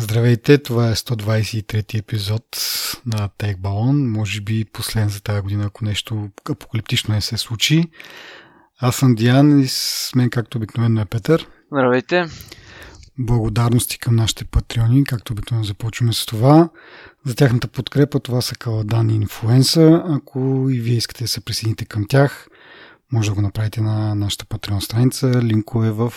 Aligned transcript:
Здравейте, 0.00 0.58
това 0.58 0.88
е 0.88 0.94
123 0.94 1.98
епизод 1.98 2.42
на 3.06 3.28
Tech 3.38 3.56
Balon. 3.56 4.06
Може 4.06 4.40
би 4.40 4.64
последен 4.64 5.08
за 5.08 5.22
тази 5.22 5.40
година, 5.40 5.64
ако 5.66 5.84
нещо 5.84 6.28
апокалиптично 6.50 7.14
не 7.14 7.20
се 7.20 7.36
случи. 7.36 7.84
Аз 8.78 8.96
съм 8.96 9.14
Диан 9.14 9.60
и 9.60 9.66
с 9.68 10.10
мен, 10.14 10.30
както 10.30 10.58
обикновено 10.58 11.00
е 11.00 11.04
Петър. 11.04 11.48
Здравейте. 11.72 12.24
Благодарности 13.18 13.98
към 13.98 14.16
нашите 14.16 14.44
патреони, 14.44 15.04
както 15.04 15.32
обикновено 15.32 15.64
започваме 15.64 16.12
с 16.12 16.26
това. 16.26 16.68
За 17.26 17.34
тяхната 17.34 17.68
подкрепа 17.68 18.20
това 18.20 18.40
са 18.40 18.54
Каладан 18.54 19.10
и 19.10 19.14
Инфлуенса. 19.14 20.02
Ако 20.06 20.66
и 20.70 20.80
вие 20.80 20.96
искате 20.96 21.24
да 21.24 21.28
се 21.28 21.40
присъедините 21.40 21.84
към 21.84 22.06
тях, 22.08 22.48
може 23.12 23.28
да 23.30 23.34
го 23.34 23.42
направите 23.42 23.80
на 23.80 24.14
нашата 24.14 24.46
патреон 24.46 24.80
страница. 24.80 25.42
Линкове 25.42 25.90
в 25.90 26.12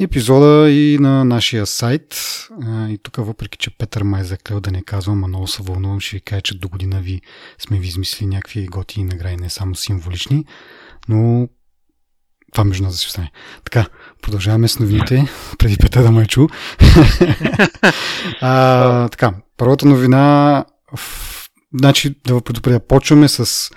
епизода 0.00 0.70
и 0.70 0.98
на 1.00 1.24
нашия 1.24 1.66
сайт. 1.66 2.16
И 2.68 2.98
тук, 3.02 3.16
въпреки 3.16 3.58
че 3.58 3.70
Петър 3.70 4.02
май 4.02 4.20
е 4.20 4.24
заклел 4.24 4.60
да 4.60 4.70
не 4.70 4.82
казвам, 4.82 5.24
а 5.24 5.28
много 5.28 5.46
се 5.46 5.62
вълнувам, 5.62 6.00
ще 6.00 6.16
ви 6.16 6.20
кажа, 6.20 6.42
че 6.42 6.58
до 6.58 6.68
година 6.68 7.00
ви 7.00 7.20
сме 7.58 7.78
ви 7.78 7.88
измислили 7.88 8.28
някакви 8.28 8.66
готини 8.66 9.04
награди, 9.04 9.36
не 9.36 9.50
само 9.50 9.74
символични, 9.74 10.44
но 11.08 11.48
това 12.52 12.64
между 12.64 12.84
нас 12.84 12.92
да 12.92 12.98
си 12.98 13.06
остане. 13.06 13.32
Така, 13.64 13.86
продължаваме 14.22 14.68
с 14.68 14.78
новините, 14.78 15.28
преди 15.58 15.76
Петър 15.76 16.02
да 16.02 16.10
ме 16.10 16.26
чу. 16.26 16.46
а, 18.40 19.08
така, 19.08 19.34
първата 19.56 19.86
новина, 19.86 20.64
в... 20.96 21.48
значи 21.78 22.14
да 22.26 22.40
предупредя, 22.40 22.80
почваме 22.80 23.28
с 23.28 23.70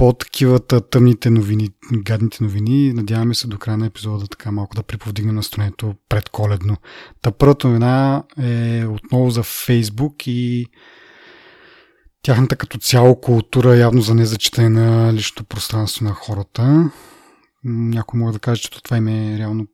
по-такивата 0.00 0.88
тъмните 0.88 1.30
новини, 1.30 1.68
гадните 1.92 2.44
новини. 2.44 2.92
Надяваме 2.92 3.34
се 3.34 3.46
до 3.46 3.58
края 3.58 3.78
на 3.78 3.86
епизода 3.86 4.26
така 4.26 4.50
малко 4.50 4.74
да 4.74 4.82
приповдигнем 4.82 5.34
настроението 5.34 5.94
предколедно. 6.08 6.76
Та 7.22 7.30
първата 7.30 7.68
новина 7.68 8.24
е 8.42 8.84
отново 8.84 9.30
за 9.30 9.42
Фейсбук 9.42 10.26
и 10.26 10.66
тяхната 12.22 12.56
като 12.56 12.78
цяло 12.78 13.20
култура 13.20 13.76
явно 13.76 14.02
за 14.02 14.14
незачитане 14.14 14.68
на 14.68 15.12
личното 15.12 15.44
пространство 15.44 16.04
на 16.04 16.12
хората. 16.12 16.90
Някой 17.64 18.20
може 18.20 18.32
да 18.32 18.38
каже, 18.38 18.62
че 18.62 18.82
това 18.82 18.96
им 18.96 19.08
е 19.08 19.38
реално 19.38 19.66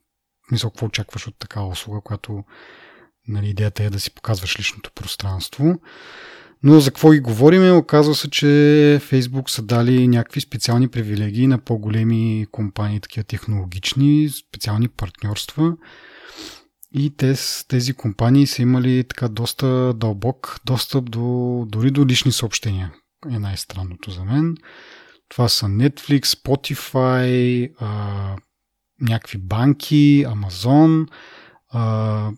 мисъл, 0.52 0.70
какво 0.70 0.86
очакваш 0.86 1.26
от 1.26 1.38
такава 1.38 1.68
услуга, 1.68 2.00
която 2.04 2.44
нали, 3.28 3.48
идеята 3.48 3.84
е 3.84 3.90
да 3.90 4.00
си 4.00 4.14
показваш 4.14 4.58
личното 4.58 4.90
пространство. 4.94 5.74
Но 6.62 6.80
за 6.80 6.90
какво 6.90 7.10
ги 7.10 7.20
говорим? 7.20 7.76
Оказва 7.76 8.14
се, 8.14 8.30
че 8.30 8.46
Facebook 9.02 9.50
са 9.50 9.62
дали 9.62 10.08
някакви 10.08 10.40
специални 10.40 10.88
привилегии 10.88 11.46
на 11.46 11.58
по-големи 11.58 12.46
компании, 12.52 13.00
такива 13.00 13.24
технологични, 13.24 14.28
специални 14.28 14.88
партньорства. 14.88 15.76
И 16.92 17.16
те, 17.16 17.34
тези 17.68 17.92
компании 17.92 18.46
са 18.46 18.62
имали 18.62 19.04
така 19.04 19.28
доста 19.28 19.94
дълбок 19.94 20.60
достъп 20.64 21.10
до, 21.10 21.64
дори 21.68 21.90
до 21.90 22.06
лични 22.06 22.32
съобщения. 22.32 22.92
Е 23.30 23.38
най-странното 23.38 24.10
за 24.10 24.24
мен. 24.24 24.56
Това 25.28 25.48
са 25.48 25.66
Netflix, 25.66 26.24
Spotify, 26.24 27.70
а, 27.80 28.36
някакви 29.00 29.38
банки, 29.38 30.24
Amazon 30.26 31.06
а, 31.68 32.30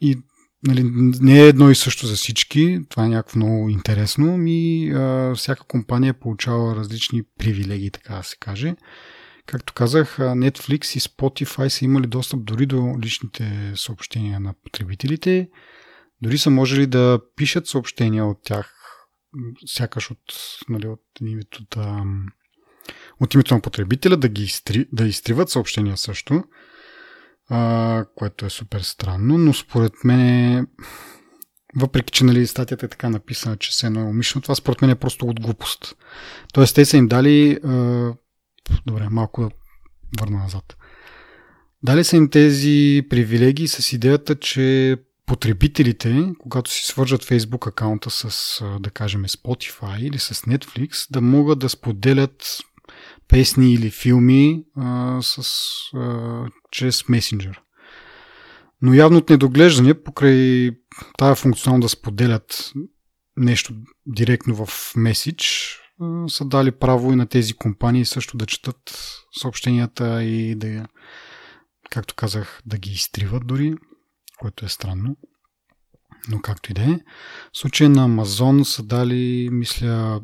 и 0.00 0.18
нали, 0.66 0.82
не 1.20 1.40
е 1.40 1.48
едно 1.48 1.70
и 1.70 1.74
също 1.74 2.06
за 2.06 2.14
всички, 2.14 2.80
това 2.88 3.04
е 3.04 3.08
някакво 3.08 3.38
много 3.38 3.68
интересно, 3.68 4.36
ми 4.36 4.90
а, 4.90 5.34
всяка 5.36 5.64
компания 5.64 6.14
получава 6.14 6.76
различни 6.76 7.22
привилегии, 7.38 7.90
така 7.90 8.14
да 8.14 8.22
се 8.22 8.36
каже. 8.36 8.74
Както 9.46 9.74
казах, 9.74 10.16
Netflix 10.18 10.96
и 10.96 11.00
Spotify 11.00 11.68
са 11.68 11.84
имали 11.84 12.06
достъп 12.06 12.44
дори 12.44 12.66
до 12.66 12.96
личните 13.02 13.72
съобщения 13.74 14.40
на 14.40 14.54
потребителите. 14.64 15.48
Дори 16.22 16.38
са 16.38 16.50
можели 16.50 16.86
да 16.86 17.20
пишат 17.36 17.66
съобщения 17.66 18.26
от 18.26 18.38
тях, 18.44 18.74
сякаш 19.66 20.10
от, 20.10 20.18
нали, 20.68 20.86
от 20.86 21.00
името, 21.20 21.64
да, 21.76 22.04
от 23.20 23.34
името 23.34 23.54
на 23.54 23.60
потребителя, 23.60 24.16
да 24.16 24.28
ги 24.28 24.42
изтри, 24.42 24.86
да 24.92 25.06
изтриват 25.06 25.50
съобщения 25.50 25.96
също 25.96 26.44
което 28.16 28.46
е 28.46 28.50
супер 28.50 28.80
странно, 28.80 29.38
но 29.38 29.52
според 29.52 29.92
мен 30.04 30.66
въпреки, 31.76 32.12
че 32.12 32.24
нали, 32.24 32.46
статията 32.46 32.86
е 32.86 32.88
така 32.88 33.10
написана, 33.10 33.56
че 33.56 33.76
се 33.76 33.86
е 33.86 33.90
умишлено, 33.90 34.42
това 34.42 34.54
според 34.54 34.82
мен 34.82 34.90
е 34.90 34.94
просто 34.94 35.26
от 35.26 35.40
глупост. 35.40 35.96
Тоест, 36.52 36.74
те 36.74 36.84
са 36.84 36.96
им 36.96 37.08
дали... 37.08 37.58
А, 37.64 38.12
добре, 38.86 39.08
малко 39.10 39.42
да 39.42 39.50
върна 40.20 40.38
назад. 40.38 40.76
Дали 41.82 42.04
са 42.04 42.16
им 42.16 42.30
тези 42.30 43.02
привилегии 43.10 43.68
с 43.68 43.92
идеята, 43.92 44.38
че 44.38 44.96
потребителите, 45.26 46.32
когато 46.38 46.70
си 46.70 46.84
свържат 46.84 47.24
Facebook 47.24 47.68
акаунта 47.68 48.10
с, 48.10 48.64
да 48.80 48.90
кажем, 48.90 49.24
Spotify 49.24 49.98
или 49.98 50.18
с 50.18 50.34
Netflix, 50.34 51.06
да 51.10 51.20
могат 51.20 51.58
да 51.58 51.68
споделят 51.68 52.58
песни 53.30 53.72
или 53.72 53.90
филми 53.90 54.64
а, 54.76 55.18
с, 55.22 55.38
а, 55.94 56.46
чрез 56.70 57.08
месенджер. 57.08 57.60
Но 58.82 58.94
явно 58.94 59.18
от 59.18 59.30
недоглеждане, 59.30 60.02
покрай 60.02 60.70
тази 61.18 61.40
функционално 61.40 61.82
да 61.82 61.88
споделят 61.88 62.72
нещо 63.36 63.74
директно 64.06 64.66
в 64.66 64.92
меседж, 64.96 65.76
са 66.28 66.44
дали 66.44 66.70
право 66.70 67.12
и 67.12 67.16
на 67.16 67.26
тези 67.26 67.54
компании 67.54 68.04
също 68.04 68.36
да 68.36 68.46
четат 68.46 68.78
съобщенията 69.40 70.22
и 70.22 70.54
да, 70.54 70.86
както 71.90 72.14
казах, 72.14 72.62
да 72.66 72.78
ги 72.78 72.90
изтриват 72.90 73.46
дори, 73.46 73.74
което 74.38 74.64
е 74.64 74.68
странно 74.68 75.16
но 76.28 76.40
както 76.40 76.70
и 76.70 76.74
да 76.74 76.82
е. 76.82 77.00
В 77.52 77.58
случая 77.58 77.90
на 77.90 78.04
Амазон 78.04 78.64
са 78.64 78.82
дали, 78.82 79.48
мисля, 79.52 80.20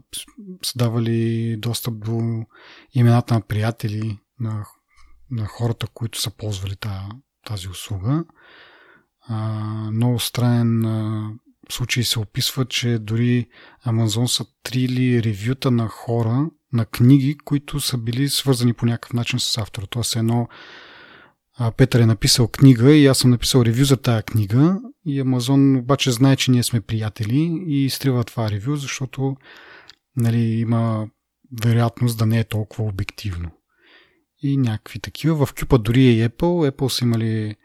са 0.64 0.78
давали 0.78 1.56
достъп 1.56 2.04
до 2.04 2.44
имената 2.94 3.34
на 3.34 3.40
приятели 3.40 4.18
на, 4.40 4.66
на 5.30 5.46
хората, 5.46 5.86
които 5.94 6.20
са 6.20 6.30
ползвали 6.30 6.76
тази 7.46 7.68
услуга. 7.68 8.24
А, 9.28 9.36
много 9.90 10.20
странен 10.20 10.84
а, 10.84 11.30
случай 11.72 12.04
се 12.04 12.18
описва, 12.18 12.64
че 12.64 12.98
дори 12.98 13.48
Амазон 13.84 14.28
са 14.28 14.44
трили 14.62 15.22
ревюта 15.22 15.70
на 15.70 15.88
хора, 15.88 16.50
на 16.72 16.84
книги, 16.84 17.38
които 17.44 17.80
са 17.80 17.98
били 17.98 18.28
свързани 18.28 18.72
по 18.72 18.86
някакъв 18.86 19.12
начин 19.12 19.38
с 19.38 19.58
автора. 19.58 19.86
Тоест 19.86 20.16
едно 20.16 20.48
Петър 21.76 22.00
е 22.00 22.06
написал 22.06 22.48
книга 22.48 22.92
и 22.92 23.06
аз 23.06 23.18
съм 23.18 23.30
написал 23.30 23.62
ревю 23.62 23.84
за 23.84 23.96
тая 23.96 24.22
книга 24.22 24.80
и 25.06 25.21
Амазон 25.21 25.77
обаче 25.77 26.11
знае, 26.11 26.37
че 26.37 26.50
ние 26.50 26.62
сме 26.62 26.81
приятели 26.81 27.65
и 27.67 27.84
изтрива 27.84 28.25
това 28.25 28.50
ревю, 28.50 28.77
защото 28.77 29.37
нали, 30.17 30.39
има 30.39 31.09
вероятност 31.62 32.19
да 32.19 32.27
не 32.27 32.39
е 32.39 32.44
толкова 32.44 32.84
обективно. 32.84 33.50
И 34.43 34.56
някакви 34.56 35.00
такива. 35.00 35.47
В 35.47 35.55
Кюпа 35.55 35.78
дори 35.78 36.06
е 36.06 36.28
Apple. 36.28 36.71
Apple 36.71 36.89
са 36.89 37.05
имали 37.05 37.56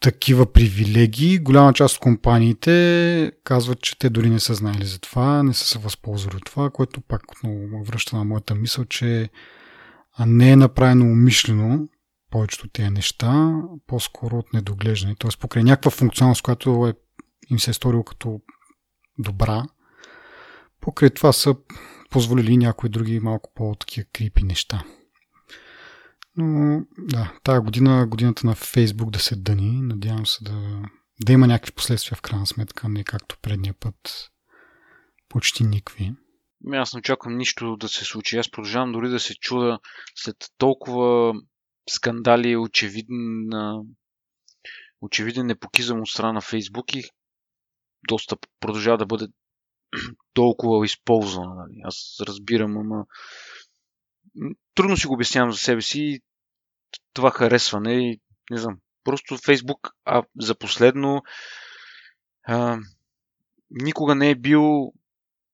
такива 0.00 0.52
привилегии. 0.52 1.38
Голяма 1.38 1.72
част 1.72 1.96
от 1.96 2.00
компаниите 2.00 3.32
казват, 3.44 3.80
че 3.80 3.98
те 3.98 4.10
дори 4.10 4.30
не 4.30 4.40
са 4.40 4.54
знаели 4.54 4.84
за 4.84 4.98
това, 4.98 5.42
не 5.42 5.54
са 5.54 5.66
се 5.66 5.78
възползвали 5.78 6.36
от 6.36 6.44
това, 6.44 6.70
което 6.70 7.00
пак 7.00 7.32
отново 7.32 7.84
връща 7.84 8.16
на 8.16 8.24
моята 8.24 8.54
мисъл, 8.54 8.84
че 8.84 9.28
не 10.26 10.50
е 10.50 10.56
направено 10.56 11.04
умишлено 11.04 11.88
повечето 12.34 12.68
тези 12.68 12.90
неща, 12.90 13.62
по-скоро 13.86 14.38
от 14.38 14.52
недоглеждане. 14.52 15.14
Т.е. 15.14 15.30
покрай 15.40 15.64
някаква 15.64 15.90
функционалност, 15.90 16.42
която 16.42 16.86
е, 16.86 16.94
им 17.50 17.58
се 17.58 17.70
е 17.70 17.74
сторил 17.74 18.02
като 18.02 18.40
добра, 19.18 19.62
покрай 20.80 21.10
това 21.10 21.32
са 21.32 21.54
позволили 22.10 22.56
някои 22.56 22.88
други 22.88 23.20
малко 23.20 23.50
по-такива 23.54 24.06
крипи 24.12 24.42
неща. 24.42 24.84
Но 26.36 26.82
да, 26.98 27.32
тази 27.44 27.60
година, 27.60 28.06
годината 28.06 28.46
на 28.46 28.54
Фейсбук 28.54 29.10
да 29.10 29.18
се 29.18 29.36
дъни, 29.36 29.80
надявам 29.82 30.26
се 30.26 30.44
да, 30.44 30.82
да 31.24 31.32
има 31.32 31.46
някакви 31.46 31.72
последствия 31.72 32.16
в 32.16 32.22
крайна 32.22 32.46
сметка, 32.46 32.88
не 32.88 33.04
както 33.04 33.36
предния 33.42 33.74
път. 33.80 34.30
Почти 35.28 35.64
никакви. 35.64 36.12
Ами 36.66 36.76
аз 36.76 36.94
не 36.94 36.98
очаквам 36.98 37.36
нищо 37.36 37.76
да 37.76 37.88
се 37.88 38.04
случи. 38.04 38.38
Аз 38.38 38.50
продължавам 38.50 38.92
дори 38.92 39.08
да 39.08 39.20
се 39.20 39.34
чуда 39.34 39.78
след 40.14 40.36
толкова 40.58 41.34
скандали, 41.88 42.56
очевиден, 42.56 43.48
очевиден 45.00 45.46
непокизъм 45.46 46.00
от 46.00 46.08
страна 46.08 46.32
на 46.32 46.40
Фейсбук 46.40 46.94
и 46.94 47.04
доста 48.08 48.36
продължава 48.60 48.98
да 48.98 49.06
бъде 49.06 49.26
толкова 50.34 50.84
използвана. 50.84 51.54
Нали. 51.54 51.80
Аз 51.84 52.16
разбирам, 52.20 52.76
ама 52.78 53.06
трудно 54.74 54.96
си 54.96 55.06
го 55.06 55.14
обяснявам 55.14 55.52
за 55.52 55.58
себе 55.58 55.82
си 55.82 56.20
това 57.12 57.30
харесване 57.30 58.10
и 58.10 58.20
не 58.50 58.58
знам. 58.58 58.78
Просто 59.04 59.38
Фейсбук 59.44 59.90
а 60.04 60.22
за 60.40 60.54
последно 60.54 61.22
а, 62.46 62.78
никога 63.70 64.14
не 64.14 64.30
е 64.30 64.34
бил 64.34 64.92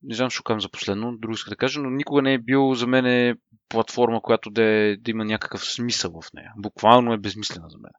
не 0.03 0.15
знам, 0.15 0.31
ще 0.31 0.43
казвам 0.45 0.61
за 0.61 0.69
последно, 0.69 1.17
друго 1.17 1.35
иска 1.35 1.51
да 1.51 1.57
кажа, 1.57 1.81
но 1.81 1.91
никога 1.91 2.23
не 2.23 2.35
е 2.35 2.39
бил 2.39 2.75
за 2.75 2.87
мен 2.87 3.37
платформа, 3.69 4.23
която 4.23 4.51
да, 4.51 4.63
е, 4.63 4.97
да 4.97 5.11
има 5.11 5.25
някакъв 5.25 5.65
смисъл 5.65 6.13
в 6.23 6.33
нея. 6.35 6.53
Буквално 6.57 7.13
е 7.13 7.19
безмислена 7.19 7.69
за 7.69 7.79
мен. 7.79 7.93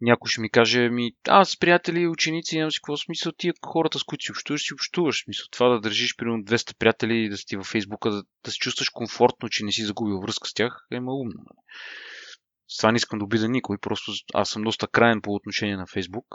някой 0.00 0.28
ще 0.28 0.40
ми 0.40 0.50
каже, 0.50 0.88
ми, 0.88 1.12
аз 1.28 1.58
приятели, 1.58 2.06
ученици, 2.06 2.56
нямам 2.56 2.70
си 2.70 2.78
какво 2.78 2.96
смисъл, 2.96 3.32
тия 3.32 3.54
хората, 3.66 3.98
с 3.98 4.04
които 4.04 4.24
си 4.24 4.32
общуваш, 4.32 4.62
си 4.62 4.74
общуваш. 4.74 5.24
Смисъл, 5.24 5.46
това 5.50 5.68
да 5.68 5.80
държиш 5.80 6.16
примерно 6.16 6.44
200 6.44 6.78
приятели 6.78 7.16
и 7.16 7.28
да 7.28 7.36
си 7.36 7.56
във 7.56 7.66
Фейсбука, 7.66 8.10
да, 8.10 8.22
да 8.44 8.50
се 8.50 8.58
чувстваш 8.58 8.88
комфортно, 8.88 9.48
че 9.48 9.64
не 9.64 9.72
си 9.72 9.84
загубил 9.84 10.20
връзка 10.20 10.48
с 10.48 10.54
тях, 10.54 10.86
е 10.90 11.00
малумно. 11.00 11.34
Нали? 11.36 11.62
С 12.68 12.76
това 12.76 12.92
не 12.92 12.96
искам 12.96 13.18
да 13.18 13.24
обида 13.24 13.48
никой, 13.48 13.78
просто 13.78 14.12
аз 14.34 14.48
съм 14.50 14.62
доста 14.62 14.86
крайен 14.86 15.20
по 15.22 15.34
отношение 15.34 15.76
на 15.76 15.86
Фейсбук. 15.86 16.26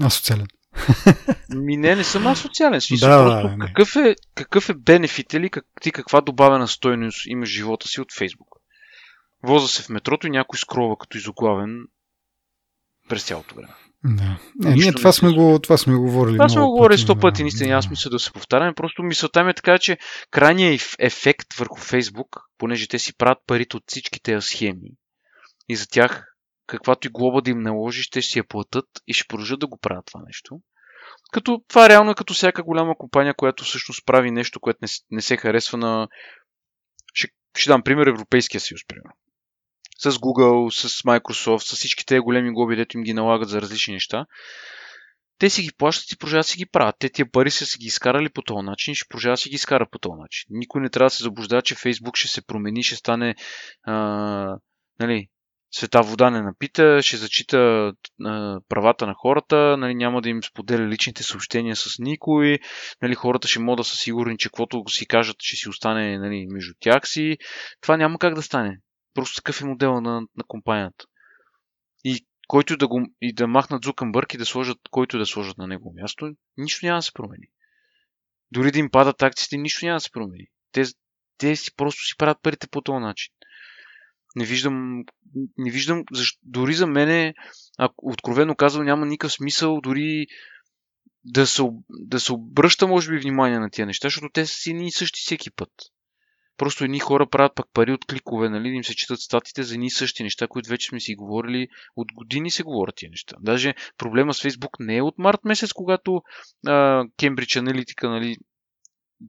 Асоциален. 0.00 0.46
Ми 1.54 1.76
не, 1.76 1.96
не 1.96 2.04
съм 2.04 2.26
асоциален. 2.26 2.80
Смисъл, 2.80 3.08
Да, 3.08 3.16
просто 3.24 3.48
да, 3.48 3.56
не. 3.56 3.66
какъв, 3.66 3.96
е, 3.96 4.14
какъв 4.34 4.68
е 4.68 4.74
бенефит 4.74 5.32
или 5.32 5.50
как, 5.50 5.64
ти 5.80 5.92
каква 5.92 6.20
добавена 6.20 6.68
стойност 6.68 7.26
имаш 7.26 7.48
в 7.48 7.52
живота 7.52 7.88
си 7.88 8.00
от 8.00 8.12
Фейсбук? 8.18 8.48
Воза 9.42 9.68
се 9.68 9.82
в 9.82 9.88
метрото 9.88 10.26
и 10.26 10.30
някой 10.30 10.58
скрова 10.58 10.96
като 10.98 11.18
изоглавен 11.18 11.84
през 13.08 13.24
цялото 13.24 13.54
време. 13.54 13.74
Да. 14.04 14.38
Не, 14.60 14.70
Нищо 14.70 14.76
ние 14.76 14.86
не 14.86 14.92
това 14.92 15.12
се 15.12 15.18
сме, 15.18 15.32
го, 15.32 15.58
това 15.62 15.76
сме 15.76 15.94
го 15.94 16.02
говорили. 16.02 16.36
Това 16.36 16.48
сме 16.48 16.60
го 16.60 16.70
говорили 16.70 16.98
сто 16.98 17.16
пъти, 17.16 17.42
наистина 17.42 17.76
да. 17.76 17.82
смисъл 17.82 18.10
да 18.10 18.18
се 18.18 18.32
повтаряме. 18.32 18.74
Просто 18.74 19.02
мисълта 19.02 19.44
ми 19.44 19.50
е 19.50 19.54
така, 19.54 19.78
че 19.78 19.98
крайният 20.30 20.74
еф- 20.74 20.96
ефект 20.98 21.54
върху 21.58 21.78
Фейсбук, 21.80 22.36
понеже 22.58 22.88
те 22.88 22.98
си 22.98 23.16
правят 23.16 23.38
парите 23.46 23.76
от 23.76 23.82
всички 23.86 24.22
тези 24.22 24.46
схеми 24.46 24.90
и 25.68 25.76
за 25.76 25.86
тях 25.88 26.29
каквато 26.70 27.06
и 27.06 27.10
глоба 27.10 27.40
да 27.40 27.50
им 27.50 27.60
наложиш, 27.60 28.10
те 28.10 28.22
ще 28.22 28.32
си 28.32 28.38
я 28.38 28.44
платят 28.48 28.86
и 29.06 29.12
ще 29.12 29.28
продължат 29.28 29.60
да 29.60 29.66
го 29.66 29.78
правят 29.78 30.06
това 30.06 30.20
нещо. 30.26 30.60
Като 31.32 31.62
това 31.68 31.88
реално 31.88 32.10
е 32.10 32.14
като 32.14 32.34
всяка 32.34 32.62
голяма 32.62 32.94
компания, 32.98 33.34
която 33.34 33.64
всъщност 33.64 34.06
прави 34.06 34.30
нещо, 34.30 34.60
което 34.60 34.78
не, 34.82 34.88
не 35.10 35.22
се 35.22 35.36
харесва 35.36 35.78
на... 35.78 36.08
Ще, 37.14 37.28
ще 37.58 37.70
дам 37.70 37.82
пример 37.82 38.06
Европейския 38.06 38.60
съюз, 38.60 38.80
примерно. 38.88 39.12
С 39.98 40.10
Google, 40.10 40.70
с 40.70 41.02
Microsoft, 41.02 41.72
с 41.72 41.76
всички 41.76 42.06
тези 42.06 42.20
големи 42.20 42.52
глоби, 42.52 42.76
дето 42.76 42.96
им 42.96 43.04
ги 43.04 43.14
налагат 43.14 43.48
за 43.48 43.62
различни 43.62 43.94
неща. 43.94 44.26
Те 45.38 45.50
си 45.50 45.62
ги 45.62 45.70
плащат 45.78 46.12
и 46.12 46.16
продължават 46.16 46.46
си 46.46 46.56
ги 46.56 46.66
правят. 46.66 46.96
Те 46.98 47.08
тия 47.08 47.30
пари 47.30 47.50
са 47.50 47.66
си 47.66 47.78
ги 47.78 47.86
изкарали 47.86 48.28
по 48.28 48.42
този 48.42 48.66
начин 48.66 48.92
и 48.92 48.94
ще 48.94 49.08
продължават 49.08 49.40
си 49.40 49.48
ги 49.48 49.54
изкарат 49.54 49.90
по 49.90 49.98
този 49.98 50.20
начин. 50.20 50.46
Никой 50.50 50.80
не 50.80 50.90
трябва 50.90 51.06
да 51.06 51.10
се 51.10 51.22
заблуждава, 51.22 51.62
че 51.62 51.74
Facebook 51.74 52.16
ще 52.16 52.28
се 52.28 52.46
промени, 52.46 52.82
ще 52.82 52.96
стане 52.96 53.34
а, 53.82 53.94
нали, 55.00 55.28
света 55.70 56.02
вода 56.02 56.30
не 56.30 56.42
напита, 56.42 57.02
ще 57.02 57.16
зачита 57.16 57.92
а, 58.24 58.60
правата 58.68 59.06
на 59.06 59.14
хората, 59.14 59.76
нали, 59.76 59.94
няма 59.94 60.22
да 60.22 60.28
им 60.28 60.42
споделя 60.42 60.88
личните 60.88 61.22
съобщения 61.22 61.76
с 61.76 61.98
никой, 61.98 62.58
нали, 63.02 63.14
хората 63.14 63.48
ще 63.48 63.58
могат 63.58 63.76
да 63.76 63.84
са 63.84 63.96
сигурни, 63.96 64.38
че 64.38 64.48
каквото 64.48 64.84
си 64.88 65.06
кажат, 65.06 65.36
ще 65.38 65.56
си 65.56 65.68
остане 65.68 66.18
нали, 66.18 66.46
между 66.50 66.74
тях 66.80 67.08
си. 67.08 67.36
Това 67.80 67.96
няма 67.96 68.18
как 68.18 68.34
да 68.34 68.42
стане. 68.42 68.78
Просто 69.14 69.36
такъв 69.36 69.60
е 69.60 69.64
модела 69.64 70.00
на, 70.00 70.20
на 70.20 70.44
компанията. 70.46 71.04
И 72.04 72.26
който 72.48 72.76
да, 72.76 72.88
го, 72.88 73.06
и 73.20 73.32
да 73.32 73.46
махнат 73.46 73.84
Зукънбърг 73.84 74.34
и 74.34 74.38
да 74.38 74.46
сложат, 74.46 74.78
който 74.90 75.18
да 75.18 75.26
сложат 75.26 75.58
на 75.58 75.66
него 75.66 75.92
място, 75.96 76.30
нищо 76.56 76.86
няма 76.86 76.98
да 76.98 77.02
се 77.02 77.12
промени. 77.12 77.46
Дори 78.50 78.72
да 78.72 78.78
им 78.78 78.90
падат 78.90 79.22
акциите, 79.22 79.56
нищо 79.56 79.86
няма 79.86 79.96
да 79.96 80.00
се 80.00 80.10
промени. 80.10 80.46
Те, 80.72 80.82
те 81.38 81.56
си 81.56 81.76
просто 81.76 82.02
си 82.02 82.14
правят 82.18 82.42
парите 82.42 82.68
по 82.68 82.80
този 82.80 82.98
начин. 82.98 83.32
Не 84.36 84.44
виждам, 84.44 85.04
не 85.58 85.70
виждам, 85.70 86.04
защо, 86.12 86.38
дори 86.42 86.74
за 86.74 86.86
мене, 86.86 87.34
ако, 87.78 88.08
откровено 88.08 88.54
казвам, 88.54 88.84
няма 88.84 89.06
никакъв 89.06 89.32
смисъл 89.32 89.80
дори 89.80 90.26
да 91.24 91.46
се, 91.46 91.62
да 91.88 92.20
се 92.20 92.32
обръща, 92.32 92.86
може 92.86 93.10
би, 93.10 93.18
внимание 93.18 93.58
на 93.58 93.70
тия 93.70 93.86
неща, 93.86 94.06
защото 94.06 94.28
те 94.32 94.46
са 94.46 94.70
едни 94.70 94.86
и 94.86 94.92
същи 94.92 95.20
всеки 95.20 95.50
път. 95.50 95.70
Просто 96.56 96.84
едни 96.84 96.98
хора 96.98 97.28
правят 97.28 97.54
пък 97.54 97.66
пари 97.72 97.92
от 97.92 98.06
кликове, 98.06 98.48
нали, 98.48 98.68
им 98.68 98.84
се 98.84 98.94
четат 98.94 99.20
статите 99.20 99.62
за 99.62 99.74
едни 99.74 99.86
и 99.86 99.90
същи 99.90 100.22
неща, 100.22 100.46
които 100.48 100.70
вече 100.70 100.88
сме 100.88 101.00
си 101.00 101.14
говорили, 101.14 101.68
от 101.96 102.08
години 102.14 102.50
се 102.50 102.62
говорят 102.62 102.94
тия 102.96 103.10
неща. 103.10 103.36
Даже 103.40 103.74
проблема 103.98 104.34
с 104.34 104.42
Фейсбук 104.42 104.76
не 104.80 104.96
е 104.96 105.02
от 105.02 105.18
март 105.18 105.44
месец, 105.44 105.72
когато 105.72 106.22
Кембридж 107.18 107.56
Аналитика, 107.56 108.10
нали, 108.10 108.36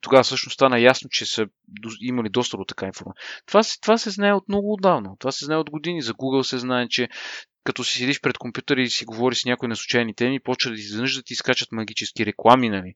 тогава 0.01 0.23
всъщност 0.23 0.53
стана 0.53 0.79
ясно, 0.79 1.09
че 1.09 1.25
са 1.25 1.47
имали 2.01 2.29
доста 2.29 2.57
до 2.57 2.65
така 2.65 2.85
информация. 2.85 3.23
Това, 3.45 3.63
се- 3.63 3.79
това 3.81 3.97
се 3.97 4.09
знае 4.09 4.33
от 4.33 4.49
много 4.49 4.73
отдавна. 4.73 5.09
Това 5.19 5.31
се 5.31 5.45
знае 5.45 5.57
от 5.57 5.69
години. 5.69 6.01
За 6.01 6.13
Google 6.13 6.41
се 6.41 6.57
знае, 6.57 6.87
че 6.87 7.09
като 7.63 7.83
си 7.83 7.97
седиш 7.97 8.21
пред 8.21 8.37
компютъра 8.37 8.81
и 8.81 8.89
си 8.89 9.05
говориш 9.05 9.41
с 9.41 9.45
някой 9.45 9.67
на 9.69 9.75
случайни 9.75 10.15
теми, 10.15 10.39
почва 10.39 10.71
да 10.71 10.77
изведнъж 10.77 11.15
да 11.15 11.23
ти 11.23 11.33
изкачат 11.33 11.71
магически 11.71 12.25
реклами, 12.25 12.69
нали, 12.69 12.93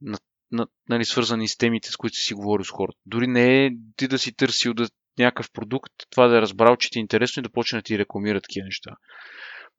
на, 0.00 0.18
на, 0.52 0.66
нали, 0.88 1.04
свързани 1.04 1.48
с 1.48 1.56
темите, 1.56 1.90
с 1.90 1.96
които 1.96 2.16
си 2.16 2.34
говорил 2.34 2.64
с 2.64 2.70
хората. 2.70 2.98
Дори 3.06 3.26
не 3.26 3.66
е 3.66 3.70
ти 3.96 4.08
да 4.08 4.18
си 4.18 4.36
търсил 4.36 4.74
да, 4.74 4.88
някакъв 5.18 5.50
продукт, 5.52 5.92
това 6.10 6.26
да 6.28 6.36
е 6.38 6.40
разбрал, 6.40 6.76
че 6.76 6.90
ти 6.90 6.98
е 6.98 7.00
интересно 7.00 7.40
и 7.40 7.42
да 7.42 7.52
почне 7.52 7.78
да 7.78 7.82
ти 7.82 7.98
рекламира 7.98 8.40
такива 8.40 8.64
неща. 8.64 8.90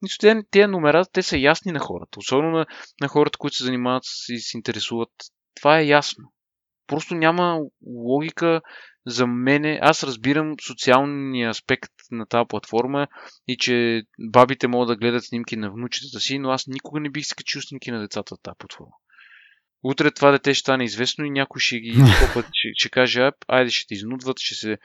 Нищо, 0.02 0.18
те, 0.22 0.42
тези 0.52 0.68
номера, 0.68 1.06
те 1.06 1.22
са 1.22 1.38
ясни 1.38 1.72
на 1.72 1.80
хората. 1.80 2.20
Особено 2.20 2.52
на, 2.52 2.66
на 3.02 3.08
хората, 3.08 3.38
които 3.38 3.58
се 3.58 3.64
занимават 3.64 4.04
и 4.30 4.40
се 4.40 4.58
интересуват. 4.58 5.10
Това 5.56 5.80
е 5.80 5.86
ясно. 5.86 6.24
Просто 6.88 7.16
няма 7.16 7.60
логика 7.88 8.62
за 9.08 9.28
мене. 9.28 9.80
Аз 9.82 10.04
разбирам 10.04 10.56
социалния 10.68 11.50
аспект 11.50 11.92
на 12.12 12.26
тази 12.26 12.48
платформа 12.48 13.08
и 13.48 13.58
че 13.58 14.04
бабите 14.20 14.68
могат 14.68 14.88
да 14.88 14.96
гледат 14.96 15.26
снимки 15.26 15.56
на 15.56 15.72
внучетата 15.72 16.20
си, 16.20 16.40
но 16.40 16.50
аз 16.50 16.68
никога 16.68 17.00
не 17.00 17.10
бих 17.10 17.26
скачил 17.26 17.62
снимки 17.62 17.92
на 17.92 18.00
децата 18.00 18.36
в 18.36 18.42
тази 18.44 18.56
платформа. 18.58 18.92
Утре 19.84 20.12
това 20.12 20.32
дете 20.32 20.54
ще 20.54 20.62
стане 20.62 20.84
известно 20.84 21.26
и 21.26 21.30
някой 21.30 21.60
ще 21.60 21.80
ги 21.80 21.92
копът, 22.28 22.46
ще, 22.54 22.70
ще 22.74 22.90
каже, 22.90 23.22
«А, 23.22 23.32
айде 23.48 23.70
ще 23.72 23.88
те 23.88 23.94
изнудват, 23.94 24.40
ще 24.40 24.56
се... 24.56 24.78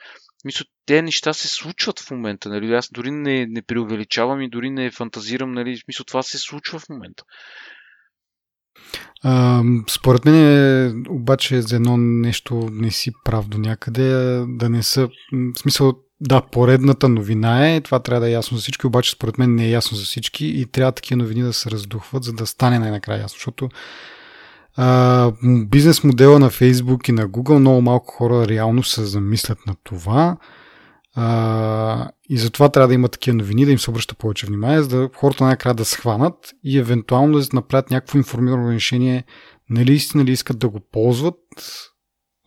Мисля, 0.45 0.65
те 0.87 1.03
неща 1.03 1.33
се 1.33 1.49
случват 1.49 2.01
в 2.01 2.11
момента, 2.11 2.49
нали? 2.49 2.75
Аз 2.75 2.89
дори 2.93 3.11
не, 3.11 3.47
не 3.47 3.63
преувеличавам 3.63 4.43
и 4.43 4.51
дори 4.51 4.71
не 4.71 4.91
фантазирам, 4.91 5.53
нали? 5.53 5.77
Смисъл, 5.77 6.05
това 6.05 6.23
се 6.23 6.39
случва 6.39 6.79
в 6.79 6.89
момента. 6.89 7.25
А, 9.23 9.63
според 9.91 10.25
мен 10.25 11.05
обаче 11.09 11.63
за 11.63 11.77
едно 11.77 11.97
нещо 11.97 12.69
не 12.73 12.91
си 12.91 13.11
прав 13.25 13.49
до 13.49 13.59
някъде, 13.59 14.09
да 14.49 14.69
не 14.69 14.83
са, 14.83 15.09
в 15.33 15.59
смисъл, 15.59 15.95
да, 16.21 16.41
поредната 16.41 17.09
новина 17.09 17.71
е, 17.71 17.81
това 17.81 17.99
трябва 17.99 18.21
да 18.21 18.29
е 18.29 18.33
ясно 18.33 18.57
за 18.57 18.61
всички, 18.61 18.87
обаче 18.87 19.11
според 19.11 19.39
мен 19.39 19.55
не 19.55 19.65
е 19.65 19.71
ясно 19.71 19.97
за 19.97 20.05
всички 20.05 20.47
и 20.47 20.67
трябва 20.67 20.93
такива 20.93 21.19
новини 21.19 21.43
да 21.43 21.53
се 21.53 21.71
раздухват, 21.71 22.25
за 22.25 22.33
да 22.33 22.47
стане 22.47 22.79
най-накрая 22.79 23.21
ясно, 23.21 23.37
защото 23.37 23.69
а, 24.77 25.33
бизнес 25.67 26.05
модела 26.05 26.39
на 26.39 26.51
Facebook 26.51 27.09
и 27.09 27.13
на 27.13 27.29
Google 27.29 27.59
много 27.59 27.83
малко 27.83 28.15
хора 28.15 28.49
реално 28.49 28.83
се 28.83 29.05
замислят 29.05 29.59
на 29.67 29.75
това. 29.85 30.37
А, 31.23 32.11
и 32.29 32.39
затова 32.39 32.69
трябва 32.69 32.89
да 32.89 32.95
има 32.95 33.09
такива 33.09 33.37
новини, 33.37 33.65
да 33.65 33.73
им 33.73 33.79
се 33.79 33.91
обръща 33.91 34.15
повече 34.15 34.47
внимание, 34.47 34.83
за 34.83 34.89
да 34.89 35.11
хората 35.17 35.45
най-накрая 35.45 35.75
да 35.75 35.85
схванат 35.85 36.35
и 36.65 36.79
евентуално 36.79 37.39
да 37.39 37.47
направят 37.53 37.91
някакво 37.91 38.19
информирано 38.19 38.73
решение, 38.73 39.25
нали 39.71 39.93
истина 39.93 40.25
ли 40.25 40.33
искат 40.33 40.59
да 40.59 40.69
го 40.69 40.81
ползват, 40.93 41.37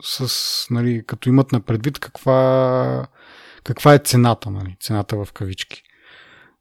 с, 0.03 0.67
нали, 0.69 1.03
като 1.07 1.29
имат 1.29 1.51
на 1.51 1.59
предвид 1.59 1.99
каква, 1.99 3.07
каква 3.63 3.93
е 3.93 3.99
цената, 3.99 4.51
нали, 4.51 4.75
цената 4.81 5.25
в 5.25 5.33
кавички. 5.33 5.81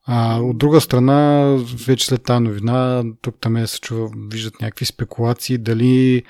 А, 0.06 0.40
от 0.40 0.58
друга 0.58 0.80
страна, 0.80 1.46
вече 1.86 2.06
след 2.06 2.22
тази 2.22 2.42
новина, 2.42 3.04
тук 3.22 3.36
там 3.40 3.66
се 3.66 3.80
чува, 3.80 4.10
виждат 4.30 4.60
някакви 4.60 4.84
спекулации, 4.84 5.58
дали 5.58 6.22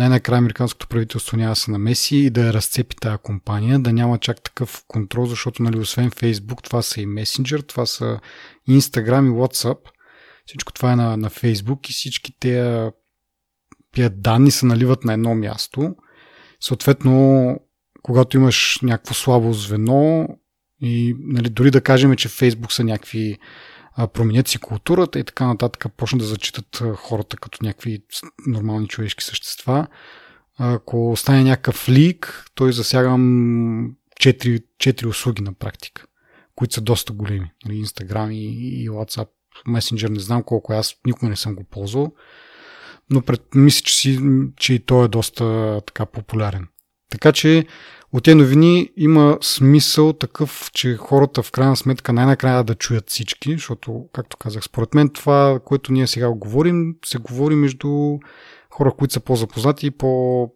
най-накрая 0.00 0.38
американското 0.38 0.88
правителство 0.88 1.36
няма 1.36 1.50
да 1.50 1.56
се 1.56 1.70
намеси 1.70 2.16
и 2.16 2.30
да 2.30 2.52
разцепи 2.52 2.96
тази 2.96 3.18
компания, 3.22 3.78
да 3.78 3.92
няма 3.92 4.18
чак 4.18 4.42
такъв 4.42 4.84
контрол, 4.88 5.26
защото 5.26 5.62
нали, 5.62 5.78
освен 5.78 6.10
Facebook, 6.10 6.62
това 6.62 6.82
са 6.82 7.00
и 7.00 7.06
Messenger, 7.06 7.68
това 7.68 7.86
са 7.86 8.20
Instagram 8.68 9.26
и 9.26 9.30
WhatsApp. 9.30 9.78
Всичко 10.46 10.72
това 10.72 10.92
е 10.92 10.96
на, 10.96 11.16
на 11.16 11.30
Facebook 11.30 11.90
и 11.90 11.92
всички 11.92 12.32
тези 12.40 14.10
данни 14.10 14.50
се 14.50 14.66
наливат 14.66 15.04
на 15.04 15.12
едно 15.12 15.34
място. 15.34 15.94
Съответно, 16.60 17.56
когато 18.02 18.36
имаш 18.36 18.78
някакво 18.82 19.14
слабо 19.14 19.52
звено 19.52 20.28
и 20.82 21.16
нали, 21.18 21.48
дори 21.48 21.70
да 21.70 21.80
кажем, 21.80 22.16
че 22.16 22.28
Facebook 22.28 22.72
са 22.72 22.84
някакви 22.84 23.38
променят 24.06 24.48
си 24.48 24.58
културата 24.58 25.18
и 25.18 25.24
така 25.24 25.46
нататък, 25.46 25.86
почнат 25.96 26.20
да 26.20 26.26
зачитат 26.26 26.82
хората 26.96 27.36
като 27.36 27.58
някакви 27.62 28.02
нормални 28.46 28.88
човешки 28.88 29.24
същества. 29.24 29.86
Ако 30.58 31.14
стане 31.16 31.44
някакъв 31.44 31.88
лик, 31.88 32.44
той 32.54 32.72
засяга 32.72 33.08
4, 33.08 33.94
4 34.20 35.06
услуги 35.06 35.42
на 35.42 35.52
практика, 35.52 36.06
които 36.54 36.74
са 36.74 36.80
доста 36.80 37.12
големи. 37.12 37.50
Нали, 37.66 37.84
Instagram 37.84 38.32
и, 38.32 38.44
и 38.82 38.90
WhatsApp. 38.90 39.28
Messenger 39.68 40.08
не 40.08 40.20
знам 40.20 40.42
колко 40.42 40.72
е, 40.72 40.76
аз 40.76 40.94
никога 41.06 41.28
не 41.28 41.36
съм 41.36 41.54
го 41.54 41.64
ползвал, 41.64 42.14
но 43.10 43.22
пред, 43.22 43.42
мисля, 43.54 43.82
че, 43.84 43.94
си, 43.94 44.20
че 44.56 44.74
и 44.74 44.78
той 44.78 45.04
е 45.04 45.08
доста 45.08 45.80
така 45.86 46.06
популярен. 46.06 46.68
Така 47.10 47.32
че 47.32 47.66
от 48.12 48.24
тези 48.24 48.34
новини 48.34 48.90
има 48.96 49.38
смисъл 49.40 50.12
такъв, 50.12 50.70
че 50.74 50.96
хората 50.96 51.42
в 51.42 51.50
крайна 51.50 51.76
сметка 51.76 52.12
най-накрая 52.12 52.64
да 52.64 52.74
чуят 52.74 53.10
всички, 53.10 53.52
защото, 53.52 54.08
както 54.12 54.36
казах, 54.36 54.64
според 54.64 54.94
мен 54.94 55.08
това, 55.08 55.60
което 55.64 55.92
ние 55.92 56.06
сега 56.06 56.30
говорим, 56.30 56.94
се 57.04 57.18
говори 57.18 57.54
между 57.54 58.18
хора, 58.70 58.92
които 58.98 59.14
са 59.14 59.20
по-запознати 59.20 59.86
и 59.86 59.90
по 59.90 60.50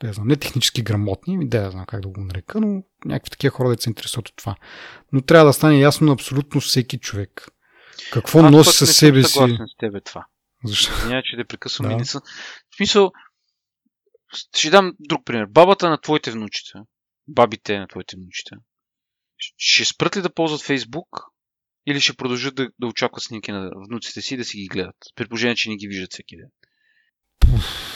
да 0.00 0.12
знам, 0.12 0.28
не 0.28 0.36
технически 0.36 0.82
грамотни, 0.82 1.38
ми 1.38 1.48
да 1.48 1.58
я 1.58 1.70
знам 1.70 1.84
как 1.86 2.00
да 2.00 2.08
го 2.08 2.20
нарека, 2.20 2.60
но 2.60 2.82
някакви 3.04 3.30
такива 3.30 3.50
хора 3.54 3.68
да 3.68 3.82
се 3.82 3.90
интересуват 3.90 4.28
от 4.28 4.36
това. 4.36 4.54
Но 5.12 5.20
трябва 5.22 5.46
да 5.46 5.52
стане 5.52 5.78
ясно 5.78 6.06
на 6.06 6.12
абсолютно 6.12 6.60
всеки 6.60 6.98
човек. 6.98 7.48
Какво 8.12 8.38
Аз 8.40 8.52
носи 8.52 8.76
със 8.78 8.88
не 8.88 8.92
себе 8.94 9.22
съм 9.22 9.28
си? 9.28 9.32
съгласен 9.34 9.66
с 9.66 9.76
тебе 9.78 10.00
това. 10.00 10.26
Защо? 10.64 10.92
Няма, 11.08 11.22
че 11.24 11.36
да 11.36 11.44
прекъсвам 11.44 11.88
Да. 11.88 11.92
и 11.94 11.96
не 11.96 12.04
съм. 12.04 12.20
В 12.70 12.76
смисъл, 12.76 13.12
ще 14.56 14.70
дам 14.70 14.92
друг 15.00 15.24
пример. 15.24 15.46
Бабата 15.46 15.90
на 15.90 16.00
твоите 16.00 16.30
внучета, 16.30 16.82
бабите 17.28 17.78
на 17.78 17.88
твоите 17.88 18.16
внучета, 18.16 18.56
ще 19.56 19.84
спрат 19.84 20.16
ли 20.16 20.22
да 20.22 20.34
ползват 20.34 20.62
Фейсбук 20.62 21.06
или 21.86 22.00
ще 22.00 22.16
продължат 22.16 22.54
да, 22.54 22.68
да 22.78 22.86
очакват 22.86 23.22
снимки 23.22 23.52
на 23.52 23.70
внуците 23.88 24.22
си 24.22 24.34
и 24.34 24.36
да 24.36 24.44
си 24.44 24.56
ги 24.56 24.66
гледат? 24.66 24.96
При 25.16 25.28
положение, 25.28 25.56
че 25.56 25.70
не 25.70 25.76
ги 25.76 25.88
виждат 25.88 26.12
всеки 26.12 26.36
ден. 26.36 26.48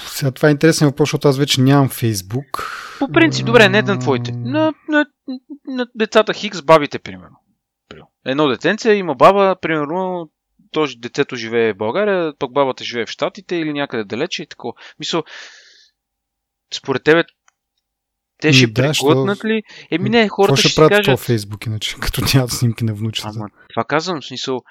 Сега 0.06 0.30
това 0.30 0.48
е 0.48 0.52
интересен 0.52 0.88
въпрос, 0.88 1.08
защото 1.08 1.28
аз 1.28 1.38
вече 1.38 1.60
нямам 1.60 1.88
Фейсбук. 1.88 2.74
По 2.98 3.08
принцип, 3.08 3.46
добре, 3.46 3.68
не 3.68 3.82
на 3.82 3.98
твоите. 3.98 4.32
На, 4.32 4.72
на, 4.88 5.06
на 5.66 5.86
децата 5.94 6.34
Хикс, 6.34 6.62
бабите, 6.62 6.98
примерно. 6.98 7.36
Едно 8.26 8.48
детенце 8.48 8.92
има 8.92 9.14
баба, 9.14 9.56
примерно, 9.62 10.30
то 10.70 10.86
ж- 10.86 10.96
детето 10.98 11.36
живее 11.36 11.72
в 11.72 11.76
България, 11.76 12.32
пък 12.38 12.52
бабата 12.52 12.84
живее 12.84 13.06
в 13.06 13.10
Штатите 13.10 13.56
или 13.56 13.72
някъде 13.72 14.04
далече 14.04 14.42
и 14.42 14.46
такова. 14.46 14.72
Мисъл, 14.98 15.24
според 16.74 17.04
тебе, 17.04 17.24
те 18.40 18.48
Ми 18.48 18.54
ще 18.54 18.66
да, 18.66 18.92
преглътнат 18.92 19.44
ли? 19.44 19.62
Еми 19.90 20.10
не, 20.10 20.28
хората 20.28 20.56
ще, 20.56 20.68
ще 20.68 20.76
правят 20.76 20.90
кажат. 20.90 21.04
този 21.04 21.24
Фейсбук, 21.24 21.66
иначе, 21.66 21.96
като 22.00 22.22
нямат 22.34 22.50
снимки 22.50 22.84
на 22.84 22.94
внучета? 22.94 23.28
Ама, 23.36 23.48
това 23.68 23.84
казвам, 23.84 24.20
в 24.20 24.26
смисъл, 24.26 24.62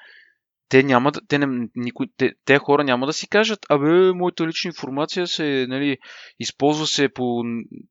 те 0.68 0.82
няма 0.82 1.12
да, 1.12 1.20
те, 1.28 1.38
не, 1.38 1.68
никой, 1.76 2.06
те, 2.16 2.32
те 2.44 2.58
хора 2.58 2.84
няма 2.84 3.06
да 3.06 3.12
си 3.12 3.28
кажат, 3.28 3.66
абе, 3.68 4.12
моята 4.12 4.46
лична 4.46 4.68
информация 4.68 5.26
се, 5.26 5.66
нали, 5.68 5.98
използва 6.38 6.86
се 6.86 7.08
по, 7.08 7.42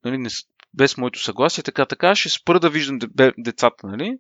нали, 0.06 0.18
не, 0.18 0.30
без 0.74 0.98
моето 0.98 1.24
съгласие, 1.24 1.64
така, 1.64 1.86
така, 1.86 2.16
ще 2.16 2.30
спра 2.30 2.60
да 2.60 2.70
виждам 2.70 3.00
децата, 3.38 3.88
нали, 3.88 4.18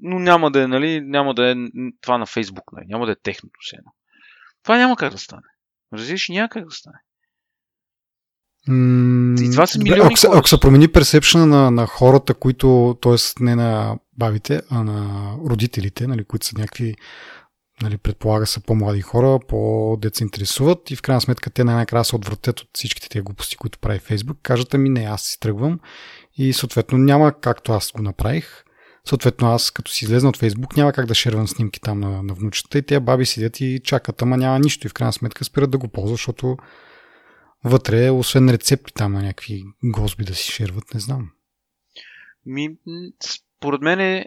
но 0.00 0.18
няма 0.18 0.50
да 0.50 0.62
е, 0.62 0.66
нали, 0.66 1.00
няма 1.00 1.34
да 1.34 1.50
е 1.50 1.54
това 2.00 2.18
на 2.18 2.26
Фейсбук, 2.26 2.64
нали, 2.72 2.84
няма 2.88 3.06
да 3.06 3.12
е 3.12 3.20
техното 3.22 3.58
все 3.60 3.76
едно. 3.76 3.92
Това 4.62 4.76
няма 4.76 4.96
как 4.96 5.12
да 5.12 5.18
стане. 5.18 5.42
Разбираш, 5.92 6.28
няма 6.28 6.48
как 6.48 6.64
да 6.64 6.70
стане. 6.70 6.98
И 8.68 9.50
това 9.52 9.66
са 9.66 9.78
добре, 9.78 9.90
милиони 9.90 10.06
ако, 10.06 10.16
се, 10.16 10.28
ако 10.32 10.48
се 10.48 10.60
промени 10.60 10.88
персепшена 10.88 11.46
на, 11.46 11.70
на 11.70 11.86
хората, 11.86 12.34
които, 12.34 12.98
т.е. 13.02 13.44
не 13.44 13.54
на 13.54 13.98
бабите, 14.18 14.62
а 14.70 14.84
на 14.84 15.30
родителите, 15.50 16.06
нали, 16.06 16.24
които 16.24 16.46
са 16.46 16.58
някакви, 16.58 16.94
нали, 17.82 17.98
предполага 17.98 18.46
са 18.46 18.60
по-млади 18.60 19.00
хора, 19.00 19.38
по-дет 19.48 20.14
се 20.14 20.24
интересуват 20.24 20.90
и 20.90 20.96
в 20.96 21.02
крайна 21.02 21.20
сметка 21.20 21.50
те 21.50 21.64
най-накрая 21.64 22.04
се 22.04 22.16
отвратят 22.16 22.60
от 22.60 22.68
всичките 22.72 23.08
тези 23.08 23.22
глупости, 23.22 23.56
които 23.56 23.78
прави 23.78 23.98
Фейсбук, 23.98 24.38
кажат 24.42 24.72
ми 24.72 24.88
не, 24.88 25.00
аз 25.00 25.22
си 25.22 25.40
тръгвам 25.40 25.80
и 26.36 26.52
съответно 26.52 26.98
няма 26.98 27.32
както 27.40 27.72
аз 27.72 27.92
го 27.92 28.02
направих. 28.02 28.64
Съответно 29.08 29.48
аз 29.48 29.70
като 29.70 29.90
си 29.90 30.04
излезна 30.04 30.28
от 30.28 30.36
Фейсбук 30.36 30.76
няма 30.76 30.92
как 30.92 31.06
да 31.06 31.14
шервам 31.14 31.48
снимки 31.48 31.80
там 31.80 32.00
на, 32.00 32.22
на 32.22 32.34
внучета 32.34 32.78
и 32.78 32.82
тези 32.82 33.00
баби 33.00 33.26
седят 33.26 33.60
и 33.60 33.80
чакат, 33.84 34.22
ама 34.22 34.36
няма 34.36 34.58
нищо 34.58 34.86
и 34.86 34.90
в 34.90 34.94
крайна 34.94 35.12
сметка 35.12 35.44
спират 35.44 35.70
да 35.70 35.78
го 35.78 35.88
ползват, 35.88 36.14
защото 36.14 36.56
вътре, 37.64 38.10
освен 38.10 38.50
рецепти 38.50 38.92
там 38.94 39.12
на 39.12 39.22
някакви 39.22 39.64
госби 39.84 40.24
да 40.24 40.34
си 40.34 40.52
шерват, 40.52 40.94
не 40.94 41.00
знам. 41.00 41.30
Ми, 42.46 42.68
според 43.58 43.80
мен 43.80 44.00
е, 44.00 44.26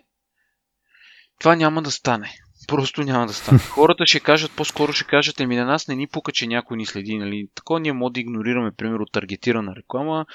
това 1.39 1.55
няма 1.55 1.81
да 1.81 1.91
стане. 1.91 2.33
Просто 2.67 3.03
няма 3.03 3.27
да 3.27 3.33
стане. 3.33 3.59
Хората 3.69 4.05
ще 4.05 4.19
кажат, 4.19 4.51
по-скоро 4.55 4.93
ще 4.93 5.03
кажат, 5.05 5.39
еми 5.39 5.55
на 5.55 5.65
нас 5.65 5.87
не 5.87 5.95
ни 5.95 6.07
пука, 6.07 6.31
че 6.31 6.47
някой 6.47 6.77
ни 6.77 6.85
следи. 6.85 7.17
Нали? 7.17 7.47
Такова 7.55 7.79
ние 7.79 7.93
може 7.93 8.13
да 8.13 8.19
игнорираме, 8.19 8.71
примерно, 8.77 9.05
таргетирана 9.05 9.75
реклама, 9.75 10.25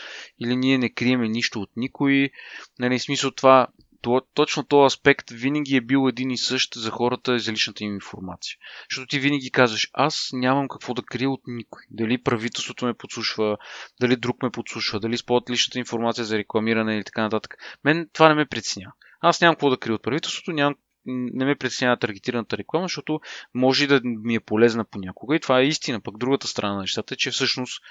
или 0.40 0.56
ние 0.56 0.78
не 0.78 0.90
криеме 0.90 1.28
нищо 1.28 1.60
от 1.60 1.70
никой. 1.76 2.30
Нали, 2.78 2.98
смисъл 2.98 3.30
това, 3.30 3.66
то, 4.02 4.22
точно 4.34 4.64
този 4.64 4.86
аспект 4.86 5.30
винаги 5.30 5.76
е 5.76 5.80
бил 5.80 6.08
един 6.08 6.30
и 6.30 6.38
същ 6.38 6.74
за 6.74 6.90
хората 6.90 7.34
и 7.34 7.40
за 7.40 7.52
личната 7.52 7.84
им 7.84 7.94
информация. 7.94 8.56
Защото 8.90 9.08
ти 9.08 9.18
винаги 9.18 9.50
казваш, 9.50 9.90
аз 9.92 10.28
нямам 10.32 10.68
какво 10.68 10.94
да 10.94 11.02
крия 11.02 11.30
от 11.30 11.40
никой. 11.46 11.82
Дали 11.90 12.22
правителството 12.22 12.86
ме 12.86 12.94
подслушва, 12.94 13.56
дали 14.00 14.16
друг 14.16 14.42
ме 14.42 14.50
подслушва, 14.50 15.00
дали 15.00 15.14
използват 15.14 15.50
личната 15.50 15.78
информация 15.78 16.24
за 16.24 16.38
рекламиране 16.38 16.96
или 16.96 17.04
така 17.04 17.22
нататък. 17.22 17.56
Мен 17.84 18.08
това 18.12 18.28
не 18.28 18.34
ме 18.34 18.46
притеснява. 18.46 18.92
Аз 19.20 19.40
нямам 19.40 19.54
какво 19.54 19.70
да 19.70 19.78
крия 19.78 19.94
от 19.94 20.02
правителството, 20.02 20.52
нямам, 20.52 20.74
не 21.06 21.44
ме 21.44 21.56
притеснява 21.56 21.98
таргетираната 21.98 22.58
реклама, 22.58 22.84
защото 22.84 23.20
може 23.54 23.84
и 23.84 23.86
да 23.86 24.00
ми 24.04 24.34
е 24.34 24.40
полезна 24.40 24.84
понякога. 24.84 25.36
И 25.36 25.40
това 25.40 25.60
е 25.60 25.66
истина. 25.66 26.00
Пък 26.00 26.18
другата 26.18 26.48
страна 26.48 26.74
на 26.74 26.80
нещата 26.80 27.14
е, 27.14 27.16
че 27.16 27.30
всъщност 27.30 27.82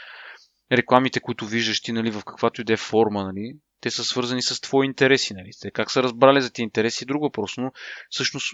рекламите, 0.72 1.20
които 1.20 1.46
виждаш 1.46 1.82
ти 1.82 1.92
нали, 1.92 2.12
в 2.12 2.24
каквато 2.26 2.62
и 2.62 2.64
да 2.64 2.74
е 2.74 2.78
форма, 2.78 3.24
нали, 3.24 3.54
те 3.82 3.92
са 3.92 4.04
свързани 4.04 4.42
с 4.42 4.62
твои 4.62 4.86
интереси. 4.86 5.34
Нали. 5.34 5.50
Те 5.62 5.72
как 5.72 5.92
са 5.92 6.04
разбрали 6.04 6.42
за 6.42 6.52
ти 6.52 6.62
интереси 6.62 7.04
е 7.04 7.08
друг 7.08 7.22
въпрос, 7.22 7.58
но 7.58 7.72
всъщност 8.10 8.54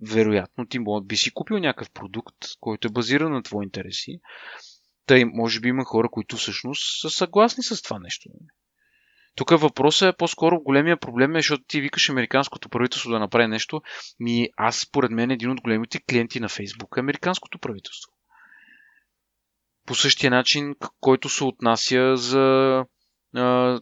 вероятно 0.00 0.66
ти 0.66 0.78
би 1.04 1.16
си 1.16 1.30
купил 1.34 1.58
някакъв 1.58 1.90
продукт, 1.90 2.36
който 2.60 2.88
е 2.88 2.92
базиран 2.92 3.32
на 3.32 3.42
твои 3.42 3.64
интереси. 3.64 4.20
Тъй, 5.06 5.24
може 5.24 5.60
би 5.60 5.68
има 5.68 5.84
хора, 5.84 6.08
които 6.08 6.36
всъщност 6.36 7.00
са 7.00 7.10
съгласни 7.10 7.62
с 7.62 7.82
това 7.82 7.98
нещо. 7.98 8.28
нали. 8.28 8.48
Тук 9.36 9.50
въпросът 9.50 10.14
е 10.14 10.16
по-скоро 10.16 10.60
големия 10.60 10.96
проблем 10.96 11.36
е, 11.36 11.38
защото 11.38 11.64
ти 11.68 11.80
викаш 11.80 12.10
американското 12.10 12.68
правителство 12.68 13.10
да 13.10 13.18
направи 13.18 13.48
нещо. 13.48 13.82
Ми 14.20 14.48
аз, 14.56 14.78
според 14.78 15.10
мен, 15.10 15.30
един 15.30 15.50
от 15.50 15.60
големите 15.60 16.00
клиенти 16.10 16.40
на 16.40 16.48
Фейсбук 16.48 16.94
е 16.96 17.00
американското 17.00 17.58
правителство. 17.58 18.15
По 19.86 19.94
същия 19.94 20.30
начин, 20.30 20.74
който 21.00 21.28
се 21.28 21.44
отнася 21.44 22.16
за 22.16 22.84
а, 23.34 23.80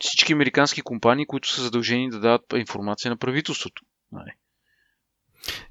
всички 0.00 0.32
американски 0.32 0.82
компании, 0.82 1.26
които 1.26 1.52
са 1.52 1.62
задължени 1.62 2.10
да 2.10 2.20
дават 2.20 2.42
информация 2.56 3.10
на 3.10 3.16
правителството. 3.16 3.82
Нали? 4.12 4.30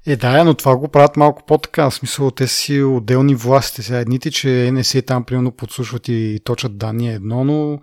Е, 0.06 0.16
да, 0.16 0.44
но 0.44 0.54
това 0.54 0.76
го 0.76 0.88
правят 0.88 1.16
малко 1.16 1.42
по-така. 1.46 1.90
В 1.90 1.94
смисъл, 1.94 2.30
те 2.30 2.46
си 2.46 2.82
отделни 2.82 3.34
власти. 3.34 3.82
Сега 3.82 3.98
едните, 3.98 4.30
че 4.30 4.70
НСА 4.72 5.02
там 5.02 5.24
примерно 5.24 5.52
подслушват 5.52 6.08
и 6.08 6.40
точат 6.44 6.78
данни 6.78 7.10
е 7.10 7.14
едно, 7.14 7.44
но 7.44 7.78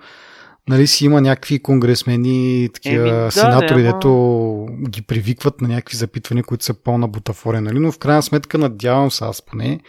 нали 0.69 0.87
си 0.87 1.05
има 1.05 1.21
някакви 1.21 1.61
конгресмени, 1.61 2.69
такива 2.73 3.09
Еми, 3.09 3.11
да, 3.11 3.31
сенатори, 3.31 3.83
да, 3.83 3.89
ама- 3.89 3.93
дето 3.93 4.65
ги 4.89 5.01
привикват 5.01 5.61
на 5.61 5.67
някакви 5.67 5.97
запитвания, 5.97 6.43
които 6.43 6.65
са 6.65 6.73
пълна 6.73 7.07
бутафория, 7.07 7.61
нали? 7.61 7.79
Но 7.79 7.91
в 7.91 7.99
крайна 7.99 8.23
сметка 8.23 8.57
надявам 8.57 9.11
се 9.11 9.23
аз 9.23 9.41
поне 9.41 9.79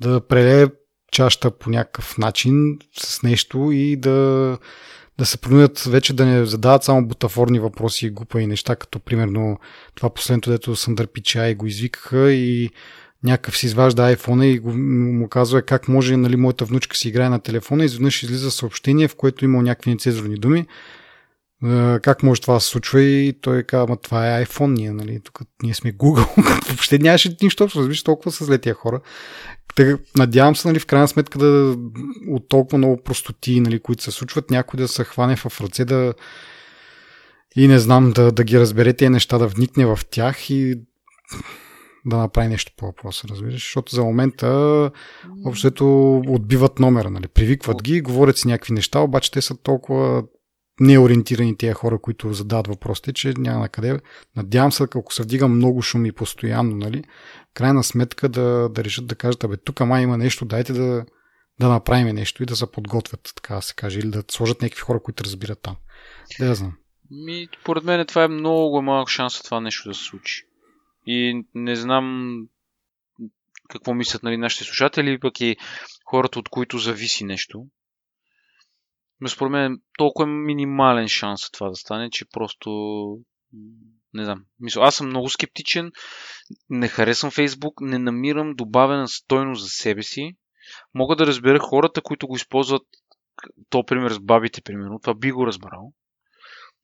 да 0.00 0.26
прелее 0.26 0.66
чашата 1.10 1.50
по 1.50 1.70
някакъв 1.70 2.18
начин 2.18 2.78
с 2.98 3.22
нещо 3.22 3.70
и 3.72 3.96
да, 3.96 4.58
да 5.18 5.26
се 5.26 5.38
принудят 5.38 5.78
вече 5.78 6.12
да 6.12 6.26
не 6.26 6.46
задават 6.46 6.84
само 6.84 7.06
бутафорни 7.06 7.58
въпроси 7.60 8.06
и 8.06 8.10
глупави 8.10 8.46
неща, 8.46 8.76
като 8.76 9.00
примерно 9.00 9.58
това 9.94 10.10
последното, 10.10 10.50
дето 10.50 10.76
Съндър 10.76 11.06
Пичай 11.06 11.54
го 11.54 11.66
извикаха 11.66 12.32
и 12.32 12.70
някакъв 13.24 13.58
си 13.58 13.66
изважда 13.66 14.16
iPhone 14.16 14.44
и 14.44 14.58
го, 14.58 14.72
му 14.72 15.28
казва 15.28 15.62
как 15.62 15.88
може 15.88 16.16
нали, 16.16 16.36
моята 16.36 16.64
внучка 16.64 16.96
си 16.96 17.08
играе 17.08 17.28
на 17.28 17.40
телефона 17.40 17.82
и 17.82 17.86
изведнъж 17.86 18.22
излиза 18.22 18.50
съобщение, 18.50 19.08
в 19.08 19.16
което 19.16 19.44
имал 19.44 19.62
някакви 19.62 19.90
нецезурни 19.90 20.36
думи. 20.36 20.66
Как 22.02 22.22
може 22.22 22.40
това 22.40 22.54
да 22.54 22.60
се 22.60 22.68
случва 22.68 23.02
и 23.02 23.32
той 23.40 23.62
казва, 23.62 23.84
ама 23.84 23.96
това 23.96 24.38
е 24.38 24.44
iPhone, 24.44 24.72
ние, 24.72 24.92
нали, 24.92 25.20
тук 25.24 25.40
ние 25.62 25.74
сме 25.74 25.92
Google, 25.92 26.42
въобще 26.68 26.98
нямаше 26.98 27.36
нищо 27.42 27.64
общо, 27.64 27.78
разбираш, 27.78 28.02
толкова 28.02 28.32
са 28.32 28.44
зле 28.44 28.58
тия 28.58 28.74
хора. 28.74 29.00
Надявам 30.16 30.56
се, 30.56 30.68
нали, 30.68 30.78
в 30.78 30.86
крайна 30.86 31.08
сметка 31.08 31.38
да 31.38 31.76
от 32.28 32.48
толкова 32.48 32.78
много 32.78 33.02
простоти, 33.02 33.60
нали, 33.60 33.80
които 33.80 34.02
се 34.02 34.10
случват, 34.10 34.50
някой 34.50 34.78
да 34.78 34.88
се 34.88 35.04
хване 35.04 35.36
в 35.36 35.60
ръце 35.60 35.84
да 35.84 36.14
и 37.56 37.68
не 37.68 37.78
знам, 37.78 38.12
да, 38.12 38.32
да 38.32 38.44
ги 38.44 38.60
разбере 38.60 38.92
тези 38.92 39.08
неща, 39.08 39.38
да 39.38 39.46
вникне 39.46 39.86
в 39.86 39.98
тях 40.10 40.50
и 40.50 40.74
да 42.06 42.16
направи 42.16 42.48
нещо 42.48 42.72
по 42.76 42.86
въпроса, 42.86 43.28
разбираш? 43.28 43.54
Защото 43.54 43.94
за 43.94 44.04
момента 44.04 44.90
общото 45.44 46.16
отбиват 46.28 46.78
номера, 46.78 47.10
нали? 47.10 47.28
Привикват 47.28 47.82
ги, 47.82 48.00
говорят 48.00 48.38
си 48.38 48.48
някакви 48.48 48.72
неща, 48.72 49.00
обаче 49.00 49.30
те 49.30 49.42
са 49.42 49.56
толкова 49.56 50.22
неориентирани 50.80 51.56
тия 51.56 51.74
хора, 51.74 51.98
които 51.98 52.32
задават 52.32 52.66
въпросите, 52.66 53.12
че 53.12 53.34
няма 53.38 53.68
къде. 53.68 54.00
Надявам 54.36 54.72
се, 54.72 54.82
ако 54.82 55.14
се 55.14 55.22
вдига 55.22 55.48
много 55.48 55.82
шум 55.82 56.06
и 56.06 56.12
постоянно, 56.12 56.76
нали, 56.76 57.04
крайна 57.54 57.84
сметка 57.84 58.28
да, 58.28 58.68
да 58.68 58.84
решат 58.84 59.06
да 59.06 59.14
кажат, 59.14 59.44
абе, 59.44 59.56
тук 59.56 59.80
май 59.80 60.02
има 60.02 60.18
нещо, 60.18 60.44
дайте 60.44 60.72
да, 60.72 61.04
да 61.60 61.68
направим 61.68 62.14
нещо 62.14 62.42
и 62.42 62.46
да 62.46 62.56
се 62.56 62.72
подготвят, 62.72 63.32
така 63.36 63.54
да 63.54 63.62
се 63.62 63.74
каже, 63.74 63.98
или 63.98 64.10
да 64.10 64.24
сложат 64.30 64.62
някакви 64.62 64.80
хора, 64.80 65.02
които 65.02 65.24
разбират 65.24 65.62
там. 65.62 65.76
Да 66.38 66.46
я 66.46 66.54
знам. 66.54 66.72
Ми, 67.10 67.48
поред 67.64 67.84
мен 67.84 68.06
това 68.06 68.24
е 68.24 68.28
много 68.28 68.82
малък 68.82 69.08
шанс 69.08 69.42
това 69.42 69.60
нещо 69.60 69.88
да 69.88 69.94
се 69.94 70.04
случи. 70.04 70.44
И 71.06 71.44
не 71.54 71.76
знам 71.76 72.36
какво 73.70 73.94
мислят 73.94 74.22
нали, 74.22 74.36
нашите 74.36 74.64
слушатели, 74.64 75.20
пък 75.20 75.40
и 75.40 75.56
хората, 76.04 76.38
от 76.38 76.48
които 76.48 76.78
зависи 76.78 77.24
нещо. 77.24 77.66
Според 79.28 79.50
мен 79.50 79.80
толкова 79.98 80.28
е 80.28 80.32
минимален 80.32 81.08
шанс 81.08 81.50
това 81.50 81.68
да 81.68 81.76
стане, 81.76 82.10
че 82.10 82.24
просто 82.32 82.70
не 84.14 84.24
знам. 84.24 84.44
Мисля, 84.60 84.82
аз 84.84 84.94
съм 84.94 85.06
много 85.06 85.28
скептичен, 85.28 85.92
не 86.68 86.88
харесвам 86.88 87.30
Фейсбук, 87.30 87.80
не 87.80 87.98
намирам 87.98 88.54
добавена 88.54 89.08
стойност 89.08 89.62
за 89.62 89.68
себе 89.68 90.02
си. 90.02 90.36
Мога 90.94 91.16
да 91.16 91.26
разбера 91.26 91.58
хората, 91.58 92.00
които 92.00 92.26
го 92.26 92.36
използват, 92.36 92.82
то 93.68 93.84
пример 93.84 94.10
с 94.10 94.20
бабите, 94.20 94.62
примерно, 94.62 94.98
това 95.02 95.14
би 95.14 95.32
го 95.32 95.46
разбрал. 95.46 95.92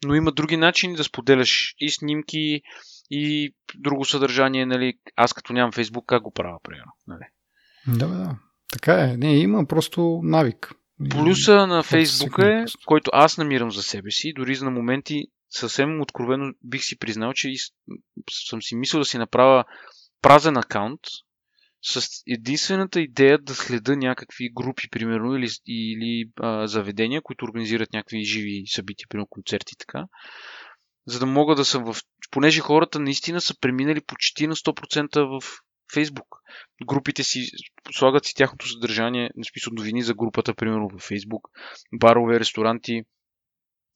Но 0.04 0.14
има 0.14 0.32
други 0.32 0.56
начини 0.56 0.96
да 0.96 1.04
споделяш 1.04 1.74
и 1.78 1.90
снимки, 1.90 2.60
и 3.10 3.54
друго 3.74 4.04
съдържание, 4.04 4.66
нали, 4.66 4.94
аз 5.16 5.32
като 5.32 5.52
нямам 5.52 5.72
Фейсбук, 5.72 6.04
как 6.06 6.22
го 6.22 6.32
правя, 6.32 6.58
примерно. 6.62 6.92
Нали? 7.06 7.24
Да, 7.86 8.08
да. 8.08 8.38
Така 8.72 8.94
е. 8.94 9.16
Не, 9.16 9.38
има 9.38 9.66
просто 9.66 10.20
навик. 10.22 10.72
Плюса 11.10 11.66
на 11.66 11.82
Фейсбук 11.82 12.38
е, 12.38 12.64
който 12.86 13.10
аз 13.14 13.38
намирам 13.38 13.70
за 13.70 13.82
себе 13.82 14.10
си, 14.10 14.32
дори 14.32 14.54
за 14.54 14.64
на 14.64 14.70
моменти 14.70 15.26
съвсем 15.50 16.00
откровено 16.00 16.52
бих 16.64 16.84
си 16.84 16.98
признал, 16.98 17.32
че 17.32 17.48
съм 18.30 18.62
си 18.62 18.76
мислил 18.76 19.00
да 19.00 19.04
си 19.04 19.18
направя 19.18 19.64
празен 20.22 20.56
акаунт 20.56 21.00
с 21.82 22.22
единствената 22.26 23.00
идея 23.00 23.38
да 23.38 23.54
следа 23.54 23.96
някакви 23.96 24.50
групи, 24.54 24.90
примерно, 24.90 25.36
или, 25.36 25.48
или 25.66 26.30
а, 26.40 26.66
заведения, 26.66 27.22
които 27.22 27.44
организират 27.44 27.92
някакви 27.92 28.24
живи 28.24 28.64
събития, 28.66 29.06
примерно 29.08 29.26
концерти 29.26 29.72
и 29.72 29.78
така, 29.78 30.04
за 31.06 31.18
да 31.18 31.26
мога 31.26 31.54
да 31.54 31.64
съм 31.64 31.92
в... 31.92 31.96
Понеже 32.30 32.60
хората 32.60 32.98
наистина 32.98 33.40
са 33.40 33.54
преминали 33.60 34.00
почти 34.00 34.46
на 34.46 34.56
100% 34.56 35.40
в 35.40 35.48
Фейсбук. 35.94 36.26
Групите 36.84 37.24
си 37.24 37.46
слагат 37.90 38.24
си 38.24 38.34
тяхното 38.34 38.68
съдържание, 38.68 39.30
на 39.36 39.44
смисъл 39.44 39.72
новини 39.76 40.02
за 40.02 40.14
групата, 40.14 40.54
примерно 40.54 40.88
в 40.88 41.02
Фейсбук, 41.02 41.48
барове, 41.92 42.40
ресторанти, 42.40 43.02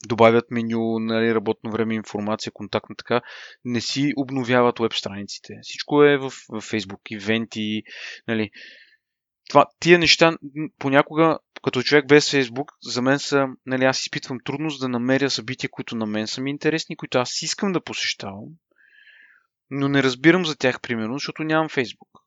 добавят 0.07 0.51
меню, 0.51 0.99
нали, 0.99 1.35
работно 1.35 1.71
време, 1.71 1.95
информация, 1.95 2.53
контактна 2.53 2.97
така, 2.97 3.21
не 3.65 3.81
си 3.81 4.13
обновяват 4.17 4.79
веб 4.79 4.93
страниците. 4.95 5.55
Всичко 5.63 6.05
е 6.05 6.19
в, 6.19 6.31
в 6.31 6.63
Facebook, 6.63 7.01
ивенти, 7.11 7.83
нали. 8.29 8.51
Това, 9.49 9.67
тия 9.81 9.99
неща 9.99 10.37
понякога, 10.79 11.39
като 11.63 11.83
човек 11.83 12.09
без 12.09 12.31
Facebook, 12.33 12.69
за 12.83 13.03
мен 13.03 13.19
са, 13.19 13.47
нали, 13.67 13.85
аз 13.85 14.01
изпитвам 14.01 14.39
трудност 14.45 14.81
да 14.81 14.89
намеря 14.89 15.31
събития, 15.31 15.71
които 15.71 15.97
на 15.97 16.07
мен 16.07 16.27
са 16.27 16.41
ми 16.41 16.51
интересни, 16.51 16.97
които 16.97 17.19
аз 17.19 17.43
искам 17.43 17.73
да 17.73 17.85
посещавам, 17.85 18.45
но 19.71 19.89
не 19.89 20.03
разбирам 20.03 20.47
за 20.47 20.57
тях, 20.57 20.81
примерно, 20.81 21.15
защото 21.15 21.43
нямам 21.43 21.69
Facebook. 21.69 22.21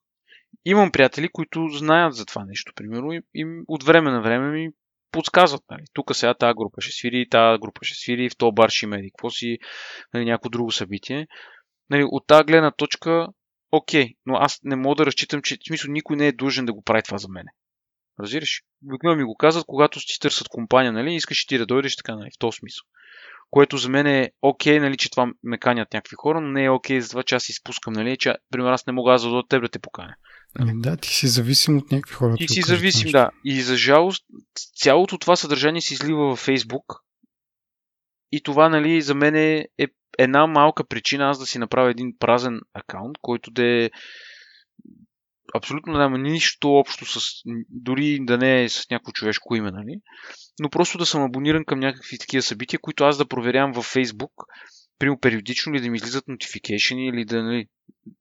Имам 0.65 0.91
приятели, 0.91 1.29
които 1.29 1.67
знаят 1.67 2.15
за 2.15 2.25
това 2.25 2.45
нещо, 2.45 2.73
примерно, 2.75 3.13
и, 3.13 3.21
и 3.33 3.45
от 3.67 3.83
време 3.83 4.11
на 4.11 4.21
време 4.21 4.51
ми 4.51 4.69
подсказват. 5.11 5.63
Нали. 5.71 5.83
Тук 5.93 6.15
сега 6.15 6.33
тази 6.33 6.53
група 6.53 6.81
ще 6.81 6.91
свири, 6.91 7.29
тази 7.29 7.59
група 7.59 7.79
ще 7.83 7.95
свири, 7.95 8.29
в 8.29 8.37
този 8.37 8.53
бар 8.53 8.69
ще 8.69 8.85
има 8.85 8.97
какво 8.97 9.29
си, 9.29 9.57
нали, 10.13 10.25
някакво 10.25 10.49
друго 10.49 10.71
събитие. 10.71 11.27
Нали, 11.89 12.03
от 12.03 12.27
тази 12.27 12.43
гледна 12.43 12.71
точка, 12.71 13.27
окей, 13.71 14.13
но 14.25 14.35
аз 14.35 14.59
не 14.63 14.75
мога 14.75 14.95
да 14.95 15.05
разчитам, 15.05 15.41
че 15.41 15.55
в 15.55 15.67
смисъл 15.67 15.91
никой 15.91 16.15
не 16.15 16.27
е 16.27 16.31
длъжен 16.31 16.65
да 16.65 16.73
го 16.73 16.83
прави 16.83 17.03
това 17.03 17.17
за 17.17 17.27
мене. 17.29 17.49
Разбираш? 18.19 18.61
Обикновено 18.87 19.19
ми 19.19 19.25
го 19.25 19.37
казват, 19.37 19.65
когато 19.65 19.99
си 19.99 20.19
търсят 20.19 20.47
компания, 20.47 20.91
нали, 20.91 21.15
искаш 21.15 21.45
ти 21.45 21.57
да 21.57 21.65
дойдеш 21.65 21.95
така, 21.95 22.15
нали, 22.15 22.29
в 22.35 22.39
този 22.39 22.55
смисъл. 22.55 22.83
Което 23.53 23.77
за 23.77 23.89
мен 23.89 24.07
е 24.07 24.31
окей, 24.41 24.79
нали, 24.79 24.97
че 24.97 25.11
това 25.11 25.27
ме 25.43 25.57
канят 25.57 25.93
някакви 25.93 26.15
хора, 26.15 26.41
но 26.41 26.51
не 26.51 26.63
е 26.63 26.69
окей 26.69 27.01
за 27.01 27.09
това, 27.09 27.23
че 27.23 27.35
аз 27.35 27.49
изпускам, 27.49 27.93
нали, 27.93 28.17
че, 28.17 28.35
примерно, 28.51 28.73
аз 28.73 28.87
не 28.87 28.93
мога 28.93 29.13
аз 29.13 29.23
да 29.23 29.29
дойда 29.29 29.47
теб 29.47 29.61
да 29.61 29.69
те 29.69 29.79
поканя. 29.79 30.15
Ами 30.59 30.81
да, 30.81 30.97
ти 30.97 31.09
си 31.09 31.27
зависим 31.27 31.77
от 31.77 31.91
някакви 31.91 32.13
хора. 32.13 32.35
Ти 32.37 32.47
си 32.47 32.61
зависим, 32.61 33.11
да. 33.11 33.29
И 33.45 33.61
за 33.61 33.77
жалост, 33.77 34.25
цялото 34.75 35.17
това 35.17 35.35
съдържание 35.35 35.81
се 35.81 35.93
излива 35.93 36.25
във 36.25 36.39
Фейсбук. 36.39 36.83
И 38.31 38.43
това, 38.43 38.69
нали, 38.69 39.01
за 39.01 39.15
мен 39.15 39.35
е, 39.35 39.67
е 39.77 39.87
една 40.17 40.47
малка 40.47 40.87
причина 40.87 41.29
аз 41.29 41.39
да 41.39 41.45
си 41.45 41.59
направя 41.59 41.91
един 41.91 42.13
празен 42.19 42.61
акаунт, 42.73 43.17
който 43.21 43.51
да 43.51 43.65
е 43.65 43.89
абсолютно 45.55 45.93
няма 45.93 46.17
нищо 46.17 46.73
общо 46.73 47.05
с, 47.05 47.19
дори 47.69 48.19
да 48.21 48.37
не 48.37 48.63
е 48.63 48.69
с 48.69 48.89
някакво 48.89 49.11
човешко 49.11 49.55
име, 49.55 49.71
нали? 49.71 49.99
но 50.59 50.69
просто 50.69 50.97
да 50.97 51.05
съм 51.05 51.23
абониран 51.23 51.65
към 51.65 51.79
някакви 51.79 52.17
такива 52.17 52.41
събития, 52.41 52.79
които 52.79 53.03
аз 53.03 53.17
да 53.17 53.27
проверявам 53.27 53.71
във 53.71 53.93
Facebook, 53.93 54.33
примерно 54.99 55.19
периодично 55.19 55.73
ли 55.73 55.81
да 55.81 55.89
ми 55.89 55.97
излизат 55.97 56.25
notification 56.25 57.09
или 57.09 57.25
да, 57.25 57.43
нали, 57.43 57.65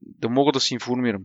да 0.00 0.28
мога 0.28 0.52
да 0.52 0.60
се 0.60 0.74
информирам. 0.74 1.22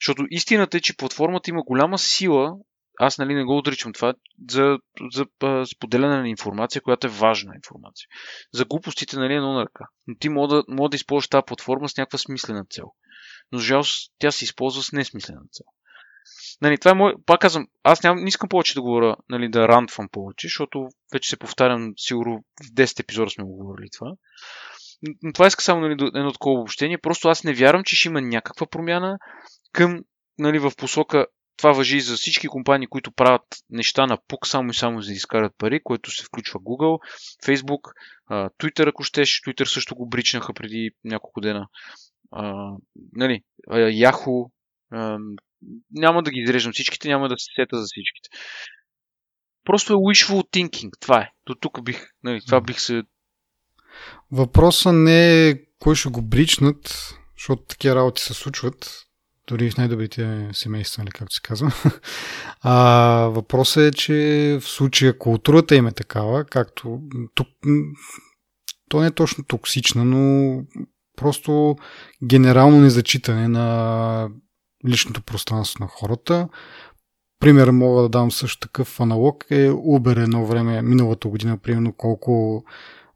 Защото 0.00 0.26
истината 0.30 0.76
е, 0.76 0.80
че 0.80 0.96
платформата 0.96 1.50
има 1.50 1.62
голяма 1.62 1.98
сила, 1.98 2.56
аз 2.98 3.18
нали 3.18 3.34
не 3.34 3.44
го 3.44 3.56
отричам 3.56 3.92
това, 3.92 4.14
за, 4.50 4.78
за 5.12 5.26
споделяне 5.74 6.20
на 6.20 6.28
информация, 6.28 6.82
която 6.82 7.06
е 7.06 7.10
важна 7.10 7.54
информация. 7.56 8.06
За 8.54 8.64
глупостите 8.64 9.16
нали, 9.16 9.32
е 9.32 9.36
едно 9.36 9.52
на 9.52 9.62
ръка. 9.62 9.84
Но 10.06 10.14
ти 10.14 10.28
мога 10.28 10.54
да, 10.54 10.64
мога 10.68 10.88
да 10.88 10.96
използваш 10.96 11.28
тази 11.28 11.42
платформа 11.46 11.88
с 11.88 11.96
някаква 11.96 12.18
смислена 12.18 12.64
цел. 12.70 12.92
Но 13.52 13.58
жалост 13.58 14.12
тя 14.18 14.30
се 14.30 14.44
използва 14.44 14.82
с 14.82 14.92
несмислена 14.92 15.40
цел. 15.52 15.66
Нали, 16.60 16.78
това 16.78 16.90
е 16.90 16.94
мой... 16.94 17.14
Пак 17.26 17.40
казвам, 17.40 17.66
аз 17.82 18.02
ням, 18.02 18.16
не 18.16 18.28
искам 18.28 18.48
повече 18.48 18.74
да 18.74 18.82
говоря, 18.82 19.16
нали, 19.28 19.48
да 19.48 19.68
рантвам 19.68 20.08
повече, 20.12 20.46
защото 20.46 20.88
вече 21.12 21.30
се 21.30 21.36
повтарям, 21.36 21.92
сигурно 21.96 22.44
в 22.64 22.66
10 22.66 23.00
епизода 23.00 23.30
сме 23.30 23.44
го 23.44 23.56
говорили 23.56 23.88
това. 23.98 24.12
Но 25.22 25.32
това 25.32 25.46
иска 25.46 25.62
само 25.62 25.80
нали, 25.80 25.92
едно 26.14 26.32
такова 26.32 26.60
обобщение. 26.60 26.98
Просто 26.98 27.28
аз 27.28 27.44
не 27.44 27.54
вярвам, 27.54 27.84
че 27.84 27.96
ще 27.96 28.08
има 28.08 28.20
някаква 28.20 28.66
промяна 28.66 29.18
към, 29.72 30.00
нали, 30.38 30.58
в 30.58 30.72
посока 30.76 31.26
това 31.56 31.72
въжи 31.72 31.96
и 31.96 32.00
за 32.00 32.16
всички 32.16 32.48
компании, 32.48 32.86
които 32.86 33.12
правят 33.12 33.42
неща 33.70 34.06
на 34.06 34.18
пук 34.28 34.46
само 34.46 34.70
и 34.70 34.74
само 34.74 35.02
за 35.02 35.08
да 35.08 35.12
изкарат 35.12 35.52
пари, 35.58 35.80
което 35.84 36.10
се 36.10 36.24
включва 36.24 36.60
Google, 36.60 36.98
Facebook, 37.46 37.92
Twitter, 38.30 38.88
ако 38.88 39.02
щеш. 39.02 39.28
Twitter 39.28 39.64
също 39.64 39.94
го 39.94 40.08
бричнаха 40.08 40.54
преди 40.54 40.90
няколко 41.04 41.40
дена. 41.40 41.68
А, 42.30 42.72
нали, 43.12 43.42
Yahoo, 43.70 44.50
а, 44.92 45.18
няма 45.90 46.22
да 46.22 46.30
ги 46.30 46.40
изреждам 46.40 46.72
всичките, 46.72 47.08
няма 47.08 47.28
да 47.28 47.38
се 47.38 47.46
сета 47.56 47.76
за 47.76 47.84
всичките. 47.84 48.28
Просто 49.64 49.92
е 49.92 49.96
wishful 49.96 50.42
thinking. 50.52 50.90
Това 51.00 51.20
е. 51.20 51.30
До 51.46 51.54
тук 51.54 51.82
бих, 51.82 52.06
нали, 52.22 52.40
това 52.46 52.60
бих 52.60 52.80
се... 52.80 53.02
Въпросът 54.32 54.94
не 54.94 55.48
е 55.48 55.54
кой 55.78 55.96
ще 55.96 56.08
го 56.08 56.22
бричнат, 56.22 57.14
защото 57.36 57.62
такива 57.62 57.94
работи 57.94 58.22
се 58.22 58.34
случват, 58.34 59.06
дори 59.46 59.70
в 59.70 59.76
най-добрите 59.76 60.48
семейства, 60.52 61.02
нали, 61.02 61.10
както 61.10 61.34
се 61.34 61.40
казва. 61.42 61.72
А, 62.62 62.74
въпросът 63.26 63.94
е, 63.94 63.96
че 63.96 64.14
в 64.60 64.68
случая 64.68 65.18
културата 65.18 65.74
им 65.76 65.86
е 65.86 65.92
такава, 65.92 66.44
както 66.44 67.00
тук, 67.34 67.48
то 68.88 69.00
не 69.00 69.06
е 69.06 69.10
точно 69.10 69.44
токсична, 69.44 70.04
но 70.04 70.54
просто 71.20 71.76
генерално 72.24 72.80
незачитане 72.80 73.48
на 73.48 74.28
личното 74.88 75.22
пространство 75.22 75.84
на 75.84 75.88
хората. 75.88 76.48
Пример 77.40 77.70
мога 77.70 78.02
да 78.02 78.08
дам 78.08 78.30
също 78.30 78.60
такъв 78.60 79.00
аналог 79.00 79.44
е 79.50 79.70
Uber 79.70 80.22
едно 80.22 80.46
време, 80.46 80.82
миналата 80.82 81.28
година, 81.28 81.58
примерно 81.58 81.92
колко 81.92 82.64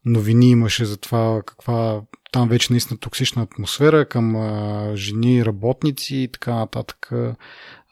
новини 0.04 0.50
имаше 0.50 0.84
за 0.84 0.96
това 0.96 1.42
каква 1.46 2.02
там 2.32 2.48
вече 2.48 2.72
наистина 2.72 2.98
токсична 2.98 3.42
атмосфера 3.42 4.08
към 4.08 4.36
а, 4.36 4.92
жени, 4.96 5.44
работници 5.44 6.16
и 6.16 6.28
така 6.32 6.54
нататък, 6.54 7.12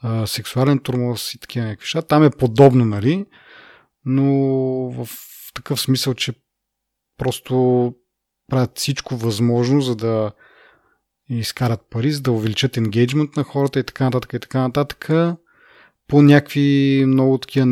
а, 0.01 0.27
сексуален 0.27 0.79
турмоз 0.79 1.33
и 1.33 1.39
такива 1.39 1.65
някакви 1.65 1.83
неща. 1.83 2.01
Там 2.01 2.23
е 2.23 2.29
подобно, 2.29 2.85
нали? 2.85 3.25
Но 4.05 4.23
в 4.91 5.07
такъв 5.53 5.81
смисъл, 5.81 6.13
че 6.13 6.33
просто 7.17 7.93
правят 8.47 8.71
всичко 8.75 9.15
възможно, 9.15 9.81
за 9.81 9.95
да 9.95 10.31
изкарат 11.29 11.81
пари, 11.89 12.11
за 12.11 12.21
да 12.21 12.31
увеличат 12.31 12.77
енгейджмент 12.77 13.35
на 13.35 13.43
хората 13.43 13.79
и 13.79 13.83
така 13.83 14.03
нататък 14.03 14.33
и 14.33 14.39
така 14.39 14.59
нататък 14.59 15.09
по 16.07 16.21
някакви 16.21 17.03
много 17.07 17.37
такива 17.37 17.65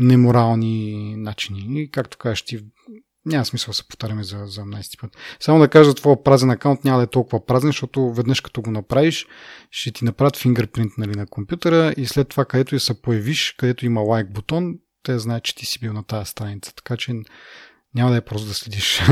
неморални 0.00 1.14
начини. 1.16 1.82
И 1.82 1.90
както 1.90 2.18
кажеш 2.18 2.42
ти, 2.42 2.64
няма 3.26 3.44
смисъл 3.44 3.70
да 3.70 3.74
се 3.74 3.88
повтаряме 3.88 4.24
за, 4.24 4.46
за 4.46 4.60
18 4.60 5.00
път. 5.00 5.10
Само 5.40 5.58
да 5.58 5.68
кажа, 5.68 5.94
твоя 5.94 6.22
празен 6.22 6.50
акаунт 6.50 6.84
няма 6.84 6.98
да 6.98 7.04
е 7.04 7.06
толкова 7.06 7.46
празен, 7.46 7.68
защото 7.68 8.12
веднъж 8.12 8.40
като 8.40 8.62
го 8.62 8.70
направиш, 8.70 9.26
ще 9.70 9.92
ти 9.92 10.04
направят 10.04 10.36
фингърпринт 10.36 10.92
нали, 10.98 11.16
на 11.16 11.26
компютъра 11.26 11.94
и 11.96 12.06
след 12.06 12.28
това, 12.28 12.44
където 12.44 12.74
и 12.74 12.80
се 12.80 13.02
появиш, 13.02 13.54
където 13.58 13.86
има 13.86 14.00
лайк 14.00 14.32
бутон, 14.32 14.74
те 15.02 15.18
знаят, 15.18 15.44
че 15.44 15.54
ти 15.54 15.66
си 15.66 15.78
бил 15.78 15.92
на 15.92 16.04
тази 16.04 16.30
страница. 16.30 16.74
Така 16.74 16.96
че 16.96 17.14
няма 17.94 18.10
да 18.10 18.16
е 18.16 18.20
просто 18.20 18.48
да 18.48 18.54
следиш 18.54 19.02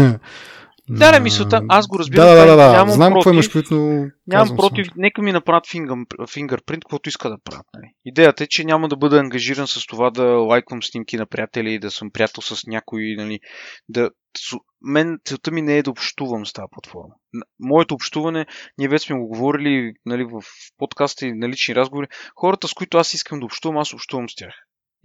да, 0.89 1.13
да, 1.13 1.21
мисълта, 1.21 1.63
аз 1.69 1.87
го 1.87 1.99
разбирам. 1.99 2.27
Да, 2.27 2.35
да, 2.35 2.47
да, 2.47 2.57
да. 2.57 2.73
Нямам 2.73 2.95
знам 2.95 3.15
какво 3.15 3.31
имаш 3.31 3.51
но... 3.71 4.07
Нямам 4.27 4.57
против, 4.57 4.87
само. 4.87 4.95
нека 4.97 5.23
ми 5.23 5.33
направят 5.33 5.67
фингърпринт, 6.31 6.85
каквото 6.85 7.09
иска 7.09 7.31
да 7.31 7.37
правят. 7.45 7.67
Нали. 7.75 7.93
Идеята 8.05 8.45
е, 8.45 8.47
че 8.47 8.65
няма 8.65 8.89
да 8.89 8.97
бъда 8.97 9.19
ангажиран 9.19 9.67
с 9.67 9.87
това 9.87 10.11
да 10.11 10.25
лайквам 10.25 10.83
снимки 10.83 11.17
на 11.17 11.27
приятели 11.27 11.73
и 11.73 11.79
да 11.79 11.91
съм 11.91 12.11
приятел 12.11 12.43
с 12.43 12.67
някой. 12.67 13.15
Нали, 13.19 13.41
да, 13.89 14.11
мен 14.83 15.19
целта 15.25 15.51
ми 15.51 15.63
не 15.63 15.79
е 15.79 15.83
да 15.83 15.91
общувам 15.91 16.47
с 16.47 16.53
тази 16.53 16.67
платформа. 16.71 17.15
Моето 17.61 17.95
общуване, 17.95 18.47
ние 18.79 18.89
вече 18.89 19.07
сме 19.07 19.19
го 19.19 19.29
говорили 19.29 19.93
нали, 20.07 20.25
в 20.25 20.43
подкаста 20.79 21.27
и 21.27 21.33
на 21.33 21.49
лични 21.49 21.75
разговори, 21.75 22.07
хората, 22.37 22.69
с 22.69 22.75
които 22.75 22.99
аз 22.99 23.15
искам 23.15 23.41
да 23.41 23.47
общувам, 23.47 23.79
аз 23.79 23.93
общувам 23.93 24.29
с 24.29 24.35
тях. 24.35 24.55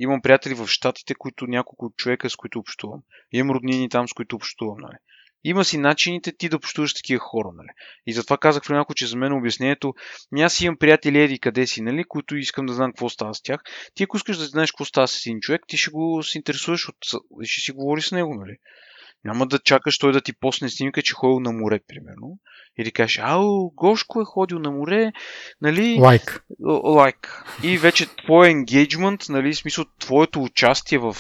Имам 0.03 0.21
приятели 0.21 0.53
в 0.53 0.67
Штатите, 0.67 1.15
които 1.15 1.47
няколко 1.47 1.93
човека, 1.97 2.29
с 2.29 2.35
които 2.35 2.59
общувам. 2.59 2.99
Имам 3.31 3.55
роднини 3.55 3.89
там, 3.89 4.07
с 4.07 4.13
които 4.13 4.35
общувам. 4.35 4.77
Нали. 4.79 4.95
Има 5.43 5.65
си 5.65 5.77
начините 5.77 6.31
ти 6.31 6.49
да 6.49 6.55
общуваш 6.55 6.93
такива 6.93 7.19
хора, 7.19 7.49
нали? 7.55 7.67
И 8.07 8.13
затова 8.13 8.37
казах 8.37 8.63
преди 8.63 8.73
малко, 8.73 8.93
че 8.93 9.07
за 9.07 9.17
мен 9.17 9.33
обяснението, 9.33 9.93
ми 10.31 10.41
аз 10.41 10.61
имам 10.61 10.77
приятели 10.77 11.21
еди 11.21 11.39
къде 11.39 11.67
си, 11.67 11.81
нали, 11.81 12.03
които 12.03 12.35
искам 12.35 12.65
да 12.65 12.73
знам 12.73 12.91
какво 12.91 13.09
става 13.09 13.33
с 13.33 13.41
тях. 13.41 13.61
Ти 13.93 14.03
ако 14.03 14.17
искаш 14.17 14.37
да 14.37 14.45
знаеш 14.45 14.71
какво 14.71 14.85
става 14.85 15.07
с 15.07 15.25
един 15.25 15.39
човек, 15.39 15.61
ти 15.67 15.77
ще 15.77 15.91
го 15.91 16.23
се 16.23 16.37
интересуваш 16.37 16.89
от... 16.89 16.95
ще 17.43 17.61
си 17.61 17.71
говори 17.71 18.01
с 18.01 18.11
него, 18.11 18.35
нали? 18.35 18.57
Няма 19.23 19.47
да 19.47 19.59
чакаш 19.59 19.97
той 19.97 20.11
да 20.11 20.21
ти 20.21 20.33
посне 20.33 20.69
снимка, 20.69 21.01
че 21.01 21.13
ходил 21.13 21.39
на 21.39 21.51
море, 21.51 21.79
примерно. 21.87 22.39
Или 22.79 22.91
кажеш, 22.91 23.19
ау, 23.23 23.69
Гошко 23.69 24.21
е 24.21 24.25
ходил 24.25 24.59
на 24.59 24.71
море, 24.71 25.11
нали? 25.61 25.97
Лайк. 25.99 26.45
Лайк. 26.83 27.43
И 27.63 27.77
вече 27.77 28.15
твой 28.15 28.49
енгейджмент, 28.49 29.21
нали, 29.29 29.53
смисъл, 29.53 29.85
твоето 29.99 30.43
участие 30.43 30.97
в, 30.97 31.17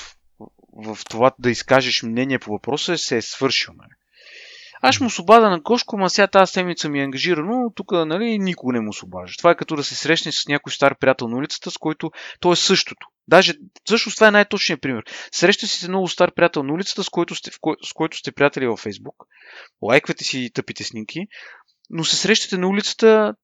в 0.85 0.97
това 1.09 1.31
да 1.39 1.49
изкажеш 1.49 2.03
мнение 2.03 2.39
по 2.39 2.51
въпроса 2.51 2.97
се 2.97 3.17
е 3.17 3.21
свършил, 3.21 3.73
нали? 3.77 3.91
Аз 4.83 4.99
му 4.99 5.09
се 5.09 5.21
обада 5.21 5.49
на 5.49 5.59
Гошко, 5.59 5.97
ма 5.97 6.09
сега 6.09 6.27
тази 6.27 6.51
седмица 6.51 6.89
ми 6.89 6.99
е 6.99 7.03
ангажирано, 7.03 7.71
тук 7.75 7.91
нали, 7.91 8.39
никога 8.39 8.73
не 8.73 8.81
му 8.81 8.93
се 8.93 9.05
обажда. 9.05 9.37
Това 9.37 9.51
е 9.51 9.55
като 9.55 9.75
да 9.75 9.83
се 9.83 9.95
срещне 9.95 10.31
с 10.31 10.47
някой 10.47 10.71
стар 10.71 10.95
приятел 10.99 11.27
на 11.27 11.37
улицата, 11.37 11.71
с 11.71 11.77
който 11.77 12.11
то 12.39 12.51
е 12.51 12.55
същото. 12.55 13.07
Даже, 13.27 13.53
всъщност 13.85 14.17
това 14.17 14.27
е 14.27 14.31
най-точният 14.31 14.81
пример. 14.81 15.03
Среща 15.31 15.67
си 15.67 15.79
с 15.79 15.87
много 15.87 16.07
стар 16.07 16.33
приятел 16.33 16.63
на 16.63 16.73
улицата, 16.73 17.03
с 17.03 17.09
който 17.09 17.35
сте, 17.35 17.51
кой, 17.61 17.75
с 17.83 17.93
който 17.93 18.17
сте 18.17 18.31
приятели 18.31 18.67
във 18.67 18.79
Фейсбук. 18.79 19.15
Лайквате 19.81 20.23
си 20.23 20.51
тъпите 20.53 20.83
снимки, 20.83 21.27
но 21.89 22.03
се 22.03 22.15
срещате 22.15 22.57
на 22.57 22.67
улицата, 22.67 23.35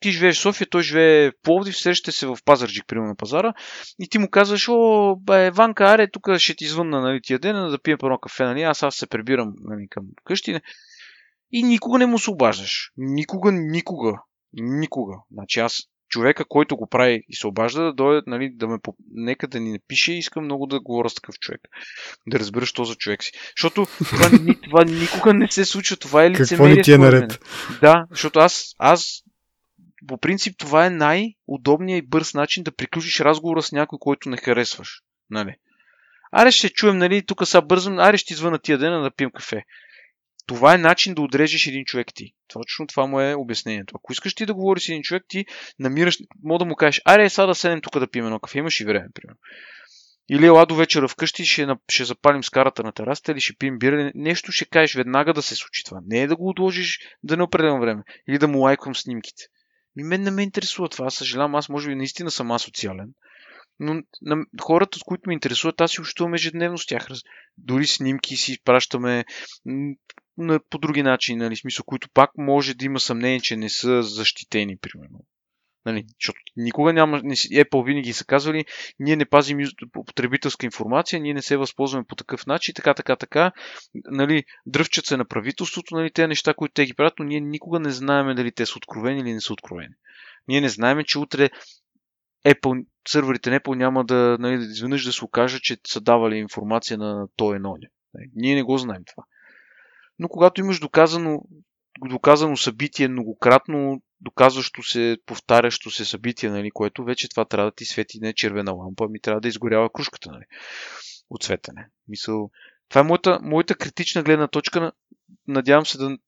ти 0.00 0.10
живееш 0.10 0.38
в 0.38 0.40
София, 0.40 0.68
той 0.70 0.82
живее 0.82 1.30
в 1.30 1.34
Пловдив, 1.42 1.76
срещате 1.76 2.12
се 2.12 2.26
в 2.26 2.38
Пазарджик, 2.44 2.86
примерно 2.86 3.08
на 3.08 3.16
пазара, 3.16 3.54
и 3.98 4.08
ти 4.08 4.18
му 4.18 4.30
казваш, 4.30 4.68
о, 4.68 5.16
бе, 5.16 5.50
Ванка, 5.50 5.84
аре, 5.84 6.10
тук 6.10 6.36
ще 6.38 6.54
ти 6.54 6.64
извънна 6.64 7.00
нали, 7.00 7.20
тия 7.22 7.38
ден, 7.38 7.70
да 7.70 7.78
пием 7.82 7.98
едно 8.02 8.18
кафе, 8.18 8.44
нали, 8.44 8.62
аз 8.62 8.82
аз 8.82 8.94
се 8.94 9.06
прибирам 9.06 9.52
нали, 9.56 9.86
към 9.90 10.04
къщи. 10.24 10.60
И 11.52 11.62
никога 11.62 11.98
не 11.98 12.06
му 12.06 12.18
се 12.18 12.30
обаждаш. 12.30 12.92
Никога, 12.96 13.52
никога. 13.52 14.22
Никога. 14.52 15.16
Значи 15.32 15.60
аз 15.60 15.82
човека, 16.10 16.44
който 16.48 16.76
го 16.76 16.86
прави 16.86 17.22
и 17.28 17.36
се 17.36 17.46
обажда, 17.46 17.82
да 17.82 17.92
дойде, 17.92 18.22
нали, 18.26 18.50
да 18.54 18.68
ме, 18.68 18.78
нека 19.10 19.48
да 19.48 19.60
ни 19.60 19.72
напише, 19.72 20.12
искам 20.12 20.44
много 20.44 20.66
да 20.66 20.80
говоря 20.80 21.10
с 21.10 21.14
такъв 21.14 21.38
човек. 21.38 21.60
Да 22.26 22.38
разбера, 22.38 22.66
що 22.66 22.84
за 22.84 22.94
човек 22.94 23.22
си. 23.24 23.32
Защото 23.56 23.86
това, 23.98 24.30
това 24.64 24.84
никога 24.84 25.34
не 25.34 25.48
се 25.48 25.64
случва, 25.64 25.96
това 25.96 26.24
е 26.24 26.30
лицемерие. 26.30 26.48
Какво 26.48 26.66
ни 26.66 26.82
ти 26.82 26.92
е 26.92 26.98
наред? 26.98 27.40
Да, 27.80 28.06
защото 28.10 28.38
аз, 28.38 28.74
аз 28.78 29.22
по 30.06 30.18
принцип 30.18 30.54
това 30.58 30.86
е 30.86 30.90
най-удобният 30.90 32.04
и 32.04 32.08
бърз 32.08 32.34
начин 32.34 32.62
да 32.62 32.72
приключиш 32.72 33.20
разговора 33.20 33.62
с 33.62 33.72
някой, 33.72 33.98
който 33.98 34.28
не 34.28 34.36
харесваш. 34.36 35.02
Нали? 35.30 35.54
Аре 36.32 36.50
ще 36.50 36.68
чуем, 36.68 36.98
нали, 36.98 37.22
тук 37.22 37.46
са 37.46 37.62
бързам, 37.62 37.98
аре 37.98 38.16
ще 38.16 38.32
извъна 38.32 38.58
тия 38.58 38.78
дена 38.78 39.02
да 39.02 39.10
пием 39.10 39.30
кафе. 39.30 39.64
Това 40.50 40.74
е 40.74 40.78
начин 40.78 41.14
да 41.14 41.22
отрежеш 41.22 41.66
един 41.66 41.84
човек 41.84 42.06
ти. 42.14 42.32
Точно 42.48 42.86
това 42.86 43.06
му 43.06 43.20
е 43.20 43.34
обяснението. 43.34 43.94
Ако 43.96 44.12
искаш 44.12 44.34
ти 44.34 44.46
да 44.46 44.54
говориш 44.54 44.84
с 44.84 44.88
един 44.88 45.02
човек, 45.02 45.22
ти 45.28 45.44
намираш, 45.78 46.18
мога 46.44 46.58
да 46.58 46.64
му 46.64 46.76
кажеш, 46.76 47.02
аре, 47.04 47.30
сега 47.30 47.46
да 47.46 47.54
седнем 47.54 47.80
тук 47.80 47.98
да 47.98 48.10
пием 48.10 48.24
едно 48.24 48.40
кафе, 48.40 48.58
имаш 48.58 48.80
и 48.80 48.84
време, 48.84 49.08
примерно. 49.14 49.38
Или 50.30 50.46
ела 50.46 50.66
до 50.66 50.74
вечера 50.74 51.08
вкъщи, 51.08 51.44
ще, 51.44 51.66
ще 51.88 52.04
запалим 52.04 52.44
скарата 52.44 52.82
на 52.82 52.92
терасата 52.92 53.32
или 53.32 53.40
ще 53.40 53.56
пием 53.58 53.78
бира. 53.78 54.12
Нещо 54.14 54.52
ще 54.52 54.64
кажеш 54.64 54.94
веднага 54.94 55.34
да 55.34 55.42
се 55.42 55.56
случи 55.56 55.84
това. 55.84 56.00
Не 56.06 56.22
е 56.22 56.26
да 56.26 56.36
го 56.36 56.48
отложиш 56.48 56.98
да 57.22 57.36
не 57.36 57.42
определено 57.42 57.80
време. 57.80 58.02
Или 58.28 58.38
да 58.38 58.48
му 58.48 58.58
лайквам 58.58 58.94
снимките. 58.94 59.42
Ми 59.96 60.02
мен 60.02 60.22
не 60.22 60.30
ме 60.30 60.42
интересува 60.42 60.88
това. 60.88 61.10
Съжалявам, 61.10 61.54
аз 61.54 61.68
може 61.68 61.88
би 61.88 61.94
наистина 61.94 62.30
съм 62.30 62.50
асоциален. 62.50 63.10
Но 63.80 64.02
на 64.22 64.44
хората, 64.60 64.98
с 64.98 65.02
които 65.02 65.22
ме 65.26 65.34
интересуват, 65.34 65.80
аз 65.80 65.90
си 65.90 66.00
общувам 66.00 66.34
ежедневно 66.34 66.78
с 66.78 66.86
тях. 66.86 67.08
Дори 67.58 67.86
снимки 67.86 68.36
си 68.36 68.58
пращаме 68.64 69.24
на, 70.36 70.60
по 70.70 70.78
други 70.78 71.02
начини, 71.02 71.38
нали, 71.38 71.56
смисъл, 71.56 71.84
които 71.84 72.08
пак 72.14 72.30
може 72.38 72.74
да 72.74 72.84
има 72.84 73.00
съмнение, 73.00 73.40
че 73.40 73.56
не 73.56 73.68
са 73.68 74.02
защитени, 74.02 74.76
примерно. 74.76 75.24
Нали, 75.86 76.04
защото 76.20 76.40
никога 76.56 76.92
няма, 76.92 77.20
не, 77.24 77.34
Apple 77.34 77.84
винаги 77.84 78.12
са 78.12 78.24
казвали, 78.24 78.64
ние 78.98 79.16
не 79.16 79.24
пазим 79.24 79.58
потребителска 79.92 80.66
информация, 80.66 81.20
ние 81.20 81.34
не 81.34 81.42
се 81.42 81.56
възползваме 81.56 82.04
по 82.08 82.16
такъв 82.16 82.46
начин, 82.46 82.74
така, 82.74 82.94
така, 82.94 83.16
така. 83.16 83.52
Нали, 83.94 84.44
дръвчат 84.66 85.06
се 85.06 85.16
на 85.16 85.24
правителството, 85.24 85.94
нали, 85.94 86.10
те 86.10 86.26
неща, 86.26 86.54
които 86.54 86.72
те 86.72 86.86
ги 86.86 86.94
правят, 86.94 87.14
но 87.18 87.24
ние 87.24 87.40
никога 87.40 87.80
не 87.80 87.90
знаем 87.90 88.36
дали 88.36 88.52
те 88.52 88.66
са 88.66 88.72
откровени 88.76 89.20
или 89.20 89.32
не 89.32 89.40
са 89.40 89.52
откровени. 89.52 89.94
Ние 90.48 90.60
не 90.60 90.68
знаем, 90.68 91.04
че 91.04 91.18
утре 91.18 91.50
Apple, 92.46 92.86
сървърите 93.08 93.50
на 93.50 93.60
Apple 93.60 93.74
няма 93.74 94.04
да, 94.04 94.36
нали, 94.40 94.54
изведнъж 94.54 95.04
да 95.04 95.12
се 95.12 95.24
окаже, 95.24 95.58
че 95.62 95.76
са 95.86 96.00
давали 96.00 96.36
информация 96.36 96.98
на 96.98 97.28
то 97.36 97.54
едно. 97.54 97.76
Нали, 98.14 98.30
ние 98.34 98.54
не 98.54 98.62
го 98.62 98.78
знаем 98.78 99.02
това. 99.06 99.22
Но 100.18 100.28
когато 100.28 100.60
имаш 100.60 100.80
доказано, 100.80 101.42
доказано 102.08 102.56
събитие 102.56 103.08
многократно, 103.08 104.02
доказващо 104.20 104.82
се, 104.82 105.18
повтарящо 105.26 105.90
се 105.90 106.04
събитие, 106.04 106.50
нали, 106.50 106.70
което 106.70 107.04
вече 107.04 107.28
това 107.28 107.44
трябва 107.44 107.70
да 107.70 107.74
ти 107.74 107.84
свети 107.84 108.18
не 108.20 108.34
червена 108.34 108.72
лампа, 108.72 109.08
ми 109.08 109.20
трябва 109.20 109.40
да 109.40 109.48
изгорява 109.48 109.92
кружката 109.92 110.30
нали, 110.30 110.44
от 111.30 111.42
светене. 111.42 111.88
Мисъл, 112.08 112.50
това 112.88 113.00
е 113.00 113.04
моята, 113.04 113.38
моята 113.42 113.74
критична 113.74 114.22
гледна 114.22 114.48
точка. 114.48 114.92
Надявам 115.48 115.86
се 115.86 115.98
да, 115.98 116.18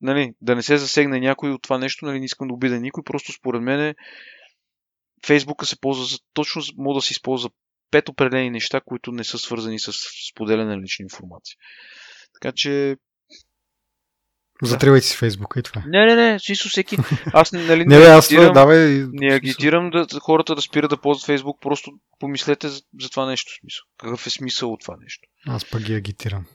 нали, 0.00 0.34
да 0.40 0.56
не 0.56 0.62
се 0.62 0.76
засегне 0.76 1.20
някой 1.20 1.50
от 1.50 1.62
това 1.62 1.78
нещо, 1.78 2.04
нали, 2.04 2.18
не 2.18 2.24
искам 2.24 2.48
да 2.48 2.54
обида 2.54 2.80
никой, 2.80 3.04
просто 3.04 3.32
според 3.32 3.62
мен 3.62 3.94
Фейсбука 5.26 5.66
се 5.66 5.80
ползва 5.80 6.04
за, 6.04 6.18
точно 6.34 6.62
мога 6.76 6.98
да 6.98 7.02
се 7.02 7.12
използва 7.12 7.50
пет 7.90 8.08
определени 8.08 8.50
неща, 8.50 8.80
които 8.80 9.12
не 9.12 9.24
са 9.24 9.38
свързани 9.38 9.78
с 9.78 9.92
споделяне 10.32 10.76
на 10.76 10.82
лична 10.82 11.02
информация. 11.02 11.56
Така 12.34 12.52
че 12.52 12.96
Затривайте 14.62 15.06
си 15.06 15.16
Фейсбука 15.16 15.60
и 15.60 15.62
това. 15.62 15.82
Не, 15.86 16.06
не, 16.06 16.14
не, 16.14 16.38
смисъл 16.38 16.68
всеки. 16.68 16.96
Аз 17.32 17.52
нали, 17.52 17.84
не, 17.86 17.98
не, 17.98 18.04
аз 18.04 18.26
агитирам, 18.26 18.52
давай. 18.52 19.06
Не 19.12 19.34
агитирам 19.34 19.90
да, 19.90 20.06
хората 20.20 20.54
да 20.54 20.62
спират 20.62 20.90
да 20.90 21.00
ползват 21.00 21.26
Фейсбук, 21.26 21.60
просто 21.60 21.92
помислете 22.18 22.68
за, 22.68 22.82
за 23.00 23.10
това 23.10 23.26
нещо. 23.26 23.52
Смисъл. 23.60 23.82
Какъв 23.98 24.26
е 24.26 24.30
смисъл 24.30 24.72
от 24.72 24.80
това 24.80 24.96
нещо? 25.02 25.28
Аз 25.46 25.70
пък 25.70 25.82
ги 25.82 25.94
агитирам. 25.94 26.46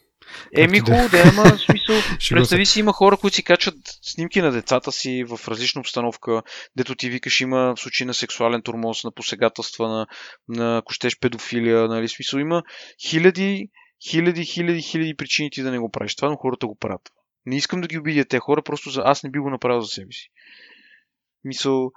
Еми, 0.58 0.80
хубаво 0.80 1.10
да 1.10 1.20
има 1.20 1.58
смисъл. 1.58 1.96
Представи 2.30 2.66
си, 2.66 2.80
има 2.80 2.94
хора, 2.94 3.18
които 3.18 3.36
си 3.36 3.44
качват 3.44 3.78
снимки 4.02 4.42
на 4.42 4.52
децата 4.52 4.92
си 4.92 5.24
в 5.24 5.48
различна 5.48 5.82
обстановка, 5.82 6.42
дето 6.76 6.96
ти 6.96 7.10
викаш 7.10 7.42
има 7.42 7.74
случаи 7.78 8.06
на 8.08 8.14
сексуален 8.14 8.62
турмоз, 8.62 9.04
на 9.04 9.12
посегателства, 9.12 9.88
на, 9.88 10.08
на 10.48 10.78
ако 10.78 10.94
щеш 10.94 11.20
педофилия, 11.20 11.88
нали? 11.88 12.08
Смисъл 12.08 12.40
има 12.40 12.64
хиляди, 13.08 13.70
хиляди, 14.10 14.46
хиляди, 14.46 14.82
хиляди 14.82 15.16
причини 15.16 15.50
ти 15.52 15.62
да 15.62 15.72
не 15.72 15.80
го 15.80 15.92
правиш. 15.92 16.16
Това, 16.16 16.30
но 16.30 16.36
хората 16.36 16.68
го 16.68 16.76
правят. 16.76 17.10
Не 17.46 17.56
искам 17.56 17.82
да 17.82 17.88
ги 17.88 17.98
обидя 17.98 18.26
те 18.26 18.40
хора, 18.40 18.62
просто 18.62 18.90
за 18.90 19.02
аз 19.06 19.24
не 19.24 19.32
би 19.32 19.40
го 19.40 19.50
направил 19.50 19.82
за 19.82 19.88
себе 19.88 20.12
си. 20.12 20.30
Мисъл, 21.44 21.92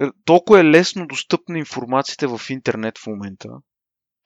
е, 0.00 0.06
толкова 0.24 0.60
е 0.60 0.64
лесно 0.64 1.06
достъпна 1.06 1.58
информацията 1.58 2.38
в 2.38 2.50
интернет 2.50 2.98
в 2.98 3.06
момента, 3.06 3.48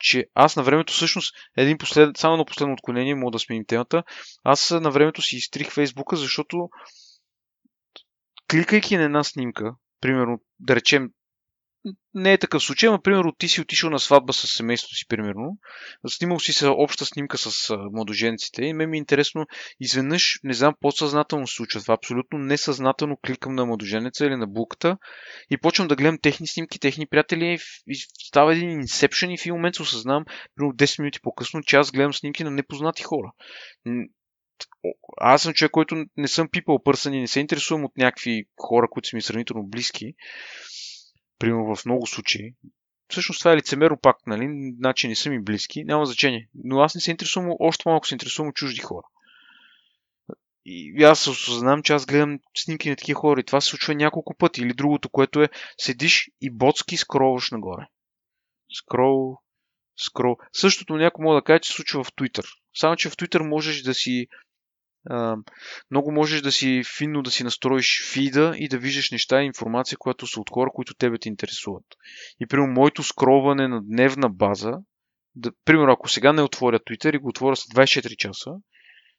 че 0.02 0.26
аз 0.34 0.56
на 0.56 0.62
времето 0.62 0.92
всъщност, 0.92 1.34
един 1.56 1.78
послед, 1.78 2.16
само 2.16 2.36
на 2.36 2.44
последно 2.44 2.74
отклонение, 2.74 3.14
мога 3.14 3.30
да 3.30 3.38
сменим 3.38 3.64
темата, 3.66 4.02
аз 4.44 4.70
на 4.70 4.90
времето 4.90 5.22
си 5.22 5.36
изтрих 5.36 5.72
Фейсбука, 5.72 6.16
защото 6.16 6.68
кликайки 8.50 8.96
на 8.96 9.02
една 9.02 9.24
снимка, 9.24 9.74
примерно, 10.00 10.38
да 10.60 10.76
речем, 10.76 11.10
не 12.14 12.32
е 12.32 12.38
такъв 12.38 12.62
случай, 12.62 12.90
но 12.90 13.02
примерно 13.02 13.32
ти 13.32 13.48
си 13.48 13.60
отишъл 13.60 13.90
на 13.90 13.98
сватба 13.98 14.32
с 14.32 14.46
семейството 14.46 14.94
си, 14.94 15.06
примерно, 15.08 15.58
снимал 16.08 16.40
си 16.40 16.52
се 16.52 16.66
обща 16.66 17.06
снимка 17.06 17.38
с 17.38 17.76
младоженците 17.92 18.64
и 18.64 18.72
ме 18.72 18.86
ми 18.86 18.96
е 18.96 18.98
интересно, 18.98 19.46
изведнъж, 19.80 20.40
не 20.44 20.54
знам, 20.54 20.74
подсъзнателно 20.80 21.46
се 21.46 21.54
случва 21.54 21.80
това, 21.80 21.94
абсолютно 21.94 22.38
несъзнателно 22.38 23.16
кликам 23.26 23.54
на 23.54 23.66
младоженеца 23.66 24.26
или 24.26 24.36
на 24.36 24.46
булката 24.46 24.96
и 25.50 25.58
почвам 25.58 25.88
да 25.88 25.96
гледам 25.96 26.18
техни 26.22 26.46
снимки, 26.46 26.78
техни 26.78 27.06
приятели 27.06 27.58
и 27.86 27.96
става 28.26 28.52
един 28.52 28.70
инсепшен 28.70 29.30
и 29.30 29.38
в 29.38 29.42
един 29.42 29.54
момент 29.54 29.74
се 29.74 29.82
осъзнавам, 29.82 30.24
примерно 30.54 30.74
10 30.74 31.00
минути 31.00 31.20
по-късно, 31.22 31.62
че 31.62 31.76
аз 31.76 31.90
гледам 31.90 32.14
снимки 32.14 32.44
на 32.44 32.50
непознати 32.50 33.02
хора. 33.02 33.32
Аз 35.16 35.42
съм 35.42 35.52
човек, 35.52 35.70
който 35.70 36.04
не 36.16 36.28
съм 36.28 36.48
пипал 36.48 36.82
пърсани, 36.84 37.20
не 37.20 37.28
се 37.28 37.40
интересувам 37.40 37.84
от 37.84 37.96
някакви 37.96 38.44
хора, 38.60 38.88
които 38.90 39.08
са 39.08 39.16
ми 39.16 39.22
сравнително 39.22 39.66
близки 39.66 40.14
примерно 41.42 41.76
в 41.76 41.84
много 41.84 42.06
случаи, 42.06 42.54
всъщност 43.08 43.38
това 43.38 43.52
е 43.52 43.56
лицемеро 43.56 43.96
пак, 43.96 44.16
нали? 44.26 44.72
Значи 44.78 45.08
не 45.08 45.14
са 45.14 45.30
ми 45.30 45.42
близки, 45.42 45.84
няма 45.84 46.06
значение. 46.06 46.48
Но 46.54 46.80
аз 46.80 46.94
не 46.94 47.00
се 47.00 47.10
интересувам, 47.10 47.56
още 47.58 47.82
малко 47.86 48.06
се 48.06 48.14
интересувам 48.14 48.48
от 48.48 48.54
чужди 48.54 48.80
хора. 48.80 49.06
И 50.66 51.04
аз 51.04 51.26
осъзнавам, 51.26 51.82
че 51.82 51.92
аз 51.92 52.06
гледам 52.06 52.38
снимки 52.56 52.90
на 52.90 52.96
такива 52.96 53.20
хора 53.20 53.40
и 53.40 53.44
това 53.44 53.60
се 53.60 53.68
случва 53.68 53.94
няколко 53.94 54.34
пъти. 54.34 54.62
Или 54.62 54.74
другото, 54.74 55.08
което 55.08 55.42
е, 55.42 55.48
седиш 55.78 56.30
и 56.40 56.50
ботски 56.50 56.96
скроваш 56.96 57.50
нагоре. 57.50 57.86
Скрол, 58.72 59.38
скрол. 59.96 60.36
Същото 60.52 60.96
някой 60.96 61.22
мога 61.22 61.34
да 61.34 61.44
каже, 61.44 61.60
че 61.60 61.68
се 61.68 61.74
случва 61.74 62.04
в 62.04 62.12
Twitter. 62.12 62.44
Само, 62.74 62.96
че 62.96 63.10
в 63.10 63.16
Twitter 63.16 63.48
можеш 63.48 63.82
да 63.82 63.94
си 63.94 64.26
много 65.90 66.12
можеш 66.12 66.42
да 66.42 66.52
си 66.52 66.82
финно 66.98 67.22
да 67.22 67.30
си 67.30 67.44
настроиш 67.44 68.12
фида 68.12 68.54
и 68.56 68.68
да 68.68 68.78
виждаш 68.78 69.10
неща 69.10 69.42
и 69.42 69.46
информация, 69.46 69.98
която 69.98 70.26
са 70.26 70.40
от 70.40 70.50
хора, 70.50 70.70
които 70.74 70.94
тебе 70.94 71.18
те 71.18 71.28
интересуват. 71.28 71.84
И 72.40 72.46
примерно 72.46 72.72
моето 72.72 73.02
скроване 73.02 73.68
на 73.68 73.82
дневна 73.82 74.28
база, 74.30 74.72
да, 75.34 75.52
примерно 75.64 75.92
ако 75.92 76.08
сега 76.08 76.32
не 76.32 76.42
отворя 76.42 76.78
Twitter 76.78 77.16
и 77.16 77.18
го 77.18 77.28
отворя 77.28 77.56
след 77.56 77.86
24 77.86 78.16
часа, 78.16 78.50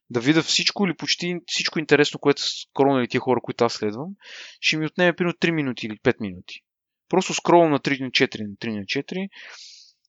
да 0.10 0.20
видя 0.20 0.42
всичко 0.42 0.86
или 0.86 0.96
почти 0.96 1.40
всичко 1.48 1.80
интересно, 1.80 2.20
което 2.20 2.42
са 2.42 2.48
скролнали 2.48 3.08
тия 3.08 3.22
хора, 3.22 3.40
които 3.44 3.66
аз 3.66 3.74
следвам, 3.74 4.10
ще 4.60 4.78
ми 4.78 4.86
отнеме 4.86 5.14
примерно 5.14 5.34
3 5.34 5.52
минути 5.52 5.86
или 5.86 5.98
5 6.04 6.16
минути. 6.20 6.60
Просто 7.10 7.34
скролвам 7.34 7.72
на 7.72 7.80
3 7.80 8.02
на 8.02 8.10
4 8.10 8.48
на 8.48 8.56
3 8.56 8.80
на 8.80 8.82
4 8.82 9.30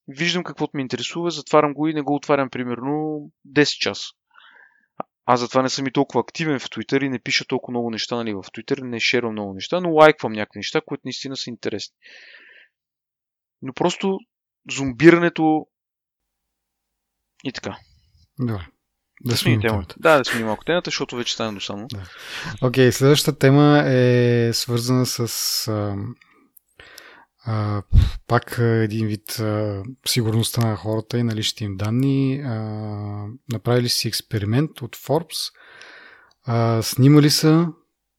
виждам 0.08 0.44
каквото 0.44 0.70
ме 0.74 0.82
интересува, 0.82 1.30
затварям 1.30 1.74
го 1.74 1.88
и 1.88 1.94
не 1.94 2.02
го 2.02 2.14
отварям 2.14 2.50
примерно 2.50 3.20
10 3.48 3.78
часа. 3.78 4.06
Аз 5.26 5.40
затова 5.40 5.62
не 5.62 5.68
съм 5.68 5.86
и 5.86 5.92
толкова 5.92 6.20
активен 6.20 6.58
в 6.58 6.64
Twitter 6.64 7.04
и 7.04 7.08
не 7.08 7.18
пиша 7.18 7.44
толкова 7.44 7.72
много 7.72 7.90
неща 7.90 8.16
нали, 8.16 8.34
в 8.34 8.42
Twitter, 8.42 8.82
не 8.82 9.00
шервам 9.00 9.32
много 9.32 9.54
неща, 9.54 9.80
но 9.80 9.94
лайквам 9.94 10.32
някакви 10.32 10.58
неща, 10.58 10.80
които 10.86 11.02
наистина 11.04 11.36
са 11.36 11.50
интересни. 11.50 11.96
Но 13.62 13.72
просто 13.72 14.18
зомбирането 14.70 15.66
и 17.44 17.52
така. 17.52 17.76
Добре. 18.38 18.66
Да 19.24 19.36
сменим 19.36 19.60
темата. 19.60 19.94
Да, 19.98 20.18
да 20.18 20.24
сменим 20.24 20.46
малко 20.46 20.64
темата, 20.64 20.88
защото 20.88 21.16
вече 21.16 21.34
стана 21.34 21.54
досадно. 21.54 21.86
Да. 21.86 22.02
Окей, 22.62 22.88
okay, 22.88 22.90
следващата 22.90 23.38
тема 23.38 23.82
е 23.86 24.50
свързана 24.52 25.06
с 25.06 25.18
а, 25.68 25.96
пак 28.26 28.58
един 28.58 29.06
вид 29.06 29.38
а, 29.40 29.82
сигурността 30.06 30.66
на 30.66 30.76
хората 30.76 31.18
и 31.18 31.22
на 31.22 31.34
личните 31.34 31.64
им 31.64 31.76
данни. 31.76 32.42
А, 32.44 32.58
направили 33.52 33.88
си 33.88 34.08
експеримент 34.08 34.82
от 34.82 34.96
Forbes. 34.96 35.52
А, 36.44 36.82
снимали 36.82 37.30
са 37.30 37.68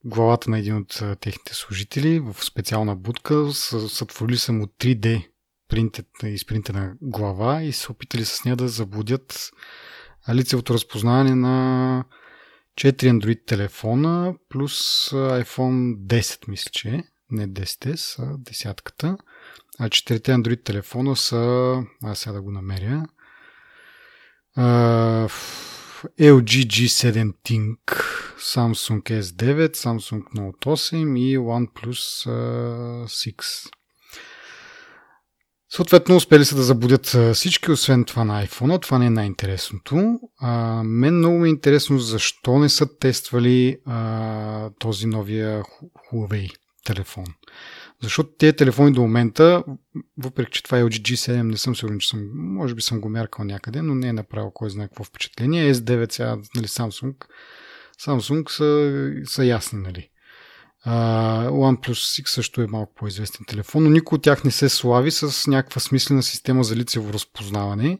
главата 0.03 0.49
на 0.49 0.59
един 0.59 0.77
от 0.77 1.01
а, 1.01 1.15
техните 1.15 1.53
служители 1.53 2.19
в 2.19 2.35
специална 2.45 2.95
будка. 2.95 3.51
Сътворили 3.51 4.37
са 4.37 4.53
му 4.53 4.65
3D 4.65 5.27
принтет, 5.67 6.07
изпринтена 6.23 6.93
глава 7.01 7.63
и 7.63 7.71
се 7.71 7.91
опитали 7.91 8.25
с 8.25 8.43
нея 8.43 8.55
да 8.55 8.67
заблудят 8.67 9.51
лицевото 10.33 10.73
разпознаване 10.73 11.35
на 11.35 12.05
4 12.75 12.93
Android 12.93 13.45
телефона 13.45 14.35
плюс 14.49 15.09
iPhone 15.11 15.97
10, 15.97 16.47
мисля, 16.47 16.69
че 16.71 16.89
е. 16.89 17.03
Не 17.31 17.47
10S, 17.47 18.19
а 18.19 18.37
десятката. 18.37 19.17
А 19.79 19.89
четирите 19.89 20.31
Android 20.31 20.63
телефона 20.63 21.15
са... 21.15 21.83
Аз 22.03 22.19
сега 22.19 22.33
да 22.33 22.41
го 22.41 22.51
намеря. 22.51 23.05
Uh, 24.57 25.31
LG 26.19 26.67
G7 26.67 27.33
Think, 27.45 27.77
Samsung 28.39 29.21
S9, 29.21 29.75
Samsung 29.75 30.23
Note 30.35 30.65
8 30.65 31.19
и 31.19 31.37
OnePlus 31.37 32.29
uh, 32.29 33.03
6. 33.03 33.69
Съответно, 35.69 36.15
успели 36.15 36.45
са 36.45 36.55
да 36.55 36.63
забудят 36.63 37.05
всички, 37.33 37.71
освен 37.71 38.05
това 38.05 38.23
на 38.23 38.45
iPhone. 38.45 38.81
Това 38.81 38.99
не 38.99 39.05
е 39.05 39.09
най-интересното. 39.09 40.19
А, 40.39 40.83
мен 40.83 41.17
много 41.17 41.37
ми 41.37 41.47
е 41.47 41.51
интересно 41.51 41.99
защо 41.99 42.59
не 42.59 42.69
са 42.69 42.97
тествали 42.99 43.77
а, 43.85 44.69
този 44.79 45.07
новия 45.07 45.63
Huawei 46.11 46.64
телефон. 46.85 47.25
Защото 48.01 48.29
тези 48.29 48.55
телефони 48.55 48.91
до 48.91 49.01
момента, 49.01 49.63
въпреки 50.17 50.51
че 50.51 50.63
това 50.63 50.79
е 50.79 50.83
LG 50.83 51.01
G7, 51.01 51.41
не 51.41 51.57
съм 51.57 51.75
сигурен, 51.75 51.99
че 51.99 52.09
съм, 52.09 52.29
може 52.33 52.75
би 52.75 52.81
съм 52.81 53.01
го 53.01 53.09
мяркал 53.09 53.45
някъде, 53.45 53.81
но 53.81 53.95
не 53.95 54.07
е 54.07 54.13
направил 54.13 54.51
кой 54.51 54.69
знае 54.69 54.87
какво 54.87 55.03
впечатление. 55.03 55.73
S9 55.73 56.11
сега, 56.11 56.37
нали, 56.55 56.67
Samsung, 56.67 57.15
Samsung 58.01 58.49
са, 58.49 59.31
са 59.31 59.45
ясни, 59.45 59.79
нали. 59.79 60.09
Uh, 60.87 61.49
OnePlus 61.49 62.21
6 62.21 62.27
също 62.27 62.61
е 62.61 62.67
малко 62.67 62.93
по-известен 62.95 63.45
телефон, 63.45 63.83
но 63.83 63.89
никой 63.89 64.15
от 64.15 64.21
тях 64.21 64.43
не 64.43 64.51
се 64.51 64.69
слави 64.69 65.11
с 65.11 65.47
някаква 65.51 65.81
смислена 65.81 66.23
система 66.23 66.63
за 66.63 66.75
лицево 66.75 67.13
разпознаване. 67.13 67.99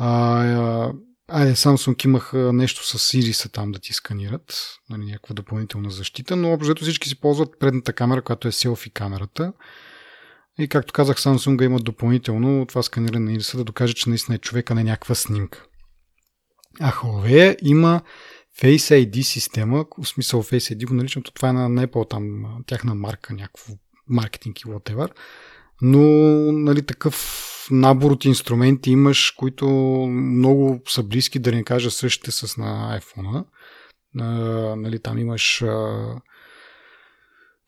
Uh, 0.00 0.92
Айде, 1.28 1.54
Samsung 1.54 2.04
имаха 2.04 2.52
нещо 2.52 2.98
с 2.98 3.12
Iris 3.12 3.52
там 3.52 3.72
да 3.72 3.78
ти 3.78 3.92
сканират, 3.92 4.78
нали, 4.90 5.04
някаква 5.04 5.34
допълнителна 5.34 5.90
защита, 5.90 6.36
но 6.36 6.52
общо 6.52 6.82
всички 6.82 7.08
си 7.08 7.20
ползват 7.20 7.58
предната 7.60 7.92
камера, 7.92 8.22
която 8.22 8.48
е 8.48 8.52
селфи 8.52 8.90
камерата. 8.90 9.52
И 10.58 10.68
както 10.68 10.92
казах, 10.92 11.16
Samsung 11.16 11.64
има 11.64 11.78
допълнително 11.78 12.66
това 12.66 12.82
сканиране 12.82 13.30
на 13.30 13.38
Iris 13.38 13.56
да 13.56 13.64
докаже, 13.64 13.94
че 13.94 14.08
наистина 14.08 14.34
е 14.34 14.38
човека 14.38 14.74
на 14.74 14.84
някаква 14.84 15.14
снимка. 15.14 15.64
А 16.80 16.92
Huawei 16.92 17.56
има 17.62 18.00
Face 18.60 19.06
ID 19.06 19.22
система, 19.22 19.86
в 19.98 20.08
смисъл 20.08 20.42
Face 20.42 20.74
ID 20.74 20.86
го 20.86 20.94
наричам, 20.94 21.22
то 21.22 21.32
това 21.32 21.48
е 21.48 21.52
на 21.52 21.86
Apple 21.86 22.10
там, 22.10 22.44
тяхна 22.66 22.94
марка, 22.94 23.34
някакво 23.34 23.72
маркетинг 24.08 24.60
и 24.60 24.64
whatever. 24.64 25.10
Но 25.82 26.00
нали, 26.52 26.86
такъв 26.86 27.55
набор 27.70 28.10
от 28.10 28.24
инструменти 28.24 28.90
имаш, 28.90 29.30
които 29.30 29.66
много 30.10 30.80
са 30.88 31.02
близки, 31.02 31.38
да 31.38 31.52
не 31.52 31.64
кажа 31.64 31.90
същите 31.90 32.30
с 32.30 32.56
на 32.56 33.00
iPhone. 33.00 33.44
Нали, 34.76 34.98
там 34.98 35.18
имаш 35.18 35.64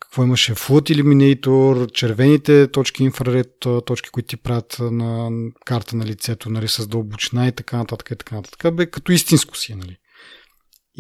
какво 0.01 0.23
имаше? 0.25 0.55
Flood 0.55 0.95
Illuminator, 0.95 1.93
червените 1.93 2.71
точки, 2.71 3.05
инфраред 3.05 3.55
точки, 3.87 4.11
които 4.11 4.27
ти 4.27 4.37
правят 4.37 4.77
на 4.81 5.31
карта 5.65 5.97
на 5.97 6.07
лицето, 6.07 6.51
нали, 6.51 6.69
с 6.69 6.87
дълбочина 6.87 7.49
и 7.49 7.53
така 7.53 7.77
нататък 7.77 8.11
и 8.11 8.17
така 8.17 8.35
нататък. 8.35 8.75
Бе, 8.75 8.91
като 8.91 9.13
истинско 9.13 9.57
си, 9.57 9.75
нали. 9.75 9.97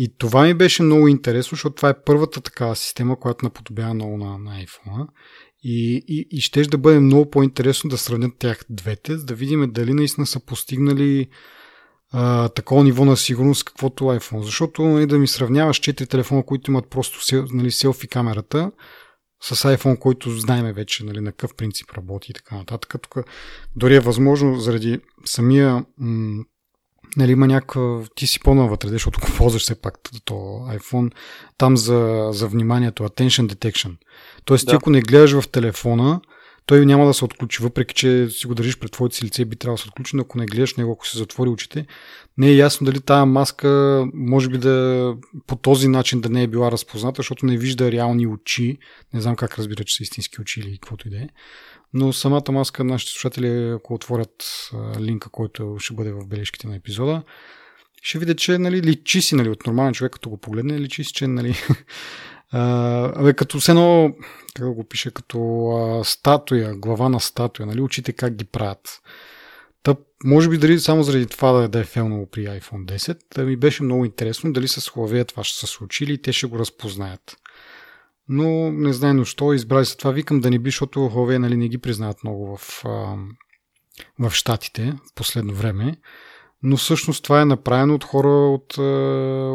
И 0.00 0.16
това 0.18 0.44
ми 0.44 0.54
беше 0.54 0.82
много 0.82 1.08
интересно, 1.08 1.56
защото 1.56 1.76
това 1.76 1.88
е 1.88 2.02
първата 2.04 2.40
такава 2.40 2.76
система, 2.76 3.20
която 3.20 3.44
наподобява 3.44 3.94
много 3.94 4.16
на, 4.16 4.38
на 4.38 4.64
iPhone. 4.64 5.06
И, 5.62 6.04
и, 6.08 6.28
и 6.30 6.40
ще 6.40 6.62
да 6.62 6.78
бъде 6.78 7.00
много 7.00 7.30
по-интересно 7.30 7.90
да 7.90 7.98
сравнят 7.98 8.32
тях 8.38 8.60
двете, 8.70 9.16
да 9.16 9.34
видим 9.34 9.70
дали 9.72 9.94
наистина 9.94 10.26
са 10.26 10.40
постигнали 10.40 11.28
а, 12.12 12.48
такова 12.48 12.84
ниво 12.84 13.04
на 13.04 13.16
сигурност, 13.16 13.64
каквото 13.64 14.04
iPhone. 14.04 14.42
Защото 14.42 14.82
нали, 14.82 15.06
да 15.06 15.18
ми 15.18 15.26
сравняваш 15.26 15.76
четири 15.76 16.08
телефона, 16.08 16.42
които 16.42 16.70
имат 16.70 16.90
просто 16.90 17.36
нали, 17.52 17.70
селфи 17.70 18.08
камерата, 18.08 18.72
с 19.42 19.76
iPhone, 19.76 19.98
който 19.98 20.30
знаеме 20.30 20.72
вече 20.72 21.04
нали, 21.04 21.20
на 21.20 21.32
какъв 21.32 21.54
принцип 21.54 21.92
работи 21.92 22.30
и 22.30 22.34
така 22.34 22.56
нататък. 22.56 22.94
Тук 23.02 23.24
дори 23.76 23.94
е 23.94 24.00
възможно 24.00 24.60
заради 24.60 25.00
самия 25.24 25.84
м- 25.98 26.44
нали, 27.18 27.32
има 27.32 27.46
някаква, 27.46 28.00
ти 28.14 28.26
си 28.26 28.40
по-навътре, 28.40 28.88
защото 28.88 29.20
го 29.20 29.26
ползваш 29.36 29.62
все 29.62 29.74
пак 29.74 29.98
то 30.24 30.34
iPhone, 30.70 31.12
там 31.58 31.76
за, 31.76 32.28
за 32.32 32.48
вниманието, 32.48 33.02
attention 33.02 33.54
detection. 33.54 33.96
Тоест, 34.44 34.66
да. 34.66 34.70
ти 34.70 34.76
ако 34.76 34.90
не 34.90 35.00
гледаш 35.00 35.32
в 35.32 35.48
телефона, 35.48 36.20
той 36.68 36.86
няма 36.86 37.06
да 37.06 37.14
се 37.14 37.24
отключи, 37.24 37.62
въпреки 37.62 37.94
че 37.94 38.28
си 38.30 38.46
го 38.46 38.54
държиш 38.54 38.78
пред 38.78 38.92
твоите 38.92 39.16
си 39.16 39.24
лице 39.24 39.44
би 39.44 39.56
трябвало 39.56 39.76
да 39.76 39.82
се 39.82 39.88
отключи, 39.88 40.16
но 40.16 40.22
ако 40.22 40.38
не 40.38 40.46
гледаш 40.46 40.74
него, 40.74 40.92
ако 40.92 41.06
се 41.06 41.18
затвори 41.18 41.50
очите, 41.50 41.86
не 42.38 42.48
е 42.48 42.54
ясно 42.54 42.84
дали 42.84 43.00
тая 43.00 43.26
маска 43.26 44.04
може 44.14 44.48
би 44.48 44.58
да 44.58 45.14
по 45.46 45.56
този 45.56 45.88
начин 45.88 46.20
да 46.20 46.28
не 46.28 46.42
е 46.42 46.46
била 46.46 46.72
разпозната, 46.72 47.16
защото 47.16 47.46
не 47.46 47.56
вижда 47.56 47.92
реални 47.92 48.26
очи. 48.26 48.78
Не 49.14 49.20
знам 49.20 49.36
как 49.36 49.58
разбира, 49.58 49.84
че 49.84 49.96
са 49.96 50.02
истински 50.02 50.40
очи 50.40 50.60
или 50.60 50.72
каквото 50.72 51.08
и 51.08 51.10
да 51.10 51.16
е. 51.16 51.28
Но 51.92 52.12
самата 52.12 52.52
маска, 52.52 52.84
нашите 52.84 53.12
слушатели, 53.12 53.70
ако 53.70 53.94
отворят 53.94 54.70
линка, 55.00 55.30
който 55.30 55.76
ще 55.78 55.94
бъде 55.94 56.12
в 56.12 56.26
бележките 56.26 56.66
на 56.66 56.76
епизода, 56.76 57.22
ще 58.02 58.18
видят, 58.18 58.38
че 58.38 58.58
нали, 58.58 58.82
личи 58.82 59.22
си 59.22 59.34
нали, 59.34 59.48
от 59.48 59.66
нормален 59.66 59.94
човек, 59.94 60.12
като 60.12 60.30
го 60.30 60.36
погледне, 60.36 60.80
личи 60.80 61.04
си, 61.04 61.12
че 61.12 61.26
нали, 61.26 61.54
абе, 62.52 63.32
като 63.32 63.60
все 63.60 63.70
едно, 63.70 64.12
как 64.54 64.66
да 64.66 64.72
го 64.72 64.84
пише, 64.84 65.10
като 65.10 65.68
а, 65.70 66.04
статуя, 66.04 66.74
глава 66.76 67.08
на 67.08 67.20
статуя, 67.20 67.66
нали, 67.66 67.80
очите 67.80 68.12
как 68.12 68.34
ги 68.34 68.44
правят. 68.44 69.00
Та, 69.82 69.96
може 70.24 70.48
би 70.48 70.58
дали 70.58 70.80
само 70.80 71.02
заради 71.02 71.26
това 71.26 71.52
да, 71.52 71.68
да 71.68 71.80
е 71.80 71.84
фелнало 71.84 72.26
при 72.26 72.40
iPhone 72.40 72.84
10, 72.84 73.18
да 73.34 73.44
ми 73.44 73.56
беше 73.56 73.82
много 73.82 74.04
интересно 74.04 74.52
дали 74.52 74.68
с 74.68 74.80
Huawei 74.80 75.28
това 75.28 75.44
ще 75.44 75.58
се 75.58 75.66
случи 75.66 76.04
или 76.04 76.22
те 76.22 76.32
ще 76.32 76.46
го 76.46 76.58
разпознаят 76.58 77.36
но 78.28 78.72
не 78.72 78.92
знайно 78.92 79.24
що 79.24 79.52
избрали 79.52 79.84
се 79.84 79.96
това. 79.96 80.10
Викам 80.10 80.40
да 80.40 80.50
не 80.50 80.58
би, 80.58 80.70
защото 80.70 80.98
Huawei 80.98 81.38
нали, 81.38 81.56
не 81.56 81.68
ги 81.68 81.78
признават 81.78 82.24
много 82.24 82.56
в, 82.56 82.82
в 84.18 84.30
Штатите 84.30 84.94
в 85.10 85.14
последно 85.14 85.54
време. 85.54 85.96
Но 86.62 86.76
всъщност 86.76 87.24
това 87.24 87.40
е 87.40 87.44
направено 87.44 87.94
от 87.94 88.04
хора 88.04 88.28
от, 88.28 88.78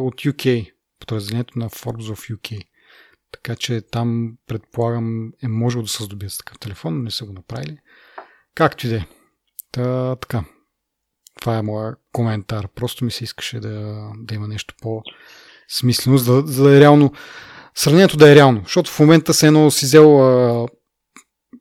от 0.03 0.21
UK, 0.21 0.71
подразделението 0.99 1.59
на 1.59 1.69
Forbes 1.69 2.15
of 2.15 2.37
UK. 2.37 2.61
Така 3.33 3.55
че 3.55 3.81
там, 3.81 4.33
предполагам, 4.47 5.31
е 5.43 5.47
можело 5.47 5.83
да 5.83 5.89
се 5.89 6.03
здобият 6.03 6.31
с 6.31 6.37
такъв 6.37 6.59
телефон, 6.59 6.97
но 6.97 7.03
не 7.03 7.11
са 7.11 7.25
го 7.25 7.33
направили. 7.33 7.77
Както 8.55 8.87
и 8.87 8.89
да 8.89 8.95
е. 8.95 9.05
Та, 9.71 10.15
така. 10.15 10.43
Това 11.41 11.57
е 11.57 11.61
моя 11.61 11.95
коментар. 12.11 12.67
Просто 12.75 13.05
ми 13.05 13.11
се 13.11 13.23
искаше 13.23 13.59
да, 13.59 14.07
да 14.17 14.35
има 14.35 14.47
нещо 14.47 14.75
по-смислено, 14.81 16.17
за, 16.17 16.43
за 16.45 16.63
да 16.63 16.77
е 16.77 16.79
реално 16.79 17.13
сравнението 17.75 18.17
да 18.17 18.31
е 18.31 18.35
реално. 18.35 18.61
Защото 18.63 18.91
в 18.91 18.99
момента 18.99 19.33
се 19.33 19.47
едно 19.47 19.71
си 19.71 19.85
взел 19.85 20.21
а, 20.21 20.67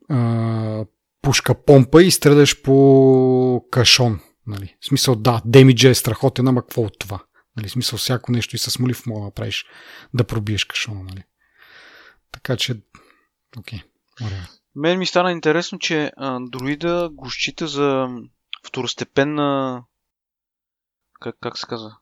а, 0.09 0.85
пушка 1.21 1.63
помпа 1.63 2.03
и 2.03 2.11
стреляш 2.11 2.61
по 2.61 3.65
кашон. 3.71 4.19
Нали? 4.47 4.75
В 4.81 4.87
смисъл, 4.87 5.15
да, 5.15 5.41
демиджа 5.45 5.89
е 5.89 5.95
страхотен, 5.95 6.47
ама 6.47 6.61
какво 6.61 6.81
от 6.81 6.99
това? 6.99 7.19
Нали? 7.57 7.67
В 7.67 7.71
смисъл, 7.71 7.99
всяко 7.99 8.31
нещо 8.31 8.55
и 8.55 8.59
с 8.59 8.79
молив 8.79 9.05
мога 9.05 9.19
да 9.19 9.25
направиш 9.25 9.65
да 10.13 10.23
пробиеш 10.23 10.65
кашона. 10.65 11.03
Нали? 11.03 11.23
Така 12.33 12.57
че, 12.57 12.81
окей. 13.57 13.79
Okay. 14.21 14.49
Мен 14.75 14.99
ми 14.99 15.05
стана 15.05 15.31
интересно, 15.31 15.79
че 15.79 16.11
андроида 16.17 17.09
го 17.13 17.29
счита 17.31 17.67
за 17.67 18.07
второстепенна 18.67 19.83
как, 21.19 21.35
как 21.39 21.57
се 21.57 21.67
казва? 21.67 21.97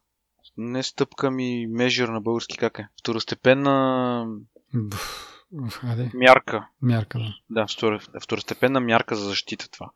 не 0.58 0.84
стъпка 0.84 1.32
ми 1.32 1.68
межер 1.70 2.08
на 2.08 2.22
български 2.22 2.58
как 2.58 2.80
е? 2.80 2.88
Второстепенна... 3.00 4.26
Аде, 5.84 6.12
Мярка. 6.14 6.68
мярка, 6.82 7.20
да. 7.20 7.36
Да, 7.50 7.66
второстепенна 8.22 8.80
мярка 8.80 9.16
за 9.16 9.24
защита 9.30 9.70
това. 9.70 9.92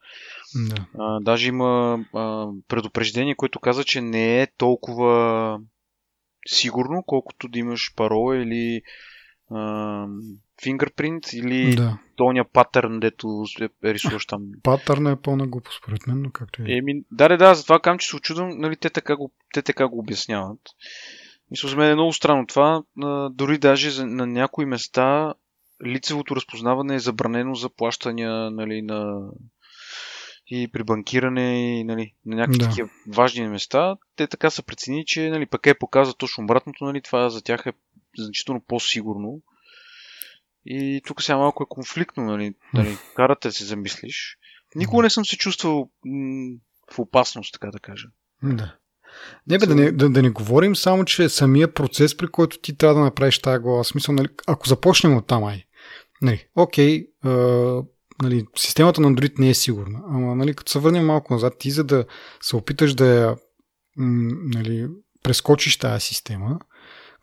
да. 0.56 0.86
А, 1.00 1.20
даже 1.20 1.48
има 1.48 2.00
а, 2.14 2.48
предупреждение, 2.68 3.36
което 3.36 3.60
каза, 3.60 3.84
че 3.84 4.02
не 4.02 4.42
е 4.42 4.48
толкова 4.58 5.60
сигурно, 6.48 7.04
колкото 7.06 7.48
да 7.48 7.60
имаш 7.60 7.94
парола 7.96 8.38
или 8.38 8.82
фингърпринт 10.64 11.34
или 11.34 11.76
да. 11.76 11.98
тония 12.16 12.46
патърн, 12.46 13.00
дето 13.00 13.44
е- 13.84 13.94
рисуваш 13.94 14.26
там. 14.26 14.42
Патърна 14.64 15.12
е 15.12 15.16
пълна 15.16 15.48
глупост, 15.48 15.78
според 15.84 16.08
мен, 16.08 16.22
но 16.22 16.32
както 16.32 16.62
е. 16.62 16.66
Еми, 16.68 17.02
да, 17.12 17.28
да, 17.28 17.38
да, 17.38 17.56
затова 17.56 17.80
казвам, 17.80 18.00
че 18.00 18.08
се 18.08 18.16
очудвам, 18.16 18.50
нали, 18.58 18.76
те 18.76 18.90
така 18.90 19.16
го, 19.16 19.32
те 19.54 19.62
така 19.62 19.88
го 19.88 20.00
обясняват. 20.00 20.60
Мисля, 21.52 21.70
за 21.70 21.76
мен 21.78 21.92
е 21.92 21.96
много 21.96 22.14
странно 22.14 22.48
това. 22.48 22.84
Дори 23.30 23.58
даже 23.58 23.90
за- 23.90 24.06
на 24.06 24.28
някои 24.28 24.66
места 24.66 25.34
лицевото 25.86 26.36
разпознаване 26.36 26.96
е 26.96 27.00
забранено 27.00 27.56
за 27.56 27.70
плащания 27.70 28.52
нали, 28.52 28.82
на 28.82 29.30
и 30.48 30.68
при 30.68 30.84
банкиране 30.84 31.80
и 31.80 31.84
нали, 31.84 32.14
на 32.26 32.36
някакви 32.36 32.60
Да. 32.60 32.70
такива 32.70 32.90
важни 33.08 33.48
места. 33.48 33.96
Те 34.16 34.28
така 34.28 34.50
са 34.50 34.64
преценили, 34.64 35.04
че 35.06 35.30
нали, 35.30 35.46
пък 35.46 35.68
е 35.68 35.74
показва 35.74 36.14
точно 36.14 36.44
обратното, 36.44 36.86
нали, 36.86 37.02
това 37.02 37.30
за 37.30 37.44
тях 37.44 37.66
е 37.66 37.74
значително 38.24 38.62
по-сигурно. 38.68 39.42
И 40.66 41.02
тук 41.06 41.22
сега 41.22 41.38
малко 41.38 41.64
е 41.64 41.70
конфликтно, 41.70 42.24
нали, 42.24 42.54
нали, 42.74 42.98
карате 43.16 43.48
да 43.48 43.52
се 43.52 43.66
замислиш. 43.66 44.38
Никога 44.76 45.04
не 45.04 45.10
съм 45.10 45.26
се 45.26 45.38
чувствал 45.38 45.90
м- 46.06 46.58
в 46.94 47.00
опасност, 47.00 47.54
така 47.54 47.72
да 47.72 47.80
кажа. 47.80 48.08
Да. 48.44 48.76
Не 49.48 49.58
бе, 49.58 49.66
да 49.66 49.76
не, 49.76 49.92
да, 49.92 50.10
да 50.10 50.22
не 50.22 50.30
говорим 50.30 50.76
само, 50.76 51.06
че 51.06 51.30
самия 51.30 51.74
процес, 51.74 52.18
при 52.18 52.28
който 52.28 52.60
ти 52.60 52.78
трябва 52.78 52.96
да 52.96 53.02
направиш 53.02 53.40
тази 53.40 53.62
глава, 53.62 53.84
смисъл, 53.84 54.16
нали, 54.16 54.28
ако 54.48 54.68
започнем 54.68 55.18
от 55.18 55.28
там, 55.28 55.44
ай, 55.44 55.66
нали, 56.22 56.48
окей, 56.56 57.08
а, 57.24 57.30
нали, 58.22 58.46
системата 58.56 59.02
на 59.02 59.12
Android 59.12 59.40
не 59.40 59.50
е 59.50 59.54
сигурна, 59.54 60.02
ама 60.10 60.36
нали, 60.36 60.54
като 60.54 60.72
се 60.72 60.80
върнем 60.80 61.06
малко 61.06 61.34
назад, 61.34 61.54
ти 61.60 61.72
за 61.72 61.84
да 61.84 62.06
се 62.42 62.56
опиташ 62.56 62.94
да 62.94 63.06
я 63.06 63.36
нали, 63.98 64.88
прескочиш 65.24 65.78
тази 65.78 66.02
система, 66.02 66.60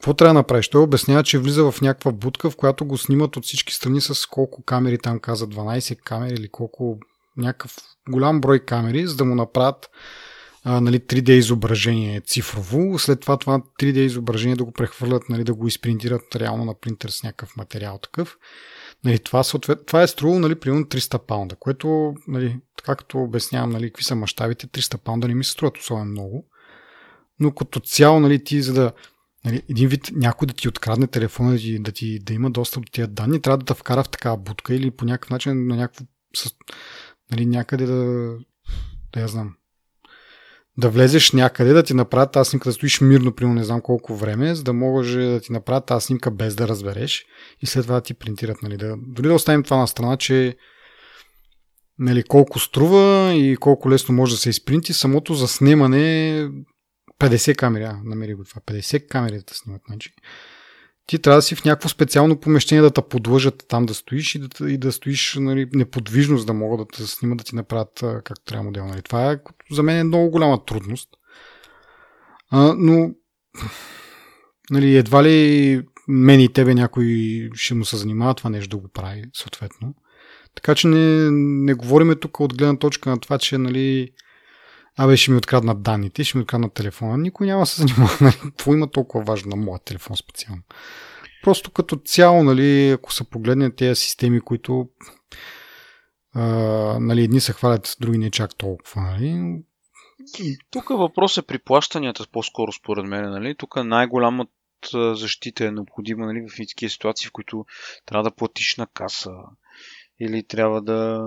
какво 0.02 0.14
трябва 0.14 0.34
да 0.34 0.38
направиш? 0.38 0.68
Той 0.68 0.82
обяснява, 0.82 1.22
че 1.22 1.38
влиза 1.38 1.70
в 1.70 1.80
някаква 1.80 2.12
будка, 2.12 2.50
в 2.50 2.56
която 2.56 2.84
го 2.84 2.98
снимат 2.98 3.36
от 3.36 3.44
всички 3.44 3.74
страни 3.74 4.00
с 4.00 4.26
колко 4.26 4.62
камери, 4.62 4.98
там 4.98 5.18
каза 5.18 5.46
12 5.46 5.96
камери 5.96 6.34
или 6.34 6.48
колко 6.48 6.98
някакъв 7.36 7.76
голям 8.10 8.40
брой 8.40 8.58
камери, 8.58 9.06
за 9.06 9.16
да 9.16 9.24
му 9.24 9.34
направят 9.34 9.90
а, 10.64 10.80
нали, 10.80 11.00
3D 11.00 11.30
изображение 11.30 12.20
цифрово, 12.20 12.98
след 12.98 13.20
това 13.20 13.36
това 13.36 13.58
3D 13.80 13.96
изображение 13.96 14.56
да 14.56 14.64
го 14.64 14.72
прехвърлят, 14.72 15.28
нали, 15.28 15.44
да 15.44 15.54
го 15.54 15.66
изпринтират 15.66 16.36
реално 16.36 16.64
на 16.64 16.74
принтер 16.80 17.08
с 17.08 17.22
някакъв 17.22 17.56
материал 17.56 17.98
такъв. 18.02 18.36
Нали, 19.04 19.18
това, 19.18 19.42
съответ, 19.42 19.86
това 19.86 20.02
е 20.02 20.06
струвало 20.06 20.38
нали, 20.38 20.54
примерно 20.54 20.84
300 20.84 21.18
паунда, 21.18 21.56
което, 21.56 22.14
нали, 22.28 22.60
както 22.82 23.18
обяснявам, 23.18 23.70
нали, 23.70 23.90
какви 23.90 24.04
са 24.04 24.14
мащабите, 24.14 24.66
300 24.66 24.96
паунда 24.96 25.28
не 25.28 25.34
ми 25.34 25.44
се 25.44 25.50
струват 25.50 25.78
особено 25.78 26.10
много. 26.10 26.46
Но 27.40 27.54
като 27.54 27.80
цяло, 27.80 28.20
нали, 28.20 28.44
ти 28.44 28.62
за 28.62 28.72
да 28.72 28.92
нали, 29.44 29.62
един 29.68 29.88
вид 29.88 30.11
някой 30.12 30.46
да 30.46 30.55
ти 30.55 30.68
открадне 30.68 31.07
телефона, 31.07 31.50
да, 31.50 31.78
да, 31.78 31.92
ти, 31.92 32.18
да 32.18 32.33
има 32.35 32.50
достъп 32.50 32.85
до 32.85 32.92
тия 32.92 33.07
данни, 33.07 33.42
трябва 33.42 33.59
да 33.59 33.64
те 33.64 33.74
вкара 33.74 34.05
в 34.05 34.09
такава 34.09 34.37
будка 34.37 34.74
или 34.74 34.90
по 34.90 35.05
някакъв 35.05 35.31
начин 35.31 35.66
на 35.66 35.76
някакво, 35.76 36.05
нали, 37.31 37.46
някъде 37.46 37.87
да, 37.87 38.33
да 39.12 39.20
я 39.20 39.28
знам, 39.28 39.55
да 40.78 40.88
влезеш 40.88 41.33
някъде, 41.33 41.72
да 41.72 41.83
ти 41.83 41.94
направят 41.94 42.33
тази 42.33 42.50
снимка, 42.50 42.68
да 42.68 42.72
стоиш 42.72 43.00
мирно, 43.00 43.33
примерно 43.33 43.55
не 43.55 43.64
знам 43.64 43.81
колко 43.81 44.16
време, 44.16 44.55
за 44.55 44.62
да 44.62 44.72
може 44.72 45.20
да 45.20 45.40
ти 45.40 45.52
направят 45.52 45.87
тази 45.87 46.07
снимка 46.07 46.31
без 46.31 46.57
да 46.57 46.68
разбереш 46.68 47.24
и 47.61 47.66
след 47.66 47.83
това 47.83 47.94
да 47.94 48.00
ти 48.00 48.14
принтират. 48.14 48.62
Нали, 48.62 48.76
да, 48.76 48.96
дори 48.98 49.28
да 49.28 49.35
оставим 49.35 49.62
това 49.62 49.76
на 49.76 49.88
страна, 49.88 50.16
че 50.16 50.57
нали, 51.98 52.22
колко 52.22 52.59
струва 52.59 53.35
и 53.35 53.57
колко 53.57 53.90
лесно 53.90 54.14
може 54.14 54.35
да 54.35 54.40
се 54.40 54.50
изпринти, 54.50 54.92
самото 54.92 55.35
заснемане 55.35 56.48
50 57.22 57.56
камери, 57.56 57.85
а, 57.85 58.00
намери 58.04 58.35
го 58.35 58.44
това, 58.44 58.61
50 58.61 59.06
камери 59.06 59.35
да 59.48 59.54
снимат. 59.54 59.82
Значи. 59.88 60.14
Ти 61.06 61.18
трябва 61.18 61.38
да 61.38 61.42
си 61.42 61.54
в 61.54 61.64
някакво 61.64 61.88
специално 61.88 62.40
помещение 62.40 62.82
да 62.82 62.90
те 62.90 63.02
подлъжат 63.02 63.64
там 63.68 63.87
да 63.87 63.94
стоиш 63.94 64.35
и 64.35 64.38
да, 64.38 64.70
и 64.70 64.78
да 64.78 64.92
стоиш 64.92 65.37
нали, 65.40 65.68
неподвижно, 65.72 66.38
за 66.38 66.44
да 66.44 66.52
могат 66.52 66.88
да 66.88 66.96
те 66.96 67.06
снимат, 67.06 67.38
да 67.38 67.44
ти 67.44 67.54
направят 67.54 68.00
както 68.00 68.44
трябва 68.44 68.64
модел. 68.64 68.87
Нали. 68.87 69.02
Това 69.02 69.32
е 69.32 69.38
за 69.70 69.82
мен 69.82 69.98
е 69.98 70.04
много 70.04 70.30
голяма 70.30 70.64
трудност. 70.64 71.08
А, 72.50 72.74
но 72.78 73.11
нали, 74.70 74.96
едва 74.96 75.24
ли 75.24 75.82
мен 76.08 76.40
и 76.40 76.52
тебе 76.52 76.74
някой 76.74 77.50
ще 77.54 77.74
му 77.74 77.85
се 77.85 77.96
занимава 77.96 78.35
това 78.35 78.50
нещо 78.50 78.76
да 78.76 78.82
го 78.82 78.88
прави, 78.88 79.24
съответно. 79.35 79.94
Така 80.54 80.74
че 80.74 80.88
не, 80.88 81.30
не 81.64 81.74
говориме 81.74 82.14
тук 82.14 82.40
от 82.40 82.56
гледна 82.56 82.76
точка 82.76 83.11
на 83.11 83.20
това, 83.20 83.38
че 83.38 83.58
нали, 83.58 84.12
абе 84.98 85.16
ще 85.16 85.31
ми 85.31 85.37
откраднат 85.37 85.83
данните, 85.83 86.24
ще 86.24 86.38
ми 86.38 86.42
откраднат 86.42 86.72
телефона. 86.72 87.18
Никой 87.18 87.46
няма 87.46 87.62
да 87.62 87.66
се 87.66 87.83
занимава. 87.83 88.16
Нали? 88.20 88.35
Какво 88.42 88.74
има 88.74 88.90
толкова 88.90 89.24
важно 89.24 89.57
на 89.57 89.64
моят 89.64 89.85
телефон 89.85 90.16
специално? 90.16 90.62
Просто 91.42 91.70
като 91.70 91.96
цяло, 91.96 92.44
нали, 92.44 92.90
ако 92.90 93.12
се 93.12 93.31
погледне 93.31 93.74
тези 93.74 94.00
системи, 94.00 94.40
които 94.40 94.88
а, 96.35 96.42
нали, 97.00 97.22
едни 97.22 97.40
се 97.40 97.52
хвалят, 97.52 97.96
други 98.00 98.18
не 98.18 98.31
чак 98.31 98.55
толкова. 98.55 99.02
Нали? 99.02 99.62
Тук 100.70 100.88
въпросът 100.88 101.44
е 101.44 101.46
при 101.46 101.59
плащанията 101.59 102.26
по-скоро 102.33 102.72
според 102.72 103.05
мен. 103.05 103.31
Нали? 103.31 103.55
Тук 103.55 103.85
най-голямата 103.85 105.14
защита 105.14 105.66
е 105.66 105.70
необходима 105.70 106.26
нали, 106.26 106.46
в 106.48 106.57
такива 106.68 106.90
ситуации, 106.90 107.28
в 107.28 107.33
които 107.33 107.66
трябва 108.07 108.31
да 108.31 108.37
платиш 108.37 108.76
на 108.76 108.87
каса 108.87 109.33
или 110.20 110.42
трябва 110.42 110.83
да... 110.83 111.20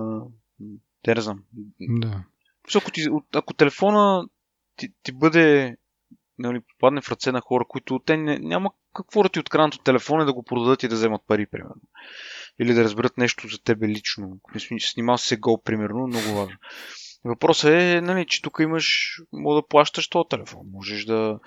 Те 1.02 1.14
не 1.14 1.20
знам. 1.20 1.42
Да. 1.80 2.24
Ако, 2.74 2.90
ти, 2.90 3.06
ако 3.34 3.54
телефона 3.54 4.28
ти, 4.76 4.88
ти 5.02 5.12
бъде 5.12 5.76
нали, 6.38 6.60
попадне 6.60 7.00
в 7.00 7.10
ръце 7.10 7.32
на 7.32 7.40
хора, 7.40 7.64
които 7.68 7.98
те 7.98 8.16
не, 8.16 8.38
няма 8.38 8.70
какво 8.94 9.22
да 9.22 9.28
ти 9.28 9.40
откранат 9.40 9.74
от 9.74 9.84
телефона 9.84 10.24
да 10.24 10.32
го 10.32 10.42
продадат 10.42 10.82
и 10.82 10.88
да 10.88 10.94
вземат 10.94 11.22
пари, 11.26 11.46
примерно. 11.46 11.82
Или 12.60 12.74
да 12.74 12.84
разберат 12.84 13.18
нещо 13.18 13.48
за 13.48 13.62
тебе 13.62 13.88
лично. 13.88 14.40
Снимал 14.78 15.18
се 15.18 15.36
гол, 15.36 15.62
примерно, 15.62 16.06
много 16.06 16.34
важно. 16.34 16.56
Въпросът 17.24 17.70
е, 17.70 18.00
нали, 18.00 18.26
че 18.26 18.42
тук 18.42 18.58
имаш, 18.60 19.16
мога 19.32 19.54
да 19.54 19.66
плащаш 19.68 20.08
този 20.08 20.28
телефон. 20.30 20.66
Можеш 20.72 21.04
да, 21.04 21.38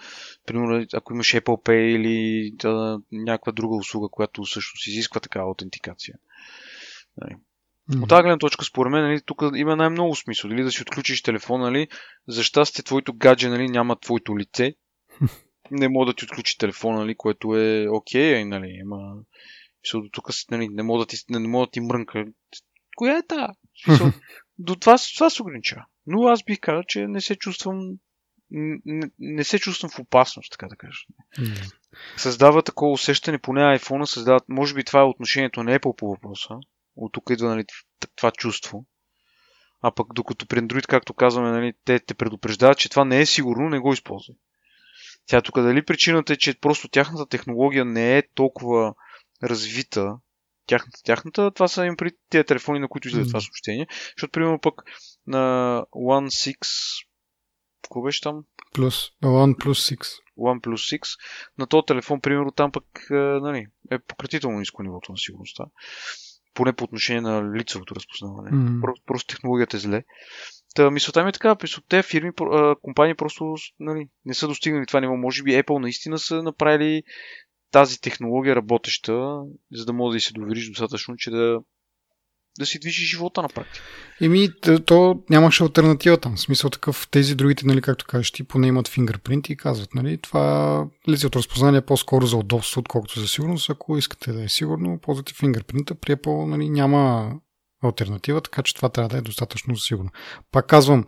примерно, 0.45 0.85
ако 0.93 1.13
имаш 1.13 1.33
Apple 1.33 1.65
Pay 1.65 1.95
или 1.95 2.51
да, 2.55 2.99
някаква 3.11 3.51
друга 3.51 3.75
услуга, 3.75 4.07
която 4.11 4.43
всъщност 4.43 4.87
изисква 4.87 5.19
такава 5.19 5.45
аутентикация. 5.45 6.15
Нали. 7.17 7.35
От 7.95 8.09
тази 8.09 8.21
гледна 8.21 8.37
точка, 8.37 8.65
според 8.65 8.91
мен, 8.91 9.03
нали, 9.03 9.21
тук 9.25 9.43
има 9.55 9.75
най-много 9.75 10.15
смисъл. 10.15 10.49
Дали 10.49 10.63
да 10.63 10.71
си 10.71 10.81
отключиш 10.81 11.21
телефона, 11.21 11.63
нали, 11.63 11.87
за 12.27 12.43
щастие 12.43 12.83
твоето 12.83 13.13
гадже 13.13 13.49
нали, 13.49 13.69
няма 13.69 13.99
твоето 13.99 14.37
лице. 14.37 14.75
Не 15.71 15.89
мога 15.89 16.05
да 16.05 16.13
ти 16.13 16.25
отключи 16.25 16.57
телефона, 16.57 16.99
нали, 16.99 17.15
което 17.15 17.57
е 17.57 17.87
окей, 17.89 18.33
okay, 18.33 18.43
нали, 18.43 18.81
ама... 18.83 19.15
До 19.93 20.09
тук 20.11 20.29
нали, 20.51 20.69
не 20.69 20.83
мога 20.83 20.99
да 20.99 21.05
ти, 21.05 21.17
не, 21.29 21.39
не 21.39 21.47
мога 21.47 21.65
да 21.65 21.71
ти 21.71 21.79
мрънка. 21.79 22.25
Коя 22.95 23.17
е 23.17 23.27
та? 23.27 23.47
Смисъл, 23.85 24.11
до 24.57 24.75
това, 24.75 24.97
това 25.15 25.29
се 25.29 25.41
ограничава. 25.41 25.85
Но 26.07 26.27
аз 26.27 26.43
бих 26.43 26.59
казал, 26.59 26.83
че 26.87 27.07
не 27.07 27.21
се 27.21 27.35
чувствам 27.35 27.79
не, 28.51 29.09
не 29.19 29.43
се 29.43 29.59
чувствам 29.59 29.91
в 29.91 29.99
опасност, 29.99 30.51
така 30.51 30.67
да 30.67 30.75
кажа. 30.75 30.99
Mm. 31.39 31.73
Създава 32.17 32.61
такова 32.61 32.91
усещане, 32.91 33.37
поне 33.37 33.61
iPhone 33.61 34.05
създават, 34.05 34.43
може 34.49 34.73
би 34.73 34.83
това 34.83 34.99
е 34.99 35.03
отношението 35.03 35.63
на 35.63 35.79
Apple 35.79 35.95
по 35.95 36.09
въпроса, 36.09 36.55
от 37.05 37.13
тук 37.13 37.29
идва 37.29 37.49
нали, 37.49 37.65
това 38.15 38.31
чувство. 38.31 38.85
А 39.81 39.91
пък 39.91 40.13
докато 40.13 40.45
при 40.45 40.59
Android, 40.59 40.87
както 40.87 41.13
казваме, 41.13 41.51
нали, 41.51 41.73
те 41.85 41.99
те 41.99 42.13
предупреждават, 42.13 42.77
че 42.77 42.89
това 42.89 43.05
не 43.05 43.21
е 43.21 43.25
сигурно, 43.25 43.69
не 43.69 43.79
го 43.79 43.93
използвай. 43.93 44.35
Тя 45.25 45.41
тук 45.41 45.61
дали 45.61 45.85
причината 45.85 46.33
е, 46.33 46.37
че 46.37 46.59
просто 46.59 46.87
тяхната 46.87 47.25
технология 47.25 47.85
не 47.85 48.17
е 48.17 48.23
толкова 48.35 48.93
развита, 49.43 50.17
тяхната, 50.65 50.99
тяхната, 51.03 51.51
това 51.51 51.67
са 51.67 51.85
им 51.85 51.95
при 51.97 52.11
тези 52.29 52.43
телефони, 52.43 52.79
на 52.79 52.87
които 52.87 53.07
излезе 53.07 53.25
mm. 53.25 53.27
това 53.27 53.41
съобщение, 53.41 53.87
защото, 54.17 54.31
примерно, 54.31 54.59
пък 54.59 54.83
на 55.27 55.37
One 55.95 56.55
6 56.55 57.05
какво 57.83 58.01
беше 58.01 58.21
там? 58.21 58.43
Плюс, 58.73 58.95
One 59.23 59.55
plus 59.55 59.95
6. 59.95 60.19
OnePlus 60.39 60.99
6. 60.99 61.19
На 61.57 61.67
този 61.67 61.85
телефон, 61.85 62.21
примерно, 62.21 62.51
там 62.51 62.71
пък 62.71 62.85
нали, 63.41 63.67
е 63.91 63.99
пократително 63.99 64.59
ниско 64.59 64.83
нивото 64.83 65.11
на 65.11 65.17
сигурността 65.17 65.65
поне 66.59 66.73
по 66.73 66.83
отношение 66.83 67.21
на 67.21 67.53
лицевото 67.55 67.95
разпознаване. 67.95 68.51
Mm. 68.51 68.81
Просто, 68.81 69.03
просто 69.05 69.35
технологията 69.35 69.77
е 69.77 69.79
зле. 69.79 70.03
Та, 70.75 70.91
мисълта 70.91 71.23
ми 71.23 71.29
е 71.29 71.31
така, 71.31 71.55
те 71.87 72.03
фирми, 72.03 72.31
компании 72.81 73.15
просто 73.15 73.55
нали, 73.79 74.07
не 74.25 74.33
са 74.33 74.47
достигнали 74.47 74.85
това 74.85 74.99
ниво. 74.99 75.15
Може 75.15 75.43
би 75.43 75.51
Apple 75.51 75.79
наистина 75.79 76.19
са 76.19 76.43
направили 76.43 77.03
тази 77.71 78.01
технология 78.01 78.55
работеща, 78.55 79.41
за 79.71 79.85
да 79.85 79.93
може 79.93 80.13
да 80.13 80.17
и 80.17 80.21
се 80.21 80.33
довериш 80.33 80.69
достатъчно, 80.69 81.15
че 81.17 81.29
да, 81.29 81.59
да 82.59 82.65
си 82.65 82.79
движи 82.79 83.05
живота 83.05 83.41
на 83.41 83.49
практика. 83.49 83.85
Еми, 84.21 84.49
то 84.85 85.19
нямаше 85.29 85.63
альтернатива 85.63 86.17
там. 86.17 86.35
В 86.35 86.39
смисъл 86.39 86.69
такъв, 86.69 87.07
тези 87.11 87.35
другите, 87.35 87.67
нали, 87.67 87.81
както 87.81 88.05
кажеш, 88.05 88.31
ти 88.31 88.43
поне 88.43 88.67
имат 88.67 88.87
фингърпринт 88.87 89.49
и 89.49 89.57
казват, 89.57 89.95
нали, 89.95 90.17
това 90.17 90.85
лицето 91.09 91.39
разпознание 91.39 91.81
по-скоро 91.81 92.25
за 92.25 92.37
удобство, 92.37 92.79
отколкото 92.79 93.19
за 93.19 93.27
сигурност. 93.27 93.69
Ако 93.69 93.97
искате 93.97 94.31
да 94.31 94.43
е 94.43 94.49
сигурно, 94.49 94.99
ползвате 95.01 95.33
фингърпринта, 95.33 95.95
при 95.95 96.15
Apple 96.15 96.45
нали, 96.45 96.69
няма 96.69 97.31
альтернатива, 97.83 98.41
така 98.41 98.63
че 98.63 98.75
това 98.75 98.89
трябва 98.89 99.09
да 99.09 99.17
е 99.17 99.21
достатъчно 99.21 99.77
сигурно. 99.77 100.09
Пак 100.51 100.67
казвам, 100.67 101.05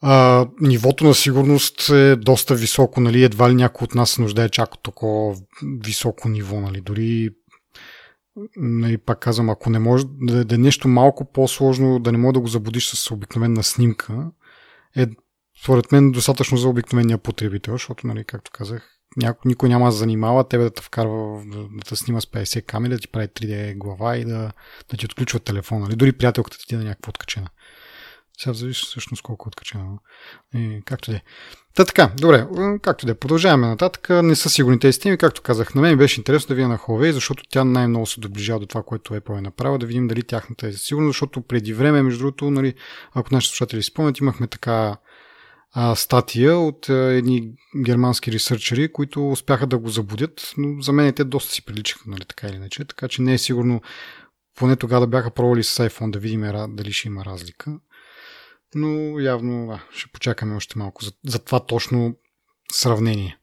а, 0.00 0.46
нивото 0.60 1.04
на 1.04 1.14
сигурност 1.14 1.88
е 1.88 2.16
доста 2.16 2.54
високо, 2.54 3.00
нали, 3.00 3.24
едва 3.24 3.50
ли 3.50 3.54
някой 3.54 3.84
от 3.84 3.94
нас 3.94 4.10
се 4.10 4.22
нуждае 4.22 4.48
чак 4.48 4.74
от 4.74 4.82
такова 4.82 5.36
високо 5.84 6.28
ниво, 6.28 6.60
нали, 6.60 6.80
дори 6.80 7.30
нали, 8.56 8.98
пак 8.98 9.18
казвам, 9.18 9.50
ако 9.50 9.70
не 9.70 9.78
може 9.78 10.04
да, 10.06 10.44
да 10.44 10.54
е 10.54 10.58
нещо 10.58 10.88
малко 10.88 11.32
по-сложно, 11.32 11.98
да 11.98 12.12
не 12.12 12.18
може 12.18 12.34
да 12.34 12.40
го 12.40 12.46
забудиш 12.46 12.88
с 12.88 13.10
обикновена 13.10 13.62
снимка, 13.62 14.30
е 14.96 15.06
според 15.62 15.92
мен 15.92 16.12
достатъчно 16.12 16.58
за 16.58 16.68
обикновения 16.68 17.18
потребител, 17.18 17.74
защото, 17.74 18.06
нали, 18.06 18.24
както 18.24 18.50
казах, 18.54 18.88
някой, 19.16 19.48
никой 19.48 19.68
няма 19.68 19.86
да 19.86 19.92
занимава 19.92 20.48
тебе 20.48 20.64
да 20.64 20.70
те 20.70 20.82
вкарва 20.82 21.42
да, 21.46 21.58
да 21.58 21.80
те 21.88 21.96
снима 21.96 22.20
с 22.20 22.26
50 22.26 22.64
камери, 22.64 22.92
да 22.92 22.98
ти 22.98 23.08
прави 23.08 23.26
3D 23.26 23.78
глава 23.78 24.16
и 24.16 24.24
да, 24.24 24.52
да 24.90 24.96
ти 24.96 25.06
отключва 25.06 25.40
телефона. 25.40 25.80
Нали? 25.80 25.96
Дори 25.96 26.12
приятелката 26.12 26.56
ти 26.68 26.74
е 26.74 26.78
някаква 26.78 27.10
откачена. 27.10 27.48
Сега 28.42 28.54
зависи 28.54 28.82
всъщност 28.86 29.22
колко 29.22 29.48
откачено. 29.48 29.98
И, 30.54 30.82
както 30.84 31.10
да 31.10 31.16
е. 31.16 31.20
Та 31.74 31.84
така, 31.84 32.12
добре, 32.16 32.46
както 32.82 33.06
да 33.06 33.12
е. 33.12 33.14
Продължаваме 33.14 33.66
нататък. 33.66 34.08
Не 34.10 34.36
са 34.36 34.50
сигурни 34.50 34.78
тези 34.78 34.92
системи. 34.92 35.18
Както 35.18 35.42
казах, 35.42 35.74
на 35.74 35.80
мен 35.80 35.98
беше 35.98 36.20
интересно 36.20 36.48
да 36.48 36.54
видя 36.54 36.68
на 36.68 36.78
Huawei, 36.78 37.10
защото 37.10 37.44
тя 37.50 37.64
най-много 37.64 38.06
се 38.06 38.20
доближава 38.20 38.60
до 38.60 38.66
това, 38.66 38.82
което 38.82 39.14
Apple 39.14 39.38
е 39.38 39.40
направила, 39.40 39.78
да 39.78 39.86
видим 39.86 40.08
дали 40.08 40.22
тяхната 40.22 40.66
е 40.66 40.72
сигурна, 40.72 41.08
защото 41.08 41.42
преди 41.42 41.72
време, 41.72 42.02
между 42.02 42.18
другото, 42.18 42.50
нали, 42.50 42.74
ако 43.14 43.34
нашите 43.34 43.50
слушатели 43.50 43.82
спомнят, 43.82 44.18
имахме 44.18 44.46
така 44.46 44.96
а, 45.72 45.94
статия 45.94 46.58
от 46.58 46.88
а, 46.88 46.94
едни 46.94 47.52
германски 47.84 48.32
ресърчери, 48.32 48.92
които 48.92 49.30
успяха 49.30 49.66
да 49.66 49.78
го 49.78 49.88
забудят, 49.88 50.52
но 50.56 50.82
за 50.82 50.92
мен 50.92 51.12
те 51.12 51.24
доста 51.24 51.52
си 51.52 51.64
приличаха, 51.64 52.04
нали, 52.06 52.24
така 52.28 52.46
или 52.46 52.56
иначе, 52.56 52.84
така 52.84 53.08
че 53.08 53.22
не 53.22 53.34
е 53.34 53.38
сигурно 53.38 53.80
поне 54.56 54.76
тогава 54.76 55.00
да 55.00 55.06
бяха 55.06 55.30
пробвали 55.30 55.62
с 55.62 55.88
iPhone 55.88 56.10
да 56.10 56.18
видим 56.18 56.52
дали 56.68 56.92
ще 56.92 57.08
има 57.08 57.24
разлика 57.24 57.78
но 58.74 59.20
явно 59.20 59.70
а, 59.70 59.80
ще 59.90 60.12
почакаме 60.12 60.56
още 60.56 60.78
малко 60.78 61.04
за, 61.04 61.12
за 61.26 61.44
това 61.44 61.66
точно 61.66 62.16
сравнение. 62.72 63.38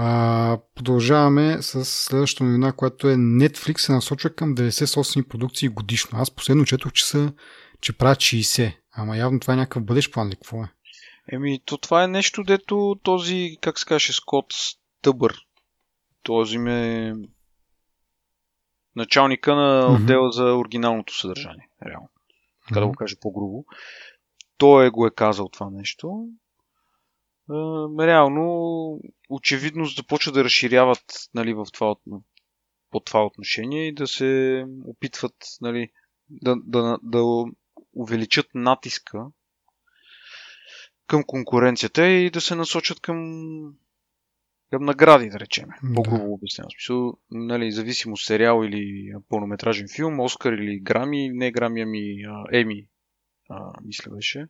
А, 0.00 0.58
продължаваме 0.74 1.62
с 1.62 1.84
следващата 1.84 2.44
новина, 2.44 2.72
която 2.72 3.08
е 3.08 3.14
Netflix 3.14 3.78
се 3.78 3.92
насочва 3.92 4.30
към 4.30 4.54
90 4.54 4.84
собствени 4.84 5.28
продукции 5.28 5.68
годишно. 5.68 6.18
Аз 6.18 6.30
последно 6.30 6.64
четох, 6.64 6.92
че, 6.92 7.06
са, 7.06 7.32
че 7.80 7.92
правят 7.92 8.18
60. 8.18 8.76
Ама 8.92 9.16
явно 9.16 9.40
това 9.40 9.54
е 9.54 9.56
някакъв 9.56 9.84
бъдещ 9.84 10.12
план 10.12 10.28
ли? 10.28 10.34
Какво 10.34 10.62
е? 10.62 10.68
Еми, 11.32 11.60
то 11.64 11.78
това 11.78 12.04
е 12.04 12.08
нещо, 12.08 12.44
дето 12.44 12.96
този, 13.02 13.56
как 13.60 13.78
се 13.78 13.86
каже, 13.86 14.12
Скот 14.12 14.46
Стъбър. 14.52 15.36
Този 16.22 16.58
ме 16.58 17.12
началника 18.96 19.54
на 19.54 19.86
отдела 19.94 20.28
mm-hmm. 20.28 20.32
за 20.32 20.54
оригиналното 20.54 21.18
съдържание. 21.18 21.68
Реално. 21.86 22.08
Така 22.68 22.80
mm-hmm. 22.80 22.82
да 22.82 22.86
го 22.86 22.94
кажа 22.94 23.16
по-грубо 23.20 23.64
той 24.58 24.86
е 24.86 24.90
го 24.90 25.06
е 25.06 25.10
казал 25.10 25.48
това 25.48 25.70
нещо. 25.70 26.28
реално, 28.00 29.00
очевидно 29.28 29.84
започва 29.84 30.32
да 30.32 30.44
разширяват 30.44 31.28
нали, 31.34 31.54
в 31.54 31.66
това, 31.72 31.94
по 32.90 33.00
това 33.00 33.26
отношение 33.26 33.88
и 33.88 33.94
да 33.94 34.06
се 34.06 34.64
опитват 34.84 35.34
нали, 35.60 35.90
да, 36.30 36.56
да, 36.64 36.98
да 37.02 37.44
увеличат 37.94 38.46
натиска 38.54 39.26
към 41.06 41.24
конкуренцията 41.24 42.06
и 42.06 42.30
да 42.30 42.40
се 42.40 42.54
насочат 42.54 43.00
към, 43.00 43.18
към 44.70 44.84
награди, 44.84 45.30
да 45.30 45.40
речем. 45.40 45.68
По-грубо 45.94 46.32
обяснено. 46.32 46.68
Смисъл, 46.70 47.14
нали, 47.30 47.72
зависимо 47.72 48.16
сериал 48.16 48.64
или 48.64 49.12
пълнометражен 49.28 49.86
филм, 49.96 50.20
Оскар 50.20 50.52
или 50.52 50.80
Грами, 50.80 51.30
не 51.32 51.50
Грами, 51.52 51.82
ами 51.82 52.16
Еми 52.52 52.88
а, 53.48 53.72
мисля 53.84 54.10
беше. 54.10 54.46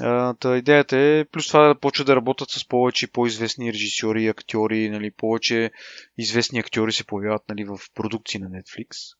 А, 0.00 0.34
та 0.34 0.56
идеята 0.56 0.98
е, 0.98 1.24
плюс 1.24 1.48
това 1.48 1.68
да 1.68 1.80
почват 1.80 2.06
да 2.06 2.16
работят 2.16 2.50
с 2.50 2.68
повече 2.68 3.12
по-известни 3.12 3.72
режисьори 3.72 4.28
актьори, 4.28 4.90
нали, 4.90 5.10
повече 5.10 5.70
известни 6.18 6.58
актьори 6.58 6.92
се 6.92 7.06
появяват 7.06 7.42
нали, 7.48 7.64
в 7.64 7.78
продукции 7.94 8.40
на 8.40 8.50
Netflix. 8.50 9.16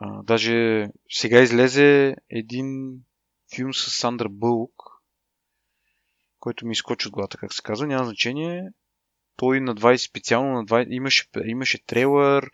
А, 0.00 0.22
даже 0.22 0.88
сега 1.10 1.40
излезе 1.40 2.16
един 2.30 2.98
филм 3.54 3.74
с 3.74 3.90
Сандра 3.90 4.28
Бълк, 4.28 4.72
който 6.40 6.66
ми 6.66 6.72
изкочи 6.72 7.08
от 7.08 7.14
главата, 7.14 7.38
как 7.38 7.54
се 7.54 7.62
казва, 7.62 7.86
няма 7.86 8.04
значение. 8.04 8.70
Той 9.36 9.60
на 9.60 9.74
20 9.74 9.96
специално 9.96 10.52
на 10.52 10.64
20, 10.64 10.86
имаше, 10.90 11.26
имаше 11.44 11.86
трейлър, 11.86 12.50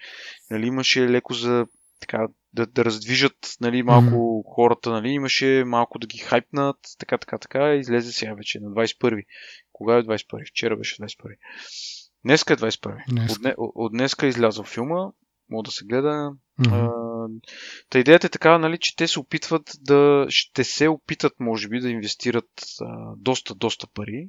нали, 0.50 0.66
имаше 0.66 1.08
леко 1.08 1.34
за 1.34 1.66
така, 2.00 2.26
да, 2.52 2.66
да 2.66 2.84
раздвижат 2.84 3.56
нали, 3.60 3.82
малко 3.82 4.06
mm-hmm. 4.06 4.54
хората, 4.54 4.90
нали, 4.90 5.08
имаше 5.08 5.64
малко 5.66 5.98
да 5.98 6.06
ги 6.06 6.18
хайпнат, 6.18 6.76
така, 6.98 7.18
така, 7.18 7.38
така, 7.38 7.74
излезе 7.74 8.12
сега 8.12 8.34
вече 8.34 8.60
на 8.60 8.70
21. 8.70 9.24
Кога 9.72 9.96
е 9.96 10.02
21? 10.02 10.50
Вчера 10.50 10.76
беше 10.76 11.02
21. 11.02 11.36
Днеска 12.24 12.52
е 12.52 12.56
21. 12.56 12.96
Днес. 13.08 13.36
От, 13.36 13.54
от 13.56 13.92
днеска 13.92 14.26
е 14.26 14.28
излязъл 14.28 14.64
филма, 14.64 15.10
мога 15.50 15.62
да 15.62 15.70
се 15.70 15.84
гледа. 15.84 16.32
Mm-hmm. 16.60 16.97
Та 17.90 17.98
идеята 17.98 18.26
е 18.26 18.30
така, 18.30 18.58
нали, 18.58 18.78
че 18.80 18.96
те 18.96 19.08
се 19.08 19.20
опитват 19.20 19.70
да, 19.80 20.26
ще 20.28 20.64
се 20.64 20.88
опитат, 20.88 21.32
може 21.40 21.68
би, 21.68 21.80
да 21.80 21.90
инвестират 21.90 22.50
а, 22.80 23.14
доста, 23.16 23.54
доста 23.54 23.86
пари, 23.94 24.28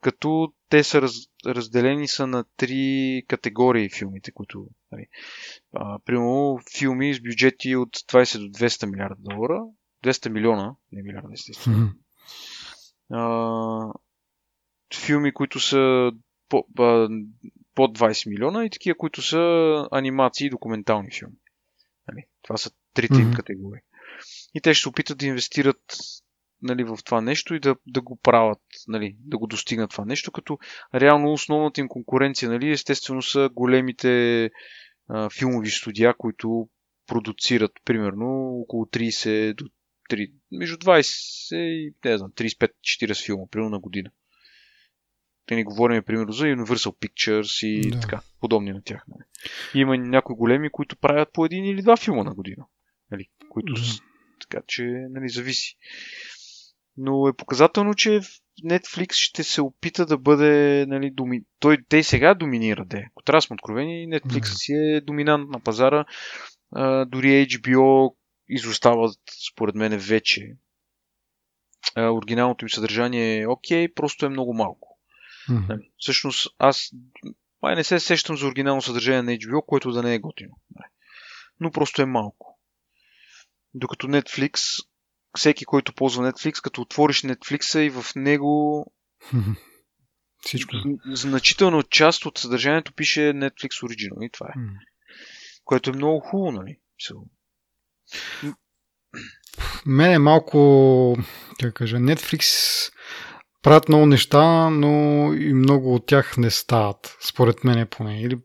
като 0.00 0.52
те 0.68 0.84
са 0.84 1.02
раз, 1.02 1.12
разделени 1.46 2.08
са 2.08 2.26
на 2.26 2.44
три 2.56 3.22
категории 3.28 3.90
филмите, 3.98 4.32
които, 4.32 4.66
нали, 4.92 5.06
а, 5.74 5.98
примерно, 6.04 6.58
филми 6.78 7.14
с 7.14 7.22
бюджети 7.22 7.76
от 7.76 7.96
20 7.96 8.38
до 8.38 8.58
200 8.58 8.90
милиарда 8.90 9.16
долара, 9.18 9.64
200 10.04 10.28
милиона, 10.28 10.74
не 10.92 11.02
милиарда, 11.02 11.28
естествено. 11.32 11.76
Mm-hmm. 11.76 11.92
А, 13.10 13.92
филми, 14.94 15.32
които 15.32 15.60
са 15.60 16.12
по, 16.48 16.66
а, 16.78 17.08
под 17.74 17.98
20 17.98 18.30
милиона 18.30 18.64
и 18.64 18.70
такива, 18.70 18.96
които 18.96 19.22
са 19.22 19.88
анимации 19.92 20.46
и 20.46 20.50
документални 20.50 21.10
филми. 21.10 21.36
Това 22.46 22.56
са 22.56 22.70
трите 22.94 23.14
mm-hmm. 23.14 23.22
им 23.22 23.34
категории. 23.34 23.80
И 24.54 24.60
те 24.60 24.74
ще 24.74 24.82
се 24.82 24.88
опитат 24.88 25.18
да 25.18 25.26
инвестират 25.26 25.96
нали, 26.62 26.84
в 26.84 26.98
това 27.04 27.20
нещо 27.20 27.54
и 27.54 27.60
да, 27.60 27.76
да 27.86 28.00
го 28.00 28.16
правят, 28.22 28.62
нали, 28.88 29.16
да 29.20 29.38
го 29.38 29.46
достигнат 29.46 29.90
това 29.90 30.04
нещо, 30.04 30.32
като 30.32 30.58
реално 30.94 31.32
основната 31.32 31.80
им 31.80 31.88
конкуренция, 31.88 32.50
нали, 32.50 32.70
естествено 32.70 33.22
са 33.22 33.50
големите 33.52 34.44
а, 35.08 35.30
филмови 35.30 35.70
студия, 35.70 36.14
които 36.14 36.68
продуцират 37.06 37.72
примерно 37.84 38.26
около 38.60 38.84
30 38.84 39.54
до 39.54 39.64
3, 40.10 40.32
между 40.52 40.76
20 40.76 41.56
и 41.56 41.94
не 42.04 42.18
знам, 42.18 42.32
35-40 42.32 43.24
филма, 43.24 43.44
примерно 43.50 43.70
на 43.70 43.80
година. 43.80 44.10
Те 45.46 45.54
ни 45.54 45.64
говорим, 45.64 46.02
примерно, 46.02 46.32
за 46.32 46.44
Universal 46.44 46.96
Pictures 46.96 47.66
и 47.66 47.90
да. 47.90 48.00
така, 48.00 48.20
подобни 48.40 48.72
на 48.72 48.82
тях. 48.82 49.04
Нали. 49.08 49.22
И 49.74 49.78
има 49.80 49.96
някои 49.96 50.36
големи, 50.36 50.70
които 50.70 50.96
правят 50.96 51.28
по 51.32 51.44
един 51.44 51.64
или 51.64 51.82
два 51.82 51.96
филма 51.96 52.24
на 52.24 52.34
година. 52.34 52.66
Нали, 53.10 53.28
които 53.48 53.72
да. 53.72 53.80
така 54.40 54.64
че, 54.66 54.84
нали, 55.10 55.28
зависи. 55.28 55.76
Но 56.96 57.28
е 57.28 57.36
показателно, 57.36 57.94
че 57.94 58.20
Netflix 58.64 59.12
ще 59.12 59.44
се 59.44 59.62
опита 59.62 60.06
да 60.06 60.18
бъде, 60.18 60.86
нали, 60.88 61.10
доми... 61.10 61.42
той, 61.58 61.78
те 61.88 62.02
сега 62.02 62.34
доминира, 62.34 62.84
де. 62.84 63.06
Ако 63.10 63.22
трябва 63.22 63.36
да 63.38 63.42
сме 63.42 63.54
откровени, 63.54 64.08
Netflix 64.08 64.40
да. 64.40 64.46
си 64.46 64.72
е 64.72 65.00
доминант 65.00 65.50
на 65.50 65.60
пазара. 65.60 66.04
А, 66.72 67.04
дори 67.04 67.28
HBO 67.28 68.14
изостават, 68.48 69.18
според 69.52 69.74
мен, 69.74 69.98
вече. 69.98 70.56
А, 71.94 72.10
оригиналното 72.10 72.64
им 72.64 72.68
съдържание 72.68 73.40
е 73.40 73.46
окей, 73.46 73.94
просто 73.94 74.26
е 74.26 74.28
много 74.28 74.54
малко. 74.54 74.95
Mm-hmm. 75.48 75.90
Всъщност, 75.98 76.48
аз 76.58 76.90
май 77.62 77.76
не 77.76 77.84
се 77.84 78.00
сещам 78.00 78.36
за 78.36 78.46
оригинално 78.46 78.82
съдържание 78.82 79.22
на 79.22 79.32
HBO, 79.32 79.66
което 79.66 79.92
да 79.92 80.02
не 80.02 80.14
е 80.14 80.18
готино. 80.18 80.56
Но 81.60 81.70
просто 81.70 82.02
е 82.02 82.06
малко. 82.06 82.58
Докато 83.74 84.06
Netflix, 84.06 84.84
всеки, 85.36 85.64
който 85.64 85.92
ползва 85.92 86.32
Netflix, 86.32 86.62
като 86.62 86.80
отвориш 86.80 87.22
Netflix 87.22 87.78
и 87.78 87.90
в 87.90 88.04
него 88.16 88.84
Всичко. 90.46 90.76
Значителна 91.12 91.82
част 91.82 92.26
от 92.26 92.38
съдържанието 92.38 92.92
пише 92.92 93.20
Netflix 93.20 93.68
Original 93.68 94.26
и 94.26 94.30
това 94.30 94.46
е. 94.46 94.58
Mm. 94.58 94.70
Което 95.64 95.90
е 95.90 95.92
много 95.92 96.20
хубаво, 96.20 96.52
нали? 96.52 96.78
Мен 99.86 100.12
е 100.12 100.18
малко, 100.18 101.18
как 101.60 101.74
кажа, 101.74 101.96
Netflix 101.96 102.42
правят 103.66 103.88
много 103.88 104.06
неща, 104.06 104.70
но 104.70 104.88
и 105.34 105.52
много 105.52 105.94
от 105.94 106.06
тях 106.06 106.36
не 106.36 106.50
стават, 106.50 107.16
според 107.28 107.64
мен 107.64 107.86
поне. 107.90 108.20
Или, 108.20 108.38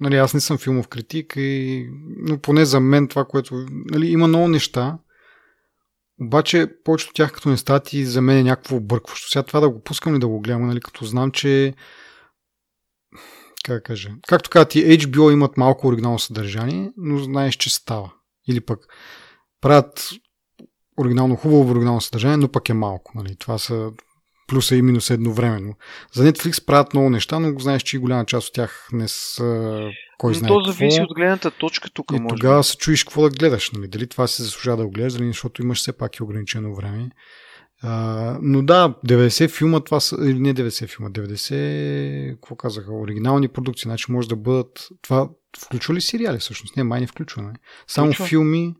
нали, 0.00 0.16
аз 0.16 0.34
не 0.34 0.40
съм 0.40 0.58
филмов 0.58 0.88
критик, 0.88 1.34
и, 1.36 1.86
но 2.16 2.38
поне 2.38 2.64
за 2.64 2.80
мен 2.80 3.08
това, 3.08 3.24
което... 3.24 3.66
Нали, 3.70 4.06
има 4.06 4.28
много 4.28 4.48
неща, 4.48 4.98
обаче 6.20 6.66
повечето 6.84 7.12
тях 7.12 7.32
като 7.32 7.48
не 7.48 7.56
стават 7.56 7.92
и 7.92 8.04
за 8.04 8.20
мен 8.20 8.38
е 8.38 8.42
някакво 8.42 8.76
объркващо. 8.76 9.28
Сега 9.28 9.42
това 9.42 9.60
да 9.60 9.70
го 9.70 9.82
пускам 9.82 10.14
ли 10.14 10.18
да 10.18 10.28
го 10.28 10.40
гледам, 10.40 10.66
нали, 10.66 10.80
като 10.80 11.04
знам, 11.04 11.30
че 11.30 11.74
как 13.64 13.84
кажа, 13.84 14.10
както 14.28 14.50
казват 14.50 14.74
и 14.74 14.98
HBO 14.98 15.32
имат 15.32 15.56
малко 15.56 15.86
оригинално 15.86 16.18
съдържание, 16.18 16.92
но 16.96 17.18
знаеш, 17.18 17.54
че 17.54 17.74
става. 17.74 18.12
Или 18.48 18.60
пък 18.60 18.78
правят 19.60 20.10
оригинално 21.00 21.36
хубаво 21.36 21.70
оригинално 21.70 22.00
съдържание, 22.00 22.36
но 22.36 22.48
пък 22.48 22.68
е 22.68 22.74
малко. 22.74 23.12
Нали? 23.14 23.36
Това 23.36 23.58
са 23.58 23.90
плюса 24.48 24.76
и 24.76 24.82
минуса 24.82 25.14
едновременно. 25.14 25.74
За 26.12 26.32
Netflix 26.32 26.66
правят 26.66 26.94
много 26.94 27.10
неща, 27.10 27.38
но 27.38 27.58
знаеш, 27.58 27.82
че 27.82 27.96
и 27.96 28.00
голяма 28.00 28.24
част 28.24 28.48
от 28.48 28.54
тях 28.54 28.88
не 28.92 29.08
са 29.08 29.80
кой 30.18 30.34
знае 30.34 30.48
То 30.48 30.60
зависи 30.60 31.00
от 31.00 31.14
гледната 31.14 31.50
точка 31.50 31.90
тук. 31.90 32.12
И 32.12 32.20
може 32.20 32.28
тогава 32.28 32.64
се 32.64 32.76
чуеш 32.76 33.04
какво 33.04 33.22
да 33.22 33.30
гледаш. 33.30 33.70
Нали? 33.70 33.88
Дали 33.88 34.06
това 34.06 34.26
се 34.26 34.42
заслужава 34.42 34.76
да 34.76 34.84
го 34.84 34.90
гледаш, 34.90 35.12
дали, 35.12 35.26
защото 35.26 35.62
имаш 35.62 35.78
все 35.78 35.92
пак 35.92 36.16
и 36.16 36.22
ограничено 36.22 36.74
време. 36.74 37.10
А, 37.82 38.38
но 38.42 38.62
да, 38.62 38.94
90 39.06 39.50
филма, 39.50 39.80
това 39.80 40.00
са, 40.00 40.16
или 40.20 40.38
не 40.38 40.54
90 40.54 40.96
филма, 40.96 41.10
90, 41.10 42.34
какво 42.34 42.56
казаха, 42.56 42.92
оригинални 42.92 43.48
продукции, 43.48 43.88
значи 43.88 44.12
може 44.12 44.28
да 44.28 44.36
бъдат, 44.36 44.88
това 45.02 45.28
включва 45.64 45.94
ли 45.94 46.00
сериали 46.00 46.38
всъщност? 46.38 46.76
Не, 46.76 46.84
май 46.84 47.00
не 47.00 47.06
включва, 47.06 47.42
не. 47.42 47.52
Само 47.86 48.06
включва. 48.06 48.26
филми, 48.26 48.74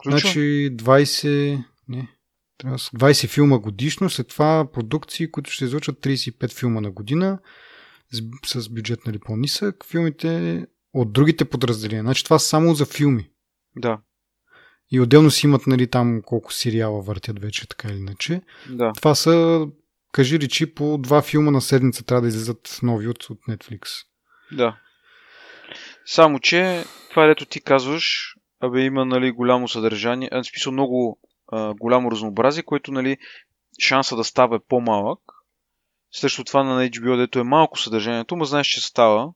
включва. 0.00 0.18
значи 0.18 0.38
20, 0.76 1.28
не, 1.50 1.64
20 2.64 3.28
филма 3.28 3.58
годишно, 3.58 4.10
след 4.10 4.28
това 4.28 4.68
продукции, 4.72 5.30
които 5.30 5.50
ще 5.50 5.64
излучат 5.64 5.98
35 5.98 6.58
филма 6.58 6.80
на 6.80 6.90
година, 6.90 7.38
с, 8.12 8.60
с 8.60 8.68
бюджет 8.68 9.06
нали 9.06 9.18
по-нисък, 9.18 9.84
филмите 9.86 10.66
от 10.92 11.12
другите 11.12 11.44
подразделения. 11.44 12.02
Значи 12.02 12.24
това 12.24 12.38
само 12.38 12.74
за 12.74 12.86
филми. 12.86 13.30
Да. 13.76 13.98
И 14.90 15.00
отделно 15.00 15.30
си 15.30 15.46
имат 15.46 15.66
нали, 15.66 15.86
там 15.86 16.22
колко 16.24 16.52
сериала 16.52 17.02
въртят 17.02 17.38
вече, 17.38 17.68
така 17.68 17.88
или 17.88 17.96
иначе. 17.96 18.42
Да. 18.70 18.92
Това 18.92 19.14
са, 19.14 19.66
кажи 20.12 20.40
речи, 20.40 20.74
по 20.74 20.98
два 20.98 21.22
филма 21.22 21.50
на 21.50 21.60
седмица 21.60 22.04
трябва 22.04 22.22
да 22.22 22.28
излизат 22.28 22.78
нови 22.82 23.08
от, 23.08 23.30
от 23.30 23.38
Netflix. 23.48 23.80
Да. 24.52 24.76
Само, 26.06 26.38
че 26.38 26.84
това, 27.10 27.26
дето 27.26 27.44
ти 27.44 27.60
казваш, 27.60 28.34
абе 28.60 28.80
има 28.80 29.04
нали, 29.04 29.30
голямо 29.30 29.68
съдържание, 29.68 30.28
в 30.32 30.44
смисъл 30.44 30.72
много 30.72 31.18
а, 31.52 31.74
голямо 31.74 32.10
разнообразие, 32.10 32.62
което 32.62 32.92
нали, 32.92 33.16
шанса 33.80 34.16
да 34.16 34.24
става 34.24 34.56
е 34.56 34.66
по-малък. 34.68 35.20
Също 36.12 36.44
това 36.44 36.62
на 36.62 36.88
HBO, 36.88 37.16
дето 37.16 37.38
е 37.38 37.44
малко 37.44 37.78
съдържанието, 37.78 38.36
но 38.36 38.44
знаеш, 38.44 38.66
че 38.66 38.80
става. 38.80 39.32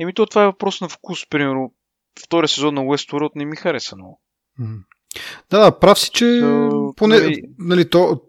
Еми 0.00 0.14
то 0.14 0.26
това 0.26 0.42
е 0.42 0.46
въпрос 0.46 0.80
на 0.80 0.88
вкус. 0.88 1.28
Примерно, 1.28 1.72
втория 2.24 2.48
сезон 2.48 2.74
на 2.74 2.80
Westworld 2.80 3.30
не 3.36 3.44
ми 3.44 3.56
хареса 3.56 3.96
много. 3.96 4.20
Да, 5.50 5.58
да, 5.58 5.78
прав 5.78 5.98
си, 5.98 6.10
че 6.10 6.24
so, 6.24 6.94
поне, 6.96 7.20
нали... 7.20 7.42
нали, 7.58 7.90
то, 7.90 8.22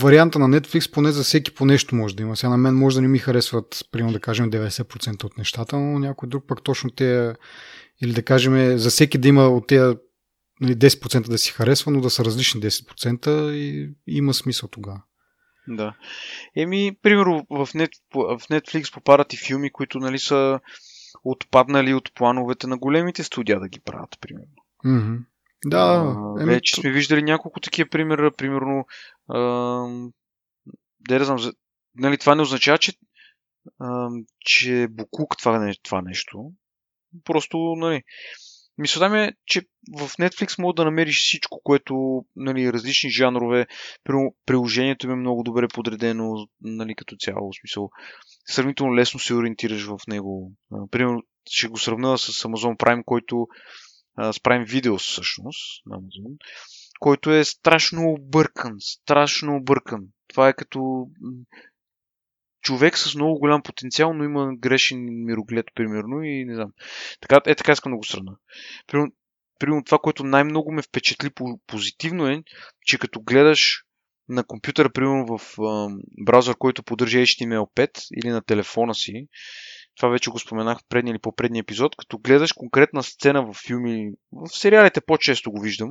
варианта 0.00 0.38
на 0.38 0.60
Netflix 0.60 0.92
поне 0.92 1.12
за 1.12 1.22
всеки 1.22 1.54
по 1.54 1.64
нещо 1.64 1.94
може 1.94 2.16
да 2.16 2.22
има. 2.22 2.36
Сега 2.36 2.50
на 2.50 2.56
мен 2.56 2.74
може 2.74 2.96
да 2.96 3.02
не 3.02 3.08
ми 3.08 3.18
харесват, 3.18 3.84
примерно 3.92 4.12
да 4.12 4.20
кажем 4.20 4.50
90% 4.50 5.24
от 5.24 5.38
нещата, 5.38 5.76
но 5.76 5.98
някой 5.98 6.28
друг 6.28 6.44
пък 6.48 6.62
точно 6.62 6.90
те 6.90 7.34
или 8.02 8.12
да 8.12 8.22
кажем 8.22 8.78
за 8.78 8.90
всеки 8.90 9.18
да 9.18 9.28
има 9.28 9.48
от 9.48 9.66
тези 9.66 9.96
нали, 10.60 10.76
10% 10.76 11.28
да 11.28 11.38
си 11.38 11.52
харесва, 11.52 11.92
но 11.92 12.00
да 12.00 12.10
са 12.10 12.24
различни 12.24 12.60
10% 12.60 13.52
и, 13.52 13.94
и 14.06 14.16
има 14.16 14.34
смисъл 14.34 14.68
тогава. 14.68 15.02
Да. 15.68 15.94
Еми, 16.56 16.96
примерно 17.02 17.46
в, 17.50 17.66
Net, 17.66 17.90
в 18.14 18.48
Netflix 18.48 18.94
попадат 18.94 19.32
и 19.32 19.36
филми, 19.36 19.70
които 19.70 19.98
нали, 19.98 20.18
са 20.18 20.60
отпаднали 21.24 21.94
от 21.94 22.14
плановете 22.14 22.66
на 22.66 22.78
големите 22.78 23.24
студия 23.24 23.60
да 23.60 23.68
ги 23.68 23.80
правят, 23.80 24.18
примерно. 24.20 24.54
Mm-hmm. 24.84 25.24
Да, 25.64 26.14
а, 26.16 26.42
еми, 26.42 26.54
вече 26.54 26.80
сме 26.80 26.90
виждали 26.90 27.22
няколко 27.22 27.60
такива 27.60 27.88
примера, 27.88 28.30
примерно 28.30 28.86
а, 29.28 29.38
да 31.00 31.24
знам, 31.24 31.52
нали, 31.94 32.18
това 32.18 32.34
не 32.34 32.42
означава, 32.42 32.78
че, 32.78 32.92
а, 33.80 34.08
че 34.40 34.86
буклук 34.90 35.36
това, 35.38 35.72
това 35.82 36.02
нещо. 36.02 36.52
Просто, 37.24 37.58
нали, 37.76 38.02
Мисълта 38.78 39.08
ми 39.08 39.20
е, 39.20 39.32
че 39.46 39.60
в 39.98 40.08
Netflix 40.08 40.58
мога 40.58 40.74
да 40.74 40.84
намериш 40.84 41.18
всичко, 41.20 41.60
което, 41.64 42.24
нали, 42.36 42.72
различни 42.72 43.10
жанрове, 43.10 43.66
приложението 44.46 45.06
ми 45.06 45.12
е 45.12 45.16
много 45.16 45.42
добре 45.42 45.68
подредено, 45.68 46.48
нали, 46.60 46.94
като 46.94 47.16
цяло, 47.16 47.50
в 47.52 47.56
смисъл, 47.60 47.90
сравнително 48.44 48.96
лесно 48.96 49.20
се 49.20 49.34
ориентираш 49.34 49.86
в 49.86 49.98
него. 50.08 50.52
Примерно, 50.90 51.22
ще 51.50 51.68
го 51.68 51.78
сравня 51.78 52.18
с 52.18 52.32
Amazon 52.32 52.76
Prime, 52.76 53.04
който 53.04 53.46
с 54.18 54.38
Prime 54.38 54.66
Video 54.66 54.98
всъщност 54.98 55.86
на 55.86 55.96
Amazon, 55.96 56.36
който 57.00 57.30
е 57.30 57.44
страшно 57.44 58.12
объркан, 58.12 58.76
страшно 58.78 59.56
объркан. 59.56 60.04
Това 60.28 60.48
е 60.48 60.52
като 60.52 61.08
човек 62.68 62.98
с 62.98 63.14
много 63.14 63.38
голям 63.38 63.62
потенциал, 63.62 64.14
но 64.14 64.24
има 64.24 64.56
грешен 64.58 65.24
мироглед, 65.24 65.66
примерно, 65.74 66.22
и 66.22 66.44
не 66.44 66.54
знам. 66.54 66.72
Така, 67.20 67.40
е, 67.46 67.54
така 67.54 67.72
искам 67.72 67.92
да 67.92 67.98
го 67.98 68.04
сравна. 68.04 68.32
Примерно, 68.86 69.12
примерно 69.58 69.84
това, 69.84 69.98
което 69.98 70.24
най-много 70.24 70.72
ме 70.72 70.82
впечатли 70.82 71.30
позитивно 71.66 72.26
е, 72.26 72.42
че 72.86 72.98
като 72.98 73.20
гледаш 73.20 73.82
на 74.28 74.44
компютъра, 74.44 74.90
примерно 74.90 75.38
в 75.38 75.60
а, 75.62 75.88
браузър, 76.24 76.56
който 76.58 76.82
поддържа 76.82 77.18
HTML5 77.18 77.90
или 78.22 78.28
на 78.28 78.42
телефона 78.42 78.94
си, 78.94 79.26
това 79.96 80.08
вече 80.08 80.30
го 80.30 80.38
споменах 80.38 80.78
в 80.78 80.88
предния 80.88 81.12
или 81.12 81.18
по-предния 81.18 81.60
епизод, 81.60 81.96
като 81.96 82.18
гледаш 82.18 82.52
конкретна 82.52 83.02
сцена 83.02 83.42
в 83.42 83.54
филми, 83.66 84.10
в 84.32 84.48
сериалите 84.48 85.00
по-често 85.00 85.52
го 85.52 85.60
виждам, 85.60 85.90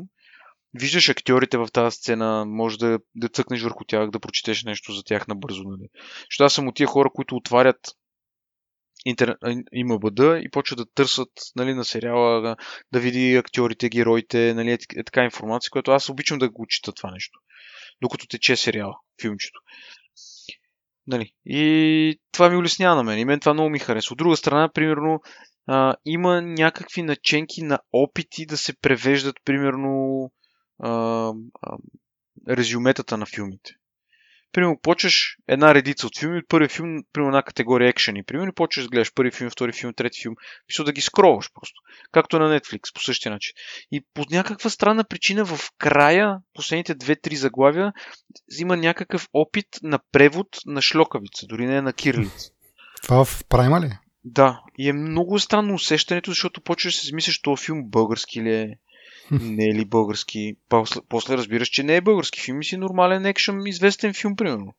виждаш 0.78 1.10
актьорите 1.10 1.58
в 1.58 1.68
тази 1.74 1.96
сцена, 1.96 2.46
може 2.48 2.78
да, 2.78 3.00
да 3.16 3.30
цъкнеш 3.30 3.62
върху 3.62 3.86
тях, 3.86 4.10
да 4.10 4.20
прочетеш 4.20 4.64
нещо 4.64 4.94
за 4.94 5.04
тях 5.04 5.28
набързо. 5.28 5.64
Нали. 5.64 5.88
Защото 6.20 6.44
аз 6.44 6.54
съм 6.54 6.68
от 6.68 6.76
тия 6.76 6.88
хора, 6.88 7.10
които 7.14 7.36
отварят 7.36 7.80
интер... 9.06 9.36
ИМБД 9.74 10.20
и 10.20 10.50
почват 10.52 10.78
да 10.78 10.86
търсят 10.96 11.30
нали, 11.56 11.74
на 11.74 11.86
сериала, 11.86 12.42
да, 12.42 12.56
да 12.94 13.00
види 13.00 13.36
актьорите, 13.36 13.90
героите, 13.90 14.54
нали, 14.54 14.72
е, 14.72 14.78
е 14.96 15.04
така 15.04 15.24
информация, 15.24 15.70
която 15.72 15.92
аз 15.92 16.10
обичам 16.10 16.38
да 16.38 16.50
го 16.50 16.66
чита 16.68 16.92
това 16.92 17.12
нещо. 17.12 17.40
Докато 18.02 18.28
тече 18.28 18.56
сериала, 18.56 18.96
филмчето. 19.22 19.60
Нали. 21.08 21.32
И 21.46 22.20
това 22.32 22.50
ми 22.50 22.58
улеснява 22.58 22.96
на 22.96 23.04
мен. 23.04 23.20
И 23.20 23.26
мен 23.26 23.40
това 23.40 23.54
много 23.54 23.70
ми 23.70 23.80
харесва. 23.80 24.14
От 24.14 24.18
друга 24.18 24.38
страна, 24.38 24.70
примерно, 24.74 25.22
а, 25.68 25.96
има 26.06 26.42
някакви 26.42 27.02
наченки 27.02 27.64
на 27.64 27.80
опити 27.92 28.46
да 28.46 28.58
се 28.58 28.80
превеждат, 28.82 29.36
примерно, 29.46 30.32
а, 30.80 30.90
а, 31.62 31.78
резюметата 32.50 33.18
на 33.18 33.26
филмите. 33.26 33.72
Примерно, 34.52 34.80
почваш 34.82 35.38
една 35.48 35.74
редица 35.74 36.08
от 36.08 36.20
филми, 36.20 36.38
от 36.38 36.48
първи 36.48 36.70
филм, 36.70 37.04
примерно 37.14 37.30
една 37.30 37.44
категория 37.44 37.90
екшени, 37.90 38.24
примерно, 38.24 38.54
почваш 38.54 38.86
да 38.86 38.90
гледаш 38.90 39.14
първи 39.14 39.32
филм, 39.32 39.50
втори 39.50 39.74
филм, 39.74 39.94
трети 39.94 40.22
филм, 40.22 40.36
мисля 40.70 40.84
да 40.84 40.92
ги 40.92 41.02
скроваш 41.02 41.50
просто. 41.54 41.82
Както 42.12 42.40
на 42.40 42.60
Netflix, 42.60 42.94
по 42.94 43.02
същия 43.02 43.32
начин. 43.32 43.54
И 43.92 44.06
по 44.14 44.26
някаква 44.32 44.70
странна 44.70 45.04
причина 45.04 45.46
в 45.46 45.60
края, 45.78 46.38
последните 46.54 46.96
две-три 46.96 47.36
заглавия, 47.36 47.94
има 48.60 48.78
някакъв 48.78 49.28
опит 49.34 49.68
на 49.84 50.00
превод 50.12 50.48
на 50.66 50.82
шлокавица, 50.82 51.46
дори 51.48 51.66
не 51.66 51.82
на 51.82 51.94
кирлица. 51.94 52.52
Това 53.04 53.26
в 53.26 53.44
прайма 53.50 53.82
ли? 53.82 53.98
Да, 54.24 54.62
и 54.78 54.90
е 54.90 54.94
много 54.94 55.40
странно 55.40 55.74
усещането, 55.74 56.32
защото 56.32 56.62
почваш 56.62 56.96
да 56.96 57.00
си 57.00 57.16
мислиш, 57.16 57.42
този 57.42 57.66
филм 57.66 57.82
български 57.86 58.42
ли 58.42 58.54
е, 58.54 58.78
не 59.32 59.66
е 59.66 59.74
ли 59.74 59.86
български. 59.86 60.56
После, 60.70 61.02
после 61.10 61.38
разбираш, 61.38 61.68
че 61.68 61.84
не 61.84 61.96
е 61.96 62.02
български 62.02 62.42
филм 62.42 62.62
и 62.62 62.66
си 62.66 62.78
нормален 62.78 63.26
екшън, 63.26 63.68
известен 63.68 64.14
филм, 64.14 64.36
примерно. 64.36 64.74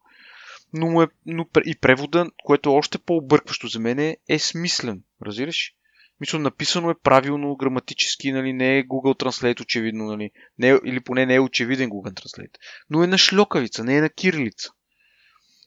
Но, 0.72 1.02
е, 1.02 1.06
но 1.26 1.46
и 1.64 1.76
превода, 1.76 2.26
което 2.44 2.70
е 2.70 2.72
още 2.72 2.98
по-объркващо 2.98 3.66
за 3.66 3.80
мен, 3.80 3.98
е, 3.98 4.16
е 4.28 4.38
смислен. 4.38 5.02
Разбираш? 5.26 5.72
Мисля, 6.20 6.38
написано 6.38 6.90
е 6.90 7.00
правилно, 7.02 7.56
граматически, 7.56 8.32
нали, 8.32 8.52
не 8.52 8.78
е 8.78 8.84
Google 8.84 9.22
Translate 9.22 9.60
очевидно, 9.60 10.04
нали, 10.04 10.30
не 10.58 10.70
е, 10.70 10.78
или 10.84 11.00
поне 11.00 11.26
не 11.26 11.34
е 11.34 11.40
очевиден 11.40 11.90
Google 11.90 12.20
Translate. 12.20 12.54
Но 12.90 13.04
е 13.04 13.06
на 13.06 13.18
шлокавица, 13.18 13.84
не 13.84 13.96
е 13.96 14.00
на 14.00 14.10
кирилица. 14.10 14.70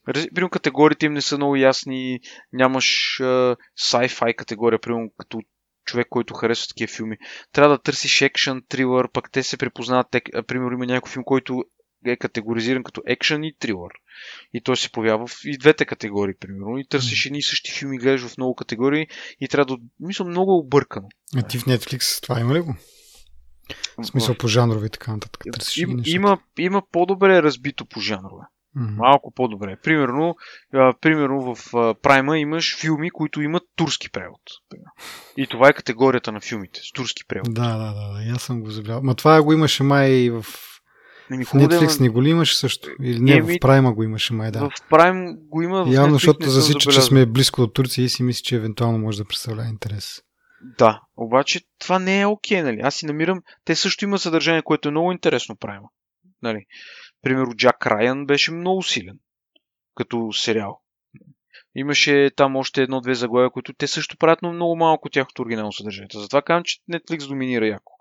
Примерно 0.06 0.50
категориите 0.50 1.06
им 1.06 1.14
не 1.14 1.22
са 1.22 1.38
много 1.38 1.56
ясни, 1.56 2.20
нямаш 2.54 3.18
uh, 3.22 3.58
sci-fi 3.80 4.36
категория, 4.36 4.80
примерно 4.80 5.10
като 5.18 5.42
човек, 5.86 6.08
който 6.10 6.34
харесва 6.34 6.68
такива 6.68 6.94
филми. 6.94 7.18
Трябва 7.52 7.78
да 7.78 7.82
търсиш 7.82 8.22
екшен, 8.22 8.64
трилър, 8.70 9.12
пък 9.12 9.32
те 9.32 9.44
се 9.44 9.58
препознават. 9.58 10.08
Примерно 10.48 10.74
има 10.74 10.86
някой 10.86 11.12
филм, 11.12 11.24
който 11.24 11.64
е 12.06 12.18
категоризиран 12.18 12.84
като 12.84 13.02
екшен 13.06 13.44
и 13.44 13.56
трилър. 13.60 13.92
И 14.54 14.62
той 14.62 14.78
се 14.78 14.92
появява 14.92 15.28
в 15.28 15.36
и 15.46 15.58
двете 15.58 15.86
категории, 15.86 16.36
примерно. 16.40 16.78
И 16.78 16.88
търсиш 16.88 17.26
едни 17.26 17.38
и 17.38 17.44
същи 17.44 17.72
филми, 17.72 17.98
гледаш 17.98 18.28
в 18.28 18.38
много 18.38 18.56
категории 18.56 19.08
и 19.40 19.48
трябва 19.48 19.76
да... 19.76 19.82
Мисля, 20.00 20.26
много 20.26 20.58
объркано. 20.58 21.08
А 21.36 21.42
ти 21.42 21.60
в 21.60 21.66
Netflix 21.66 22.24
това 22.24 22.40
има 22.40 22.54
ли 22.54 22.60
го? 22.60 22.76
В 23.98 24.06
смисъл 24.06 24.36
по 24.36 24.48
жанрове 24.48 24.86
и 24.86 24.90
така 24.90 25.14
нататък. 25.14 25.44
Търсиш 25.54 25.78
им, 25.78 26.02
има, 26.06 26.40
има 26.60 26.82
по-добре 26.92 27.44
разбито 27.44 27.86
по 27.86 28.00
жанрове. 28.00 28.46
Малко 28.76 29.34
по-добре. 29.36 29.78
Примерно, 29.84 30.36
а, 30.74 30.94
примерно 31.02 31.56
в 31.56 31.76
а, 32.06 32.38
имаш 32.38 32.80
филми, 32.80 33.12
които 33.12 33.42
имат 33.42 33.64
турски 33.76 34.12
превод. 34.12 34.42
И 35.38 35.48
това 35.48 35.70
е 35.70 35.74
категорията 35.74 36.32
на 36.32 36.42
филмите. 36.42 36.80
С 36.84 36.92
турски 36.92 37.24
превод. 37.28 37.54
Да, 37.54 37.78
да, 37.78 37.94
да, 37.94 38.14
да. 38.14 38.34
Аз 38.36 38.42
съм 38.42 38.62
го 38.62 38.70
забравил. 38.70 39.02
Ма 39.04 39.16
това 39.16 39.44
го 39.44 39.54
имаше 39.54 39.84
май 39.84 40.10
и 40.10 40.30
в, 40.30 40.46
Еми, 41.32 41.44
да 41.44 41.50
Netflix 41.50 41.98
има- 41.98 42.04
не 42.04 42.10
го 42.10 42.24
ли 42.24 42.30
имаше 42.30 42.58
също? 42.58 42.90
Или 43.02 43.20
не, 43.20 43.34
Еми, 43.38 43.56
в 43.56 43.60
Прайма 43.62 43.94
го 43.94 44.04
имаше 44.04 44.34
май, 44.34 44.52
да. 44.52 44.60
В 44.60 44.72
Прайм 44.90 45.36
го 45.38 45.62
има. 45.62 45.86
В 45.86 45.92
Явно, 45.92 46.10
Netflix 46.10 46.12
защото 46.14 46.50
засича, 46.50 46.92
че 46.92 47.02
сме 47.02 47.26
близко 47.26 47.62
до 47.62 47.68
Турция 47.68 48.06
и 48.06 48.10
си 48.10 48.24
мисли, 48.24 48.44
че 48.44 48.56
евентуално 48.56 48.98
може 48.98 49.18
да 49.18 49.26
представлява 49.26 49.70
интерес. 49.70 50.22
Да, 50.78 51.02
обаче 51.18 51.62
това 51.80 52.00
не 52.00 52.22
е 52.22 52.26
окей, 52.26 52.62
нали? 52.62 52.80
Аз 52.84 52.96
си 52.96 53.06
намирам, 53.06 53.42
те 53.66 53.76
също 53.76 54.06
имат 54.06 54.22
съдържание, 54.22 54.62
което 54.62 54.88
е 54.88 54.92
много 54.92 55.12
интересно 55.12 55.56
правим. 55.56 55.82
Нали? 56.42 56.66
Примерно 57.22 57.56
Джак 57.56 57.88
Райан 57.88 58.26
беше 58.26 58.52
много 58.52 58.84
силен 58.84 59.20
като 59.96 60.34
сериал. 60.34 60.82
Имаше 61.76 62.32
там 62.36 62.56
още 62.56 62.82
едно-две 62.82 63.14
заглавия, 63.14 63.50
които 63.50 63.74
те 63.74 63.88
също 63.88 64.18
правят, 64.18 64.42
но 64.42 64.54
много 64.54 64.76
малко 64.76 65.08
от 65.08 65.14
тяхното 65.14 65.42
оригинално 65.42 65.74
съдържание. 65.74 66.10
Затова 66.14 66.42
казвам, 66.42 66.64
че 66.64 66.78
Netflix 66.92 67.28
доминира 67.28 67.68
яко. 67.68 67.94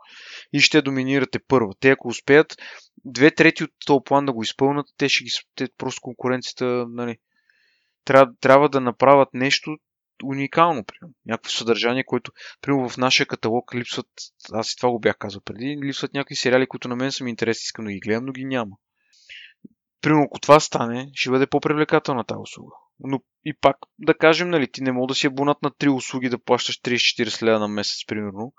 И 0.52 0.60
ще 0.60 0.82
доминирате 0.82 1.38
първа. 1.38 1.72
Те 1.80 1.90
ако 1.90 2.08
успеят 2.08 2.56
две 3.04 3.30
трети 3.30 3.64
от 3.64 3.70
този 3.86 4.00
план 4.04 4.26
да 4.26 4.32
го 4.32 4.42
изпълнят, 4.42 4.86
те 4.96 5.08
ще 5.08 5.24
ги... 5.24 5.30
Те 5.54 5.68
просто 5.78 6.00
конкуренцията, 6.00 6.86
нали, 6.88 7.18
трябва, 8.04 8.32
трябва 8.40 8.68
да 8.68 8.80
направят 8.80 9.28
нещо 9.34 9.76
уникално, 10.24 10.84
примерно. 10.84 11.14
Някакво 11.26 11.50
съдържание, 11.50 12.04
което, 12.04 12.32
примерно 12.60 12.88
в 12.88 12.96
нашия 12.96 13.26
каталог 13.26 13.74
липсват, 13.74 14.06
аз 14.52 14.72
и 14.72 14.76
това 14.76 14.90
го 14.90 15.00
бях 15.00 15.16
казал 15.18 15.40
преди, 15.44 15.78
липсват 15.84 16.14
някакви 16.14 16.36
сериали, 16.36 16.66
които 16.66 16.88
на 16.88 16.96
мен 16.96 17.12
са 17.12 17.24
ми 17.24 17.30
интересни, 17.30 17.62
искам 17.62 17.84
да 17.84 17.92
ги 17.92 18.00
гледам, 18.00 18.24
но 18.24 18.32
ги 18.32 18.44
няма. 18.44 18.76
Примерно, 20.00 20.24
ако 20.24 20.40
това 20.40 20.60
стане, 20.60 21.10
ще 21.14 21.30
бъде 21.30 21.46
по-привлекателна 21.46 22.24
тази 22.24 22.38
услуга. 22.38 22.72
Но 23.00 23.20
и 23.44 23.54
пак, 23.60 23.76
да 23.98 24.14
кажем, 24.14 24.50
нали, 24.50 24.72
ти 24.72 24.82
не 24.82 24.92
мога 24.92 25.06
да 25.06 25.14
си 25.14 25.26
абонат 25.26 25.62
на 25.62 25.70
три 25.70 25.88
услуги 25.88 26.28
да 26.28 26.42
плащаш 26.42 26.80
30-40 26.80 27.42
лева 27.42 27.58
на 27.58 27.68
месец, 27.68 28.06
примерно. 28.06 28.52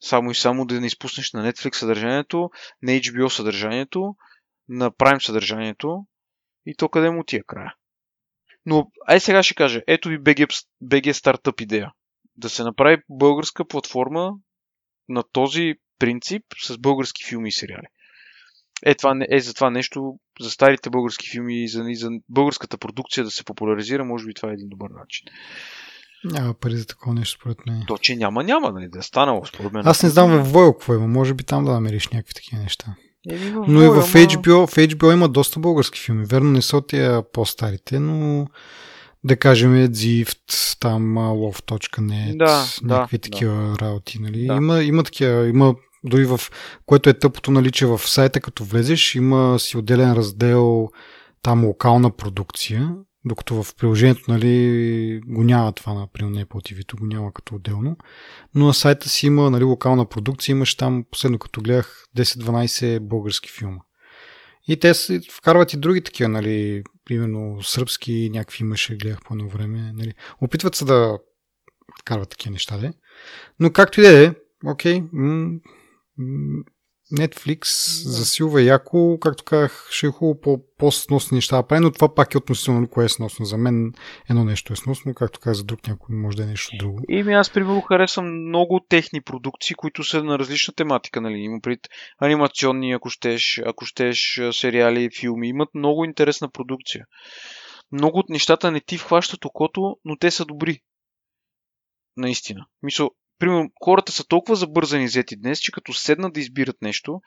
Само 0.00 0.30
и 0.30 0.34
само 0.34 0.66
да 0.66 0.80
не 0.80 0.86
изпуснеш 0.86 1.32
на 1.32 1.52
Netflix 1.52 1.74
съдържанието, 1.74 2.50
на 2.82 2.92
HBO 2.92 3.28
съдържанието, 3.28 4.14
на 4.68 4.90
Prime 4.90 5.26
съдържанието 5.26 6.06
и 6.66 6.74
то 6.76 6.88
къде 6.88 7.10
му 7.10 7.24
ти 7.24 7.36
е 7.36 7.42
края. 7.46 7.74
Но, 8.66 8.90
ай 9.08 9.20
сега 9.20 9.42
ще 9.42 9.54
кажа, 9.54 9.82
ето 9.86 10.08
ви 10.08 10.18
BG, 10.18 10.64
BG 10.84 11.12
стартъп 11.12 11.60
идея. 11.60 11.92
Да 12.36 12.48
се 12.48 12.62
направи 12.64 13.02
българска 13.08 13.64
платформа 13.64 14.32
на 15.08 15.22
този 15.32 15.74
принцип 15.98 16.42
с 16.62 16.78
български 16.78 17.24
филми 17.28 17.48
и 17.48 17.52
сериали. 17.52 17.86
Е, 18.86 18.94
това, 18.94 19.14
е 19.30 19.40
за 19.40 19.54
това 19.54 19.70
нещо, 19.70 20.14
за 20.40 20.50
старите 20.50 20.90
български 20.90 21.30
филми 21.30 21.64
и 21.64 21.68
за, 21.68 21.84
и 21.88 21.96
за 21.96 22.10
българската 22.28 22.78
продукция 22.78 23.24
да 23.24 23.30
се 23.30 23.44
популяризира, 23.44 24.04
може 24.04 24.26
би 24.26 24.34
това 24.34 24.50
е 24.50 24.52
един 24.52 24.68
добър 24.68 24.90
начин. 24.90 25.26
Няма 26.24 26.54
пари 26.54 26.76
за 26.76 26.86
такова 26.86 27.14
нещо, 27.14 27.40
според 27.40 27.66
мен. 27.66 27.84
То, 27.86 27.98
че 27.98 28.16
няма, 28.16 28.44
няма, 28.44 28.72
нали, 28.72 28.88
да 28.88 28.98
е 28.98 29.02
станало, 29.02 29.46
според 29.46 29.72
мен. 29.72 29.86
Аз 29.86 30.02
не 30.02 30.08
знам 30.08 30.30
в 30.30 30.52
Войл 30.52 30.72
какво 30.72 30.94
има. 30.94 31.06
Може 31.06 31.34
би 31.34 31.44
там 31.44 31.64
да 31.64 31.72
намериш 31.72 32.08
някакви 32.08 32.34
такива 32.34 32.62
неща. 32.62 32.94
В 33.30 33.64
Но 33.68 33.82
и 33.82 33.88
в 33.88 34.02
HBO, 34.02 34.66
в 34.66 34.74
HBO 34.74 35.12
има 35.12 35.28
доста 35.28 35.60
български 35.60 36.00
филми. 36.00 36.26
Верно, 36.26 36.50
не 36.50 36.62
са 36.62 36.76
от 36.76 36.86
тия 36.86 37.32
по-старите, 37.32 38.00
но 38.00 38.46
да 39.24 39.36
кажем 39.36 39.86
Zift, 39.86 40.78
там 40.80 41.02
Love.net, 41.18 42.36
Да, 42.36 42.64
да, 42.82 42.94
някакви 42.94 43.18
да. 43.18 43.22
такива 43.22 43.76
работи. 43.80 44.18
Нали? 44.20 44.46
Да. 44.46 44.54
Има, 44.54 44.82
има 44.82 45.02
такива, 45.02 45.48
има 45.48 45.74
дори 46.04 46.24
в, 46.24 46.40
което 46.86 47.10
е 47.10 47.18
тъпото, 47.18 47.50
нали, 47.50 47.70
че 47.70 47.86
в 47.86 47.98
сайта 47.98 48.40
като 48.40 48.64
влезеш, 48.64 49.14
има 49.14 49.58
си 49.58 49.76
отделен 49.76 50.12
раздел 50.12 50.88
там 51.42 51.64
локална 51.64 52.10
продукция, 52.10 52.94
докато 53.24 53.62
в 53.62 53.74
приложението 53.74 54.22
нали, 54.28 55.20
го 55.26 55.44
няма 55.44 55.72
това, 55.72 55.94
например, 55.94 56.30
на 56.30 56.44
Apple 56.46 56.72
TV, 56.72 57.00
го 57.00 57.06
няма 57.06 57.32
като 57.32 57.54
отделно. 57.54 57.96
Но 58.54 58.66
на 58.66 58.74
сайта 58.74 59.08
си 59.08 59.26
има 59.26 59.50
нали, 59.50 59.64
локална 59.64 60.06
продукция, 60.06 60.52
имаш 60.52 60.74
там, 60.74 61.04
последно 61.10 61.38
като 61.38 61.60
гледах, 61.60 62.04
10-12 62.16 63.00
български 63.00 63.50
филма. 63.50 63.80
И 64.68 64.76
те 64.76 64.92
вкарват 65.30 65.72
и 65.72 65.76
други 65.76 66.00
такива, 66.00 66.28
нали, 66.28 66.82
примерно 67.04 67.62
сръбски, 67.62 68.30
някакви 68.32 68.64
имаше, 68.64 68.96
гледах 68.96 69.18
по 69.24 69.34
едно 69.34 69.48
време. 69.48 69.92
Нали. 69.94 70.12
Опитват 70.40 70.74
се 70.74 70.84
да 70.84 71.18
вкарват 72.00 72.28
такива 72.28 72.52
неща, 72.52 72.78
де. 72.78 72.92
Но 73.60 73.72
както 73.72 74.00
и 74.00 74.02
да 74.02 74.24
е, 74.24 74.34
окей, 74.66 75.02
м- 75.12 75.50
Netflix 77.12 77.64
засилва 78.08 78.62
яко, 78.62 79.18
както 79.20 79.44
казах, 79.44 79.88
ще 79.90 80.06
е 80.06 80.10
хубаво 80.10 80.40
по, 80.40 80.60
по-сносни 80.78 81.34
неща 81.34 81.56
да 81.56 81.66
прави, 81.66 81.80
но 81.80 81.92
това 81.92 82.14
пак 82.14 82.34
е 82.34 82.38
относително 82.38 82.88
кое 82.88 83.04
е 83.04 83.08
сносно. 83.08 83.44
За 83.44 83.56
мен 83.56 83.92
едно 84.30 84.44
нещо 84.44 84.72
е 84.72 84.76
сносно, 84.76 85.14
както 85.14 85.40
казах, 85.40 85.56
за 85.56 85.64
друг 85.64 85.88
някой 85.88 86.16
може 86.16 86.36
да 86.36 86.42
е 86.42 86.46
нещо 86.46 86.76
друго. 86.78 87.00
Ими 87.08 87.32
аз, 87.32 87.50
примерно, 87.50 87.80
харесвам 87.80 88.48
много 88.48 88.80
техни 88.88 89.20
продукции, 89.20 89.74
които 89.74 90.04
са 90.04 90.24
на 90.24 90.38
различна 90.38 90.74
тематика, 90.74 91.20
нали? 91.20 91.38
Има 91.38 91.60
пред 91.62 91.80
анимационни, 92.18 92.92
ако 92.92 93.10
щеш, 93.10 93.60
ако 93.66 93.84
щеш, 93.84 94.40
сериали, 94.52 95.10
филми. 95.20 95.48
Имат 95.48 95.68
много 95.74 96.04
интересна 96.04 96.50
продукция. 96.50 97.04
Много 97.92 98.18
от 98.18 98.28
нещата 98.28 98.70
не 98.70 98.80
ти 98.80 98.98
хващат 98.98 99.44
окото, 99.44 99.96
но 100.04 100.16
те 100.16 100.30
са 100.30 100.44
добри. 100.44 100.80
Наистина. 102.16 102.66
Мисъл, 102.82 103.10
примерно, 103.42 103.70
хората 103.84 104.12
са 104.12 104.24
толкова 104.24 104.56
забързани 104.56 105.04
взети 105.04 105.36
днес, 105.36 105.60
че 105.60 105.72
като 105.72 105.92
седнат 105.92 106.32
да 106.32 106.40
избират 106.40 106.82
нещо, 106.82 107.20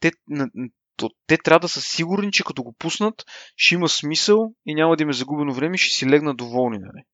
те, 0.00 0.12
на- 0.28 0.48
то- 0.96 1.10
те 1.26 1.38
трябва 1.38 1.60
да 1.60 1.68
са 1.68 1.80
сигурни, 1.80 2.32
че 2.32 2.44
като 2.44 2.62
го 2.62 2.74
пуснат, 2.78 3.24
ще 3.56 3.74
има 3.74 3.88
смисъл 3.88 4.54
и 4.66 4.74
няма 4.74 4.96
да 4.96 5.02
им 5.02 5.10
е 5.10 5.12
загубено 5.12 5.54
време, 5.54 5.78
ще 5.78 5.94
си 5.94 6.10
легнат 6.10 6.36
доволни. 6.36 6.78
Нали? 6.78 7.04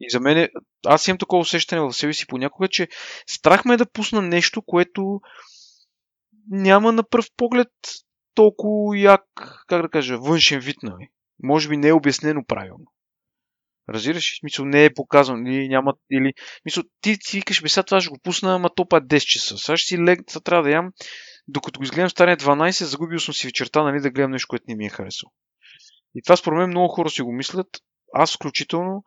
И 0.00 0.10
за 0.10 0.20
мен, 0.20 0.38
е- 0.38 0.48
аз 0.86 1.08
имам 1.08 1.18
такова 1.18 1.40
усещане 1.40 1.80
в 1.80 1.92
себе 1.92 2.12
си 2.12 2.26
понякога, 2.26 2.68
че 2.68 2.88
страх 3.26 3.64
ме 3.64 3.74
е 3.74 3.76
да 3.76 3.90
пусна 3.90 4.22
нещо, 4.22 4.62
което 4.62 5.20
няма 6.50 6.92
на 6.92 7.02
пръв 7.02 7.26
поглед 7.36 7.72
толкова 8.34 8.98
як, 8.98 9.22
как 9.66 9.82
да 9.82 9.88
кажа, 9.88 10.18
външен 10.18 10.60
вид, 10.60 10.76
нали? 10.82 11.08
Може 11.42 11.68
би 11.68 11.76
не 11.76 11.88
е 11.88 11.92
обяснено 11.92 12.44
правилно. 12.46 12.84
Разбираш? 13.88 14.38
Смисъл 14.40 14.64
не 14.64 14.84
е 14.84 14.94
показано 14.94 15.50
или 15.50 15.68
няма, 15.68 15.92
или... 16.12 16.32
Мисъл, 16.64 16.82
ти 17.00 17.16
си 17.20 17.36
викаш, 17.36 17.62
бе, 17.62 17.68
сега 17.68 17.84
това 17.84 18.00
ще 18.00 18.10
го 18.10 18.18
пусна, 18.22 18.54
ама 18.54 18.70
то 18.74 18.88
па 18.88 18.96
е 18.96 19.00
10 19.00 19.20
часа. 19.20 19.58
Сега 19.58 19.76
ще 19.76 19.88
си 19.88 19.98
лег, 19.98 20.20
сега 20.28 20.40
трябва 20.40 20.62
да 20.62 20.70
ям, 20.70 20.90
докато 21.48 21.80
го 21.80 21.84
изгледам 21.84 22.10
стане 22.10 22.36
12, 22.36 22.84
загубил 22.84 23.18
съм 23.18 23.34
си 23.34 23.46
вечерта, 23.46 23.82
нали, 23.82 24.00
да 24.00 24.10
гледам 24.10 24.30
нещо, 24.30 24.48
което 24.48 24.64
не 24.68 24.74
ми 24.74 24.86
е 24.86 24.88
харесало. 24.88 25.30
И 26.14 26.22
това 26.22 26.36
според 26.36 26.58
мен 26.58 26.68
много 26.68 26.88
хора 26.88 27.10
си 27.10 27.22
го 27.22 27.32
мислят, 27.32 27.66
аз 28.14 28.34
включително, 28.34 29.04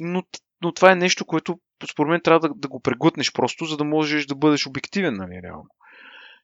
но, 0.00 0.22
но 0.62 0.72
това 0.72 0.92
е 0.92 0.96
нещо, 0.96 1.26
което 1.26 1.58
според 1.90 2.10
мен 2.10 2.20
трябва 2.24 2.48
да, 2.48 2.54
да 2.56 2.68
го 2.68 2.80
преглътнеш 2.80 3.32
просто, 3.32 3.64
за 3.64 3.76
да 3.76 3.84
можеш 3.84 4.26
да 4.26 4.34
бъдеш 4.34 4.66
обективен, 4.66 5.14
нали, 5.14 5.40
реално. 5.42 5.68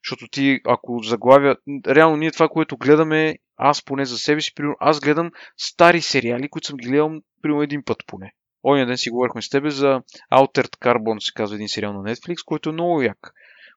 Защото 0.03 0.27
ти, 0.31 0.59
ако 0.65 0.99
заглавя... 1.03 1.55
Реално 1.87 2.17
ние 2.17 2.31
това, 2.31 2.47
което 2.47 2.77
гледаме, 2.77 3.35
аз 3.57 3.85
поне 3.85 4.05
за 4.05 4.17
себе 4.17 4.41
си, 4.41 4.53
примерно, 4.55 4.75
аз 4.79 4.99
гледам 4.99 5.31
стари 5.57 6.01
сериали, 6.01 6.49
които 6.49 6.67
съм 6.67 6.77
ги 6.77 6.87
гледал 6.87 7.11
примерно 7.41 7.63
един 7.63 7.83
път 7.83 7.97
поне. 8.07 8.33
Оня 8.63 8.85
ден 8.85 8.97
си 8.97 9.09
говорихме 9.09 9.41
с 9.41 9.49
тебе 9.49 9.69
за 9.69 10.01
Altered 10.33 10.77
Carbon, 10.77 11.19
се 11.19 11.31
казва 11.35 11.55
един 11.55 11.69
сериал 11.69 11.93
на 11.93 11.99
Netflix, 11.99 12.45
който 12.45 12.69
е 12.69 12.73
много 12.73 13.01
як. 13.01 13.33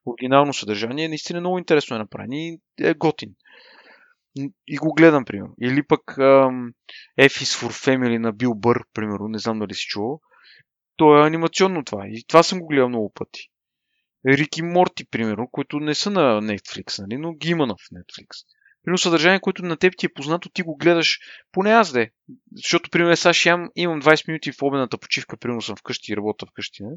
Оригинално 0.07 0.55
съдържание, 0.55 1.09
наистина 1.09 1.41
много 1.41 1.59
интересно 1.59 1.97
е 1.97 1.99
направен 1.99 2.33
и 2.33 2.61
е 2.81 2.95
готин. 2.95 3.35
И 4.67 4.77
го 4.77 4.95
гледам, 4.95 5.25
примерно. 5.25 5.55
Или 5.61 5.83
пък 5.83 6.01
um, 6.01 6.73
F 7.21 7.29
is 7.29 7.67
for 7.67 7.69
Family 7.69 8.19
на 8.19 8.33
Бил 8.33 8.55
Бър, 8.55 8.85
примерно, 8.95 9.29
не 9.29 9.39
знам 9.39 9.59
дали 9.59 9.75
си 9.75 9.87
чувал. 9.87 10.21
То 10.97 11.19
е 11.19 11.27
анимационно 11.27 11.85
това. 11.85 12.07
И 12.07 12.25
това 12.29 12.43
съм 12.43 12.59
го 12.59 12.67
гледал 12.67 12.89
много 12.89 13.13
пъти. 13.15 13.51
Рик 14.27 14.57
и 14.57 14.63
Морти, 14.63 15.05
примерно, 15.11 15.49
които 15.53 15.81
не 15.81 15.95
са 15.95 16.11
на 16.11 16.43
Netflix, 16.43 17.03
нали, 17.03 17.19
но 17.19 17.33
ги 17.33 17.51
има 17.51 17.67
в 17.67 17.91
Netflix. 17.95 18.27
Примерно 18.85 18.99
съдържание, 18.99 19.41
което 19.41 19.65
на 19.65 19.77
теб 19.77 19.95
ти 19.99 20.07
е 20.07 20.13
познато, 20.15 20.49
ти 20.49 20.63
го 20.63 20.77
гледаш, 20.77 21.19
поне 21.53 21.71
аз 21.71 21.93
де. 21.93 22.11
Защото, 22.57 22.91
примерно, 22.91 23.17
сега 23.17 23.33
ще 23.33 23.49
имам, 23.49 23.69
имам 23.77 24.03
20 24.03 24.29
минути 24.29 24.53
в 24.53 24.63
обедната 24.63 24.99
почивка, 24.99 25.37
примерно 25.37 25.63
съм 25.63 25.77
вкъщи 25.77 26.13
и 26.13 26.17
работя 26.17 26.47
вкъщи. 26.47 26.83
Не? 26.83 26.91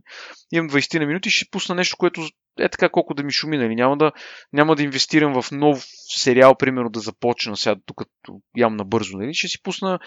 Имам 0.51 0.69
20 0.69 0.99
на 0.99 1.05
минути 1.05 1.29
и 1.29 1.31
ще 1.31 1.49
пусна 1.51 1.75
нещо, 1.75 1.97
което 1.97 2.21
е 2.59 2.69
така 2.69 2.89
колко 2.89 3.13
да 3.13 3.23
ми 3.23 3.31
шуми. 3.31 3.57
Нали? 3.57 3.75
Няма, 3.75 3.97
да, 3.97 4.11
няма 4.53 4.75
да 4.75 4.83
инвестирам 4.83 5.41
в 5.41 5.51
нов 5.51 5.83
сериал, 6.17 6.55
примерно 6.55 6.89
да 6.89 6.99
започна 6.99 7.57
сега, 7.57 7.75
докато 7.87 8.41
ям 8.57 8.75
набързо. 8.75 9.17
Нали? 9.17 9.33
Ще 9.33 9.47
си 9.47 9.61
пусна 9.63 9.99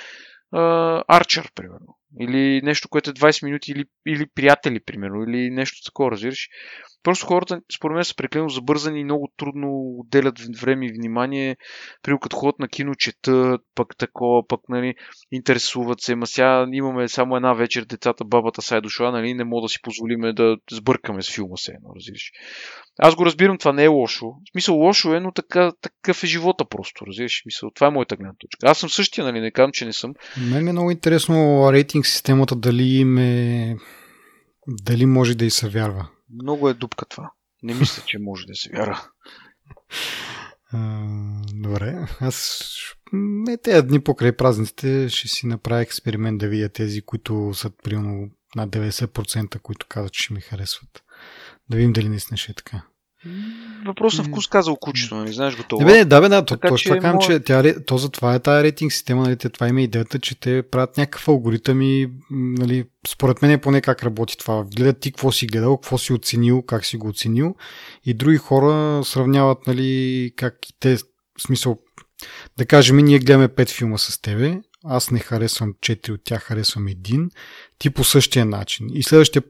Арчер, 1.09 1.53
примерно. 1.55 1.97
Или 2.21 2.61
нещо, 2.63 2.89
което 2.89 3.11
е 3.11 3.13
20 3.13 3.45
минути, 3.45 3.71
или, 3.73 3.85
или 4.07 4.27
приятели, 4.35 4.81
примерно, 4.81 5.23
или 5.23 5.51
нещо 5.51 5.85
такова, 5.85 6.11
разбираш. 6.11 6.49
Просто 7.03 7.27
хората, 7.27 7.61
според 7.77 7.95
мен, 7.95 8.05
са 8.05 8.17
прекалено 8.17 8.49
забързани 8.49 9.01
и 9.01 9.05
много 9.05 9.33
трудно 9.37 9.69
отделят 9.99 10.39
време 10.61 10.87
и 10.87 10.93
внимание. 10.93 11.57
При 12.03 12.19
като 12.23 12.37
ходят 12.37 12.59
на 12.59 12.69
кино, 12.69 12.95
четат, 12.95 13.61
пък 13.75 13.97
такова, 13.97 14.47
пък 14.47 14.61
нали, 14.69 14.95
интересуват 15.33 16.01
се. 16.01 16.15
Ма 16.15 16.27
сега 16.27 16.67
имаме 16.73 17.09
само 17.09 17.37
една 17.37 17.55
вечер, 17.55 17.85
децата, 17.85 18.25
бабата 18.25 18.63
са 18.63 18.77
е 18.77 18.81
дошла, 18.81 19.13
нали, 19.13 19.35
не 19.35 19.45
мога 19.45 19.65
да 19.65 19.69
си 19.69 19.79
позволиме 19.83 20.33
да 20.33 20.57
сбъркаме 20.71 21.23
с 21.23 21.35
филма 21.35 21.57
се 21.57 21.73
едно, 21.73 21.89
разбираш. 21.97 22.31
Аз 22.99 23.15
го 23.15 23.27
разбирам, 23.27 23.59
това 23.59 23.73
не 23.73 23.85
е 23.85 23.89
лошо. 23.89 24.27
В 24.27 24.51
смисъл, 24.53 24.77
лошо 24.77 25.15
е, 25.15 25.21
но 25.21 25.33
така, 25.33 25.73
такъв 25.81 26.25
е 26.25 26.27
живота 26.27 26.65
просто, 26.65 27.07
разбираш. 27.07 27.43
Мисъл, 27.47 27.71
това 27.75 27.87
е 27.87 27.91
моята 27.91 28.17
гледна 28.17 28.35
точка. 28.39 28.67
Аз 28.71 28.79
съм 28.79 28.89
същия, 28.89 29.25
нали, 29.25 29.41
не 29.41 29.51
казвам, 29.51 29.73
че 29.73 29.85
не 29.85 29.93
съм. 29.93 30.15
Мен 30.51 30.69
е 30.69 30.73
много 30.73 30.91
интересно 30.91 31.69
рейтинг 31.73 32.00
системата, 32.07 32.57
дали 32.57 32.83
им 32.83 33.19
е... 33.19 33.77
дали 34.67 35.07
може 35.07 35.35
да 35.35 35.45
и 35.45 35.51
се 35.51 35.69
вярва. 35.69 36.09
Много 36.43 36.69
е 36.69 36.75
дупка 36.75 37.05
това. 37.05 37.33
Не 37.63 37.75
мисля, 37.75 38.03
че 38.07 38.19
може 38.19 38.47
да 38.47 38.55
се 38.55 38.71
вяра. 38.73 39.11
добре. 41.55 42.09
Аз 42.21 42.63
не 43.13 43.57
тези 43.57 43.87
дни 43.87 44.01
покрай 44.01 44.33
празниците 44.33 45.09
ще 45.09 45.29
си 45.29 45.47
направя 45.47 45.81
експеримент 45.81 46.39
да 46.39 46.49
видя 46.49 46.69
тези, 46.69 47.03
които 47.03 47.51
са 47.55 47.71
примерно 47.71 48.31
над 48.57 48.71
90%, 48.71 49.61
които 49.61 49.87
казват, 49.89 50.13
че 50.13 50.33
ми 50.33 50.41
харесват. 50.41 51.03
Да 51.69 51.77
видим 51.77 51.93
дали 51.93 52.09
наистина 52.09 52.37
ще 52.37 52.53
е 52.53 52.55
така. 52.55 52.83
Въпрос 53.87 54.19
на 54.19 54.25
вкус 54.25 54.47
казал 54.47 54.77
кучето, 54.77 55.15
нали? 55.15 55.33
Знаеш 55.33 55.57
го 55.57 55.63
това. 55.63 55.85
Не, 55.85 55.93
бе, 55.93 56.05
да, 56.05 56.21
бе, 56.21 56.29
да. 56.29 56.45
То, 56.45 56.77
че, 56.77 56.89
това 56.89 57.13
мога... 57.13 57.27
че 57.27 57.41
тя, 57.41 57.85
то 57.87 57.99
за 57.99 58.11
това 58.11 58.35
е 58.35 58.41
тази 58.41 58.65
рейтинг 58.65 58.93
система, 58.93 59.23
нали? 59.23 59.37
Това 59.37 59.69
има 59.69 59.83
идеята, 59.83 60.19
че 60.19 60.41
те 60.41 60.63
правят 60.63 60.97
някакъв 60.97 61.29
алгоритъм 61.29 61.83
и, 61.83 62.11
нали, 62.31 62.85
според 63.09 63.43
мен 63.43 63.51
е 63.51 63.61
поне 63.61 63.81
как 63.81 64.03
работи 64.03 64.39
това. 64.39 64.65
Гледат 64.77 65.01
ти 65.01 65.13
какво 65.13 65.33
си 65.33 65.47
гледал, 65.47 65.77
какво 65.77 65.99
си 65.99 66.13
оценил, 66.13 66.63
как 66.63 66.85
си 66.85 66.97
го 66.97 67.09
оценил 67.09 67.55
и 68.05 68.15
други 68.15 68.37
хора 68.37 69.05
сравняват, 69.05 69.67
нали, 69.67 70.33
как 70.37 70.55
и 70.69 70.73
те, 70.81 70.97
в 70.97 71.03
смисъл, 71.47 71.79
да 72.59 72.67
кажем, 72.67 72.97
ние 72.97 73.19
гледаме 73.19 73.49
пет 73.49 73.71
филма 73.71 73.99
с 73.99 74.21
тебе, 74.21 74.61
аз 74.85 75.11
не 75.11 75.19
харесвам 75.19 75.75
4 75.75 76.11
от 76.11 76.21
тях, 76.25 76.43
харесвам 76.43 76.89
един, 76.89 77.31
ти 77.79 77.91
по 77.91 78.05
същия 78.05 78.45
начин. 78.47 78.87
И 78.95 79.03
следващия, 79.03 79.43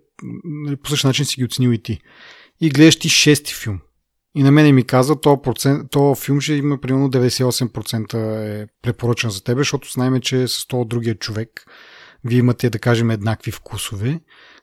нали, 0.44 0.76
по 0.76 0.90
същия 0.90 1.08
начин 1.08 1.24
си 1.24 1.36
ги 1.36 1.44
оценил 1.44 1.70
и 1.70 1.82
ти 1.82 2.00
и 2.60 2.70
гледаш 2.70 2.98
ти 2.98 3.08
шести 3.08 3.54
филм. 3.54 3.80
И 4.34 4.42
на 4.42 4.50
мене 4.50 4.72
ми 4.72 4.84
каза, 4.84 5.20
то, 5.20 5.42
процент, 5.42 5.90
то 5.90 6.14
филм 6.14 6.40
ще 6.40 6.52
има 6.52 6.80
примерно 6.80 7.10
98% 7.10 8.14
е 8.14 8.66
препоръчан 8.82 9.30
за 9.30 9.44
тебе, 9.44 9.60
защото 9.60 9.92
знаем, 9.92 10.20
че 10.20 10.48
с 10.48 10.66
този 10.66 10.88
другия 10.88 11.14
човек 11.14 11.66
вие 12.24 12.38
имате, 12.38 12.70
да 12.70 12.78
кажем, 12.78 13.10
еднакви 13.10 13.50
вкусове. 13.50 14.20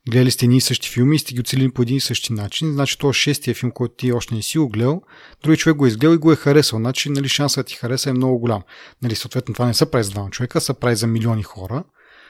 Гледали 0.10 0.32
сте 0.32 0.48
ни 0.48 0.62
същи 0.62 0.90
филми 0.90 1.16
и 1.16 1.20
сте 1.20 1.34
ги 1.34 1.40
оцелили 1.40 1.72
по 1.72 1.82
един 1.82 1.98
и 1.98 2.02
същи 2.02 2.34
начин. 2.34 2.74
Значи 2.74 2.98
това 2.98 3.14
шестия 3.14 3.56
филм, 3.56 3.72
който 3.72 3.96
ти 3.96 4.12
още 4.12 4.36
не 4.36 4.42
си 4.42 4.58
го 4.58 4.70
гледал, 4.70 5.02
други 5.44 5.58
човек 5.58 5.78
го 5.78 5.86
е 5.86 5.88
изгледал 5.88 6.16
и 6.16 6.18
го 6.18 6.32
е 6.32 6.36
харесал. 6.36 6.80
Значи 6.80 7.10
нали, 7.10 7.30
шансът 7.30 7.66
да 7.66 7.68
ти 7.70 7.76
хареса 7.76 8.10
е 8.10 8.14
много 8.14 8.40
голям. 8.40 8.64
Нали, 9.02 9.16
съответно 9.16 9.54
това 9.54 9.66
не 9.66 9.74
се 9.74 9.92
прави 9.92 10.04
за 10.04 10.12
двама 10.12 10.30
човека, 10.30 10.62
се 10.62 10.74
прави 10.74 10.96
за 10.96 11.08
милиони 11.08 11.44
хора 11.44 11.84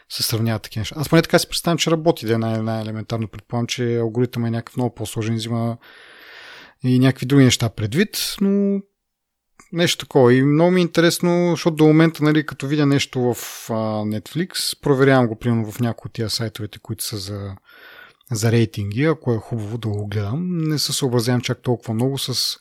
се 0.09 0.23
сравняват 0.23 0.61
такива 0.61 0.81
неща. 0.81 0.95
Аз 0.97 1.09
поне 1.09 1.21
така 1.21 1.39
си 1.39 1.47
представям, 1.47 1.77
че 1.77 1.91
работи 1.91 2.25
да 2.25 2.33
е 2.33 2.37
най- 2.37 2.61
най-елементарно. 2.61 3.27
Предполагам, 3.27 3.67
че 3.67 3.97
алгоритъм 3.97 4.45
е 4.45 4.51
някакъв 4.51 4.77
много 4.77 4.95
по-сложен, 4.95 5.35
взима 5.35 5.77
и 6.83 6.99
някакви 6.99 7.25
други 7.25 7.43
неща 7.43 7.69
предвид, 7.69 8.35
но 8.41 8.81
нещо 9.71 10.05
такова. 10.05 10.33
И 10.33 10.43
много 10.43 10.71
ми 10.71 10.79
е 10.79 10.83
интересно, 10.83 11.49
защото 11.49 11.75
до 11.75 11.85
момента, 11.85 12.23
нали, 12.23 12.45
като 12.45 12.67
видя 12.67 12.85
нещо 12.85 13.19
в 13.21 13.35
а, 13.69 13.73
Netflix, 14.03 14.81
проверявам 14.81 15.27
го, 15.27 15.35
примерно, 15.35 15.71
в 15.71 15.79
някои 15.79 16.09
от 16.09 16.13
тия 16.13 16.29
сайтовете, 16.29 16.79
които 16.79 17.03
са 17.03 17.17
за, 17.17 17.55
за 18.31 18.51
рейтинги, 18.51 19.03
ако 19.03 19.33
е 19.33 19.37
хубаво 19.37 19.77
да 19.77 19.87
го 19.87 20.07
гледам. 20.07 20.57
Не 20.57 20.79
се 20.79 20.93
съобразявам 20.93 21.41
чак 21.41 21.61
толкова 21.61 21.93
много 21.93 22.17
с 22.17 22.59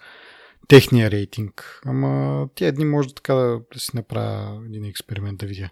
техния 0.68 1.10
рейтинг. 1.10 1.80
Ама 1.86 2.48
тия 2.54 2.72
дни 2.72 2.84
може 2.84 3.14
така 3.14 3.34
да, 3.34 3.60
си 3.76 3.90
направя 3.94 4.62
един 4.66 4.84
експеримент 4.84 5.38
да 5.38 5.46
видя. 5.46 5.70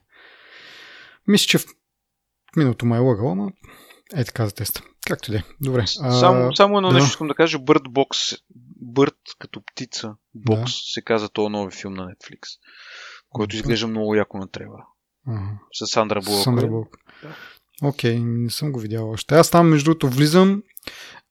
Мисля, 1.27 1.47
че 1.47 1.59
в 1.59 1.65
миналото 2.57 2.87
ме 2.87 2.97
е 2.97 3.01
лъгал, 3.01 3.33
ама 3.33 3.53
е 4.15 4.25
така 4.25 4.47
за 4.47 4.55
теста. 4.55 4.83
Както 5.07 5.31
и 5.31 5.33
да 5.33 5.39
е. 5.39 5.43
Добре. 5.61 5.87
Само, 5.87 6.57
само 6.57 6.77
едно 6.77 6.89
да. 6.89 6.95
нещо 6.95 7.09
искам 7.09 7.29
да 7.29 7.35
кажа. 7.35 7.59
Bird 7.59 7.89
Box, 7.89 8.41
Bird 8.95 9.17
като 9.39 9.63
птица, 9.73 10.15
Box 10.49 10.65
да. 10.65 10.93
се 10.93 11.03
каза 11.03 11.29
този 11.29 11.49
нови 11.49 11.73
филм 11.73 11.95
на 11.95 12.03
Netflix, 12.03 12.39
който 13.29 13.57
изглежда 13.57 13.87
много 13.87 14.15
яко 14.15 14.39
на 14.39 14.51
трева. 14.51 14.87
Ага. 15.29 15.59
С 15.73 15.87
Сандра 15.87 16.21
Булък. 16.21 16.45
Сандра 16.45 16.67
Булък. 16.67 16.97
Да. 17.23 17.37
Окей, 17.83 18.19
не 18.19 18.51
съм 18.51 18.73
го 18.73 18.81
видял 18.81 19.11
още. 19.11 19.35
Аз 19.35 19.51
там, 19.51 19.69
между 19.69 19.85
другото, 19.85 20.09
влизам 20.09 20.63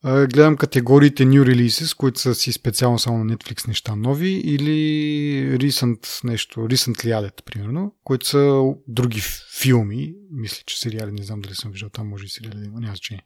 гледам 0.04 0.58
категориите 0.58 1.26
New 1.26 1.44
Releases, 1.44 1.98
които 1.98 2.20
са 2.20 2.36
си 2.36 2.52
специално 2.52 3.00
само 3.00 3.24
на 3.24 3.36
Netflix 3.38 3.68
неща 3.68 3.96
нови, 3.96 4.30
или 4.30 5.58
recent 5.58 6.24
нещо, 6.24 6.60
recently 6.60 7.22
added, 7.22 7.44
примерно, 7.44 7.96
които 8.04 8.28
са 8.28 8.64
други 8.88 9.22
филми. 9.60 10.14
Мисля, 10.32 10.64
че 10.66 10.80
сериали, 10.80 11.12
не 11.12 11.24
знам 11.24 11.42
дали 11.42 11.56
съм 11.56 11.72
виждал 11.72 11.90
там, 11.90 12.08
може 12.08 12.26
и 12.26 12.30
сериали 12.30 12.60
да 12.60 12.66
има, 12.66 12.80
няма 12.80 12.96
значение. 12.96 13.26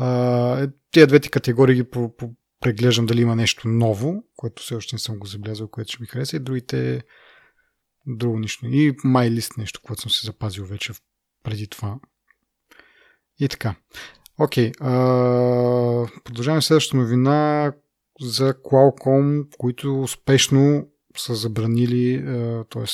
Uh, 0.00 0.72
тия 0.90 1.06
двете 1.06 1.28
категории 1.28 1.74
ги 1.74 1.84
по, 1.84 2.16
по, 2.16 2.30
преглеждам 2.60 3.06
дали 3.06 3.20
има 3.20 3.36
нещо 3.36 3.68
ново, 3.68 4.24
което 4.36 4.62
все 4.62 4.74
още 4.74 4.94
не 4.94 5.00
съм 5.00 5.18
го 5.18 5.26
забелязал, 5.26 5.68
което 5.68 5.92
ще 5.92 6.02
ми 6.02 6.06
хареса, 6.06 6.36
и 6.36 6.40
другите 6.40 7.02
друго 8.06 8.38
нищо. 8.38 8.66
И 8.66 8.96
MyList 8.96 9.58
нещо, 9.58 9.80
което 9.82 10.02
съм 10.02 10.10
си 10.10 10.26
запазил 10.26 10.64
вече 10.64 10.92
преди 11.42 11.66
това. 11.66 11.98
И 13.40 13.48
така. 13.48 13.74
Окей. 14.38 14.72
Okay, 14.72 16.22
продължаваме 16.24 16.62
следващата 16.62 16.96
новина 16.96 17.72
за 18.20 18.54
Qualcomm, 18.54 19.56
които 19.58 20.02
успешно 20.02 20.88
са 21.16 21.34
забранили, 21.34 22.24
т.е. 22.70 22.84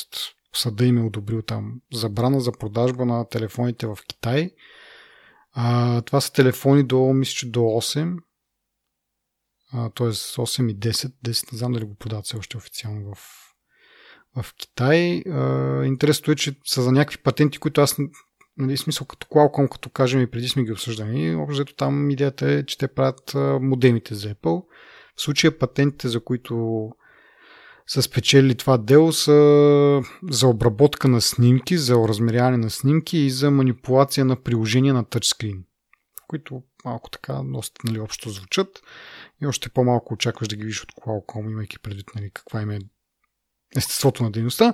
съда 0.55 0.85
им 0.85 0.97
е 0.97 1.05
одобрил 1.05 1.41
там 1.41 1.81
забрана 1.93 2.41
за 2.41 2.51
продажба 2.51 3.05
на 3.05 3.29
телефоните 3.29 3.87
в 3.87 3.97
Китай. 4.07 4.51
А, 5.51 6.01
това 6.01 6.21
са 6.21 6.33
телефони 6.33 6.83
до, 6.83 7.13
мисля, 7.13 7.33
че 7.33 7.51
до 7.51 7.59
8, 7.59 8.17
т.е. 9.71 10.07
8 10.07 10.71
и 10.71 10.79
10. 10.79 11.13
10 11.25 11.51
не 11.51 11.57
знам 11.57 11.71
дали 11.71 11.85
го 11.85 11.95
продават 11.95 12.25
все 12.25 12.37
още 12.37 12.57
официално 12.57 13.15
в, 13.15 13.17
в 14.43 14.53
Китай. 14.57 15.23
Интересното 15.85 16.31
е, 16.31 16.35
че 16.35 16.55
са 16.65 16.81
за 16.81 16.91
някакви 16.91 17.17
патенти, 17.17 17.57
които 17.57 17.81
аз 17.81 17.97
нали, 18.57 18.77
смисъл 18.77 19.07
като 19.07 19.27
Qualcomm, 19.27 19.69
като 19.69 19.89
кажем 19.89 20.21
и 20.21 20.27
преди 20.27 20.47
сме 20.47 20.63
ги 20.63 20.71
обсъждали, 20.71 21.35
общо 21.35 21.75
там 21.75 22.09
идеята 22.09 22.51
е, 22.51 22.65
че 22.65 22.77
те 22.77 22.87
правят 22.87 23.33
модемите 23.61 24.15
за 24.15 24.35
Apple. 24.35 24.65
В 25.15 25.21
случая 25.21 25.59
патентите, 25.59 26.07
за 26.07 26.23
които 26.23 26.89
са 27.87 28.01
спечели 28.01 28.55
това 28.55 28.77
дело 28.77 29.13
са 29.13 30.01
за 30.29 30.47
обработка 30.47 31.07
на 31.07 31.21
снимки, 31.21 31.77
за 31.77 31.95
размеряване 31.95 32.57
на 32.57 32.69
снимки 32.69 33.17
и 33.17 33.29
за 33.29 33.51
манипулация 33.51 34.25
на 34.25 34.35
приложения 34.35 34.93
на 34.93 35.05
тъчскрин, 35.05 35.63
които 36.27 36.63
малко 36.85 37.09
така 37.09 37.41
доста 37.45 37.81
нали, 37.85 37.99
общо 37.99 38.29
звучат 38.29 38.81
и 39.41 39.47
още 39.47 39.69
по-малко 39.69 40.13
очакваш 40.13 40.47
да 40.47 40.55
ги 40.55 40.63
видиш 40.63 40.83
от 40.83 40.91
Qualcomm, 40.91 41.51
имайки 41.51 41.79
предвид 41.79 42.05
нали, 42.15 42.31
каква 42.33 42.61
им 42.61 42.71
е 42.71 42.79
естеството 43.75 44.23
на 44.23 44.31
дейността. 44.31 44.73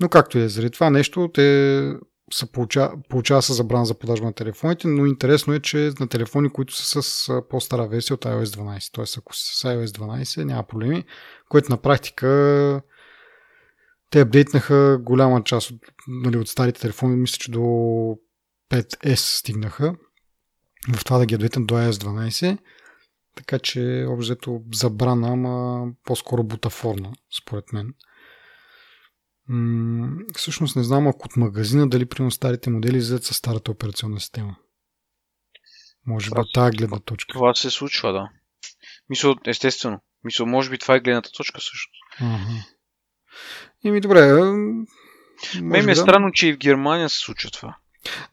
Но 0.00 0.08
както 0.08 0.38
и 0.38 0.42
е 0.42 0.48
заради 0.48 0.70
това 0.70 0.90
нещо, 0.90 1.30
те 1.34 1.94
се 2.34 2.52
получава, 2.52 2.94
получава 3.08 3.42
се 3.42 3.52
забрана 3.52 3.86
за 3.86 3.94
продажба 3.94 4.26
на 4.26 4.32
телефоните, 4.32 4.88
но 4.88 5.06
интересно 5.06 5.54
е, 5.54 5.60
че 5.60 5.92
на 6.00 6.08
телефони, 6.08 6.52
които 6.52 6.74
са 6.76 7.02
с 7.02 7.42
по-стара 7.50 7.88
версия 7.88 8.14
от 8.14 8.24
iOS 8.24 8.44
12, 8.44 8.94
т.е. 8.94 9.04
ако 9.18 9.36
са 9.36 9.56
с 9.56 9.62
iOS 9.62 9.86
12 9.86 10.44
няма 10.44 10.62
проблеми, 10.62 11.04
което 11.48 11.72
на 11.72 11.76
практика 11.76 12.82
те 14.10 14.20
апдейтнаха 14.20 14.98
голяма 15.00 15.44
част 15.44 15.70
от, 15.70 15.80
нали, 16.08 16.36
от 16.36 16.48
старите 16.48 16.80
телефони, 16.80 17.16
мисля, 17.16 17.36
че 17.38 17.50
до 17.50 17.60
5S 18.70 19.38
стигнаха 19.38 19.94
в 20.96 21.04
това 21.04 21.18
да 21.18 21.26
ги 21.26 21.34
апдейтнат 21.34 21.66
до 21.66 21.74
iOS 21.74 21.90
12, 21.90 22.58
така 23.36 23.58
че 23.58 24.06
обзето 24.08 24.62
забрана, 24.72 25.28
ама 25.28 25.86
по-скоро 26.04 26.44
бутафорна, 26.44 27.12
според 27.42 27.72
мен. 27.72 27.94
М- 29.52 30.16
всъщност 30.36 30.76
не 30.76 30.82
знам 30.82 31.08
ако 31.08 31.26
от 31.26 31.36
магазина 31.36 31.88
дали 31.88 32.06
при 32.06 32.30
старите 32.30 32.70
модели 32.70 32.96
излизат 32.96 33.24
с 33.24 33.34
старата 33.34 33.70
операционна 33.70 34.20
система. 34.20 34.56
Може 36.06 36.30
би 36.30 36.40
тази 36.54 36.76
гледна 36.76 36.98
точка. 36.98 37.32
Това 37.32 37.54
се 37.54 37.70
случва, 37.70 38.12
да. 38.12 38.28
Мисля, 39.08 39.36
естествено. 39.46 40.00
Мисля, 40.24 40.46
може 40.46 40.70
би 40.70 40.78
това 40.78 40.94
е 40.94 41.00
гледната 41.00 41.30
точка 41.30 41.60
също. 41.60 41.90
Ага. 42.20 42.64
Ими 43.84 44.00
добре. 44.00 44.32
Ме 45.62 45.82
ми 45.82 45.92
е 45.92 45.94
да... 45.94 45.96
странно, 45.96 46.32
че 46.32 46.48
и 46.48 46.52
в 46.52 46.58
Германия 46.58 47.08
се 47.08 47.18
случва 47.18 47.50
това. 47.50 47.76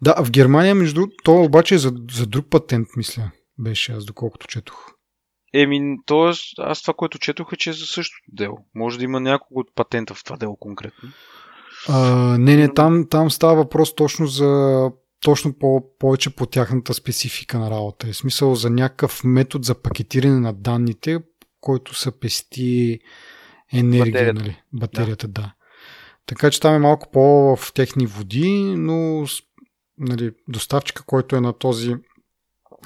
Да, 0.01 0.23
в 0.23 0.31
Германия, 0.31 0.75
между 0.75 1.07
то 1.23 1.43
обаче 1.43 1.75
е 1.75 1.77
за, 1.77 1.93
за 2.11 2.25
друг 2.25 2.49
патент, 2.49 2.87
мисля, 2.97 3.31
беше 3.57 3.91
аз, 3.91 4.05
доколкото 4.05 4.47
четох. 4.47 4.91
Еми, 5.53 5.97
т.е. 6.05 6.31
аз 6.57 6.81
това, 6.81 6.93
което 6.93 7.19
четох 7.19 7.53
е, 7.53 7.57
че 7.57 7.69
е 7.69 7.73
за 7.73 7.85
същото 7.85 8.31
дело. 8.31 8.57
Може 8.75 8.97
да 8.97 9.03
има 9.03 9.19
няколко 9.19 9.59
от 9.59 9.75
патента 9.75 10.13
в 10.13 10.23
това 10.23 10.37
дело 10.37 10.57
конкретно. 10.57 11.09
А, 11.87 12.37
не, 12.37 12.55
не, 12.55 12.73
там, 12.73 13.07
там 13.09 13.31
става 13.31 13.55
въпрос 13.55 13.95
точно 13.95 14.27
за 14.27 14.91
точно 15.21 15.53
по, 15.53 15.97
повече 15.99 16.29
по 16.29 16.45
тяхната 16.45 16.93
специфика 16.93 17.59
на 17.59 17.71
работа. 17.71 18.09
Е 18.09 18.13
смисъл 18.13 18.55
за 18.55 18.69
някакъв 18.69 19.23
метод 19.23 19.63
за 19.63 19.81
пакетиране 19.81 20.39
на 20.39 20.53
данните, 20.53 21.19
който 21.61 21.95
са 21.95 22.11
пести 22.11 22.99
енергия, 23.73 24.05
батерията, 24.05 24.39
нали? 24.39 24.61
батерията 24.73 25.27
да. 25.27 25.41
да. 25.41 25.53
Така 26.25 26.51
че 26.51 26.59
там 26.59 26.75
е 26.75 26.79
малко 26.79 27.11
по 27.11 27.55
в 27.55 27.73
техни 27.73 28.05
води, 28.05 28.75
но 28.77 29.25
нали, 29.97 30.31
доставчика, 30.47 31.03
който 31.05 31.35
е 31.35 31.41
на 31.41 31.53
този, 31.53 31.95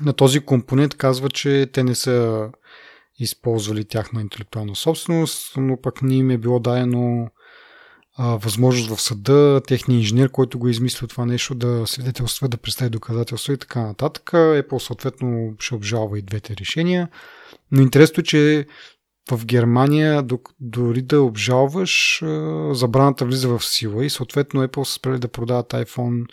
на 0.02 0.14
този 0.14 0.40
компонент, 0.40 0.96
казва, 0.96 1.30
че 1.30 1.70
те 1.74 1.84
не 1.84 1.96
са 1.96 2.50
използвали 3.20 3.86
тяхна 3.86 4.22
интелектуална 4.22 4.76
собственост, 4.76 5.54
но 5.58 5.82
пък 5.82 6.02
ни 6.02 6.18
им 6.18 6.30
е 6.30 6.38
било 6.38 6.60
дадено 6.60 7.28
а, 8.18 8.36
възможност 8.36 8.90
в 8.90 9.02
съда, 9.02 9.62
техния 9.68 9.98
инженер, 9.98 10.30
който 10.30 10.60
го 10.60 10.68
е 10.68 10.72
измислил 10.72 11.08
това 11.08 11.26
нещо, 11.26 11.56
да 11.56 11.88
свидетелства, 11.88 12.48
да 12.48 12.58
представи 12.58 12.90
доказателства 12.90 13.54
и 13.54 13.58
така 13.58 13.82
нататък. 13.82 14.30
Apple 14.34 14.78
съответно 14.78 15.56
ще 15.60 15.76
обжалва 15.76 16.20
и 16.20 16.22
двете 16.22 16.56
решения. 16.58 17.10
Но 17.72 17.82
интересно 17.82 18.22
е, 18.22 18.24
че 18.24 18.66
в 19.32 19.46
Германия, 19.46 20.26
дори 20.60 21.02
да 21.02 21.22
обжалваш, 21.22 22.24
забраната 22.72 23.26
влиза 23.26 23.50
в 23.50 23.66
сила 23.66 24.06
и 24.06 24.10
съответно 24.10 24.68
Apple 24.68 24.84
са 24.84 24.94
спрели 24.94 25.20
да 25.20 25.28
продават 25.28 25.72
iPhone 25.72 26.26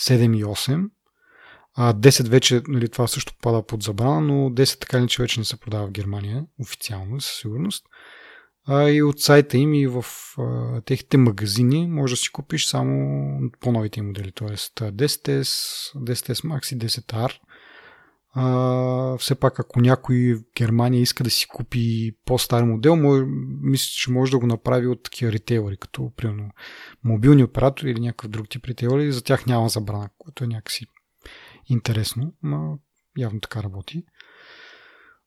7 0.00 0.36
и 0.36 0.44
8. 0.44 0.88
А 1.76 1.94
10 1.94 2.28
вече, 2.28 2.62
нали, 2.68 2.88
това 2.88 3.06
също 3.06 3.34
пада 3.42 3.66
под 3.66 3.82
забрана, 3.82 4.20
но 4.20 4.50
10 4.50 4.80
така 4.80 5.02
ли, 5.02 5.08
че 5.08 5.22
вече 5.22 5.40
не 5.40 5.44
се 5.44 5.60
продава 5.60 5.86
в 5.86 5.90
Германия, 5.90 6.44
официално, 6.60 7.20
със 7.20 7.38
сигурност. 7.38 7.84
А 8.66 8.90
и 8.90 9.02
от 9.02 9.20
сайта 9.20 9.56
им 9.56 9.74
и 9.74 9.86
в 9.86 10.04
а, 10.38 10.80
техните 10.80 11.16
магазини 11.16 11.86
може 11.86 12.12
да 12.12 12.16
си 12.16 12.32
купиш 12.32 12.66
само 12.66 13.50
по-новите 13.60 14.02
модели, 14.02 14.32
т.е. 14.32 14.56
10S, 14.56 15.42
10S 15.96 16.44
Max 16.44 16.74
и 16.74 16.78
10R 16.78 17.32
а, 18.36 19.16
все 19.18 19.34
пак, 19.34 19.60
ако 19.60 19.80
някой 19.80 20.34
в 20.34 20.42
Германия 20.56 21.02
иска 21.02 21.24
да 21.24 21.30
си 21.30 21.46
купи 21.48 22.12
по-стар 22.24 22.62
модел, 22.62 22.96
може, 22.96 23.24
мисля, 23.62 23.90
че 23.94 24.10
може 24.10 24.32
да 24.32 24.38
го 24.38 24.46
направи 24.46 24.86
от 24.86 25.02
такива 25.02 25.32
ритейлери, 25.32 25.76
като 25.76 26.12
примерно 26.16 26.50
мобилни 27.04 27.44
оператори 27.44 27.90
или 27.90 28.00
някакъв 28.00 28.30
друг 28.30 28.48
тип 28.48 28.66
ритейлери. 28.66 29.12
За 29.12 29.24
тях 29.24 29.46
няма 29.46 29.68
забрана, 29.68 30.08
което 30.18 30.44
е 30.44 30.46
някакси 30.46 30.86
интересно, 31.66 32.32
но 32.42 32.78
явно 33.18 33.40
така 33.40 33.62
работи. 33.62 34.04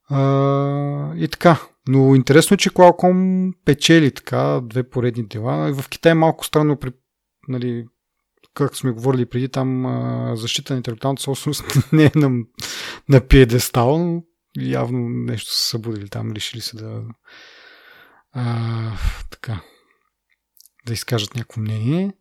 А, 0.09 1.13
и 1.15 1.27
така. 1.27 1.61
Но 1.87 2.15
интересно 2.15 2.55
е, 2.55 2.57
че 2.57 2.69
Qualcomm 2.69 3.53
печели 3.65 4.11
така 4.11 4.61
две 4.63 4.89
поредни 4.89 5.27
дела. 5.27 5.73
В 5.73 5.89
Китай 5.89 6.11
е 6.11 6.15
малко 6.15 6.45
странно 6.45 6.77
при 6.77 6.91
нали, 7.47 7.87
както 8.53 8.77
сме 8.77 8.91
говорили 8.91 9.25
преди, 9.25 9.49
там 9.49 9.85
а, 9.85 10.35
защита 10.35 10.73
на 10.73 10.77
интелектуалната 10.77 11.23
собственост 11.23 11.63
не 11.91 12.05
е 12.05 12.11
на, 12.15 12.45
на 13.09 13.27
пиедестал, 13.27 13.97
но 13.97 14.23
явно 14.57 15.09
нещо 15.09 15.51
са 15.51 15.69
събудили 15.69 16.09
там, 16.09 16.31
решили 16.31 16.61
се 16.61 16.77
да 16.77 17.03
а, 18.33 18.91
така 19.31 19.61
да 20.85 20.93
изкажат 20.93 21.35
някакво 21.35 21.61
мнение 21.61 22.13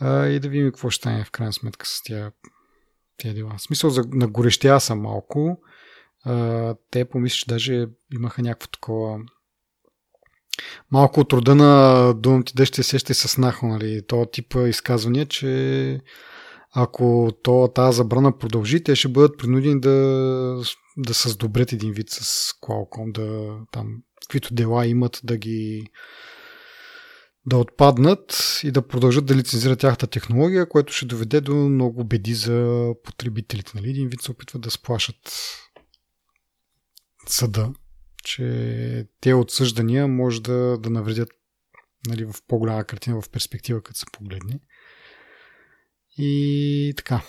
а, 0.00 0.26
и 0.26 0.40
да 0.40 0.48
видим 0.48 0.66
какво 0.66 0.90
ще 0.90 1.02
стане 1.02 1.24
в 1.24 1.30
крайна 1.30 1.52
сметка 1.52 1.86
с 1.86 2.02
тия, 2.02 2.32
тия 3.16 3.34
дела. 3.34 3.54
В 3.56 3.62
смисъл, 3.62 3.90
за, 3.90 4.04
на 4.12 4.28
горещя 4.28 4.80
са 4.80 4.94
малко. 4.94 5.60
А, 6.24 6.74
те 6.90 7.04
помислят, 7.04 7.38
че 7.40 7.46
даже 7.48 7.86
имаха 8.12 8.42
някакво 8.42 8.68
такова 8.68 9.18
малко 10.90 11.20
от 11.20 11.32
рода 11.32 11.54
на 11.54 12.12
думата 12.14 12.44
да 12.54 12.66
ще 12.66 12.82
сеща 12.82 13.14
с 13.14 13.38
нахо, 13.38 13.66
нали, 13.66 14.02
то 14.06 14.26
типа 14.26 14.68
изказвания, 14.68 15.26
че 15.26 16.00
ако 16.74 17.30
то, 17.42 17.72
тази 17.74 17.96
забрана 17.96 18.38
продължи, 18.38 18.84
те 18.84 18.96
ще 18.96 19.08
бъдат 19.08 19.38
принудени 19.38 19.80
да, 19.80 20.62
да 20.96 21.14
се 21.14 21.28
сдобрят 21.28 21.72
един 21.72 21.92
вид 21.92 22.10
с 22.10 22.52
Qualcomm, 22.62 23.12
да 23.12 23.56
там, 23.72 23.96
каквито 24.22 24.54
дела 24.54 24.86
имат, 24.86 25.20
да 25.24 25.36
ги 25.36 25.86
да 27.46 27.56
отпаднат 27.56 28.60
и 28.64 28.70
да 28.70 28.88
продължат 28.88 29.26
да 29.26 29.34
лицензират 29.34 29.78
тяхната 29.78 30.06
технология, 30.06 30.68
което 30.68 30.92
ще 30.92 31.06
доведе 31.06 31.40
до 31.40 31.54
много 31.54 32.04
беди 32.04 32.34
за 32.34 32.90
потребителите. 33.04 33.72
Нали? 33.74 33.90
Един 33.90 34.08
вид 34.08 34.22
се 34.22 34.30
опитват 34.30 34.62
да 34.62 34.70
сплашат 34.70 35.50
съда 37.26 37.72
че 38.24 39.06
те 39.20 39.34
отсъждания 39.34 40.08
може 40.08 40.42
да, 40.42 40.78
да 40.78 40.90
навредят 40.90 41.28
нали, 42.06 42.24
в 42.24 42.34
по-голяма 42.48 42.84
картина, 42.84 43.20
в 43.20 43.30
перспектива, 43.30 43.82
като 43.82 43.98
се 43.98 44.06
погледне. 44.12 44.60
И 46.18 46.94
така. 46.96 47.22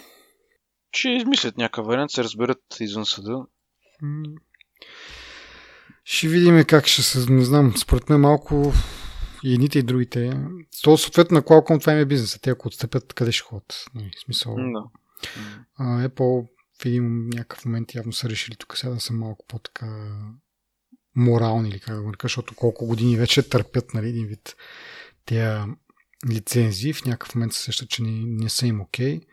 Ще 0.92 1.10
измислят 1.10 1.58
някакъв 1.58 1.86
вариант, 1.86 2.12
се 2.12 2.24
разберат 2.24 2.62
извън 2.80 3.06
съда. 3.06 3.46
Ще 6.04 6.28
видим 6.28 6.64
как 6.68 6.88
ще 6.88 7.02
се... 7.02 7.32
Не 7.32 7.46
знам, 7.46 7.74
според 7.78 8.10
мен 8.10 8.20
малко 8.20 8.74
и 9.46 9.54
едните 9.54 9.80
и 9.80 9.84
другите. 9.84 10.42
То 10.84 10.98
съответно 10.98 11.36
на 11.36 11.42
Qualcomm 11.42 11.80
това 11.80 11.94
им 11.94 12.00
е 12.00 12.06
бизнеса. 12.06 12.42
Те 12.42 12.50
ако 12.50 12.68
отстъпят, 12.68 13.14
къде 13.14 13.32
ще 13.32 13.44
ходят? 13.44 13.86
Нали, 13.96 14.12
смисъл. 14.26 14.56
Да. 14.56 14.84
Apple 16.08 16.48
в 16.82 16.86
един 16.86 17.30
някакъв 17.30 17.66
момент 17.66 17.96
явно 17.96 18.14
са 18.14 18.30
решили 18.30 18.56
тук 18.56 18.78
сега 18.78 18.94
да 18.94 19.00
са 19.00 19.14
малко 19.14 19.46
по-така 19.48 20.18
морални, 21.16 21.70
или 21.70 21.80
как 21.80 21.96
да 21.96 22.02
го 22.02 22.08
нарека, 22.08 22.26
защото 22.26 22.56
колко 22.56 22.86
години 22.86 23.18
вече 23.18 23.50
търпят, 23.50 23.94
нали, 23.94 24.10
един 24.10 24.28
вид 24.28 24.56
тези 25.26 25.58
лицензии, 26.30 26.94
в 26.94 27.06
някакъв 27.06 27.36
момент 27.36 27.54
се 27.54 27.62
сещат, 27.62 27.90
че 27.90 28.04
не, 28.04 28.24
не 28.26 28.50
са 28.50 28.68
им 28.68 28.82
окей. 28.82 29.20
Okay. 29.20 29.26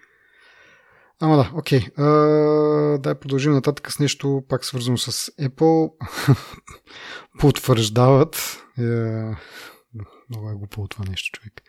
Ама 1.21 1.37
да, 1.37 1.51
окей. 1.55 1.81
Okay. 1.81 2.99
да 2.99 3.15
продължим 3.15 3.53
нататък 3.53 3.93
с 3.93 3.99
нещо 3.99 4.45
пак 4.49 4.65
свързано 4.65 4.99
с 4.99 5.13
Apple. 5.31 5.93
Потвърждават. 7.39 8.63
Е, 8.79 8.83
много 10.33 10.51
е 10.51 10.55
глупо 10.55 10.89
това 10.89 11.05
нещо, 11.09 11.39
човек. 11.39 11.63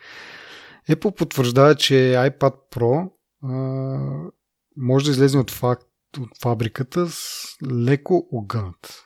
Apple 0.89 1.15
потвърждава, 1.15 1.75
че 1.75 1.93
iPad 2.17 2.55
Pro 2.71 3.09
а, 3.43 4.31
може 4.77 5.05
да 5.05 5.11
излезе 5.11 5.37
от, 5.37 5.51
факт, 5.51 5.87
от 6.19 6.29
фабриката 6.41 7.07
с 7.09 7.45
леко 7.71 8.27
огънат 8.31 9.03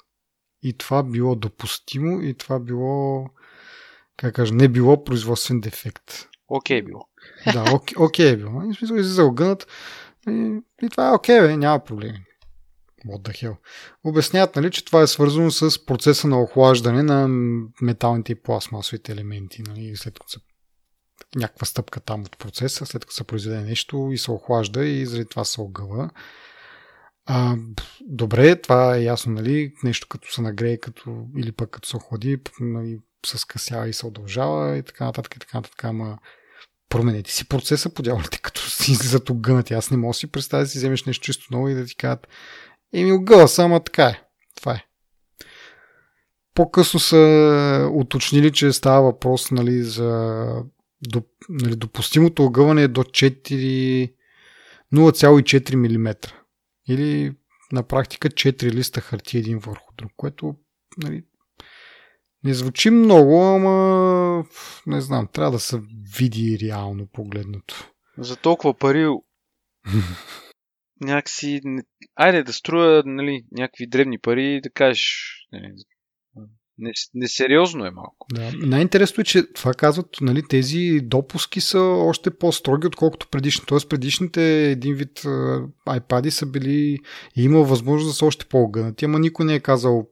и 0.64 0.78
това 0.78 1.04
било 1.04 1.36
допустимо 1.36 2.22
и 2.22 2.34
това 2.34 2.60
било, 2.60 3.26
как 4.18 4.36
кажа, 4.36 4.54
не 4.54 4.68
било 4.68 5.04
производствен 5.04 5.60
дефект. 5.60 6.28
Окей 6.48 6.82
okay, 6.82 6.86
било. 6.86 7.08
Да, 7.54 7.66
окей, 7.74 7.96
okay, 7.96 8.34
е 8.34 8.38
било. 8.38 8.62
И 8.72 8.76
смисъл, 8.76 8.96
излиза 8.96 9.24
огънат 9.24 9.68
и, 10.30 10.60
и 10.82 10.90
това 10.90 11.10
е 11.10 11.14
окей, 11.14 11.36
okay, 11.36 11.48
бе, 11.48 11.58
няма 11.58 11.84
проблеми. 11.84 12.26
What 13.08 13.30
the 13.30 13.44
hell. 13.44 13.58
Обясняват, 14.04 14.56
нали, 14.56 14.72
че 14.72 14.86
това 14.86 15.02
е 15.02 15.08
свързано 15.08 15.52
с 15.52 15.86
процеса 15.86 16.28
на 16.28 16.42
охлаждане 16.42 17.04
на 17.04 17.28
металните 17.82 18.32
и 18.32 18.42
пластмасовите 18.42 19.12
елементи. 19.12 19.62
Нали, 19.62 19.96
след 19.96 20.14
като 20.14 20.30
се 20.30 20.40
някаква 21.36 21.66
стъпка 21.66 22.00
там 22.00 22.22
от 22.22 22.38
процеса, 22.38 22.86
след 22.86 23.06
като 23.06 23.14
се 23.14 23.24
произведе 23.24 23.62
нещо 23.62 24.10
и 24.12 24.18
се 24.18 24.32
охлажда 24.32 24.86
и 24.86 25.06
заради 25.06 25.30
това 25.30 25.46
се 25.46 25.62
огъва. 25.62 26.10
А, 27.26 27.56
добре, 28.02 28.62
това 28.62 28.96
е 28.96 29.04
ясно, 29.04 29.34
нали? 29.34 29.74
Нещо 29.84 30.08
като 30.08 30.32
се 30.34 30.42
нагрее, 30.42 30.78
като, 30.78 31.26
или 31.38 31.52
пък 31.52 31.70
като 31.70 31.90
се 31.90 31.98
охлади, 31.98 32.38
нали, 32.60 33.00
се 33.26 33.38
скъсява 33.38 33.90
и 33.90 33.94
се 33.94 34.06
удължава 34.06 34.78
и 34.78 34.84
така 34.84 35.06
нататък 35.06 35.36
и 35.36 35.40
така 35.40 35.58
нататък, 35.58 35.84
ама 35.84 36.18
променете 36.90 37.32
си 37.32 37.48
процеса, 37.48 37.94
подявате, 37.94 38.40
като 38.42 38.62
си 38.62 38.92
излизат 38.92 39.30
огънати. 39.30 39.74
Аз 39.74 39.92
не 39.92 39.98
мога 39.98 40.10
да 40.10 40.14
си 40.14 40.32
представя 40.32 40.64
да 40.64 40.70
си 40.70 40.78
вземеш 40.78 41.04
нещо 41.04 41.26
чисто 41.26 41.46
ново 41.52 41.70
и 41.70 41.74
да 41.74 41.86
ти 41.86 41.96
кажат 41.96 42.28
еми 42.94 43.12
огъла, 43.12 43.48
само 43.48 43.80
така 43.80 44.04
е. 44.04 44.22
Това 44.56 44.74
е. 44.74 44.84
По-късно 46.54 47.00
са 47.00 47.90
уточнили, 47.94 48.52
че 48.52 48.74
става 48.74 49.02
въпрос 49.02 49.52
нали, 49.52 49.84
за 49.84 50.46
до, 51.02 51.24
нали, 51.50 51.76
допустимото 51.76 52.44
огъване 52.44 52.84
е 52.84 52.88
до 52.88 53.04
4 53.04 54.14
0,4 54.94 55.76
мм. 55.76 56.16
Или 56.90 57.36
на 57.72 57.84
практика 57.84 58.30
4 58.30 58.72
листа 58.72 59.02
хартия 59.02 59.40
един 59.40 59.60
върху 59.60 59.94
друг, 59.98 60.12
което 60.18 60.56
нали, 60.98 61.24
не 62.44 62.54
звучи 62.54 62.90
много, 62.90 63.44
ама 63.44 64.46
не 64.88 65.02
знам, 65.02 65.28
трябва 65.28 65.52
да 65.52 65.60
се 65.60 65.82
види 66.18 66.60
реално 66.62 67.08
погледнато. 67.08 67.92
За 68.18 68.36
толкова 68.36 68.74
пари 68.74 69.08
някакси... 71.02 71.62
Айде 72.16 72.44
да 72.44 72.54
струва 72.54 73.04
нали, 73.06 73.44
някакви 73.52 73.88
древни 73.88 74.20
пари 74.20 74.62
да 74.64 74.70
кажеш 74.70 75.34
нали, 75.52 75.74
Несериозно 77.14 77.86
е 77.86 77.92
малко. 77.92 78.28
Да. 78.34 78.52
Най-интересно 78.56 79.22
е, 79.22 79.24
че 79.24 79.54
това 79.54 79.74
казват, 79.74 80.08
нали, 80.22 80.44
тези 80.50 81.00
допуски 81.04 81.62
са 81.62 81.80
още 81.80 82.38
по-строги, 82.38 82.88
отколкото 82.88 83.28
предишни. 83.28 83.66
Тоест 83.68 83.90
предишните 83.90 84.72
един 84.72 84.96
вид 84.96 85.20
iPad 85.88 86.30
са 86.30 86.46
били 86.46 86.98
и 87.36 87.44
имал 87.44 87.64
възможност 87.64 88.10
да 88.10 88.14
са 88.14 88.26
още 88.26 88.46
по-огънати, 88.46 89.06
ама 89.06 89.20
никой 89.20 89.46
не 89.46 89.56
е 89.56 89.60
казал 89.60 90.10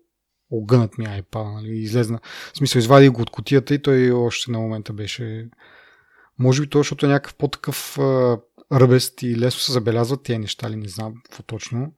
огънат 0.51 0.97
ми 0.97 1.05
iPad, 1.05 1.53
нали, 1.53 1.77
излезна. 1.77 2.19
В 2.53 2.57
смисъл, 2.57 2.79
извади 2.79 3.09
го 3.09 3.21
от 3.21 3.29
котията 3.29 3.75
и 3.75 3.81
той 3.81 4.11
още 4.11 4.51
на 4.51 4.59
момента 4.59 4.93
беше 4.93 5.49
може 6.39 6.61
би 6.61 6.69
то, 6.69 6.77
защото 6.77 7.05
е 7.05 7.09
някакъв 7.09 7.35
по-такъв 7.35 7.97
ръбест 8.71 9.21
и 9.21 9.37
лесно 9.37 9.59
се 9.59 9.71
забелязват 9.71 10.23
тези 10.23 10.39
неща, 10.39 10.69
ли 10.69 10.75
не 10.75 10.87
знам 10.87 11.13
какво 11.23 11.43
точно. 11.43 11.93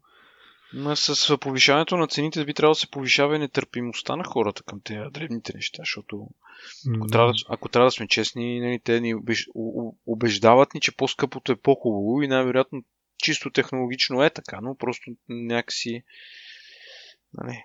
Но 0.74 0.96
с 0.96 1.38
повишаването 1.38 1.98
на 1.98 2.08
цените 2.08 2.46
би 2.46 2.54
трябвало 2.54 2.74
да 2.74 2.80
се 2.80 2.92
повишава 2.92 3.36
и 3.36 3.40
нетърпимостта 3.40 4.16
на 4.16 4.24
хората 4.24 4.64
към 4.64 4.82
тези 4.84 5.00
древните 5.12 5.52
неща, 5.56 5.82
защото 5.82 6.30
ако, 6.96 7.08
трябва, 7.08 7.32
да, 7.32 7.38
ако 7.50 7.70
трябва 7.70 7.88
да 7.88 7.92
сме 7.92 8.08
честни, 8.08 8.60
нали, 8.60 8.80
те 8.84 9.02
ни 9.02 9.16
убеждават 10.06 10.74
ни, 10.74 10.82
че 10.82 10.96
по-скъпото 10.96 11.52
е 11.52 11.56
по-хубаво 11.56 12.22
и 12.22 12.28
най-вероятно 12.28 12.84
чисто 13.18 13.52
технологично 13.52 14.24
е 14.24 14.30
така, 14.30 14.60
но 14.62 14.76
просто 14.76 15.12
някакси 15.30 16.04
нали, 17.34 17.64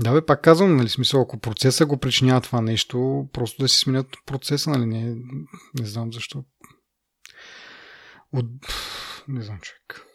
да, 0.00 0.12
бе, 0.12 0.26
пак 0.26 0.42
казвам, 0.42 0.76
нали, 0.76 0.88
смисъл, 0.88 1.20
ако 1.20 1.38
процеса 1.38 1.86
го 1.86 1.96
причинява 1.96 2.40
това 2.40 2.60
нещо, 2.60 3.28
просто 3.32 3.62
да 3.62 3.68
си 3.68 3.78
сменят 3.78 4.06
процеса, 4.26 4.70
нали, 4.70 4.86
не, 4.86 5.14
не 5.80 5.86
знам 5.86 6.12
защо. 6.12 6.44
От... 8.34 8.46
Не 9.28 9.42
знам, 9.42 9.58
човек. 9.58 10.06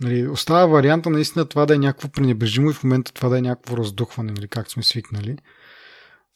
Нали, 0.00 0.28
остава 0.28 0.66
варианта 0.66 1.10
наистина 1.10 1.48
това 1.48 1.66
да 1.66 1.74
е 1.74 1.78
някакво 1.78 2.08
пренебрежимо 2.08 2.70
и 2.70 2.74
в 2.74 2.84
момента 2.84 3.12
това 3.12 3.28
да 3.28 3.38
е 3.38 3.42
някакво 3.42 3.76
раздухване, 3.76 4.32
нали, 4.32 4.48
както 4.48 4.72
сме 4.72 4.82
свикнали. 4.82 5.36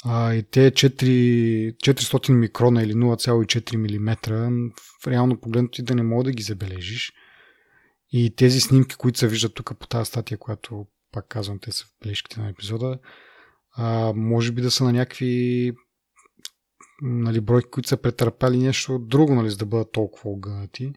А, 0.05 0.35
и 0.35 0.43
те 0.43 0.71
4, 0.71 1.77
400 1.77 2.33
микрона 2.33 2.83
или 2.83 2.93
0,4 2.93 3.77
мм, 3.77 4.17
реално 5.07 5.41
погледнато 5.41 5.77
ти 5.77 5.83
да 5.83 5.95
не 5.95 6.03
мога 6.03 6.25
да 6.25 6.33
ги 6.33 6.43
забележиш. 6.43 7.13
И 8.13 8.37
тези 8.37 8.61
снимки, 8.61 8.97
които 8.97 9.19
се 9.19 9.29
виждат 9.29 9.55
тук 9.55 9.79
по 9.79 9.87
тази 9.87 10.09
статия, 10.09 10.39
която 10.39 10.87
пак 11.13 11.29
казвам, 11.29 11.59
те 11.59 11.73
са 11.73 11.85
в 11.85 11.89
бележките 12.03 12.41
на 12.41 12.49
епизода, 12.49 12.99
а, 13.77 14.13
може 14.17 14.53
би 14.53 14.63
да 14.63 14.71
са 14.71 14.85
на 14.85 14.93
някакви 14.93 15.73
нали, 17.03 17.41
бройки, 17.41 17.71
които 17.71 17.89
са 17.89 17.97
претърпяли 17.97 18.59
нещо 18.59 18.99
друго, 18.99 19.35
нали, 19.35 19.51
за 19.51 19.57
да 19.57 19.67
бъдат 19.67 19.93
толкова 19.93 20.31
огънати. 20.31 20.93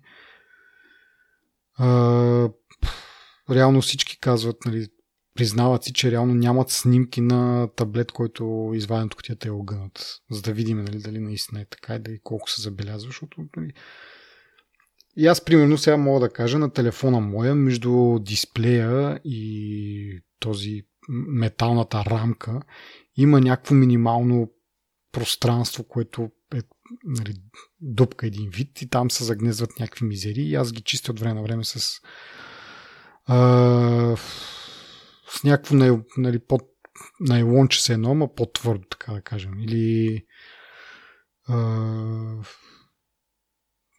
Реално 3.49 3.81
всички 3.81 4.19
казват, 4.19 4.65
нали, 4.65 4.87
признават 5.35 5.83
си, 5.83 5.93
че 5.93 6.11
реално 6.11 6.33
нямат 6.33 6.69
снимки 6.69 7.21
на 7.21 7.69
таблет, 7.75 8.11
който 8.11 8.71
изваден 8.73 9.05
от 9.05 9.15
кутията 9.15 9.47
е 9.47 9.51
огънат, 9.51 10.21
за 10.31 10.41
да 10.41 10.53
видим 10.53 10.77
нали, 10.77 10.97
дали 10.97 11.19
наистина 11.19 11.61
е 11.61 11.65
така 11.65 11.95
и 11.95 11.99
дали 11.99 12.19
колко 12.23 12.49
се 12.49 12.61
забелязва, 12.61 13.07
защото 13.07 13.45
нали, 13.57 13.73
и 15.19 15.27
аз, 15.27 15.45
примерно, 15.45 15.77
сега 15.77 15.97
мога 15.97 16.19
да 16.19 16.29
кажа 16.29 16.59
на 16.59 16.73
телефона 16.73 17.19
моя, 17.19 17.55
между 17.55 18.19
дисплея 18.19 19.19
и 19.23 20.21
този 20.39 20.83
металната 21.09 22.03
рамка, 22.05 22.61
има 23.15 23.41
някакво 23.41 23.75
минимално 23.75 24.51
пространство, 25.17 25.83
което 25.83 26.29
е 26.55 26.61
нали, 27.03 27.33
дупка 27.81 28.27
един 28.27 28.49
вид 28.49 28.81
и 28.81 28.89
там 28.89 29.11
се 29.11 29.23
загнезват 29.23 29.79
някакви 29.79 30.05
мизери 30.05 30.41
и 30.41 30.55
аз 30.55 30.71
ги 30.71 30.81
чистя 30.81 31.11
от 31.11 31.19
време 31.19 31.33
на 31.33 31.43
време 31.43 31.63
с 31.63 32.01
а, 33.25 34.15
с 35.29 35.43
някакво 35.43 35.75
нали, 36.17 36.39
под 36.39 36.61
найлонче 37.19 37.83
се 37.83 37.93
едно, 37.93 38.11
ама 38.11 38.35
по-твърдо, 38.35 38.87
така 38.89 39.13
да 39.13 39.21
кажем. 39.21 39.59
Или 39.59 40.25
а, 41.47 41.57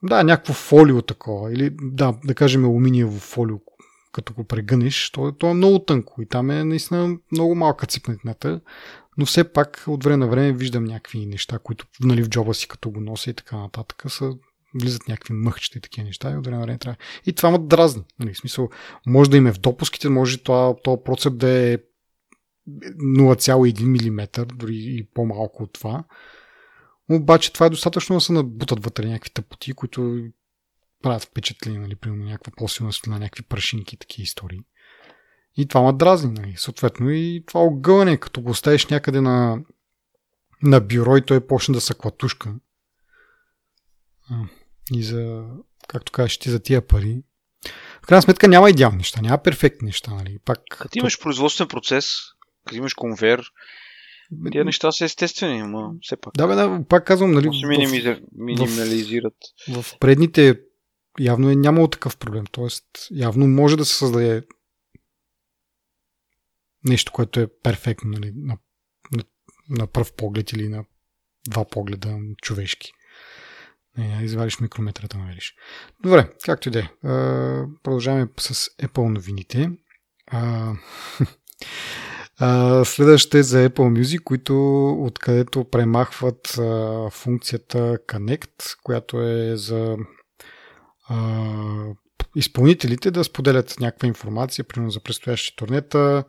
да, 0.02 0.22
някакво 0.22 0.52
фолио 0.52 1.02
такова. 1.02 1.52
Или 1.52 1.76
да, 1.82 2.18
да 2.24 2.34
кажем 2.34 2.64
алуминиево 2.64 3.18
фолио, 3.18 3.56
като 4.12 4.34
го 4.34 4.44
прегънеш, 4.44 5.10
то, 5.10 5.32
то 5.32 5.50
е 5.50 5.54
много 5.54 5.78
тънко 5.78 6.22
и 6.22 6.28
там 6.28 6.50
е 6.50 6.64
наистина 6.64 7.18
много 7.32 7.54
малка 7.54 7.86
ципнатината, 7.86 8.60
но 9.18 9.26
все 9.26 9.52
пак 9.52 9.84
от 9.86 10.04
време 10.04 10.16
на 10.16 10.28
време 10.28 10.52
виждам 10.52 10.84
някакви 10.84 11.26
неща, 11.26 11.58
които 11.58 11.86
нали, 12.00 12.22
в 12.22 12.28
джоба 12.28 12.54
си 12.54 12.68
като 12.68 12.90
го 12.90 13.00
нося 13.00 13.30
и 13.30 13.34
така 13.34 13.56
нататък 13.56 14.02
са 14.08 14.32
влизат 14.74 15.08
някакви 15.08 15.34
мъхчета 15.34 15.78
и 15.78 15.80
такива 15.80 16.06
неща 16.06 16.30
и 16.30 16.36
от 16.36 16.44
време 16.44 16.56
на 16.56 16.62
време 16.62 16.78
трябва. 16.78 16.96
И 17.26 17.32
това 17.32 17.50
ме 17.50 17.58
дразни. 17.58 18.04
Нали, 18.18 18.34
в 18.34 18.38
смисъл, 18.38 18.68
може 19.06 19.30
да 19.30 19.36
им 19.36 19.46
е 19.46 19.52
в 19.52 19.58
допуските, 19.58 20.08
може 20.08 20.38
това, 20.38 20.76
това 20.84 21.04
процеп 21.04 21.34
да 21.34 21.48
е 21.48 21.78
0,1 22.68 24.10
мм, 24.10 24.44
дори 24.44 24.76
и 24.76 25.06
по-малко 25.14 25.62
от 25.62 25.72
това. 25.72 26.04
Обаче 27.10 27.52
това 27.52 27.66
е 27.66 27.70
достатъчно 27.70 28.16
да 28.16 28.20
се 28.20 28.32
набутат 28.32 28.84
вътре 28.84 29.06
някакви 29.06 29.30
тъпоти, 29.30 29.72
които 29.72 30.28
правят 31.02 31.24
впечатление, 31.24 31.80
нали, 31.80 31.94
примерно 31.94 32.24
някаква 32.24 32.52
по-силна 32.56 32.92
светлина, 32.92 33.18
някакви 33.18 33.42
прашинки 33.42 33.96
такива 33.96 34.22
истории. 34.22 34.60
И 35.58 35.66
това 35.66 35.82
ме 35.82 35.98
дразни, 35.98 36.32
нали. 36.32 36.54
Съответно 36.56 37.10
и 37.10 37.44
това 37.46 37.60
огъване, 37.60 38.16
като 38.16 38.40
го 38.40 38.50
оставиш 38.50 38.86
някъде 38.86 39.20
на, 39.20 39.58
на 40.62 40.80
бюро 40.80 41.16
и 41.16 41.22
той 41.22 41.46
почне 41.46 41.74
да 41.74 41.80
се 41.80 41.94
клатушка. 41.94 42.54
И 44.92 45.02
за, 45.02 45.44
както 45.88 46.12
кажеш 46.12 46.38
ти, 46.38 46.50
за 46.50 46.60
тия 46.60 46.86
пари. 46.86 47.22
В 48.02 48.06
крайна 48.06 48.22
сметка 48.22 48.48
няма 48.48 48.70
идеални 48.70 48.96
неща, 48.96 49.20
няма 49.20 49.38
перфектни 49.38 49.86
неща. 49.86 50.14
Нали. 50.14 50.38
Пак, 50.44 50.58
като 50.70 50.98
имаш 50.98 51.20
производствен 51.20 51.68
процес, 51.68 52.14
като 52.66 52.76
имаш 52.76 52.94
конвейер, 52.94 53.52
Тия 54.52 54.64
неща 54.64 54.92
са 54.92 55.04
естествени, 55.04 55.62
но 55.62 55.94
все 56.02 56.16
пак. 56.16 56.34
Да, 56.36 56.46
бе, 56.46 56.54
да, 56.54 56.84
пак 56.88 57.06
казвам, 57.06 57.30
нали. 57.30 57.50
Се 57.60 57.66
минимизир... 57.66 58.22
минимализират. 58.36 59.34
В, 59.68 59.82
в 59.82 59.98
предните 60.00 60.60
явно 61.20 61.50
е 61.50 61.56
нямало 61.56 61.88
такъв 61.88 62.16
проблем. 62.16 62.44
Тоест, 62.50 62.84
явно 63.10 63.46
може 63.46 63.76
да 63.76 63.84
се 63.84 63.94
създаде 63.94 64.42
нещо, 66.88 67.12
което 67.12 67.40
е 67.40 67.48
перфектно, 67.62 68.10
нали, 68.10 68.32
на, 68.36 68.58
на, 69.12 69.24
на 69.70 69.86
пръв 69.86 70.12
поглед 70.12 70.52
или 70.52 70.68
на 70.68 70.84
два 71.48 71.64
погледа 71.64 72.18
човешки. 72.42 72.92
Не, 73.98 74.24
извадиш 74.24 74.60
микрометрата, 74.60 75.18
намериш. 75.18 75.54
Добре, 76.02 76.30
както 76.44 76.68
и 76.68 76.72
да 76.72 76.78
е. 76.78 76.88
Продължаваме 77.82 78.28
с 78.38 78.54
Apple 78.54 79.08
новините. 79.08 79.70
А, 82.40 82.84
следващите 82.84 83.42
за 83.42 83.68
Apple 83.68 84.00
Music, 84.00 84.22
които 84.22 84.84
откъдето 84.90 85.64
премахват 85.64 86.58
а, 86.58 87.10
функцията 87.10 87.98
Connect, 88.08 88.76
която 88.82 89.22
е 89.22 89.56
за 89.56 89.96
а, 91.08 91.54
изпълнителите 92.36 93.10
да 93.10 93.24
споделят 93.24 93.80
някаква 93.80 94.08
информация, 94.08 94.64
примерно 94.64 94.90
за 94.90 95.00
предстоящи 95.00 95.56
турнета, 95.56 96.24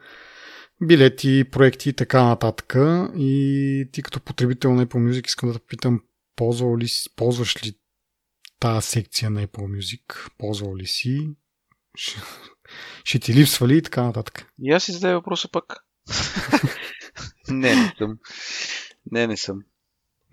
билети, 0.82 1.46
проекти 1.52 1.90
и 1.90 1.94
така 1.94 2.24
нататък. 2.24 2.76
И 3.18 3.90
ти 3.92 4.04
като 4.04 4.20
потребител 4.20 4.74
на 4.74 4.88
Apple 4.88 5.10
Music 5.10 5.28
искам 5.28 5.50
да 5.50 5.60
те 5.60 5.66
питам, 5.66 6.02
ползвал 6.36 6.78
ли, 6.78 6.88
ползваш 7.16 7.66
ли 7.66 7.74
тази 8.60 8.88
секция 8.88 9.30
на 9.30 9.48
Apple 9.48 9.80
Music? 9.80 10.30
Ползвал 10.38 10.76
ли 10.76 10.88
си? 10.88 11.30
Ще, 11.96 12.22
ще 13.04 13.20
ти 13.20 13.34
липсва 13.34 13.68
ли 13.68 13.78
и 13.78 13.82
така 13.82 14.04
нататък? 14.04 14.54
И 14.60 14.72
аз 14.72 14.84
си 14.84 14.92
задая 14.92 15.16
въпроса 15.16 15.50
пък. 15.52 15.74
не, 17.50 17.76
не 17.76 17.94
съм. 17.98 18.18
Не, 19.12 19.28
не 19.28 19.38
съм. 19.38 19.60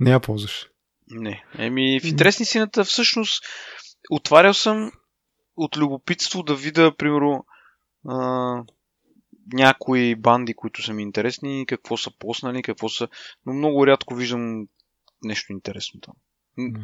Не 0.01 0.11
я 0.11 0.20
ползваш. 0.20 0.68
Не. 1.11 1.44
Еми, 1.59 2.01
в 2.01 2.05
интересни 2.05 2.47
сината 2.47 2.84
всъщност 2.84 3.44
отварял 4.11 4.55
съм 4.55 4.92
от 5.57 5.76
любопитство 5.76 6.42
да 6.42 6.55
видя, 6.55 6.97
примерно, 6.97 7.47
а, 8.09 8.64
някои 9.53 10.14
банди, 10.14 10.55
които 10.55 10.82
са 10.82 10.92
ми 10.92 11.03
интересни, 11.03 11.64
какво 11.68 11.97
са 11.97 12.11
поснали, 12.18 12.62
какво 12.62 12.88
са... 12.88 13.09
Но 13.47 13.53
много 13.53 13.86
рядко 13.86 14.14
виждам 14.14 14.66
нещо 15.24 15.53
интересно 15.53 16.01
там. 16.01 16.14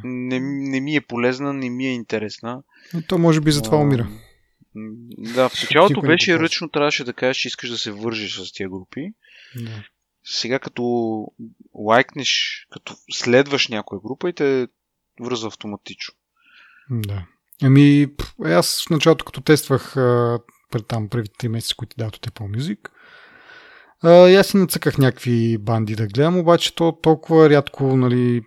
Не, 0.04 0.40
не 0.40 0.80
ми 0.80 0.96
е 0.96 1.00
полезна, 1.00 1.52
не 1.52 1.70
ми 1.70 1.86
е 1.86 1.92
интересна. 1.92 2.62
Но 2.94 3.02
то 3.02 3.18
може 3.18 3.40
би 3.40 3.52
затова 3.52 3.78
умира. 3.78 4.08
Да, 5.34 5.48
в 5.48 5.62
началото 5.62 6.00
беше 6.00 6.38
ръчно, 6.38 6.68
трябваше 6.68 7.04
да 7.04 7.12
кажеш, 7.12 7.36
че 7.36 7.48
искаш 7.48 7.70
да 7.70 7.78
се 7.78 7.92
вържиш 7.92 8.40
с 8.40 8.52
тия 8.52 8.68
групи. 8.68 9.12
Да. 9.56 9.84
Сега 10.24 10.58
като 10.58 10.82
лайкнеш, 11.74 12.66
като 12.70 12.94
следваш 13.12 13.68
някоя 13.68 14.00
група 14.00 14.28
и 14.28 14.32
те 14.32 14.68
връзва 15.20 15.48
автоматично. 15.48 16.14
Да. 16.90 17.26
Ами, 17.62 18.06
аз 18.44 18.84
в 18.86 18.90
началото, 18.90 19.24
като 19.24 19.40
тествах 19.40 19.96
там 20.80 21.08
първите 21.08 21.46
3 21.46 21.48
месеца, 21.48 21.74
които 21.76 21.96
дадат 21.96 22.16
от 22.16 22.26
Apple 22.26 22.56
Music, 22.58 22.88
и 24.30 24.34
аз 24.34 24.46
си 24.46 24.56
нацъках 24.56 24.98
някакви 24.98 25.58
банди 25.58 25.96
да 25.96 26.06
гледам, 26.06 26.38
обаче 26.38 26.74
то 26.74 26.92
толкова 27.02 27.50
рядко, 27.50 27.96
нали, 27.96 28.42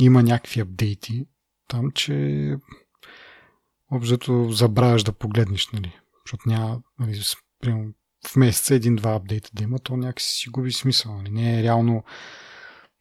има 0.00 0.22
някакви 0.22 0.60
апдейти 0.60 1.26
там, 1.68 1.90
че 1.90 2.56
Обзето 3.94 4.50
забравяш 4.50 5.02
да 5.02 5.12
погледнеш, 5.12 5.68
нали? 5.68 6.00
Защото 6.26 6.48
няма, 6.48 6.80
нали, 6.98 7.20
в 8.26 8.36
месеца 8.36 8.74
един-два 8.74 9.14
апдейта 9.14 9.50
да 9.54 9.62
има, 9.62 9.78
то 9.78 9.96
някакси 9.96 10.28
си 10.28 10.48
губи 10.48 10.72
смисъл. 10.72 11.16
Нали? 11.16 11.30
Не 11.30 11.60
е 11.60 11.62
реално 11.62 12.04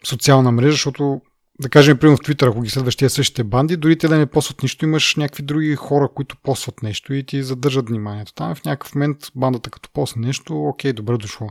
социална 0.05 0.51
мрежа, 0.51 0.71
защото 0.71 1.21
да 1.61 1.69
кажем, 1.69 1.97
примерно 1.97 2.17
в 2.17 2.19
Twitter, 2.19 2.49
ако 2.49 2.61
ги 2.61 2.69
следваш 2.69 2.95
тия 2.95 3.09
същите 3.09 3.43
банди, 3.43 3.77
дори 3.77 3.97
те 3.97 4.07
да 4.07 4.17
не 4.17 4.25
посват 4.25 4.63
нищо, 4.63 4.85
имаш 4.85 5.15
някакви 5.15 5.43
други 5.43 5.75
хора, 5.75 6.09
които 6.15 6.37
посват 6.37 6.83
нещо 6.83 7.13
и 7.13 7.23
ти 7.23 7.43
задържат 7.43 7.89
вниманието. 7.89 8.33
Там 8.33 8.55
в 8.55 8.65
някакъв 8.65 8.95
момент 8.95 9.17
бандата 9.35 9.69
като 9.69 9.89
посне 9.93 10.27
нещо, 10.27 10.67
окей, 10.67 10.93
добре 10.93 11.17
дошло. 11.17 11.49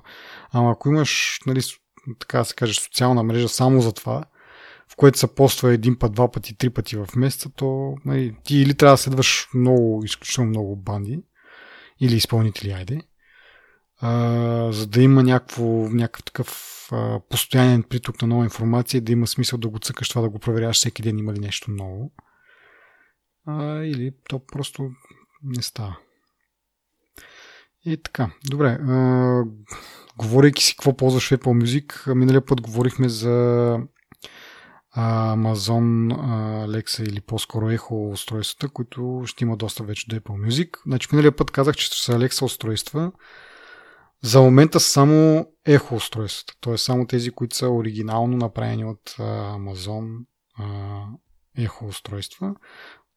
Ама 0.52 0.70
ако 0.70 0.88
имаш, 0.88 1.40
нали, 1.46 1.61
така 2.18 2.38
да 2.38 2.44
се 2.44 2.54
каже, 2.54 2.74
социална 2.74 3.22
мрежа 3.22 3.48
само 3.48 3.80
за 3.80 3.92
това, 3.92 4.24
в 4.92 4.96
което 4.96 5.18
се 5.18 5.34
поства 5.34 5.72
един 5.72 5.98
път, 5.98 6.12
два 6.12 6.30
пъти, 6.30 6.56
три 6.58 6.70
пъти 6.70 6.96
в 6.96 7.06
месеца, 7.16 7.50
то 7.56 7.94
нали, 8.04 8.36
ти 8.44 8.56
или 8.56 8.74
трябва 8.74 8.94
да 8.94 8.98
следваш 8.98 9.48
много, 9.54 10.02
изключително 10.04 10.50
много 10.50 10.76
банди, 10.76 11.20
или 12.00 12.16
изпълнители, 12.16 12.70
айде, 12.70 13.00
а, 14.01 14.72
за 14.72 14.86
да 14.86 15.03
има 15.03 15.22
някакво, 15.22 15.64
някакъв 15.88 16.24
такъв 16.24 16.88
а, 16.92 17.20
постоянен 17.20 17.82
приток 17.82 18.22
на 18.22 18.28
нова 18.28 18.44
информация 18.44 18.98
и 18.98 19.01
да 19.01 19.12
има 19.12 19.26
смисъл 19.26 19.59
да 19.59 19.68
го 19.68 19.78
цъкаш 19.78 20.09
това, 20.09 20.22
да 20.22 20.28
го 20.28 20.38
проверяваш 20.38 20.76
всеки 20.76 21.03
ден 21.03 21.18
има 21.18 21.32
ли 21.32 21.38
нещо 21.38 21.70
ново. 21.70 22.12
А, 23.46 23.82
или 23.82 24.12
то 24.28 24.46
просто 24.46 24.90
не 25.42 25.62
става. 25.62 25.96
И 27.84 27.96
така, 27.96 28.30
добре. 28.51 28.78
А, 28.88 29.42
говорейки 30.18 30.64
си 30.64 30.76
какво 30.76 30.96
ползваш 30.96 31.28
в 31.28 31.30
Apple 31.30 31.64
Music, 31.64 32.14
миналия 32.14 32.46
път 32.46 32.61
говорихме 32.61 33.09
за 33.09 33.78
Amazon 34.96 36.12
Alexa 36.66 37.09
или 37.09 37.20
по-скоро 37.20 37.70
Echo 37.70 38.12
устройствата, 38.12 38.68
които 38.68 39.22
ще 39.26 39.44
има 39.44 39.57
доста 39.57 39.84
вече 39.84 40.07
до 40.09 40.16
Apple 40.16 40.48
Music. 40.48 40.76
Значи 40.86 41.09
миналия 41.12 41.36
път 41.36 41.51
казах, 41.51 41.76
че 41.76 42.03
са 42.05 42.12
Alexa 42.12 42.42
устройства. 42.42 43.12
За 44.22 44.40
момента 44.40 44.80
само 44.80 45.46
Echo 45.68 45.92
устройствата, 45.92 46.54
т.е. 46.60 46.78
само 46.78 47.06
тези, 47.06 47.30
които 47.30 47.56
са 47.56 47.68
оригинално 47.68 48.36
направени 48.36 48.84
от 48.84 49.10
Amazon 49.18 50.18
Echo 51.58 51.88
устройства. 51.88 52.54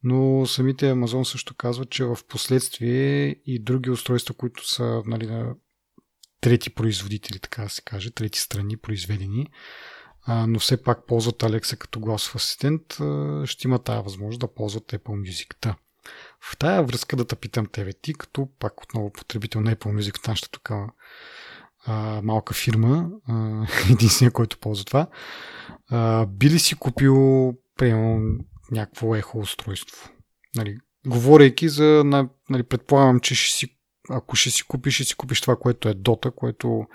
Но 0.04 0.45
самите 0.45 0.91
Amazon 0.91 1.24
също 1.24 1.56
казват, 1.56 1.89
че 1.89 2.06
в 2.06 2.18
последствие 2.28 3.28
и 3.45 3.60
други 3.60 3.89
устройства, 3.89 4.34
които 4.34 4.70
са 4.70 5.04
нали, 5.06 5.28
на 5.28 5.56
трети 6.41 6.70
производители, 6.70 7.39
така 7.39 7.64
да 7.64 7.70
се 7.70 7.82
каже, 7.82 8.12
трети 8.12 8.39
страни 8.39 8.78
произведени, 8.78 9.47
но 10.28 10.60
все 10.60 10.84
пак 10.84 11.08
ползват 11.08 11.36
Alexa 11.36 11.78
като 11.78 11.99
гласов 11.99 12.36
асистент, 12.36 12.93
ще 13.45 13.68
има 13.68 13.80
тази 13.80 14.04
възможност 14.04 14.39
да 14.39 14.54
ползват 14.54 14.91
Apple 14.91 15.30
Music. 15.30 15.56
Та. 15.62 15.76
В 16.41 16.58
тая 16.58 16.84
връзка 16.84 17.16
да 17.16 17.28
те 17.28 17.36
питам 17.36 17.66
тебе 17.66 17.93
ти, 17.93 18.14
като 18.14 18.49
пак 18.60 18.84
отново 18.84 19.12
потребител 19.12 19.62
на 19.62 19.76
Apple 19.76 19.99
Music, 19.99 20.28
нашата 20.28 20.49
тук 20.49 20.72
малка 22.24 22.54
фирма, 22.54 23.10
единствения, 23.91 24.32
който 24.32 24.58
ползва 24.58 24.86
това, 24.86 25.08
а, 25.89 26.26
би 26.26 26.49
ли 26.49 26.60
си 26.60 26.76
купил, 26.76 27.54
примерно, 27.78 28.39
някакво 28.72 29.16
ехо 29.16 29.39
устройство? 29.39 30.10
Нали, 30.56 30.78
говорейки 31.08 31.70
за, 31.70 32.04
нали, 32.49 32.64
предполагам, 32.64 33.20
че 33.20 33.36
ще 33.36 33.54
си, 33.54 33.78
ако 34.10 34.36
ще 34.36 34.49
си 34.49 34.64
купиш, 34.64 34.93
ще 34.93 35.04
си 35.04 35.16
купиш 35.16 35.41
това, 35.41 35.56
което 35.56 35.89
е 35.89 35.93
Dota, 35.93 36.36
което 36.36 36.86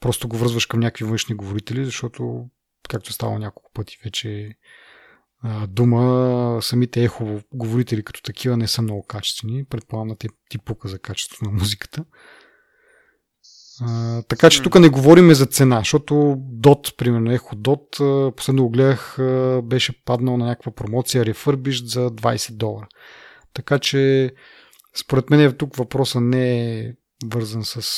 просто 0.00 0.28
го 0.28 0.36
връзваш 0.36 0.66
към 0.66 0.80
някакви 0.80 1.04
външни 1.04 1.34
говорители, 1.34 1.84
защото 1.84 2.46
както 2.88 3.08
е 3.08 3.12
става 3.12 3.38
няколко 3.38 3.70
пъти 3.74 3.98
вече 4.04 4.54
дума, 5.68 6.58
самите 6.62 7.04
ехо 7.04 7.40
говорители 7.52 8.02
като 8.02 8.22
такива 8.22 8.56
не 8.56 8.68
са 8.68 8.82
много 8.82 9.02
качествени. 9.02 9.64
Предполагам 9.64 10.08
на 10.08 10.16
ти 10.48 10.58
пука 10.64 10.88
за 10.88 10.98
качеството 10.98 11.44
на 11.44 11.50
музиката. 11.50 12.04
А, 13.82 14.22
така 14.22 14.50
че 14.50 14.62
тук 14.62 14.80
не 14.80 14.88
говориме 14.88 15.34
за 15.34 15.46
цена, 15.46 15.78
защото 15.78 16.14
DOT, 16.60 16.96
примерно 16.96 17.30
Echo 17.30 17.54
DOT, 17.54 18.30
последно 18.34 18.62
го 18.62 18.70
гледах, 18.70 19.16
беше 19.62 20.04
паднал 20.04 20.36
на 20.36 20.46
някаква 20.46 20.72
промоция 20.72 21.24
Refurbished 21.24 21.84
за 21.84 22.10
20 22.10 22.52
долара. 22.52 22.88
Така 23.54 23.78
че 23.78 24.32
според 24.96 25.30
мен 25.30 25.56
тук 25.56 25.76
въпроса 25.76 26.20
не 26.20 26.78
е 26.78 26.92
вързан 27.24 27.64
с 27.64 27.90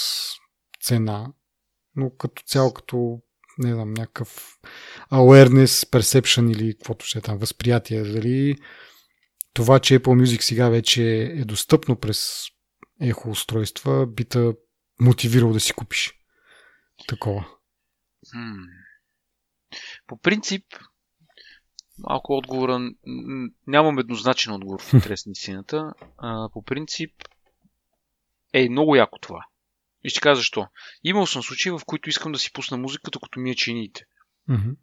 цена, 0.82 1.32
но 1.96 2.10
като 2.10 2.42
цяло, 2.46 2.72
като 2.72 3.20
не 3.62 3.74
знам, 3.74 3.94
някакъв 3.94 4.58
awareness, 5.12 5.66
perception 5.66 6.52
или 6.52 6.74
каквото 6.74 7.06
ще 7.06 7.18
е 7.18 7.22
там, 7.22 7.38
възприятие. 7.38 8.02
Дали 8.02 8.56
това, 9.54 9.78
че 9.78 10.00
Apple 10.00 10.22
Music 10.24 10.40
сега 10.40 10.68
вече 10.68 11.22
е 11.22 11.44
достъпно 11.44 11.96
през 11.96 12.44
ехо 13.00 13.30
устройства, 13.30 14.06
би 14.06 14.24
те 14.24 14.52
мотивирал 15.00 15.52
да 15.52 15.60
си 15.60 15.72
купиш 15.72 16.12
такова. 17.08 17.46
По 20.06 20.16
принцип, 20.16 20.64
малко 21.98 22.32
отговора, 22.32 22.90
нямам 23.66 23.98
еднозначен 23.98 24.52
отговор 24.52 24.82
в 24.82 24.92
интерес 24.94 25.26
на 25.26 25.32
истината. 25.32 25.92
По 26.52 26.62
принцип, 26.62 27.10
е 28.52 28.68
много 28.68 28.96
яко 28.96 29.18
това. 29.18 29.46
И 30.04 30.10
ще 30.10 30.20
кажа 30.20 30.36
защо. 30.36 30.66
Имал 31.04 31.26
съм 31.26 31.42
случаи, 31.42 31.72
в 31.72 31.80
които 31.86 32.08
искам 32.08 32.32
да 32.32 32.38
си 32.38 32.52
пусна 32.52 32.76
музика, 32.76 33.10
докато 33.10 33.40
ми 33.40 33.50
е 33.50 33.54
чините. 33.54 34.04
Mm-hmm. 34.50 34.76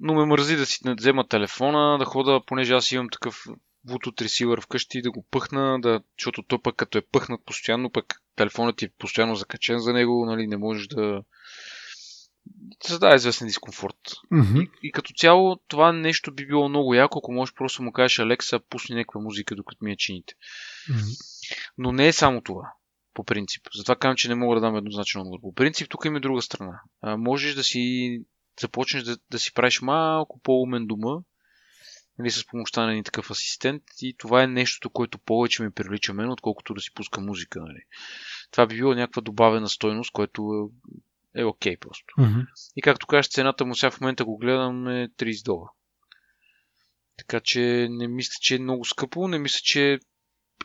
Но 0.00 0.14
ме 0.14 0.24
мързи 0.24 0.56
да 0.56 0.66
си 0.66 0.78
взема 0.98 1.28
телефона, 1.28 1.98
да 1.98 2.04
хода, 2.04 2.40
понеже 2.46 2.74
аз 2.74 2.92
имам 2.92 3.08
такъв 3.12 3.44
Bluetooth 3.88 4.22
ресивър 4.22 4.60
вкъщи, 4.60 5.02
да 5.02 5.10
го 5.10 5.26
пъхна, 5.30 5.80
да, 5.80 6.02
защото 6.18 6.42
той 6.42 6.62
пък 6.62 6.76
като 6.76 6.98
е 6.98 7.06
пъхнат 7.12 7.44
постоянно, 7.44 7.90
пък 7.90 8.22
телефонът 8.36 8.76
ти 8.76 8.84
е 8.84 8.92
постоянно 8.98 9.34
закачен 9.34 9.78
за 9.78 9.92
него, 9.92 10.26
нали, 10.26 10.46
не 10.46 10.56
можеш 10.56 10.86
да 10.86 11.22
създава 12.84 13.14
известен 13.14 13.46
дискомфорт. 13.46 13.96
Mm-hmm. 14.32 14.62
И, 14.62 14.70
и 14.82 14.92
като 14.92 15.12
цяло 15.16 15.56
това 15.68 15.92
нещо 15.92 16.34
би 16.34 16.46
било 16.46 16.68
много 16.68 16.94
яко, 16.94 17.18
ако 17.18 17.32
можеш 17.32 17.54
просто 17.54 17.82
му 17.82 17.92
кажеш 17.92 18.18
Алекса, 18.18 18.60
пусни 18.70 18.96
някаква 18.96 19.20
музика, 19.20 19.54
докато 19.54 19.84
ми 19.84 19.90
я 19.90 19.96
чините. 19.96 20.34
Mm-hmm. 20.90 21.20
Но 21.78 21.92
не 21.92 22.06
е 22.06 22.12
само 22.12 22.40
това 22.40 22.72
по 23.14 23.24
принцип. 23.24 23.62
Затова 23.74 23.96
казвам, 23.96 24.16
че 24.16 24.28
не 24.28 24.34
мога 24.34 24.54
да 24.54 24.60
дам 24.60 24.76
еднозначен 24.76 25.20
отговор. 25.20 25.40
По 25.40 25.54
принцип, 25.54 25.88
тук 25.90 26.04
има 26.04 26.20
друга 26.20 26.42
страна. 26.42 26.80
А, 27.00 27.16
можеш 27.16 27.54
да 27.54 27.64
си 27.64 28.18
започнеш 28.60 29.02
да, 29.02 29.16
да 29.30 29.38
си 29.38 29.54
правиш 29.54 29.80
малко 29.80 30.40
по-умен 30.42 30.86
дома, 30.86 31.20
нали, 32.18 32.30
с 32.30 32.46
помощта 32.46 32.86
на 32.86 32.92
един 32.92 33.04
такъв 33.04 33.30
асистент 33.30 33.82
и 34.02 34.16
това 34.18 34.42
е 34.42 34.46
нещото, 34.46 34.90
което 34.90 35.18
повече 35.18 35.62
ми 35.62 35.70
прилича 35.70 36.14
мен, 36.14 36.30
отколкото 36.30 36.74
да 36.74 36.80
си 36.80 36.94
пуска 36.94 37.20
музика. 37.20 37.60
Нали. 37.60 37.82
Това 38.50 38.66
би 38.66 38.76
било 38.76 38.94
някаква 38.94 39.22
добавена 39.22 39.68
стойност, 39.68 40.12
което 40.12 40.70
е, 41.36 41.40
е 41.40 41.44
окей 41.44 41.74
okay 41.74 41.78
просто. 41.78 42.14
Mm-hmm. 42.18 42.46
И 42.76 42.82
както 42.82 43.06
кажеш, 43.06 43.30
цената 43.30 43.64
му 43.64 43.74
сега 43.74 43.90
в 43.90 44.00
момента 44.00 44.24
го 44.24 44.38
гледам 44.38 44.88
е 44.88 45.08
30 45.08 45.44
долара. 45.44 45.70
Така 47.16 47.40
че 47.40 47.88
не 47.90 48.08
мисля, 48.08 48.36
че 48.40 48.54
е 48.54 48.58
много 48.58 48.84
скъпо, 48.84 49.28
не 49.28 49.38
мисля, 49.38 49.60
че 49.62 49.98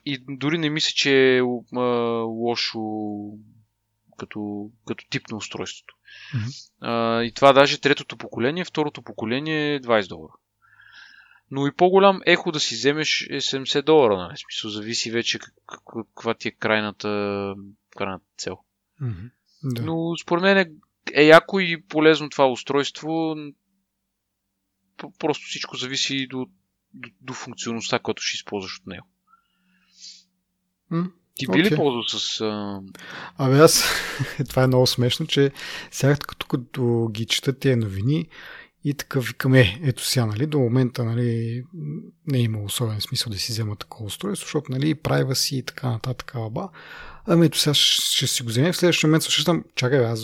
и 0.05 0.23
дори 0.29 0.57
не 0.57 0.69
мисля, 0.69 0.91
че 0.95 1.37
е 1.37 1.41
а, 1.75 1.81
лошо 2.23 2.79
като, 4.17 4.69
като 4.87 5.05
тип 5.09 5.23
на 5.31 5.37
устройството. 5.37 5.95
Mm-hmm. 6.35 6.71
А, 6.81 7.23
и 7.23 7.31
това 7.31 7.53
даже 7.53 7.81
третото 7.81 8.17
поколение, 8.17 8.65
второто 8.65 9.01
поколение 9.01 9.75
е 9.75 9.81
20 9.81 10.07
долара. 10.07 10.33
Но 11.51 11.67
и 11.67 11.75
по-голям 11.75 12.21
ехо 12.25 12.51
да 12.51 12.59
си 12.59 12.75
вземеш 12.75 13.27
е 13.29 13.41
70 13.41 13.81
долара, 13.81 14.17
нали? 14.17 14.37
Смисъл, 14.37 14.69
зависи 14.69 15.11
вече 15.11 15.39
каква 15.65 16.33
ти 16.33 16.47
е 16.47 16.51
крайната, 16.51 17.53
крайната 17.97 18.25
цел. 18.37 18.57
Mm-hmm. 19.01 19.31
Да. 19.63 19.81
Но 19.81 20.17
според 20.21 20.41
мен 20.41 20.57
е, 20.57 20.71
е 21.13 21.23
яко 21.23 21.59
и 21.59 21.81
полезно 21.81 22.29
това 22.29 22.47
устройство. 22.47 23.35
Просто 25.19 25.45
всичко 25.47 25.77
зависи 25.77 26.27
до, 26.27 26.47
до, 26.93 27.09
до 27.21 27.33
функционалността, 27.33 27.99
която 27.99 28.21
ще 28.21 28.35
използваш 28.35 28.79
от 28.79 28.87
него. 28.87 29.07
Ти 31.35 31.47
би 31.47 31.53
okay. 31.53 31.71
ли 31.71 31.75
ползвал 31.75 32.03
с... 32.03 32.41
А... 32.41 32.81
Абе 33.37 33.59
аз, 33.59 33.83
това 34.49 34.63
е 34.63 34.67
много 34.67 34.87
смешно, 34.87 35.27
че 35.27 35.51
сега 35.91 36.15
като, 36.15 36.47
като 36.47 37.09
ги 37.11 37.25
чета 37.25 37.59
тези 37.59 37.75
новини 37.75 38.27
и 38.83 38.93
така 38.93 39.19
викам, 39.19 39.53
е, 39.53 39.79
ето 39.83 40.05
сега, 40.05 40.25
нали, 40.25 40.45
до 40.45 40.59
момента, 40.59 41.03
нали, 41.03 41.63
не 42.27 42.37
е 42.37 42.41
имало 42.41 42.65
особен 42.65 43.01
смисъл 43.01 43.31
да 43.31 43.39
си 43.39 43.51
взема 43.51 43.75
такова 43.75 44.05
устройство, 44.05 44.45
защото, 44.45 44.71
нали, 44.71 44.95
прайва 44.95 45.35
си 45.35 45.57
и 45.57 45.63
така 45.63 45.89
нататък, 45.89 46.35
аба. 46.35 46.69
Ами 47.25 47.45
ето 47.45 47.57
сега 47.57 47.73
ще, 47.73 48.27
си 48.27 48.43
го 48.43 48.49
вземем. 48.49 48.73
В 48.73 48.77
следващия 48.77 49.07
момент 49.07 49.23
същам, 49.23 49.63
чакай, 49.75 50.05
аз 50.05 50.23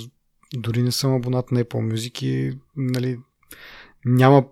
дори 0.53 0.81
не 0.81 0.91
съм 0.91 1.13
абонат 1.13 1.51
на 1.51 1.63
Apple 1.63 1.93
Music 1.93 2.23
и, 2.23 2.57
нали, 2.75 3.19
няма 4.05 4.45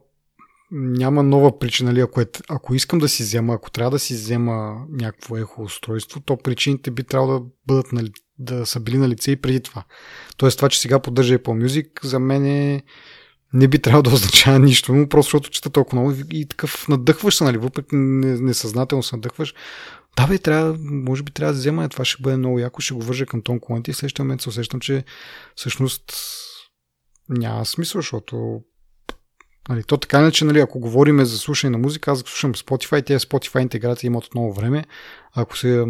няма 0.71 1.23
нова 1.23 1.59
причина. 1.59 1.89
Нали? 1.89 2.01
Ако, 2.01 2.21
е, 2.21 2.25
ако 2.49 2.75
искам 2.75 2.99
да 2.99 3.09
си 3.09 3.23
взема, 3.23 3.53
ако 3.53 3.71
трябва 3.71 3.91
да 3.91 3.99
си 3.99 4.13
взема 4.13 4.85
някакво 4.89 5.37
ехо 5.37 5.63
устройство, 5.63 6.19
то 6.19 6.37
причините 6.37 6.91
би 6.91 7.03
трябвало 7.03 7.39
да 7.39 7.45
бъдат 7.67 7.91
нали, 7.91 8.11
да 8.39 8.65
са 8.65 8.79
били 8.79 8.97
на 8.97 9.09
лице 9.09 9.31
и 9.31 9.35
преди 9.35 9.59
това. 9.59 9.83
Тоест 10.37 10.57
това, 10.57 10.69
че 10.69 10.79
сега 10.79 10.99
поддържа 10.99 11.39
Apple 11.39 11.65
Music, 11.65 12.05
за 12.05 12.19
мен 12.19 12.45
е, 12.45 12.83
не 13.53 13.67
би 13.67 13.79
трябвало 13.79 14.03
да 14.03 14.13
означава 14.13 14.59
нищо, 14.59 14.93
но 14.93 15.09
просто 15.09 15.29
защото 15.29 15.49
чета 15.49 15.69
толкова 15.69 16.01
много 16.01 16.21
и 16.31 16.45
такъв 16.45 16.87
надъхваш 16.87 17.35
се, 17.35 17.43
нали, 17.43 17.57
въпреки 17.57 17.95
несъзнателно 17.95 19.03
се 19.03 19.15
надъхваш. 19.15 19.53
Да, 20.17 20.27
бе, 20.27 20.37
трябва, 20.37 20.77
може 20.81 21.23
би 21.23 21.31
трябва 21.31 21.53
да 21.53 21.59
взема, 21.59 21.89
това 21.89 22.05
ще 22.05 22.21
бъде 22.21 22.37
много 22.37 22.59
яко, 22.59 22.81
ще 22.81 22.93
го 22.93 23.01
вържа 23.01 23.25
към 23.25 23.41
тон 23.41 23.59
колоните 23.59 23.91
и 23.91 23.93
в 23.93 23.97
следващия 23.97 24.25
момент 24.25 24.41
се 24.41 24.49
усещам, 24.49 24.79
че 24.79 25.03
всъщност 25.55 26.13
няма 27.29 27.65
смисъл, 27.65 27.99
защото 27.99 28.61
Нали, 29.69 29.83
то 29.83 29.97
така 29.97 30.19
иначе, 30.19 30.45
нали, 30.45 30.59
ако 30.59 30.79
говорим 30.79 31.25
за 31.25 31.37
слушане 31.37 31.71
на 31.71 31.77
музика, 31.77 32.11
аз 32.11 32.19
слушам 32.19 32.53
Spotify, 32.53 33.05
тези 33.05 33.25
Spotify 33.25 33.61
интеграции 33.61 34.07
имат 34.07 34.25
отново 34.25 34.53
време. 34.53 34.85
Ако 35.33 35.57
се 35.57 35.85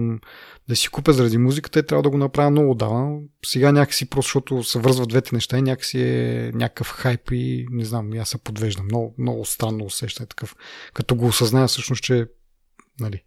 да 0.70 0.76
си 0.76 0.90
купя 0.90 1.14
заради 1.14 1.38
музиката, 1.38 1.80
е 1.80 1.84
трябва 1.84 2.04
да 2.04 2.10
го 2.10 2.18
направя 2.18 2.50
много 2.50 2.72
отдавна. 2.72 3.20
Сега 3.46 3.72
някакси 3.72 4.10
просто, 4.10 4.28
защото 4.28 4.64
се 4.64 4.80
връзват 4.80 5.10
двете 5.10 5.36
неща 5.36 5.58
и 5.58 5.62
някакси 5.62 6.02
е 6.02 6.52
някакъв 6.56 6.88
хайп 6.88 7.32
и 7.32 7.66
не 7.72 7.86
знам, 7.86 8.12
аз 8.20 8.30
се 8.30 8.38
подвеждам. 8.38 8.86
Много, 8.86 9.16
много 9.18 9.46
странно 9.46 9.86
усещане 9.86 10.28
такъв. 10.28 10.56
Като 10.94 11.16
го 11.16 11.26
осъзная 11.26 11.68
всъщност, 11.68 12.04
че 12.04 12.26
нали. 13.00 13.24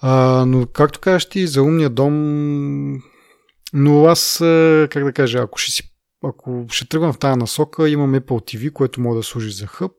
А, 0.00 0.44
но 0.46 0.66
както 0.66 1.00
кажеш 1.00 1.28
ти, 1.28 1.46
за 1.46 1.62
умния 1.62 1.90
дом 1.90 2.14
но 3.76 4.06
аз, 4.06 4.36
как 4.90 5.04
да 5.04 5.12
кажа, 5.12 5.38
ако 5.38 5.58
ще, 5.58 5.72
си, 5.72 5.93
ако 6.26 6.66
ще 6.68 6.88
тръгвам 6.88 7.12
в 7.12 7.18
тази 7.18 7.38
насока, 7.38 7.88
имам 7.88 8.14
Apple 8.14 8.56
TV, 8.56 8.72
което 8.72 9.00
може 9.00 9.16
да 9.16 9.22
служи 9.22 9.50
за 9.50 9.66
хъб. 9.66 9.92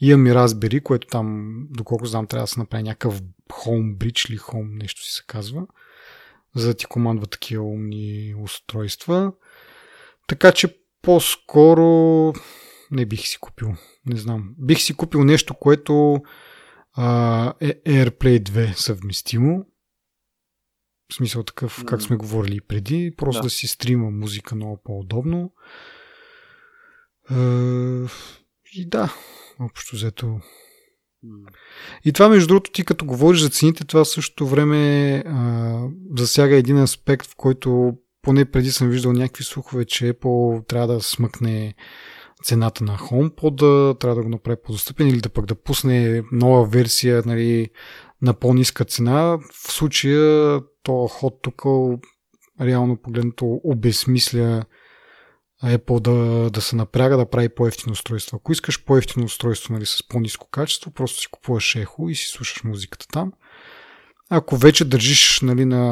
Имам 0.00 0.26
и 0.26 0.30
Raspberry, 0.30 0.82
което 0.82 1.08
там, 1.08 1.56
доколко 1.70 2.06
знам, 2.06 2.26
трябва 2.26 2.42
да 2.42 2.46
се 2.46 2.60
направи 2.60 2.82
някакъв 2.82 3.22
Home 3.48 3.96
Bridge 3.96 4.30
или 4.30 4.38
Home, 4.38 4.82
нещо 4.82 5.02
си 5.02 5.12
се 5.12 5.22
казва, 5.26 5.66
за 6.56 6.66
да 6.66 6.74
ти 6.74 6.86
командва 6.86 7.26
такива 7.26 7.64
умни 7.64 8.34
устройства. 8.42 9.32
Така 10.26 10.52
че 10.52 10.78
по-скоро 11.02 12.32
не 12.90 13.06
бих 13.06 13.20
си 13.20 13.38
купил. 13.40 13.74
Не 14.06 14.16
знам. 14.16 14.54
Бих 14.58 14.80
си 14.80 14.94
купил 14.94 15.24
нещо, 15.24 15.54
което 15.54 16.22
а, 16.94 17.52
е 17.60 17.74
AirPlay 17.86 18.40
2 18.40 18.72
съвместимо. 18.72 19.66
Смисъл 21.18 21.42
такъв, 21.42 21.84
как 21.86 22.02
сме 22.02 22.16
говорили 22.16 22.60
преди. 22.60 23.14
Просто 23.16 23.42
да, 23.42 23.46
да 23.46 23.50
си 23.50 23.66
стрима 23.66 24.10
музика 24.10 24.54
много 24.54 24.80
по-удобно. 24.84 25.52
Е, 27.30 27.34
и 28.74 28.86
да, 28.86 29.14
общо 29.60 29.96
взето. 29.96 30.40
И 32.04 32.12
това, 32.12 32.28
между 32.28 32.48
другото, 32.48 32.70
ти 32.70 32.84
като 32.84 33.04
говориш 33.04 33.40
за 33.40 33.48
цените, 33.48 33.84
това 33.84 34.04
същото 34.04 34.46
време 34.46 35.14
а, 35.26 35.78
засяга 36.16 36.56
един 36.56 36.78
аспект, 36.78 37.26
в 37.26 37.36
който 37.36 37.92
поне 38.22 38.44
преди 38.44 38.70
съм 38.70 38.88
виждал 38.88 39.12
някакви 39.12 39.44
слухове, 39.44 39.84
че 39.84 40.12
Apple 40.12 40.68
трябва 40.68 40.86
да 40.86 41.00
смъкне 41.00 41.74
цената 42.44 42.84
на 42.84 42.98
HomePod, 42.98 44.00
трябва 44.00 44.16
да 44.16 44.22
го 44.22 44.28
направи 44.28 44.56
по-достъпен 44.64 45.08
или 45.08 45.20
да 45.20 45.28
пък 45.28 45.46
да 45.46 45.54
пусне 45.54 46.22
нова 46.32 46.66
версия 46.66 47.22
нали, 47.26 47.70
на 48.22 48.34
по-ниска 48.34 48.84
цена. 48.84 49.38
В 49.52 49.72
случая 49.72 50.60
то 50.88 51.08
ход 51.08 51.38
тук 51.42 51.62
реално 52.60 52.96
погледнато 52.96 53.60
обезмисля 53.64 54.64
Apple 55.64 56.00
да, 56.00 56.50
да 56.50 56.60
се 56.60 56.76
напряга 56.76 57.16
да 57.16 57.30
прави 57.30 57.48
по-ефтино 57.48 57.92
устройство. 57.92 58.36
Ако 58.36 58.52
искаш 58.52 58.84
по-ефтино 58.84 59.24
устройство 59.24 59.74
нали, 59.74 59.86
с 59.86 60.08
по-низко 60.08 60.48
качество, 60.50 60.90
просто 60.90 61.20
си 61.20 61.26
купуваш 61.30 61.74
ехо 61.76 62.08
и 62.08 62.14
си 62.14 62.26
слушаш 62.28 62.64
музиката 62.64 63.06
там. 63.08 63.32
Ако 64.30 64.56
вече 64.56 64.84
държиш 64.84 65.40
нали, 65.40 65.64
на, 65.64 65.82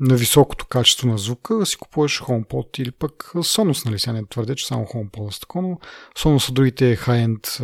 на 0.00 0.16
високото 0.16 0.66
качество 0.66 1.08
на 1.08 1.18
звука, 1.18 1.66
си 1.66 1.76
купуваш 1.76 2.20
HomePod 2.20 2.80
или 2.80 2.90
пък 2.90 3.12
Sonos, 3.34 3.84
нали, 3.86 3.98
сега 3.98 4.12
не 4.12 4.26
твърдя, 4.26 4.54
че 4.54 4.66
само 4.66 4.84
HomePod 4.84 5.36
е 5.36 5.40
такова, 5.40 5.68
но 5.68 5.78
Sonos 6.18 6.38
са 6.38 6.52
другите 6.52 6.96
high-end 6.96 7.60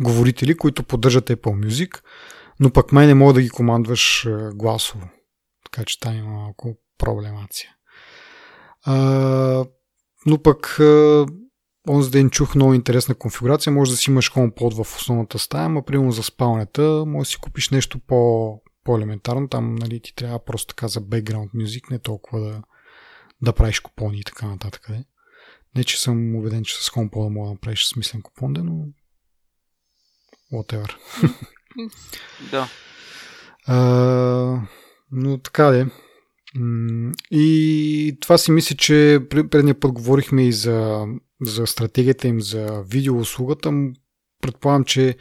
говорители, 0.00 0.56
които 0.56 0.82
поддържат 0.82 1.30
Apple 1.30 1.66
Music, 1.66 2.02
но 2.60 2.70
пък 2.70 2.92
май 2.92 3.06
не 3.06 3.14
мога 3.14 3.32
да 3.32 3.42
ги 3.42 3.50
командваш 3.50 4.28
гласово. 4.54 5.08
Така 5.64 5.84
че 5.84 6.00
там 6.00 6.16
има 6.16 6.30
малко 6.30 6.76
проблемация. 6.98 7.70
А, 8.84 8.94
но 10.26 10.42
пък 10.42 10.78
онзи 11.88 12.10
ден 12.10 12.30
чух 12.30 12.54
много 12.54 12.74
интересна 12.74 13.14
конфигурация. 13.14 13.72
Може 13.72 13.90
да 13.90 13.96
си 13.96 14.10
имаш 14.10 14.32
HomePod 14.32 14.84
в 14.84 14.96
основната 14.96 15.38
стая, 15.38 15.64
ама 15.66 15.84
примерно 15.84 16.12
за 16.12 16.22
спалнята 16.22 17.04
може 17.06 17.28
да 17.28 17.30
си 17.30 17.36
купиш 17.36 17.70
нещо 17.70 17.98
по, 17.98 18.60
по-елементарно. 18.84 19.48
Там 19.48 19.74
нали, 19.74 20.00
ти 20.00 20.14
трябва 20.14 20.44
просто 20.44 20.74
така 20.74 20.88
за 20.88 21.00
background 21.00 21.50
music, 21.54 21.90
не 21.90 21.98
толкова 21.98 22.40
да, 22.40 22.62
да 23.42 23.52
правиш 23.52 23.80
купони 23.80 24.20
и 24.20 24.24
така 24.24 24.46
нататък. 24.46 24.88
Не, 25.76 25.84
че 25.84 26.00
съм 26.00 26.36
убеден, 26.36 26.64
че 26.64 26.74
с 26.74 26.90
HomePod 26.90 27.28
мога 27.28 27.46
да 27.46 27.52
направиш 27.52 27.86
смислен 27.86 28.22
купон, 28.22 28.52
но 28.52 28.86
whatever. 30.52 30.96
Да. 32.50 32.68
А, 33.66 34.60
но 35.12 35.38
така 35.38 35.64
де. 35.64 35.86
И 37.30 38.16
това 38.20 38.38
си 38.38 38.50
мисля, 38.50 38.76
че 38.76 39.20
предния 39.30 39.80
път 39.80 39.92
говорихме 39.92 40.46
и 40.46 40.52
за, 40.52 41.06
за 41.40 41.66
стратегията 41.66 42.28
им 42.28 42.40
за 42.40 42.82
видеоуслугата. 42.88 43.72
Предполагам, 44.40 44.84
че 44.84 45.16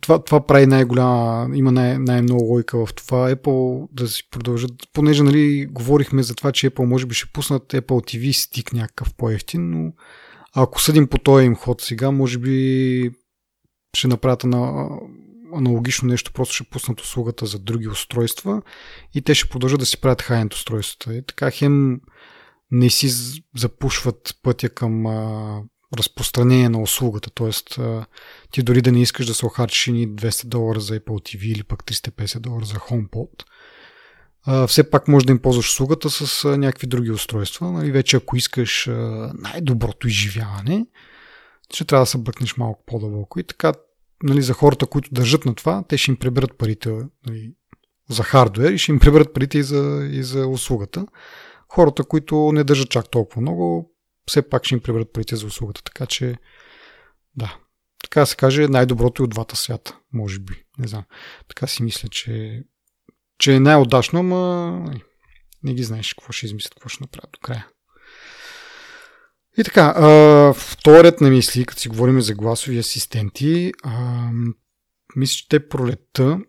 това, 0.00 0.24
това 0.24 0.46
прави 0.46 0.66
най-голяма, 0.66 1.48
има 1.54 1.72
най- 1.72 1.98
най-много 1.98 2.44
лойка 2.44 2.86
в 2.86 2.94
това 2.94 3.34
Apple 3.34 3.88
да 3.92 4.08
си 4.08 4.28
продължат, 4.30 4.72
понеже 4.92 5.22
нали, 5.22 5.66
говорихме 5.66 6.22
за 6.22 6.34
това, 6.34 6.52
че 6.52 6.70
Apple 6.70 6.84
може 6.84 7.06
би 7.06 7.14
ще 7.14 7.32
пуснат 7.32 7.62
Apple 7.62 7.82
TV 7.82 8.32
стик 8.32 8.72
някакъв 8.72 9.14
по-ефтин, 9.14 9.70
но 9.70 9.92
ако 10.54 10.80
съдим 10.82 11.06
по 11.06 11.18
този 11.18 11.46
им 11.46 11.54
ход 11.54 11.80
сега, 11.80 12.10
може 12.10 12.38
би 12.38 13.10
ще 13.96 14.08
направят 14.08 14.44
на 14.44 14.88
аналогично 15.54 16.08
нещо, 16.08 16.32
просто 16.32 16.54
ще 16.54 16.70
пуснат 16.70 17.00
услугата 17.00 17.46
за 17.46 17.58
други 17.58 17.88
устройства 17.88 18.62
и 19.14 19.22
те 19.22 19.34
ще 19.34 19.48
продължат 19.48 19.80
да 19.80 19.86
си 19.86 20.00
правят 20.00 20.22
хайент 20.22 20.54
устройствата. 20.54 21.14
И 21.14 21.22
така 21.26 21.50
хем 21.50 22.00
не 22.70 22.90
си 22.90 23.10
запушват 23.56 24.34
пътя 24.42 24.68
към 24.68 25.06
а, 25.06 25.62
разпространение 25.98 26.68
на 26.68 26.82
услугата. 26.82 27.50
А, 27.78 28.06
ти 28.50 28.62
дори 28.62 28.82
да 28.82 28.92
не 28.92 29.02
искаш 29.02 29.26
да 29.26 29.34
се 29.34 29.46
охарчиш 29.46 29.86
ни 29.86 30.08
200 30.08 30.46
долара 30.46 30.80
за 30.80 31.00
Apple 31.00 31.36
TV 31.36 31.42
или 31.44 31.64
пък 31.64 31.84
350 31.84 32.38
долара 32.38 32.64
за 32.64 32.74
HomePod, 32.74 33.44
а, 34.46 34.66
все 34.66 34.90
пак 34.90 35.08
може 35.08 35.26
да 35.26 35.32
им 35.32 35.38
ползваш 35.38 35.68
услугата 35.68 36.10
с 36.10 36.44
а, 36.44 36.56
някакви 36.56 36.86
други 36.86 37.10
устройства. 37.10 37.72
Нали, 37.72 37.90
вече 37.90 38.16
ако 38.16 38.36
искаш 38.36 38.88
а, 38.88 38.92
най-доброто 39.34 40.08
изживяване, 40.08 40.86
ще 41.74 41.84
трябва 41.84 42.02
да 42.02 42.06
се 42.06 42.18
бъкнеш 42.18 42.56
малко 42.56 42.82
по-дълбоко. 42.86 43.40
И 43.40 43.44
така 43.44 43.72
нали, 44.22 44.42
за 44.42 44.52
хората, 44.52 44.86
които 44.86 45.14
държат 45.14 45.44
на 45.44 45.54
това, 45.54 45.84
те 45.88 45.98
ще 45.98 46.10
им 46.10 46.16
приберат 46.16 46.58
парите 46.58 46.90
нали, 47.26 47.54
за 48.08 48.22
хардвер 48.22 48.72
и 48.72 48.78
ще 48.78 48.92
им 48.92 48.98
приберат 48.98 49.34
парите 49.34 49.58
и 49.58 49.62
за, 49.62 50.08
и 50.12 50.22
за 50.22 50.46
услугата. 50.46 51.06
Хората, 51.68 52.04
които 52.04 52.52
не 52.52 52.64
държат 52.64 52.90
чак 52.90 53.10
толкова 53.10 53.40
много, 53.40 53.92
все 54.26 54.48
пак 54.48 54.64
ще 54.64 54.74
им 54.74 54.80
приберат 54.80 55.12
парите 55.12 55.36
за 55.36 55.46
услугата. 55.46 55.82
Така 55.82 56.06
че, 56.06 56.36
да, 57.36 57.56
така 58.02 58.26
се 58.26 58.36
каже, 58.36 58.68
най-доброто 58.68 59.22
и 59.22 59.24
от 59.24 59.30
двата 59.30 59.56
свята, 59.56 59.98
може 60.12 60.38
би. 60.38 60.64
Не 60.78 60.88
знам. 60.88 61.04
Така 61.48 61.66
си 61.66 61.82
мисля, 61.82 62.08
че, 62.08 62.62
че 63.38 63.54
е 63.54 63.60
най-удачно, 63.60 64.18
ама 64.18 64.70
нали, 64.86 65.02
не 65.62 65.74
ги 65.74 65.82
знаеш 65.82 66.14
какво 66.14 66.32
ще 66.32 66.46
измислят, 66.46 66.74
какво 66.74 66.88
ще 66.88 67.04
направят 67.04 67.30
до 67.32 67.38
края. 67.42 67.66
И 69.58 69.64
така, 69.64 69.92
вторият 70.56 71.20
на 71.20 71.30
мисли, 71.30 71.64
като 71.64 71.80
си 71.80 71.88
говорим 71.88 72.20
за 72.20 72.34
гласови 72.34 72.78
асистенти, 72.78 73.72
мисля, 75.16 75.34
че 75.36 75.48
те 75.48 75.68
пролетта 75.68 76.40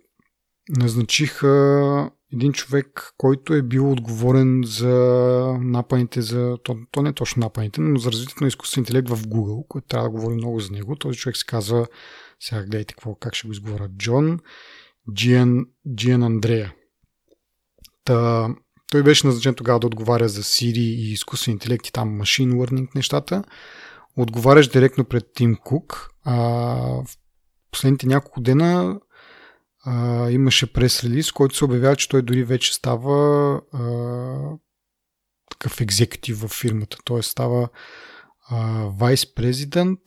назначиха 0.70 2.12
един 2.34 2.54
човек, 2.54 3.14
който 3.18 3.54
е 3.54 3.62
бил 3.62 3.92
отговорен 3.92 4.64
за 4.66 4.96
напаните, 5.62 6.22
за, 6.22 6.58
то, 6.64 6.78
то 6.92 7.02
не 7.02 7.10
е 7.10 7.14
точно 7.14 7.40
напаните, 7.40 7.82
но 7.82 8.00
за 8.00 8.12
развитието 8.12 8.44
на 8.44 8.48
изкуствен 8.48 8.82
интелект 8.82 9.10
в 9.10 9.18
Google, 9.18 9.68
който 9.68 9.88
трябва 9.88 10.10
да 10.10 10.12
говори 10.12 10.36
много 10.36 10.60
за 10.60 10.72
него. 10.72 10.96
Този 10.96 11.20
човек 11.20 11.38
се 11.38 11.46
казва, 11.46 11.88
сега 12.40 12.62
гледайте 12.62 12.94
какво, 12.94 13.16
как 13.16 13.36
ще 13.36 13.48
го 13.48 13.52
изговоря, 13.52 13.90
Джон 13.98 14.40
Джиан 15.96 16.24
Андрея. 16.24 16.74
Та, 18.06 18.50
той 18.92 19.04
беше 19.04 19.28
назначен 19.28 19.56
тогава 19.56 19.80
да 19.80 19.88
отговаря 19.88 20.30
за 20.30 20.44
Siri 20.44 20.78
и 20.78 21.12
изкуствен 21.12 21.54
интелект 21.54 21.88
и 21.88 21.92
там 21.92 22.18
машин 22.18 22.52
learning 22.52 22.96
нещата. 22.96 23.44
Отговаряш 24.18 24.68
директно 24.68 25.06
пред 25.06 25.34
Тим 25.34 25.56
Кук. 25.64 26.10
А, 26.24 26.36
в 27.06 27.06
последните 27.72 28.08
няколко 28.08 28.42
дена 28.42 29.00
а, 29.86 30.30
имаше 30.30 30.74
прес-релиз, 30.74 31.32
който 31.32 31.56
се 31.56 31.66
обявява, 31.66 31.96
че 31.96 32.10
той 32.10 32.22
дори 32.22 32.44
вече 32.44 32.74
става 32.74 33.54
а, 33.74 33.82
такъв 35.50 35.82
екзекутив 35.82 36.42
в 36.42 36.48
фирмата. 36.48 36.98
Той 37.06 37.24
става 37.24 37.70
вайс-президент, 39.00 40.00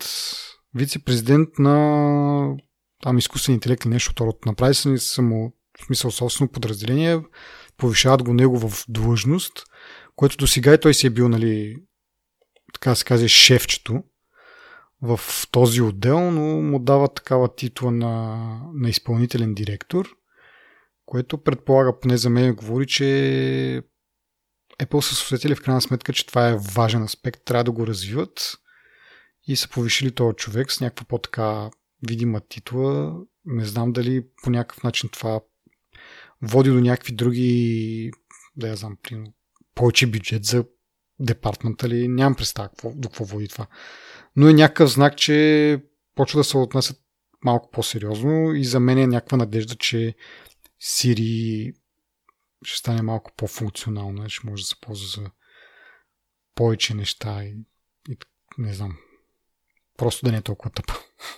вице-президент 0.74 1.48
на 1.59 2.56
там 3.02 3.18
изкуствен 3.18 3.54
интелект 3.54 3.84
или 3.84 3.92
нещо 3.92 4.12
второто. 4.12 4.48
Направи 4.48 4.74
се 4.74 4.98
само 4.98 5.52
в 5.80 5.84
смисъл 5.86 6.10
собствено 6.10 6.50
подразделение, 6.50 7.20
повишават 7.82 8.22
го 8.22 8.34
него 8.34 8.68
в 8.68 8.84
длъжност, 8.88 9.52
което 10.16 10.36
до 10.36 10.46
сега 10.46 10.74
и 10.74 10.80
той 10.80 10.94
си 10.94 11.06
е 11.06 11.10
бил, 11.10 11.28
нали, 11.28 11.76
така 12.74 12.94
се 12.94 13.04
казва, 13.04 13.28
шефчето 13.28 14.04
в 15.02 15.20
този 15.50 15.82
отдел, 15.82 16.30
но 16.30 16.40
му 16.40 16.78
дава 16.78 17.14
такава 17.14 17.54
титла 17.54 17.90
на, 17.90 18.36
на 18.74 18.88
изпълнителен 18.88 19.54
директор, 19.54 20.09
което 21.06 21.42
предполага, 21.42 22.00
поне 22.00 22.16
за 22.16 22.30
мен 22.30 22.54
говори, 22.54 22.86
че 22.86 23.04
Apple 24.78 25.00
са 25.00 25.12
усетили 25.12 25.54
в 25.54 25.62
крайна 25.62 25.80
сметка, 25.80 26.12
че 26.12 26.26
това 26.26 26.48
е 26.48 26.59
важен 26.74 27.02
аспект, 27.02 27.44
трябва 27.44 27.64
да 27.64 27.72
го 27.72 27.86
развиват 27.86 28.59
и 29.46 29.56
са 29.56 29.68
повишили 29.68 30.14
този 30.14 30.36
човек 30.36 30.72
с 30.72 30.80
някаква 30.80 31.04
по-така 31.04 31.70
видима 32.09 32.40
титла. 32.40 33.16
Не 33.44 33.64
знам 33.64 33.92
дали 33.92 34.24
по 34.42 34.50
някакъв 34.50 34.82
начин 34.82 35.10
това 35.12 35.40
води 36.43 36.70
до 36.70 36.81
някакви 36.81 37.12
други, 37.12 38.10
да 38.56 38.69
я 38.69 38.77
знам, 38.77 38.97
повече 39.74 40.06
бюджет 40.06 40.44
за 40.44 40.64
департмента 41.20 41.89
ли, 41.89 42.09
нямам 42.09 42.35
представа 42.35 42.69
какво, 42.69 42.93
до 42.94 43.09
какво 43.09 43.24
води 43.24 43.48
това. 43.48 43.66
Но 44.36 44.48
е 44.48 44.52
някакъв 44.52 44.90
знак, 44.90 45.16
че 45.16 45.85
почва 46.14 46.40
да 46.40 46.44
се 46.44 46.56
отнасят 46.56 47.01
малко 47.44 47.70
по-сериозно 47.70 48.55
и 48.55 48.64
за 48.64 48.81
мен 48.81 48.98
е 48.98 49.06
някаква 49.06 49.36
надежда, 49.36 49.74
че 49.74 50.14
Siri 50.82 51.74
ще 52.64 52.78
стане 52.78 53.02
малко 53.02 53.32
по-функционална, 53.36 54.28
ще 54.28 54.47
може 54.47 54.62
да 54.62 54.66
се 54.66 54.81
ползва 54.81 55.23
за 55.23 55.31
повече 56.55 56.94
неща 56.94 57.44
и, 57.44 57.56
и 58.09 58.16
не 58.59 58.74
знам, 58.74 58.97
просто 59.97 60.27
да 60.27 60.32
не 60.32 60.39
е 60.39 60.43
толкова 60.43 60.70
тъпа. 60.70 60.94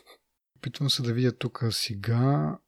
Опитвам 0.56 0.90
се 0.90 1.02
да 1.02 1.12
видя 1.12 1.38
тук 1.38 1.64
сега 1.70 2.58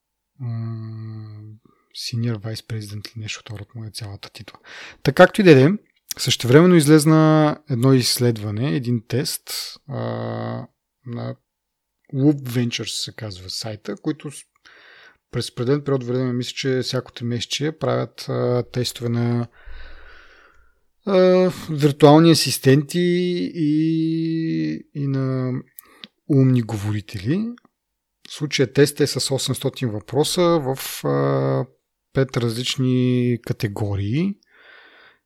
Senior 1.97 2.36
Vice 2.39 2.66
President 2.66 3.14
или 3.14 3.23
нещо 3.23 3.40
второто 3.40 3.78
му 3.78 3.85
е 3.85 3.90
цялата 3.90 4.31
титла. 4.31 4.59
Така 5.02 5.27
както 5.27 5.40
и 5.40 5.44
да 5.44 5.62
е, 5.62 5.68
същевременно 6.18 6.74
излезна 6.74 7.56
едно 7.70 7.93
изследване, 7.93 8.77
един 8.77 9.02
тест 9.09 9.51
а, 9.89 9.97
на 11.06 11.36
Loop 12.14 12.40
Ventures 12.40 13.05
се 13.05 13.12
казва 13.12 13.51
сайта, 13.51 13.97
които 13.97 14.31
през 15.31 15.55
преден 15.55 15.82
период 15.85 16.05
време, 16.05 16.32
мисля, 16.32 16.52
че 16.55 16.81
всяко 16.82 17.12
три 17.12 17.24
месече 17.24 17.73
правят 17.73 18.27
а, 18.28 18.62
тестове 18.73 19.09
на 19.09 19.48
а, 21.06 21.51
виртуални 21.70 22.31
асистенти 22.31 23.01
и, 23.55 24.89
и 24.94 25.06
на 25.06 25.52
умни 26.28 26.62
говорители. 26.62 27.47
В 28.28 28.32
случая 28.32 28.73
тест 28.73 29.01
е 29.01 29.06
с 29.06 29.20
800 29.20 29.86
въпроса 29.86 30.43
в 30.43 31.05
а, 31.05 31.66
5 32.17 32.37
различни 32.37 33.39
категории, 33.47 34.35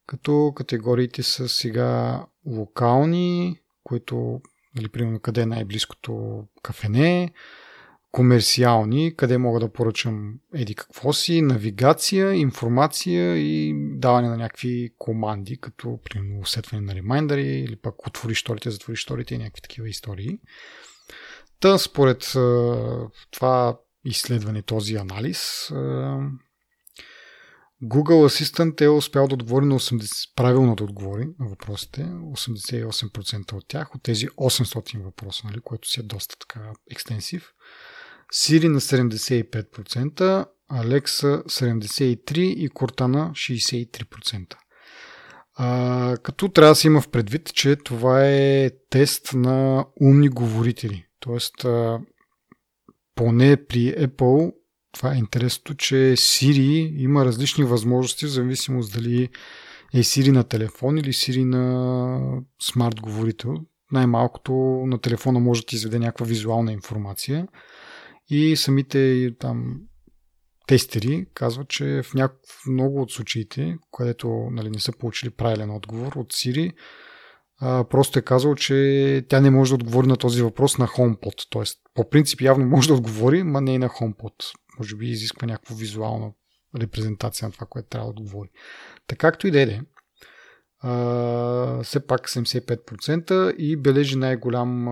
като 0.07 0.53
категориите 0.57 1.23
са 1.23 1.49
сега 1.49 2.27
локални, 2.47 3.61
които, 3.85 4.41
нали, 4.77 4.89
примерно, 4.89 5.21
къде 5.21 5.41
е 5.41 5.47
най-близкото 5.47 6.45
кафене, 6.63 7.33
комерциални, 8.13 9.17
къде 9.17 9.39
мога 9.39 9.61
да 9.61 9.73
поръчам 9.73 10.35
еди 10.55 10.75
какво 10.75 11.13
си, 11.13 11.43
навигация, 11.43 12.35
информация 12.35 13.37
и 13.37 13.75
даване 13.97 14.29
на 14.29 14.37
някакви 14.37 14.91
команди, 14.99 15.61
като 15.61 15.99
примерно 16.05 16.41
усетване 16.41 16.87
на 16.87 16.95
ремайндъри 16.95 17.47
или 17.47 17.77
пък 17.77 18.07
отвори 18.07 18.35
шторите, 18.35 18.71
затвори 18.71 18.97
шторите 18.97 19.35
и 19.35 19.39
някакви 19.39 19.63
такива 19.63 19.89
истории. 19.89 20.39
Та 21.61 21.79
според 21.79 22.33
това 23.31 23.79
изследване, 24.05 24.63
този 24.63 24.97
анализ, 24.97 25.71
Google 27.85 28.29
Assistant 28.29 28.81
е 28.81 28.89
успял 28.89 29.29
да 29.29 29.35
отговори 29.35 29.65
на 29.67 29.75
80, 29.75 30.35
правилно 30.37 30.77
да 30.77 30.85
отговори 30.85 31.29
на 31.39 31.49
въпросите, 31.49 32.03
88% 32.03 33.53
от 33.53 33.69
тях, 33.69 33.95
от 33.95 34.03
тези 34.03 34.29
800 34.29 35.05
въпроса, 35.05 35.43
нали, 35.47 35.61
което 35.61 35.89
си 35.89 36.01
е 36.01 36.03
доста 36.03 36.37
така 36.39 36.61
екстенсив. 36.91 37.53
Siri 38.35 38.69
на 38.69 38.81
75%, 38.81 40.47
Alexa 40.73 41.45
73% 41.45 42.39
и 42.39 42.71
Cortana 42.71 43.31
63%. 43.31 44.55
А, 45.55 46.17
като 46.23 46.49
трябва 46.49 46.71
да 46.71 46.75
се 46.75 46.87
има 46.87 47.01
в 47.01 47.09
предвид, 47.09 47.55
че 47.55 47.77
това 47.77 48.27
е 48.27 48.71
тест 48.91 49.35
на 49.35 49.87
умни 50.01 50.29
говорители. 50.29 51.07
Тоест, 51.21 51.65
а, 51.65 52.01
поне 53.15 53.67
при 53.67 53.95
Apple 53.95 54.53
това 54.93 55.15
е 55.15 55.19
интересното, 55.19 55.75
че 55.75 55.95
Siri 56.17 56.95
има 56.97 57.25
различни 57.25 57.65
възможности, 57.65 58.27
в 58.27 58.31
зависимост 58.31 58.93
дали 58.93 59.29
е 59.95 59.99
Siri 59.99 60.31
на 60.31 60.45
телефон 60.45 60.99
или 60.99 61.13
Siri 61.13 61.45
на 61.45 62.43
смарт 62.63 63.01
говорител. 63.01 63.55
Най-малкото 63.93 64.53
на 64.87 64.99
телефона 64.99 65.41
може 65.41 65.61
да 65.61 65.67
ти 65.67 65.77
изведе 65.77 65.99
някаква 65.99 66.27
визуална 66.27 66.73
информация 66.73 67.49
и 68.29 68.57
самите 68.57 69.31
там 69.39 69.81
тестери 70.67 71.27
казват, 71.35 71.69
че 71.69 72.03
в, 72.03 72.15
няк... 72.15 72.33
в 72.47 72.67
много 72.67 73.03
от 73.03 73.11
случаите, 73.11 73.77
където 73.97 74.49
нали, 74.51 74.71
не 74.71 74.79
са 74.79 74.93
получили 74.93 75.31
правилен 75.31 75.71
отговор 75.71 76.13
от 76.13 76.33
Siri, 76.33 76.73
просто 77.61 78.19
е 78.19 78.23
казал, 78.23 78.55
че 78.55 79.25
тя 79.29 79.41
не 79.41 79.51
може 79.51 79.71
да 79.71 79.75
отговори 79.75 80.07
на 80.07 80.17
този 80.17 80.43
въпрос 80.43 80.79
на 80.79 80.87
HomePod. 80.87 81.47
Тоест, 81.51 81.79
по 81.95 82.11
принцип 82.11 82.41
явно 82.41 82.67
може 82.67 82.89
да 82.89 82.95
отговори, 82.95 83.43
но 83.43 83.61
не 83.61 83.75
и 83.75 83.79
на 83.79 83.89
HomePod. 83.89 84.33
Може 84.81 84.97
би 84.97 85.07
изисква 85.07 85.47
някаква 85.47 85.77
визуална 85.77 86.33
репрезентация 86.81 87.49
на 87.49 87.53
това, 87.53 87.67
което 87.67 87.89
трябва 87.89 88.07
да 88.07 88.11
отговори. 88.11 88.49
Така 89.07 89.31
както 89.31 89.47
и 89.47 89.51
да 89.51 89.63
е, 89.63 89.81
все 91.83 92.07
пак 92.07 92.31
75% 92.31 93.55
и 93.57 93.77
бележи 93.77 94.17
най-голям, 94.17 94.85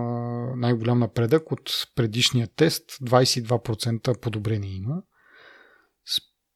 най-голям 0.59 0.99
напредък 0.99 1.51
от 1.51 1.71
предишния 1.95 2.47
тест. 2.47 2.91
22% 2.91 4.19
подобрение 4.19 4.75
има. 4.75 5.01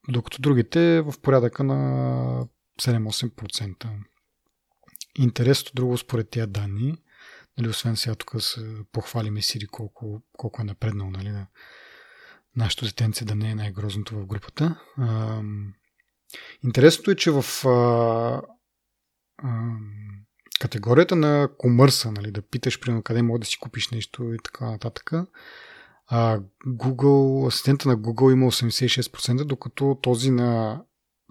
Докато 0.10 0.42
другите 0.42 1.02
в 1.02 1.14
порядъка 1.22 1.64
на 1.64 2.48
7-8%. 2.82 3.90
Интересното 5.20 5.72
друго 5.76 5.98
според 5.98 6.30
тези 6.30 6.48
данни, 6.48 6.98
нали, 7.58 7.70
освен 7.70 7.96
сега 7.96 8.16
тук 8.16 8.42
се 8.42 8.76
похвалиме 8.92 9.42
Сири 9.42 9.68
колко, 9.68 10.22
колко 10.38 10.62
е 10.62 10.66
напреднал, 10.66 11.10
нали, 11.10 11.30
на 11.30 11.48
нашето 12.56 12.86
детенце 12.86 13.26
да 13.26 13.36
не 13.36 13.50
е 13.50 13.56
най-грозното 13.56 14.16
в 14.16 14.26
групата. 14.26 14.80
Интересното 16.64 17.12
е, 17.12 17.16
че 17.16 17.32
в 17.32 17.44
категорията 20.60 21.16
на 21.16 21.50
комърса, 21.58 22.12
нали, 22.12 22.32
да 22.32 22.42
питаш 22.42 22.80
примерно 22.80 23.04
къде 23.04 23.22
мога 23.22 23.40
да 23.40 23.46
си 23.46 23.58
купиш 23.60 23.90
нещо 23.90 24.34
и 24.34 24.38
така 24.44 24.72
нататък, 24.72 25.12
Google, 26.68 27.48
асистента 27.48 27.90
на 27.90 27.98
Google 27.98 28.34
има 28.34 28.46
86%, 28.46 29.44
докато 29.44 30.00
този 30.02 30.32
на, 30.32 30.82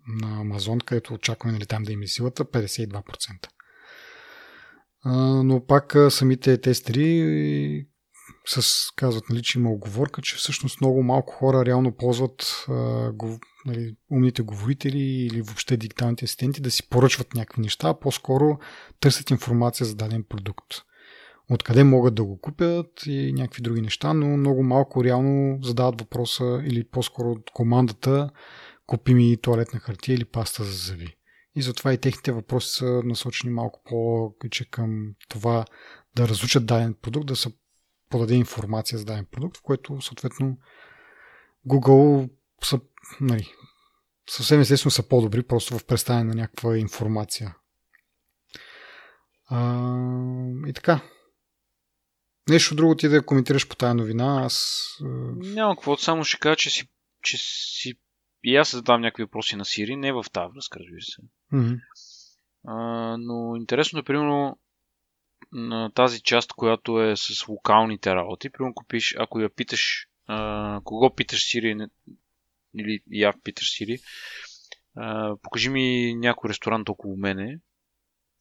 на 0.07 0.45
Amazon, 0.45 0.85
където 0.85 1.15
очакваме 1.15 1.53
нали, 1.53 1.67
там 1.67 1.83
да 1.83 1.93
има 1.93 2.07
силата, 2.07 2.45
52% 2.45 3.49
но 5.05 5.67
пак 5.67 5.97
самите 6.11 6.61
тестери 6.61 7.87
с, 8.47 8.91
казват, 8.97 9.25
нали, 9.31 9.43
че 9.43 9.59
има 9.59 9.71
оговорка, 9.71 10.23
че 10.23 10.37
всъщност 10.37 10.81
много 10.81 11.03
малко 11.03 11.33
хора 11.33 11.65
реално 11.65 11.97
ползват 11.97 12.67
а, 12.69 13.13
го, 13.13 13.39
нали, 13.67 13.97
умните 14.11 14.43
говорители 14.43 14.99
или 14.99 15.43
въобще 15.43 15.77
дигиталните 15.77 16.25
асистенти 16.25 16.61
да 16.61 16.71
си 16.71 16.89
поръчват 16.89 17.35
някакви 17.35 17.63
неща, 17.63 17.89
а 17.89 18.01
по-скоро 18.01 18.59
търсят 19.01 19.31
информация 19.31 19.87
за 19.87 19.95
даден 19.95 20.25
продукт. 20.29 20.75
Откъде 21.51 21.85
могат 21.85 22.15
да 22.15 22.25
го 22.25 22.41
купят 22.41 22.87
и 23.07 23.33
някакви 23.33 23.63
други 23.63 23.81
неща, 23.81 24.15
но 24.15 24.27
много 24.27 24.63
малко 24.63 25.05
реално 25.05 25.59
задават 25.63 26.01
въпроса 26.01 26.63
или 26.67 26.85
по-скоро 26.85 27.37
командата 27.53 28.31
купи 28.87 29.15
ми 29.15 29.37
туалетна 29.43 29.81
хартия 29.81 30.15
или 30.15 30.25
паста 30.25 30.65
за 30.65 30.73
зъби. 30.73 31.17
И 31.57 31.63
затова 31.63 31.93
и 31.93 31.99
техните 31.99 32.33
въпроси 32.33 32.71
са 32.71 33.03
насочени 33.05 33.53
малко 33.53 33.83
по-киче 33.85 34.71
към 34.71 35.15
това 35.29 35.65
да 36.17 36.29
разучат 36.29 36.67
даден 36.67 36.95
продукт, 37.03 37.27
да 37.27 37.37
се 37.37 37.51
подаде 38.13 38.35
информация 38.35 38.99
за 38.99 39.05
даден 39.05 39.27
продукт, 39.31 39.57
в 39.57 39.63
което 39.63 40.01
съответно 40.01 40.59
Google 41.69 42.31
са, 42.63 42.81
нали, 43.21 43.53
съвсем 44.31 44.61
естествено 44.61 44.91
са 44.91 45.09
по-добри 45.09 45.43
просто 45.43 45.79
в 45.79 45.87
представяне 45.87 46.25
на 46.25 46.35
някаква 46.35 46.79
информация. 46.79 47.57
А, 49.47 49.89
и 50.67 50.73
така. 50.73 51.01
Нещо 52.49 52.75
друго 52.75 52.97
ти 52.97 53.09
да 53.09 53.27
коментираш 53.27 53.69
по 53.69 53.77
тази 53.77 53.97
новина? 53.97 54.43
Аз... 54.45 54.87
Няма 55.37 55.77
какво, 55.77 55.97
само 55.97 56.25
ще 56.25 56.39
кажа, 56.39 56.57
че 56.57 56.71
си, 56.71 56.89
че 57.23 57.37
си 57.39 57.95
и 58.45 58.57
аз 58.57 58.71
задавам 58.71 59.01
някакви 59.01 59.23
въпроси 59.23 59.57
на 59.57 59.65
Сири, 59.65 59.97
не 59.97 60.13
в 60.13 60.25
тази 60.33 60.53
връзка, 60.55 60.79
разбира 60.81 61.03
се. 61.03 61.23
Mm-hmm. 61.53 61.81
А, 62.67 62.77
но 63.19 63.57
интересно 63.57 63.99
е, 63.99 64.03
примерно, 64.03 64.59
на 65.53 65.91
тази 65.91 66.23
част, 66.23 66.53
която 66.53 67.03
е 67.03 67.17
с 67.17 67.49
локалните 67.49 68.15
работи, 68.15 68.51
примерно, 68.51 68.71
ако, 68.71 68.85
пиш, 68.85 69.15
ако 69.19 69.41
я 69.41 69.55
питаш, 69.55 70.07
а, 70.27 70.81
кого 70.85 71.15
питаш 71.15 71.51
Сири, 71.51 71.77
или 72.79 73.01
я 73.11 73.33
питаш 73.45 73.71
Сири, 73.71 73.99
а, 74.97 75.37
покажи 75.43 75.71
ми 75.71 76.15
някой 76.15 76.51
ресторант 76.51 76.89
около 76.89 77.17
мене, 77.17 77.59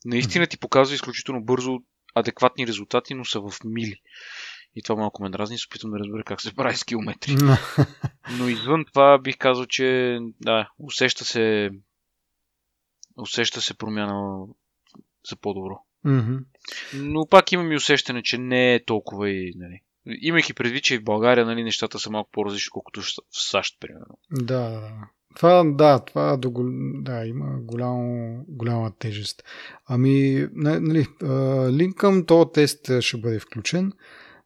наистина 0.06 0.48
ти 0.48 0.58
показва 0.58 0.96
изключително 0.96 1.44
бързо 1.44 1.80
адекватни 2.16 2.68
резултати, 2.68 3.14
но 3.14 3.26
са 3.26 3.40
в 3.40 3.54
мили. 3.66 4.02
И 4.76 4.84
това 4.84 4.96
малко 4.96 5.24
ме 5.24 5.30
дразни, 5.30 5.58
се 5.58 5.68
опитвам 5.68 5.92
да 5.92 6.00
разбера 6.00 6.24
как 6.24 6.42
се 6.42 6.56
прави 6.56 6.76
с 6.76 6.84
километри. 6.84 7.36
Но 8.38 8.48
извън 8.48 8.86
това 8.86 9.18
бих 9.18 9.38
казал, 9.38 9.66
че 9.66 10.18
да, 10.42 10.70
усеща 10.80 11.26
се 11.26 11.72
усеща 13.18 13.62
се 13.62 13.78
промяна 13.78 14.46
за 15.30 15.36
по-добро. 15.36 15.86
Mm-hmm. 16.06 16.40
Но 16.96 17.28
пак 17.28 17.52
имам 17.52 17.72
и 17.72 17.76
усещане, 17.76 18.24
че 18.24 18.38
не 18.38 18.76
е 18.76 18.86
толкова 18.86 19.30
и... 19.30 19.54
Нали. 19.56 19.82
Имайки 20.22 20.54
предвид, 20.54 20.84
че 20.84 20.96
и 20.96 20.98
в 20.98 21.04
България 21.04 21.46
нали, 21.46 21.64
нещата 21.64 22.00
са 22.00 22.10
малко 22.10 22.30
по-различни, 22.32 22.70
колкото 22.70 23.02
в 23.02 23.06
САЩ, 23.32 23.78
примерно. 23.80 24.18
Да, 24.32 24.60
да, 24.60 24.80
да. 24.80 24.92
Това, 25.36 25.64
да, 25.66 26.00
това 26.00 26.38
до, 26.38 26.52
да, 27.02 27.26
има 27.26 27.60
голямо, 27.60 28.38
голяма 28.48 28.92
тежест. 29.00 29.44
Ами, 29.86 30.48
нали, 30.54 31.08
линк 31.72 31.96
към 31.96 32.26
този 32.26 32.52
тест 32.54 33.02
ще 33.02 33.18
бъде 33.18 33.40
включен. 33.40 33.92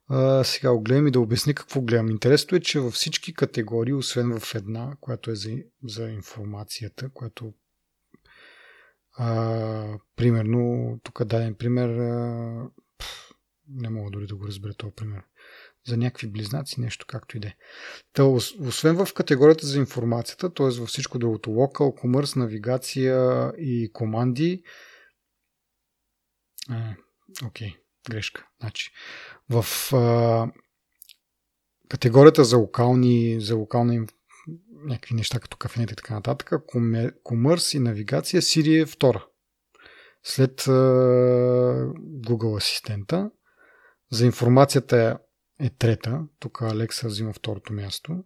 А, 0.07 0.43
сега 0.43 0.71
го 0.71 0.81
гледам 0.81 1.07
и 1.07 1.11
да 1.11 1.19
обясня 1.19 1.53
какво 1.53 1.81
гледам. 1.81 2.09
Интересно 2.09 2.57
е, 2.57 2.61
че 2.61 2.79
във 2.79 2.93
всички 2.93 3.33
категории, 3.33 3.93
освен 3.93 4.39
в 4.39 4.55
една, 4.55 4.95
която 5.01 5.31
е 5.31 5.35
за, 5.35 5.49
за 5.83 6.09
информацията, 6.09 7.09
която 7.13 7.53
а, 9.17 9.99
примерно, 10.15 10.99
тук 11.03 11.23
даден 11.23 11.55
пример, 11.55 11.89
а, 11.89 12.69
не 13.69 13.89
мога 13.89 14.11
дори 14.11 14.27
да 14.27 14.35
го 14.35 14.47
разбера 14.47 14.73
този 14.73 14.93
пример 14.95 15.23
за 15.87 15.97
някакви 15.97 16.27
близнаци, 16.27 16.81
нещо 16.81 17.05
както 17.07 17.37
и 17.37 17.39
да 17.39 17.47
е. 17.47 17.53
Освен 18.67 19.05
в 19.05 19.13
категорията 19.13 19.67
за 19.67 19.79
информацията, 19.79 20.53
т.е. 20.53 20.69
във 20.69 20.89
всичко 20.89 21.19
другото, 21.19 21.49
local, 21.49 22.03
commerce, 22.03 22.35
навигация 22.35 23.51
и 23.57 23.89
команди, 23.93 24.63
окей, 27.45 27.67
okay, 27.67 27.75
грешка. 28.09 28.47
Значи, 28.59 28.91
в 29.49 29.65
а, 29.93 30.51
категорията 31.89 32.43
за 32.43 32.57
локални, 32.57 33.41
за 33.41 33.55
локална 33.55 33.95
някакви 34.85 35.15
неща 35.15 35.39
като 35.39 35.57
кафенета 35.57 35.93
и 35.93 35.95
така 35.95 36.13
нататък, 36.13 36.51
комърс 37.23 37.73
и 37.73 37.79
навигация, 37.79 38.41
Siri 38.41 38.81
е 38.81 38.85
втора. 38.85 39.25
След 40.23 40.61
Google 42.21 42.57
асистента. 42.57 43.31
За 44.11 44.25
информацията 44.25 45.17
е 45.59 45.69
трета. 45.69 46.21
Тук 46.39 46.61
Алекса 46.61 47.07
взима 47.07 47.33
второто 47.33 47.73
място. 47.73 48.23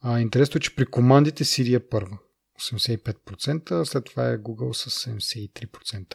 А, 0.00 0.20
интересно 0.20 0.58
е, 0.58 0.60
че 0.60 0.76
при 0.76 0.86
командите 0.86 1.44
Siri 1.44 1.76
е 1.76 1.88
първа. 1.88 2.18
85%, 2.60 3.84
след 3.84 4.04
това 4.04 4.28
е 4.28 4.38
Google 4.38 4.72
с 4.72 5.08
73%. 5.10 6.14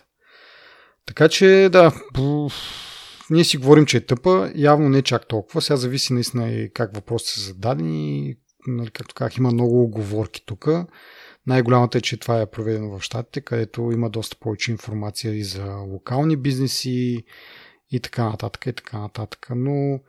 Така 1.05 1.29
че, 1.29 1.69
да, 1.71 1.91
ние 3.29 3.43
си 3.43 3.57
говорим, 3.57 3.85
че 3.85 3.97
е 3.97 4.05
тъпа, 4.05 4.51
явно 4.55 4.89
не 4.89 5.01
чак 5.01 5.27
толкова. 5.27 5.61
Сега 5.61 5.77
зависи 5.77 6.13
наистина 6.13 6.49
и 6.51 6.71
как 6.73 6.95
въпросите 6.95 7.31
са 7.31 7.41
зададени. 7.41 8.35
Нали, 8.68 8.89
както 8.91 9.15
казах, 9.15 9.38
има 9.38 9.52
много 9.52 9.84
оговорки 9.84 10.44
тук. 10.45 10.68
Най-голямата 11.48 11.98
е, 11.98 12.02
че 12.02 12.18
това 12.18 12.41
е 12.41 12.52
проведено 12.52 12.98
в 12.98 13.02
Штатите, 13.02 13.41
където 13.41 13.91
има 13.91 14.10
доста 14.10 14.38
повече 14.39 14.72
информация 14.72 15.34
и 15.34 15.44
за 15.44 15.65
локални 15.76 16.35
бизнеси, 16.35 17.26
и 17.91 17.99
така 17.99 18.30
нататък, 18.30 18.65
и 18.65 18.73
така 18.73 18.99
нататък. 18.99 19.48
Но 19.56 19.99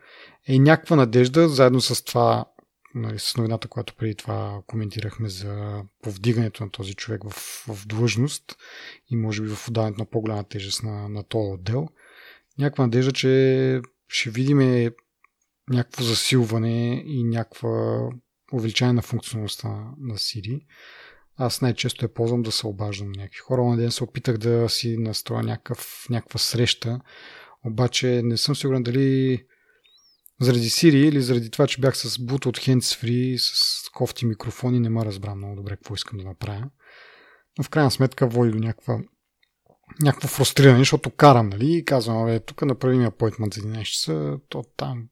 е 0.47 0.59
някаква 0.59 0.95
надежда, 0.95 1.49
заедно 1.49 1.81
с 1.81 2.03
това, 2.05 2.45
нали, 2.95 3.19
с 3.19 3.37
новината, 3.37 3.67
която 3.67 3.95
преди 3.95 4.15
това 4.15 4.61
коментирахме 4.67 5.29
за 5.29 5.83
повдигането 6.01 6.63
на 6.63 6.71
този 6.71 6.93
човек 6.93 7.23
в, 7.23 7.65
в 7.67 7.87
длъжност 7.87 8.57
и 9.09 9.15
може 9.15 9.41
би 9.41 9.49
в 9.49 9.67
отдаването 9.67 10.01
на 10.01 10.05
по-голяма 10.05 10.43
тежест 10.43 10.83
на, 10.83 11.09
на 11.09 11.23
този 11.23 11.51
отдел. 11.51 11.87
Някаква 12.57 12.83
надежда, 12.83 13.11
че 13.11 13.81
ще 14.07 14.29
видим 14.29 14.91
някакво 15.69 16.03
засилване 16.03 17.03
и 17.05 17.23
някаква 17.23 17.99
увеличаване 18.53 18.93
на 18.93 19.01
функционалността 19.01 19.67
на 19.99 20.13
Siri. 20.13 20.61
Аз 21.37 21.61
най-често 21.61 22.05
я 22.05 22.13
ползвам 22.13 22.41
да 22.41 22.51
се 22.51 22.67
обаждам 22.67 23.11
на 23.11 23.21
някакви 23.21 23.39
хора. 23.39 23.63
На 23.63 23.77
ден 23.77 23.91
се 23.91 24.03
опитах 24.03 24.37
да 24.37 24.69
си 24.69 24.97
настроя 24.97 25.43
някакъв, 25.43 26.05
някаква 26.09 26.39
среща, 26.39 26.99
обаче 27.65 28.21
не 28.23 28.37
съм 28.37 28.55
сигурен 28.55 28.83
дали 28.83 29.43
заради 30.41 30.69
Siri 30.69 30.95
или 30.95 31.21
заради 31.21 31.49
това, 31.49 31.67
че 31.67 31.81
бях 31.81 31.97
с 31.97 32.17
Bluetooth 32.17 32.75
hands-free, 32.75 33.37
с 33.37 33.89
кофти 33.89 34.25
микрофони, 34.25 34.79
не 34.79 34.89
ме 34.89 35.05
разбра 35.05 35.35
много 35.35 35.55
добре 35.55 35.75
какво 35.75 35.95
искам 35.95 36.17
да 36.17 36.25
направя. 36.25 36.69
Но 37.57 37.63
в 37.63 37.69
крайна 37.69 37.91
сметка 37.91 38.27
води 38.27 38.51
до 38.51 38.59
някаква 38.59 38.99
някакво 40.01 40.27
фрустриране, 40.27 40.79
защото 40.79 41.09
карам, 41.09 41.49
нали, 41.49 41.77
и 41.77 41.85
казвам, 41.85 42.23
абе, 42.23 42.39
тук 42.39 42.61
направи 42.61 42.97
ми 42.97 43.05
апойтмент 43.05 43.53
за 43.53 43.61
11 43.61 43.83
часа, 43.83 44.37
то 44.49 44.63
там 44.77 45.07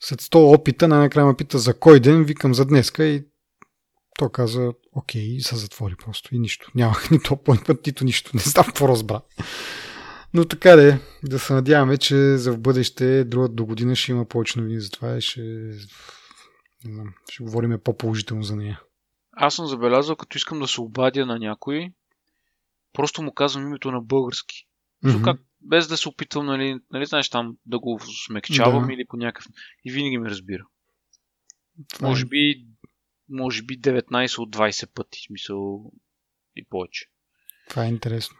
след 0.00 0.22
100 0.22 0.54
опита, 0.54 0.88
най-накрая 0.88 1.26
ме 1.26 1.36
пита 1.36 1.58
за 1.58 1.78
кой 1.78 2.00
ден, 2.00 2.24
викам 2.24 2.54
за 2.54 2.64
днеска 2.64 3.04
и 3.04 3.24
то 4.18 4.28
каза, 4.28 4.72
окей, 4.92 5.22
и 5.22 5.40
се 5.40 5.56
затвори 5.56 5.94
просто 5.96 6.34
и 6.34 6.38
нищо. 6.38 6.70
Нямах 6.74 7.10
нито 7.10 7.34
апойтмент, 7.34 7.86
нито 7.86 8.04
нищо. 8.04 8.30
Не 8.34 8.40
знам 8.40 8.64
какво 8.64 8.88
разбра. 8.88 9.20
Но 10.34 10.44
така 10.44 10.76
де, 10.76 11.00
да 11.24 11.38
се 11.38 11.52
надяваме, 11.52 11.96
че 11.96 12.36
за 12.36 12.52
в 12.52 12.58
бъдеще, 12.58 13.24
другата 13.24 13.54
до 13.54 13.66
година 13.66 13.96
ще 13.96 14.12
има 14.12 14.24
повече 14.24 14.58
новини 14.58 14.80
за 14.80 14.90
това 14.90 15.16
и 15.16 15.20
ще, 15.20 15.40
не 16.84 16.94
знам, 16.94 17.14
ще 17.30 17.42
говорим 17.42 17.78
по-положително 17.84 18.42
за 18.42 18.56
нея. 18.56 18.80
Аз 19.32 19.54
съм 19.54 19.66
забелязал, 19.66 20.16
като 20.16 20.36
искам 20.36 20.60
да 20.60 20.68
се 20.68 20.80
обадя 20.80 21.26
на 21.26 21.38
някой, 21.38 21.88
просто 22.92 23.22
му 23.22 23.34
казвам 23.34 23.66
името 23.66 23.90
на 23.90 24.00
български. 24.00 24.66
Mm-hmm. 25.04 25.24
Как, 25.24 25.40
без 25.60 25.88
да 25.88 25.96
се 25.96 26.08
опитвам, 26.08 26.46
нали, 26.46 26.80
нали 26.92 27.06
знаеш, 27.06 27.28
там 27.28 27.56
да 27.66 27.78
го 27.78 28.00
смекчавам 28.26 28.86
да. 28.86 28.92
или 28.92 29.04
по 29.06 29.16
някакъв... 29.16 29.46
И 29.84 29.92
винаги 29.92 30.18
ме 30.18 30.30
разбира. 30.30 30.66
Това 31.94 32.08
може 32.08 32.22
е. 32.22 32.28
би, 32.28 32.66
може 33.28 33.62
би 33.62 33.80
19 33.80 34.38
от 34.38 34.56
20 34.56 34.88
пъти, 34.94 35.20
смисъл 35.26 35.92
и 36.56 36.64
повече. 36.64 37.06
Това 37.68 37.84
е 37.84 37.88
интересно. 37.88 38.36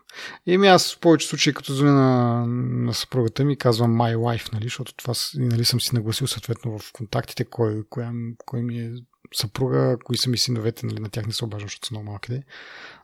Еми 0.47 0.69
аз 0.69 0.95
в 0.95 1.01
повече 1.01 1.29
случаи, 1.29 1.55
като 1.55 1.75
звъня 1.75 1.93
на, 1.93 2.47
на 2.87 2.95
съпругата 2.95 3.45
ми, 3.45 3.57
казвам 3.57 3.95
my 3.95 4.17
wife, 4.17 4.53
нали, 4.53 4.65
защото 4.65 4.95
това 4.95 5.15
нали, 5.35 5.65
съм 5.65 5.81
си 5.81 5.95
нагласил 5.95 6.27
съответно 6.27 6.79
в 6.79 6.93
контактите, 6.93 7.45
кой, 7.45 7.85
кой, 7.91 8.05
кой 8.47 8.63
ми 8.63 8.79
е 8.81 8.93
съпруга, 9.35 9.99
кои 10.05 10.17
са 10.17 10.31
ми 10.31 10.39
синовете, 10.39 10.87
нали, 10.87 11.01
на 11.01 11.09
тях 11.09 11.27
не 11.27 11.33
се 11.33 11.45
обаждам, 11.45 11.69
защото 11.69 11.87
са 11.87 11.95
много 11.95 12.11
малки. 12.11 12.43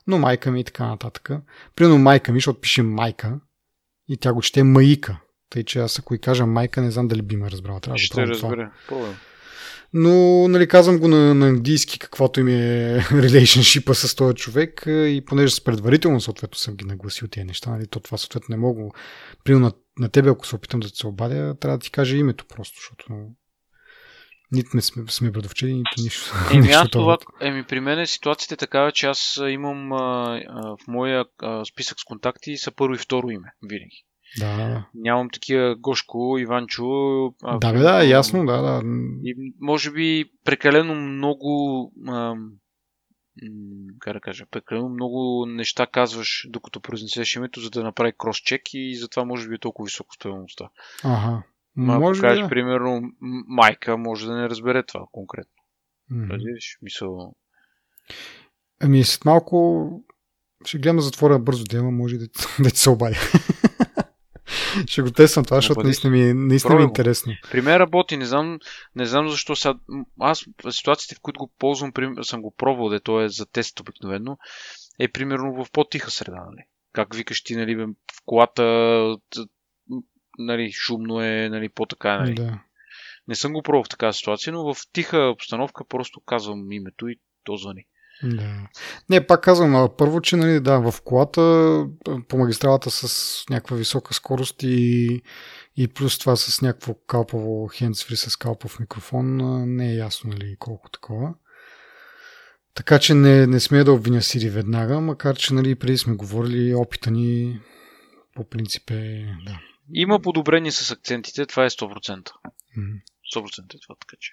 Но 0.07 0.17
майка 0.17 0.51
ми 0.51 0.59
и 0.59 0.63
така 0.63 0.87
нататък. 0.87 1.29
Примерно 1.75 1.97
майка 1.97 2.31
ми, 2.31 2.37
защото 2.37 2.61
пише 2.61 2.81
майка 2.83 3.39
и 4.07 4.17
тя 4.17 4.33
го 4.33 4.41
чете 4.41 4.63
майка. 4.63 5.19
Тъй, 5.49 5.63
че 5.63 5.79
аз 5.79 5.99
ако 5.99 6.15
и 6.15 6.19
кажа 6.19 6.45
майка, 6.45 6.81
не 6.81 6.91
знам 6.91 7.07
дали 7.07 7.21
би 7.21 7.35
ме 7.35 7.51
разбрала. 7.51 7.79
Трябва 7.79 7.97
Ще 7.97 8.27
разбера. 8.27 8.71
Но, 9.93 10.47
нали, 10.47 10.67
казвам 10.67 10.99
го 10.99 11.07
на, 11.07 11.35
на 11.35 11.47
английски, 11.47 11.99
каквото 11.99 12.39
им 12.39 12.47
е 12.47 12.99
релейшншипа 13.11 13.93
с 13.93 14.15
този 14.15 14.35
човек 14.35 14.83
и 14.87 15.23
понеже 15.25 15.55
с 15.55 15.63
предварително, 15.63 16.21
съответно, 16.21 16.57
съм 16.57 16.75
ги 16.75 16.85
нагласил 16.85 17.27
тези 17.27 17.45
неща, 17.45 17.71
нали, 17.71 17.87
то 17.87 17.99
това, 17.99 18.17
съответно, 18.17 18.53
не 18.53 18.57
мога. 18.57 18.83
Примерно 19.43 19.65
на, 19.65 19.71
на 19.99 20.09
тебе, 20.09 20.29
ако 20.29 20.47
се 20.47 20.55
опитам 20.55 20.79
да 20.79 20.89
се 20.89 21.07
обадя, 21.07 21.55
трябва 21.59 21.77
да 21.77 21.83
ти 21.83 21.91
кажа 21.91 22.17
името 22.17 22.45
просто, 22.45 22.77
защото 22.79 23.27
нито 24.51 24.69
не 24.73 24.81
сме, 24.81 25.03
сме 25.07 25.31
брадовчери, 25.31 25.73
нито 25.73 25.91
нищо. 26.01 26.33
Еми, 26.53 26.67
аз 26.71 26.89
това, 26.89 27.17
еми, 27.41 27.63
при 27.63 27.79
мен 27.79 27.99
е 27.99 28.07
ситуацията 28.07 28.53
е 28.53 28.57
такава, 28.57 28.91
че 28.91 29.07
аз 29.07 29.39
имам 29.49 29.93
а, 29.93 30.39
а, 30.49 30.75
в 30.77 30.87
моя 30.87 31.25
а, 31.41 31.65
списък 31.65 31.99
с 31.99 32.03
контакти 32.03 32.57
са 32.57 32.71
първо 32.71 32.95
и 32.95 32.97
второ 32.97 33.29
име, 33.29 33.53
винаги. 33.63 34.05
Да. 34.39 34.85
Нямам 34.95 35.29
такива 35.29 35.75
Гошко, 35.75 36.37
Иванчо. 36.39 36.85
А, 37.43 37.57
да, 37.57 37.73
бе, 37.73 37.79
да, 37.79 38.03
ясно, 38.03 38.45
да, 38.45 38.61
да. 38.61 38.81
И 39.23 39.53
може 39.61 39.91
би 39.91 40.25
прекалено 40.43 40.95
много. 40.95 41.91
А, 42.07 42.35
как 43.99 44.13
да 44.13 44.19
кажа, 44.19 44.45
прекалено 44.51 44.89
много 44.89 45.45
неща 45.47 45.87
казваш, 45.87 46.47
докато 46.49 46.79
произнесеш 46.79 47.35
името, 47.35 47.59
за 47.59 47.69
да 47.69 47.83
направи 47.83 48.13
кросчек 48.17 48.61
и 48.73 48.95
затова 48.95 49.25
може 49.25 49.49
би 49.49 49.55
е 49.55 49.59
толкова 49.59 49.85
високо 49.85 50.13
стоеността. 50.13 50.69
Ага. 51.03 51.43
Ма, 51.75 51.99
може 51.99 52.21
кажеш, 52.21 52.43
да. 52.43 52.49
примерно, 52.49 53.01
майка 53.47 53.97
може 53.97 54.27
да 54.27 54.35
не 54.35 54.49
разбере 54.49 54.83
това 54.83 55.05
конкретно. 55.11 55.63
Mm-hmm. 56.11 56.29
Разбираш? 56.29 56.77
Мисъл... 56.81 57.35
Ами 58.81 59.03
след 59.03 59.25
малко 59.25 59.89
ще 60.65 60.77
гледам 60.77 60.95
да 60.95 61.01
затворя 61.01 61.39
бързо 61.39 61.63
дема, 61.63 61.91
може 61.91 62.17
да, 62.17 62.25
да 62.59 62.69
ти 62.69 62.79
се 62.79 62.89
обадя. 62.89 63.15
Ще 64.87 65.01
го 65.01 65.11
тествам 65.11 65.45
това, 65.45 65.57
защото 65.57 65.83
наистина 65.83 66.11
ми, 66.11 66.33
наистина 66.33 66.75
ми 66.75 66.81
е 66.81 66.85
интересно. 66.85 67.33
При 67.51 67.61
мен 67.61 67.77
работи, 67.77 68.17
не 68.17 68.25
знам, 68.25 68.59
не 68.95 69.05
знам 69.05 69.29
защо 69.29 69.55
сега. 69.55 69.75
Аз 70.19 70.45
ситуациите, 70.69 71.15
в 71.15 71.21
които 71.21 71.39
го 71.39 71.51
ползвам, 71.59 71.91
съм 72.21 72.41
го 72.41 72.53
пробвал, 72.57 72.89
да 72.89 72.99
то 72.99 73.21
е 73.21 73.29
за 73.29 73.45
тест 73.45 73.79
обикновено, 73.79 74.37
е 74.99 75.07
примерно 75.07 75.63
в 75.63 75.71
по-тиха 75.71 76.11
среда, 76.11 76.45
нали? 76.51 76.63
Как 76.93 77.15
викаш 77.15 77.43
ти, 77.43 77.55
нали, 77.55 77.75
в 77.75 77.87
колата, 78.25 78.63
нали, 80.37 80.71
шумно 80.71 81.21
е, 81.21 81.49
нали, 81.49 81.69
по-така, 81.69 82.17
нали. 82.19 82.33
Да. 82.33 82.59
Не 83.27 83.35
съм 83.35 83.53
го 83.53 83.61
пробвал 83.61 83.83
в 83.83 83.89
такава 83.89 84.13
ситуация, 84.13 84.53
но 84.53 84.73
в 84.73 84.77
тиха 84.93 85.17
обстановка 85.17 85.85
просто 85.89 86.21
казвам 86.25 86.71
името 86.71 87.07
и 87.07 87.19
то 87.43 87.57
звъни. 87.57 87.85
Да. 88.23 88.67
Не, 89.09 89.27
пак 89.27 89.43
казвам, 89.43 89.89
първо, 89.97 90.21
че 90.21 90.35
нали, 90.35 90.59
да, 90.59 90.91
в 90.91 91.01
колата 91.01 91.41
по 92.27 92.37
магистралата 92.37 92.91
с 92.91 93.43
някаква 93.49 93.77
висока 93.77 94.13
скорост 94.13 94.63
и, 94.63 95.21
и 95.77 95.87
плюс 95.87 96.19
това 96.19 96.35
с 96.35 96.61
някакво 96.61 96.93
калпаво 96.93 97.67
хендсфри 97.67 98.15
с 98.15 98.35
калпав 98.35 98.79
микрофон 98.79 99.37
не 99.75 99.91
е 99.91 99.95
ясно 99.95 100.29
нали, 100.29 100.55
колко 100.59 100.89
такова. 100.89 101.33
Така 102.75 102.99
че 102.99 103.13
не, 103.13 103.47
не 103.47 103.59
сме 103.59 103.83
да 103.83 103.91
обвиня 103.91 104.21
Сири 104.21 104.49
веднага, 104.49 105.01
макар 105.01 105.35
че 105.35 105.53
нали, 105.53 105.75
преди 105.75 105.97
сме 105.97 106.15
говорили 106.15 106.75
опита 106.75 107.11
ни 107.11 107.59
по 108.35 108.49
принцип 108.49 108.91
е... 108.91 109.35
Да. 109.45 109.59
Има 109.93 110.19
подобрение 110.21 110.71
с 110.71 110.91
акцентите, 110.91 111.45
това 111.45 111.65
е 111.65 111.69
100%. 111.69 112.31
М. 112.77 112.83
100% 113.35 113.75
е 113.75 113.79
това, 113.79 113.95
така 113.99 114.17
че. 114.19 114.31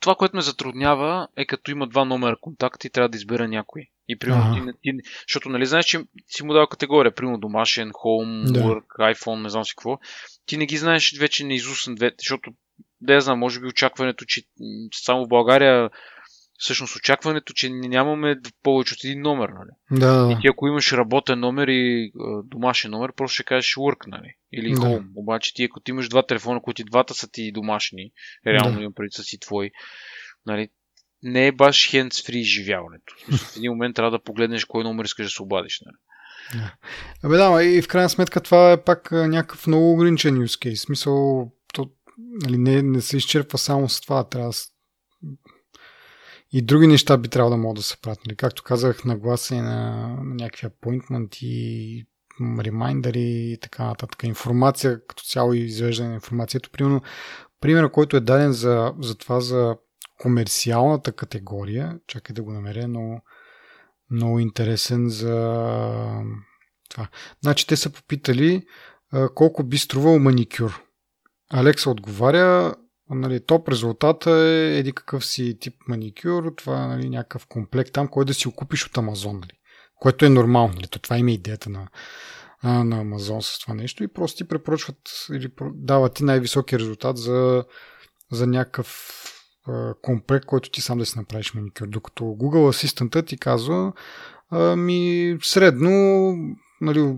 Това, 0.00 0.14
което 0.14 0.36
ме 0.36 0.42
затруднява 0.42 1.28
е 1.36 1.46
като 1.46 1.70
има 1.70 1.86
два 1.88 2.04
номера 2.04 2.36
контакт 2.40 2.84
и 2.84 2.90
трябва 2.90 3.08
да 3.08 3.16
избера 3.16 3.48
някой. 3.48 3.86
И 4.08 4.18
примерно 4.18 4.54
ти, 4.54 4.60
не- 4.60 4.72
ти, 4.82 4.92
не- 4.92 5.02
защото 5.28 5.48
нали 5.48 5.66
знаеш, 5.66 5.84
че 5.86 6.00
си 6.28 6.44
му 6.44 6.52
дал 6.52 6.66
категория, 6.66 7.14
примерно 7.14 7.38
домашен, 7.38 7.90
home, 7.90 8.52
Да. 8.52 8.60
work, 8.60 9.14
iPhone, 9.14 9.42
не 9.42 9.48
знам 9.48 9.64
си 9.64 9.72
какво. 9.76 9.98
Ти 10.46 10.56
не 10.56 10.66
ги 10.66 10.76
знаеш 10.76 11.18
вече 11.18 11.46
на 11.46 11.54
изуст 11.54 11.94
двете, 11.94 12.16
защото 12.18 12.50
да 13.00 13.14
я 13.14 13.20
знам, 13.20 13.38
може 13.38 13.60
би 13.60 13.66
очакването, 13.66 14.24
че 14.24 14.42
само 14.94 15.24
в 15.24 15.28
България 15.28 15.90
всъщност 16.58 16.96
очакването, 16.96 17.52
че 17.52 17.70
нямаме 17.70 18.36
повече 18.62 18.94
от 18.94 19.04
един 19.04 19.20
номер, 19.20 19.48
нали? 19.48 20.00
Да, 20.00 20.26
да, 20.26 20.32
И 20.32 20.36
ти 20.40 20.48
ако 20.48 20.68
имаш 20.68 20.92
работен 20.92 21.40
номер 21.40 21.68
и 21.68 22.12
а, 22.20 22.42
домашен 22.44 22.90
номер, 22.90 23.12
просто 23.16 23.34
ще 23.34 23.44
кажеш 23.44 23.74
work, 23.74 24.06
нали? 24.06 24.34
Или 24.52 24.70
Да. 24.70 24.76
home. 24.80 25.06
Обаче 25.14 25.54
ти 25.54 25.64
ако 25.64 25.80
ти 25.80 25.90
имаш 25.90 26.08
два 26.08 26.26
телефона, 26.26 26.62
които 26.62 26.82
и 26.82 26.84
двата 26.84 27.14
са 27.14 27.28
ти 27.30 27.52
домашни, 27.52 28.10
реално 28.46 28.74
Да. 28.74 28.80
имам 28.80 28.94
преди 28.94 29.10
са 29.10 29.22
си 29.22 29.38
твои, 29.38 29.70
нали? 30.46 30.68
Не 31.22 31.46
е 31.46 31.52
баш 31.52 31.90
hands-free 31.90 32.36
изживяването. 32.36 33.14
В 33.38 33.56
един 33.56 33.70
момент 33.70 33.96
трябва 33.96 34.10
да 34.10 34.22
погледнеш 34.22 34.64
кой 34.64 34.84
номер 34.84 35.04
искаш 35.04 35.26
да 35.26 35.30
се 35.30 35.42
обадиш. 35.42 35.82
Нали? 35.86 35.96
Абе 37.24 37.36
да, 37.36 37.64
и 37.64 37.82
в 37.82 37.88
крайна 37.88 38.08
сметка 38.08 38.40
това 38.40 38.72
е 38.72 38.82
пак 38.84 39.12
някакъв 39.12 39.66
много 39.66 39.92
ограничен 39.92 40.34
use 40.34 40.66
case. 40.66 40.74
Смисъл, 40.74 41.50
то, 41.74 41.90
нали, 42.18 42.58
не, 42.58 42.82
не 42.82 43.00
се 43.00 43.16
изчерпва 43.16 43.58
само 43.58 43.88
с 43.88 44.00
това. 44.00 44.28
Трябва 44.28 44.50
да... 44.50 44.56
И 46.52 46.62
други 46.62 46.86
неща 46.86 47.16
би 47.16 47.28
трябвало 47.28 47.50
да 47.50 47.62
могат 47.62 47.76
да 47.76 47.82
се 47.82 47.96
правят. 48.02 48.18
Нали? 48.26 48.36
Както 48.36 48.62
казах, 48.62 49.04
нагласи 49.04 49.54
на, 49.54 50.08
на 50.24 50.34
някакви 50.34 50.66
appointment 50.66 51.42
и 51.42 52.06
ремайндъри 52.60 53.52
и 53.52 53.58
така 53.60 53.84
нататък. 53.84 54.22
Информация 54.22 55.06
като 55.06 55.22
цяло 55.24 55.54
и 55.54 55.58
извеждане 55.58 56.08
на 56.08 56.14
информацията. 56.14 56.70
Примерно, 56.70 57.02
примерът, 57.60 57.92
който 57.92 58.16
е 58.16 58.20
даден 58.20 58.52
за, 58.52 58.92
за 59.00 59.14
това 59.14 59.40
за 59.40 59.76
комерциалната 60.20 61.12
категория, 61.12 61.98
чакай 62.06 62.34
да 62.34 62.42
го 62.42 62.52
намеря, 62.52 62.88
но 62.88 63.20
много 64.10 64.38
интересен 64.38 65.08
за 65.08 65.32
това. 66.90 67.08
Значи 67.42 67.66
те 67.66 67.76
са 67.76 67.90
попитали 67.90 68.66
колко 69.34 69.64
би 69.64 69.78
струвал 69.78 70.18
маникюр. 70.18 70.82
Алекса 71.50 71.90
отговаря, 71.90 72.74
нали, 73.10 73.40
топ 73.46 73.68
резултата 73.68 74.30
е 74.30 74.78
еди 74.78 74.92
какъв 74.92 75.24
си 75.26 75.58
тип 75.60 75.74
маникюр, 75.88 76.52
това 76.56 76.84
е 76.84 76.88
нали, 76.88 77.08
някакъв 77.08 77.46
комплект 77.46 77.92
там, 77.92 78.08
който 78.08 78.26
да 78.26 78.34
си 78.34 78.48
го 78.48 78.54
купиш 78.54 78.86
от 78.86 78.98
Амазон, 78.98 79.36
нали, 79.40 79.58
което 79.94 80.24
е 80.24 80.28
нормално. 80.28 80.74
Нали, 80.74 80.86
то 80.86 80.98
това 80.98 81.18
има 81.18 81.30
идеята 81.30 81.70
на, 81.70 81.88
на 82.84 83.00
Амазон 83.00 83.42
с 83.42 83.58
това 83.58 83.74
нещо 83.74 84.04
и 84.04 84.08
просто 84.08 84.36
ти 84.36 84.48
препоръчват 84.48 85.26
или 85.32 85.50
дават 85.74 86.14
ти 86.14 86.24
най-високия 86.24 86.78
резултат 86.78 87.18
за, 87.18 87.64
за 88.32 88.46
някакъв 88.46 89.14
комплект, 90.02 90.46
който 90.46 90.70
ти 90.70 90.80
сам 90.80 90.98
да 90.98 91.06
си 91.06 91.18
направиш 91.18 91.54
маникюр. 91.54 91.86
Докато 91.86 92.24
Google 92.24 92.68
Асистента 92.68 93.22
ти 93.22 93.38
казва, 93.38 93.92
Ами, 94.50 95.38
средно, 95.42 96.34
нали, 96.80 97.16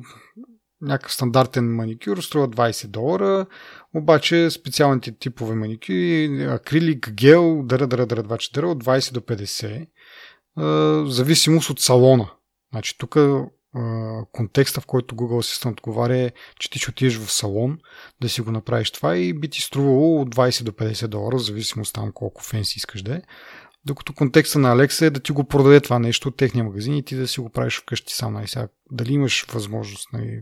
някакъв 0.83 1.13
стандартен 1.13 1.75
маникюр 1.75 2.19
струва 2.19 2.49
20 2.49 2.87
долара, 2.87 3.47
обаче 3.95 4.51
специалните 4.51 5.19
типове 5.19 5.55
маникюри, 5.55 6.47
акрилик, 6.51 7.11
гел, 7.11 7.63
дъра, 7.63 7.87
дъра, 7.87 8.07
дъра, 8.07 8.23
два 8.23 8.39
четири, 8.39 8.67
от 8.67 8.85
20 8.85 9.13
до 9.13 9.21
50, 9.21 9.87
а, 10.57 10.65
в 11.05 11.11
зависимост 11.11 11.71
от 11.71 11.81
салона. 11.81 12.31
Значи 12.73 12.99
тук 12.99 13.17
контекста, 14.33 14.81
в 14.81 14.87
който 14.87 15.15
Google 15.15 15.43
Assistant 15.43 15.73
отговаря 15.73 16.17
е, 16.17 16.33
че 16.59 16.71
ти 16.71 16.79
ще 16.79 16.91
отидеш 16.91 17.17
в 17.17 17.33
салон 17.33 17.79
да 18.21 18.29
си 18.29 18.41
го 18.41 18.51
направиш 18.51 18.91
това 18.91 19.17
и 19.17 19.33
би 19.33 19.49
ти 19.49 19.61
струвало 19.61 20.21
от 20.21 20.35
20 20.35 20.63
до 20.63 20.73
50 20.73 21.07
долара, 21.07 21.37
в 21.37 21.43
зависимост 21.43 21.95
там 21.95 22.13
колко 22.13 22.43
фенси 22.43 22.79
искаш 22.79 23.03
да 23.03 23.15
е. 23.15 23.23
Докато 23.85 24.13
контекста 24.13 24.59
на 24.59 24.73
Алекса 24.73 25.07
е 25.07 25.11
да 25.11 25.21
ти 25.21 25.33
го 25.33 25.45
продаде 25.45 25.81
това 25.81 25.99
нещо 25.99 26.29
от 26.29 26.37
техния 26.37 26.65
магазин 26.65 26.97
и 26.97 27.05
ти 27.05 27.17
да 27.17 27.29
си 27.29 27.41
го 27.41 27.51
правиш 27.51 27.81
вкъщи 27.81 28.15
сам. 28.15 28.33
Нали? 28.33 28.49
Сега, 28.49 28.69
дали 28.91 29.13
имаш 29.13 29.47
възможност 29.53 30.13
нали, 30.13 30.41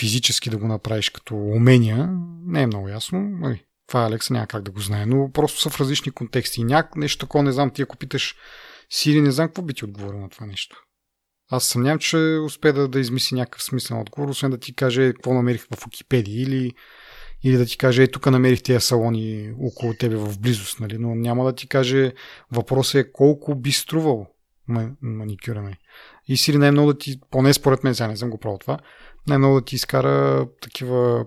физически 0.00 0.50
да 0.50 0.58
го 0.58 0.66
направиш 0.66 1.10
като 1.10 1.34
умения, 1.34 2.08
не 2.46 2.62
е 2.62 2.66
много 2.66 2.88
ясно. 2.88 3.20
Нали, 3.20 3.64
това 3.88 4.04
Алекса 4.04 4.32
няма 4.32 4.46
как 4.46 4.62
да 4.62 4.70
го 4.70 4.80
знае, 4.80 5.06
но 5.06 5.30
просто 5.32 5.60
са 5.60 5.70
в 5.70 5.80
различни 5.80 6.12
контексти. 6.12 6.64
Няк... 6.64 6.96
нещо 6.96 7.18
такова 7.18 7.44
не 7.44 7.52
знам, 7.52 7.70
ти 7.70 7.82
ако 7.82 7.96
питаш 7.96 8.34
Сири, 8.90 9.20
не 9.20 9.30
знам 9.30 9.48
какво 9.48 9.62
би 9.62 9.74
ти 9.74 9.84
отговорил 9.84 10.20
на 10.20 10.28
това 10.28 10.46
нещо. 10.46 10.76
Аз 11.50 11.64
съмнявам, 11.64 11.98
че 11.98 12.08
ще 12.08 12.38
успее 12.46 12.72
да, 12.72 12.88
да 12.88 13.00
измисли 13.00 13.36
някакъв 13.36 13.62
смислен 13.62 14.00
отговор, 14.00 14.28
освен 14.28 14.50
да 14.50 14.58
ти 14.58 14.74
каже 14.74 15.12
какво 15.12 15.34
намерих 15.34 15.62
в 15.62 15.84
Википедия 15.84 16.42
или 16.42 16.72
или 17.42 17.56
да 17.56 17.66
ти 17.66 17.78
каже, 17.78 18.02
е, 18.02 18.10
тук 18.10 18.26
намерих 18.26 18.62
тези 18.62 18.80
салони 18.80 19.52
около 19.60 19.94
тебе 19.94 20.16
в 20.16 20.40
близост, 20.40 20.80
нали? 20.80 20.98
но 20.98 21.14
няма 21.14 21.44
да 21.44 21.52
ти 21.54 21.68
каже, 21.68 22.12
въпросът 22.52 22.94
е 22.94 23.12
колко 23.12 23.54
би 23.54 23.72
струвал 23.72 24.26
ма- 24.70 24.94
маникюра 25.02 25.62
ми. 25.62 25.76
И 26.28 26.36
Сири 26.36 26.58
най-много 26.58 26.92
да 26.92 26.98
ти, 26.98 27.20
поне 27.30 27.54
според 27.54 27.84
мен, 27.84 27.94
сега 27.94 28.08
не 28.08 28.16
съм 28.16 28.30
го 28.30 28.38
правил 28.38 28.58
това, 28.58 28.78
най-много 29.26 29.54
да 29.54 29.64
ти 29.64 29.74
изкара 29.74 30.46
такива 30.62 31.26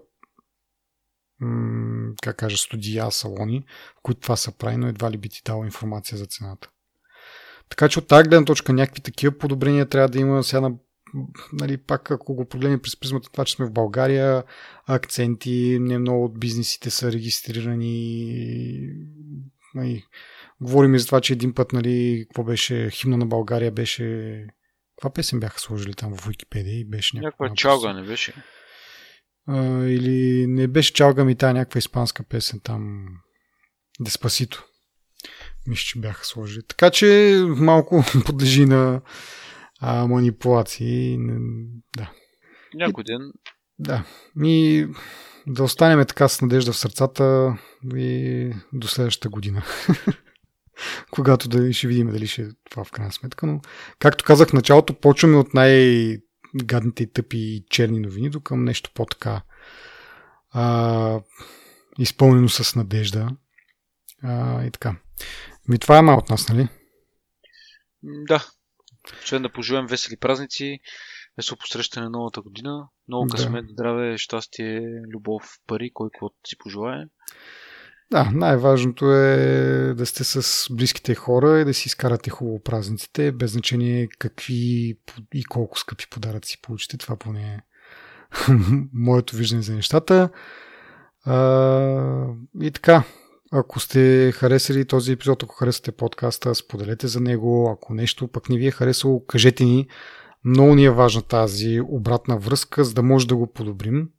как 2.21 2.37
кажа, 2.37 2.57
студия, 2.57 3.11
салони, 3.11 3.65
в 3.99 4.01
които 4.03 4.21
това 4.21 4.35
са 4.35 4.57
прави, 4.57 4.77
но 4.77 4.87
едва 4.87 5.11
ли 5.11 5.17
би 5.17 5.29
ти 5.29 5.41
дал 5.45 5.63
информация 5.65 6.17
за 6.17 6.25
цената. 6.25 6.69
Така 7.69 7.89
че 7.89 7.99
от 7.99 8.07
тази 8.07 8.29
гледна 8.29 8.45
точка 8.45 8.73
някакви 8.73 9.01
такива 9.01 9.37
подобрения 9.37 9.85
трябва 9.85 10.09
да 10.09 10.19
има 10.19 10.43
сега 10.43 10.61
на 10.61 10.75
нали, 11.53 11.77
пак 11.77 12.11
ако 12.11 12.35
го 12.35 12.45
погледнем 12.45 12.79
през 12.79 12.99
призмата 12.99 13.29
това, 13.31 13.45
че 13.45 13.55
сме 13.55 13.65
в 13.65 13.71
България, 13.71 14.43
акценти, 14.87 15.77
не 15.81 15.97
много 15.97 16.25
от 16.25 16.39
бизнесите 16.39 16.89
са 16.89 17.11
регистрирани. 17.11 18.89
Нали, 19.75 20.05
говорим 20.61 20.95
и 20.95 20.99
за 20.99 21.05
това, 21.05 21.21
че 21.21 21.33
един 21.33 21.53
път, 21.53 21.73
нали, 21.73 22.25
какво 22.27 22.43
беше, 22.43 22.89
химна 22.89 23.17
на 23.17 23.25
България 23.25 23.71
беше... 23.71 24.47
Каква 24.95 25.13
песен 25.13 25.39
бяха 25.39 25.59
сложили 25.59 25.93
там 25.93 26.17
в 26.17 26.27
Википедия 26.27 26.79
и 26.79 26.85
беше 26.85 27.17
някаква... 27.17 27.45
Някаква 27.45 27.55
чалга 27.55 27.93
не 27.93 28.03
беше. 28.03 28.33
А, 29.47 29.85
или 29.85 30.47
не 30.47 30.67
беше 30.67 30.93
чалга 30.93 31.23
ми 31.23 31.35
тая 31.35 31.53
някаква 31.53 31.77
испанска 31.77 32.23
песен 32.23 32.59
там. 32.63 33.05
Деспасито. 33.99 34.65
Мисля, 35.67 35.83
че 35.83 35.99
бяха 35.99 36.25
сложили. 36.25 36.63
Така 36.67 36.91
че 36.91 37.39
малко 37.47 38.03
подлежи 38.25 38.65
на 38.65 39.01
а, 39.79 40.07
манипулации. 40.07 41.17
Да. 41.97 42.11
Някой 42.73 43.03
ден. 43.03 43.31
Да. 43.79 44.05
И 44.43 44.87
да 45.47 45.63
останем 45.63 46.05
така 46.05 46.27
с 46.27 46.41
надежда 46.41 46.71
в 46.73 46.77
сърцата 46.77 47.57
и 47.95 48.51
до 48.73 48.87
следващата 48.87 49.29
година. 49.29 49.63
Когато 51.11 51.49
да 51.49 51.73
ще 51.73 51.87
видим 51.87 52.11
дали 52.11 52.27
ще 52.27 52.41
е 52.41 52.47
това 52.69 52.83
в 52.83 52.91
крайна 52.91 53.11
сметка. 53.11 53.45
Но, 53.45 53.61
както 53.99 54.25
казах 54.25 54.49
в 54.49 54.53
началото, 54.53 54.93
почваме 54.93 55.37
от 55.37 55.53
най-гадните 55.53 57.03
и 57.03 57.11
тъпи 57.11 57.37
и 57.37 57.65
черни 57.69 57.99
новини 57.99 58.29
до 58.29 58.41
към 58.41 58.63
нещо 58.63 58.91
по-така 58.93 59.41
а, 60.53 61.19
изпълнено 61.99 62.49
с 62.49 62.75
надежда. 62.75 63.29
А, 64.23 64.63
и 64.65 64.71
така. 64.71 64.95
Ми 65.67 65.79
това 65.79 65.97
е 65.97 66.01
малко 66.01 66.23
от 66.23 66.29
нас, 66.29 66.49
нали? 66.49 66.67
Да. 68.03 68.45
Освен 69.23 69.41
да 69.41 69.51
пожелаем 69.51 69.87
весели 69.87 70.17
празници, 70.17 70.79
весело 71.37 71.57
посрещане 71.57 72.03
на 72.03 72.09
новата 72.09 72.41
година. 72.41 72.87
Много 73.07 73.25
Да. 73.25 73.35
късмет, 73.35 73.65
здраве, 73.69 74.17
щастие, 74.17 74.81
любов, 75.13 75.43
пари, 75.67 75.91
кой 75.93 76.09
каквото 76.13 76.35
си 76.47 76.57
пожелае. 76.57 77.05
Да, 78.13 78.29
най-важното 78.33 79.11
е 79.11 79.93
да 79.97 80.05
сте 80.05 80.23
с 80.23 80.67
близките 80.73 81.15
хора 81.15 81.59
и 81.59 81.65
да 81.65 81.73
си 81.73 81.87
изкарате 81.87 82.29
хубаво 82.29 82.59
празниците, 82.59 83.31
без 83.31 83.51
значение 83.51 84.07
какви 84.19 84.95
и 85.33 85.43
колко 85.49 85.79
скъпи 85.79 86.05
подаръци 86.09 86.61
получите. 86.61 86.97
Това 86.97 87.15
поне 87.15 87.41
е 87.41 87.59
моето 88.93 89.35
виждане 89.35 89.61
за 89.61 89.75
нещата. 89.75 90.29
А, 91.25 92.27
и 92.61 92.71
така, 92.71 93.03
ако 93.51 93.79
сте 93.79 94.31
харесали 94.31 94.85
този 94.85 95.11
епизод, 95.11 95.43
ако 95.43 95.55
харесате 95.55 95.91
подкаста, 95.91 96.55
споделете 96.55 97.07
за 97.07 97.19
него. 97.19 97.69
Ако 97.69 97.93
нещо 97.93 98.27
пък 98.27 98.49
не 98.49 98.57
ви 98.57 98.67
е 98.67 98.71
харесало, 98.71 99.25
кажете 99.25 99.63
ни. 99.63 99.87
Много 100.45 100.75
ни 100.75 100.85
е 100.85 100.91
важна 100.91 101.21
тази 101.21 101.81
обратна 101.81 102.37
връзка, 102.37 102.83
за 102.83 102.93
да 102.93 103.03
може 103.03 103.27
да 103.27 103.35
го 103.35 103.47
подобрим 103.47 104.09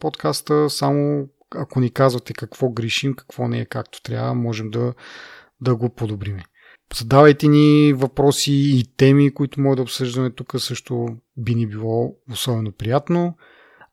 подкаста. 0.00 0.70
Само 0.70 1.28
ако 1.54 1.80
ни 1.80 1.90
казвате 1.90 2.32
какво 2.32 2.68
грешим, 2.68 3.14
какво 3.14 3.48
не 3.48 3.60
е 3.60 3.66
както 3.66 4.02
трябва, 4.02 4.34
можем 4.34 4.70
да, 4.70 4.94
да 5.60 5.76
го 5.76 5.94
подобрим. 5.94 6.38
Задавайте 6.94 7.48
ни 7.48 7.92
въпроси 7.92 8.52
и 8.52 8.84
теми, 8.96 9.34
които 9.34 9.60
може 9.60 9.76
да 9.76 9.82
обсъждаме 9.82 10.30
тук 10.30 10.54
също 10.58 11.08
би 11.36 11.54
ни 11.54 11.66
било 11.66 12.14
особено 12.32 12.72
приятно. 12.72 13.36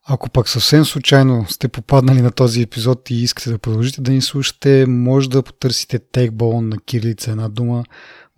Ако 0.08 0.30
пък 0.30 0.48
съвсем 0.48 0.84
случайно 0.84 1.46
сте 1.48 1.68
попаднали 1.68 2.22
на 2.22 2.30
този 2.30 2.62
епизод 2.62 3.10
и 3.10 3.14
искате 3.14 3.50
да 3.50 3.58
продължите 3.58 4.00
да 4.00 4.12
ни 4.12 4.20
слушате, 4.20 4.84
може 4.88 5.30
да 5.30 5.42
потърсите 5.42 5.98
TechBallon 5.98 6.60
на 6.60 6.78
кирилица 6.78 7.30
една 7.30 7.48
дума 7.48 7.84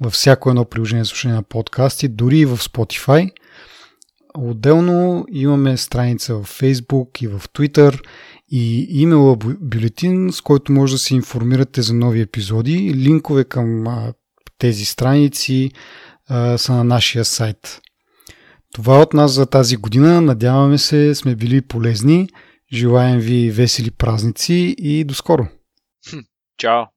във 0.01 0.13
всяко 0.13 0.49
едно 0.49 0.65
приложение 0.65 1.05
за 1.05 1.09
слушане 1.09 1.35
на 1.35 1.43
подкасти, 1.43 2.09
дори 2.09 2.39
и 2.39 2.47
в 2.47 2.59
Spotify. 2.59 3.31
отделно 4.35 5.27
имаме 5.33 5.77
страница 5.77 6.35
в 6.35 6.61
Facebook 6.61 7.23
и 7.23 7.27
в 7.27 7.39
Twitter 7.55 8.01
и 8.53 8.87
имейла 9.01 9.37
бюлетин, 9.61 10.33
с 10.33 10.41
който 10.41 10.73
може 10.73 10.95
да 10.95 10.99
се 10.99 11.15
информирате 11.15 11.83
за 11.83 11.95
нови 11.95 12.21
епизоди. 12.21 12.95
Линкове 12.95 13.45
към 13.45 13.87
а, 13.87 14.13
тези 14.59 14.85
страници 14.85 15.71
а, 16.29 16.59
са 16.59 16.73
на 16.73 16.85
нашия 16.85 17.25
сайт. 17.25 17.81
Това 18.75 19.01
от 19.01 19.15
нас 19.15 19.33
за 19.33 19.47
тази 19.47 19.77
година. 19.77 20.21
Надяваме 20.21 20.79
се, 20.79 21.15
сме 21.15 21.35
били 21.35 21.63
полезни. 21.63 22.29
Желаем 22.73 23.19
ви 23.19 23.51
весели 23.51 23.91
празници 23.91 24.75
и 24.79 25.05
до 25.05 25.15
скоро! 25.15 25.47
Чао! 26.59 26.93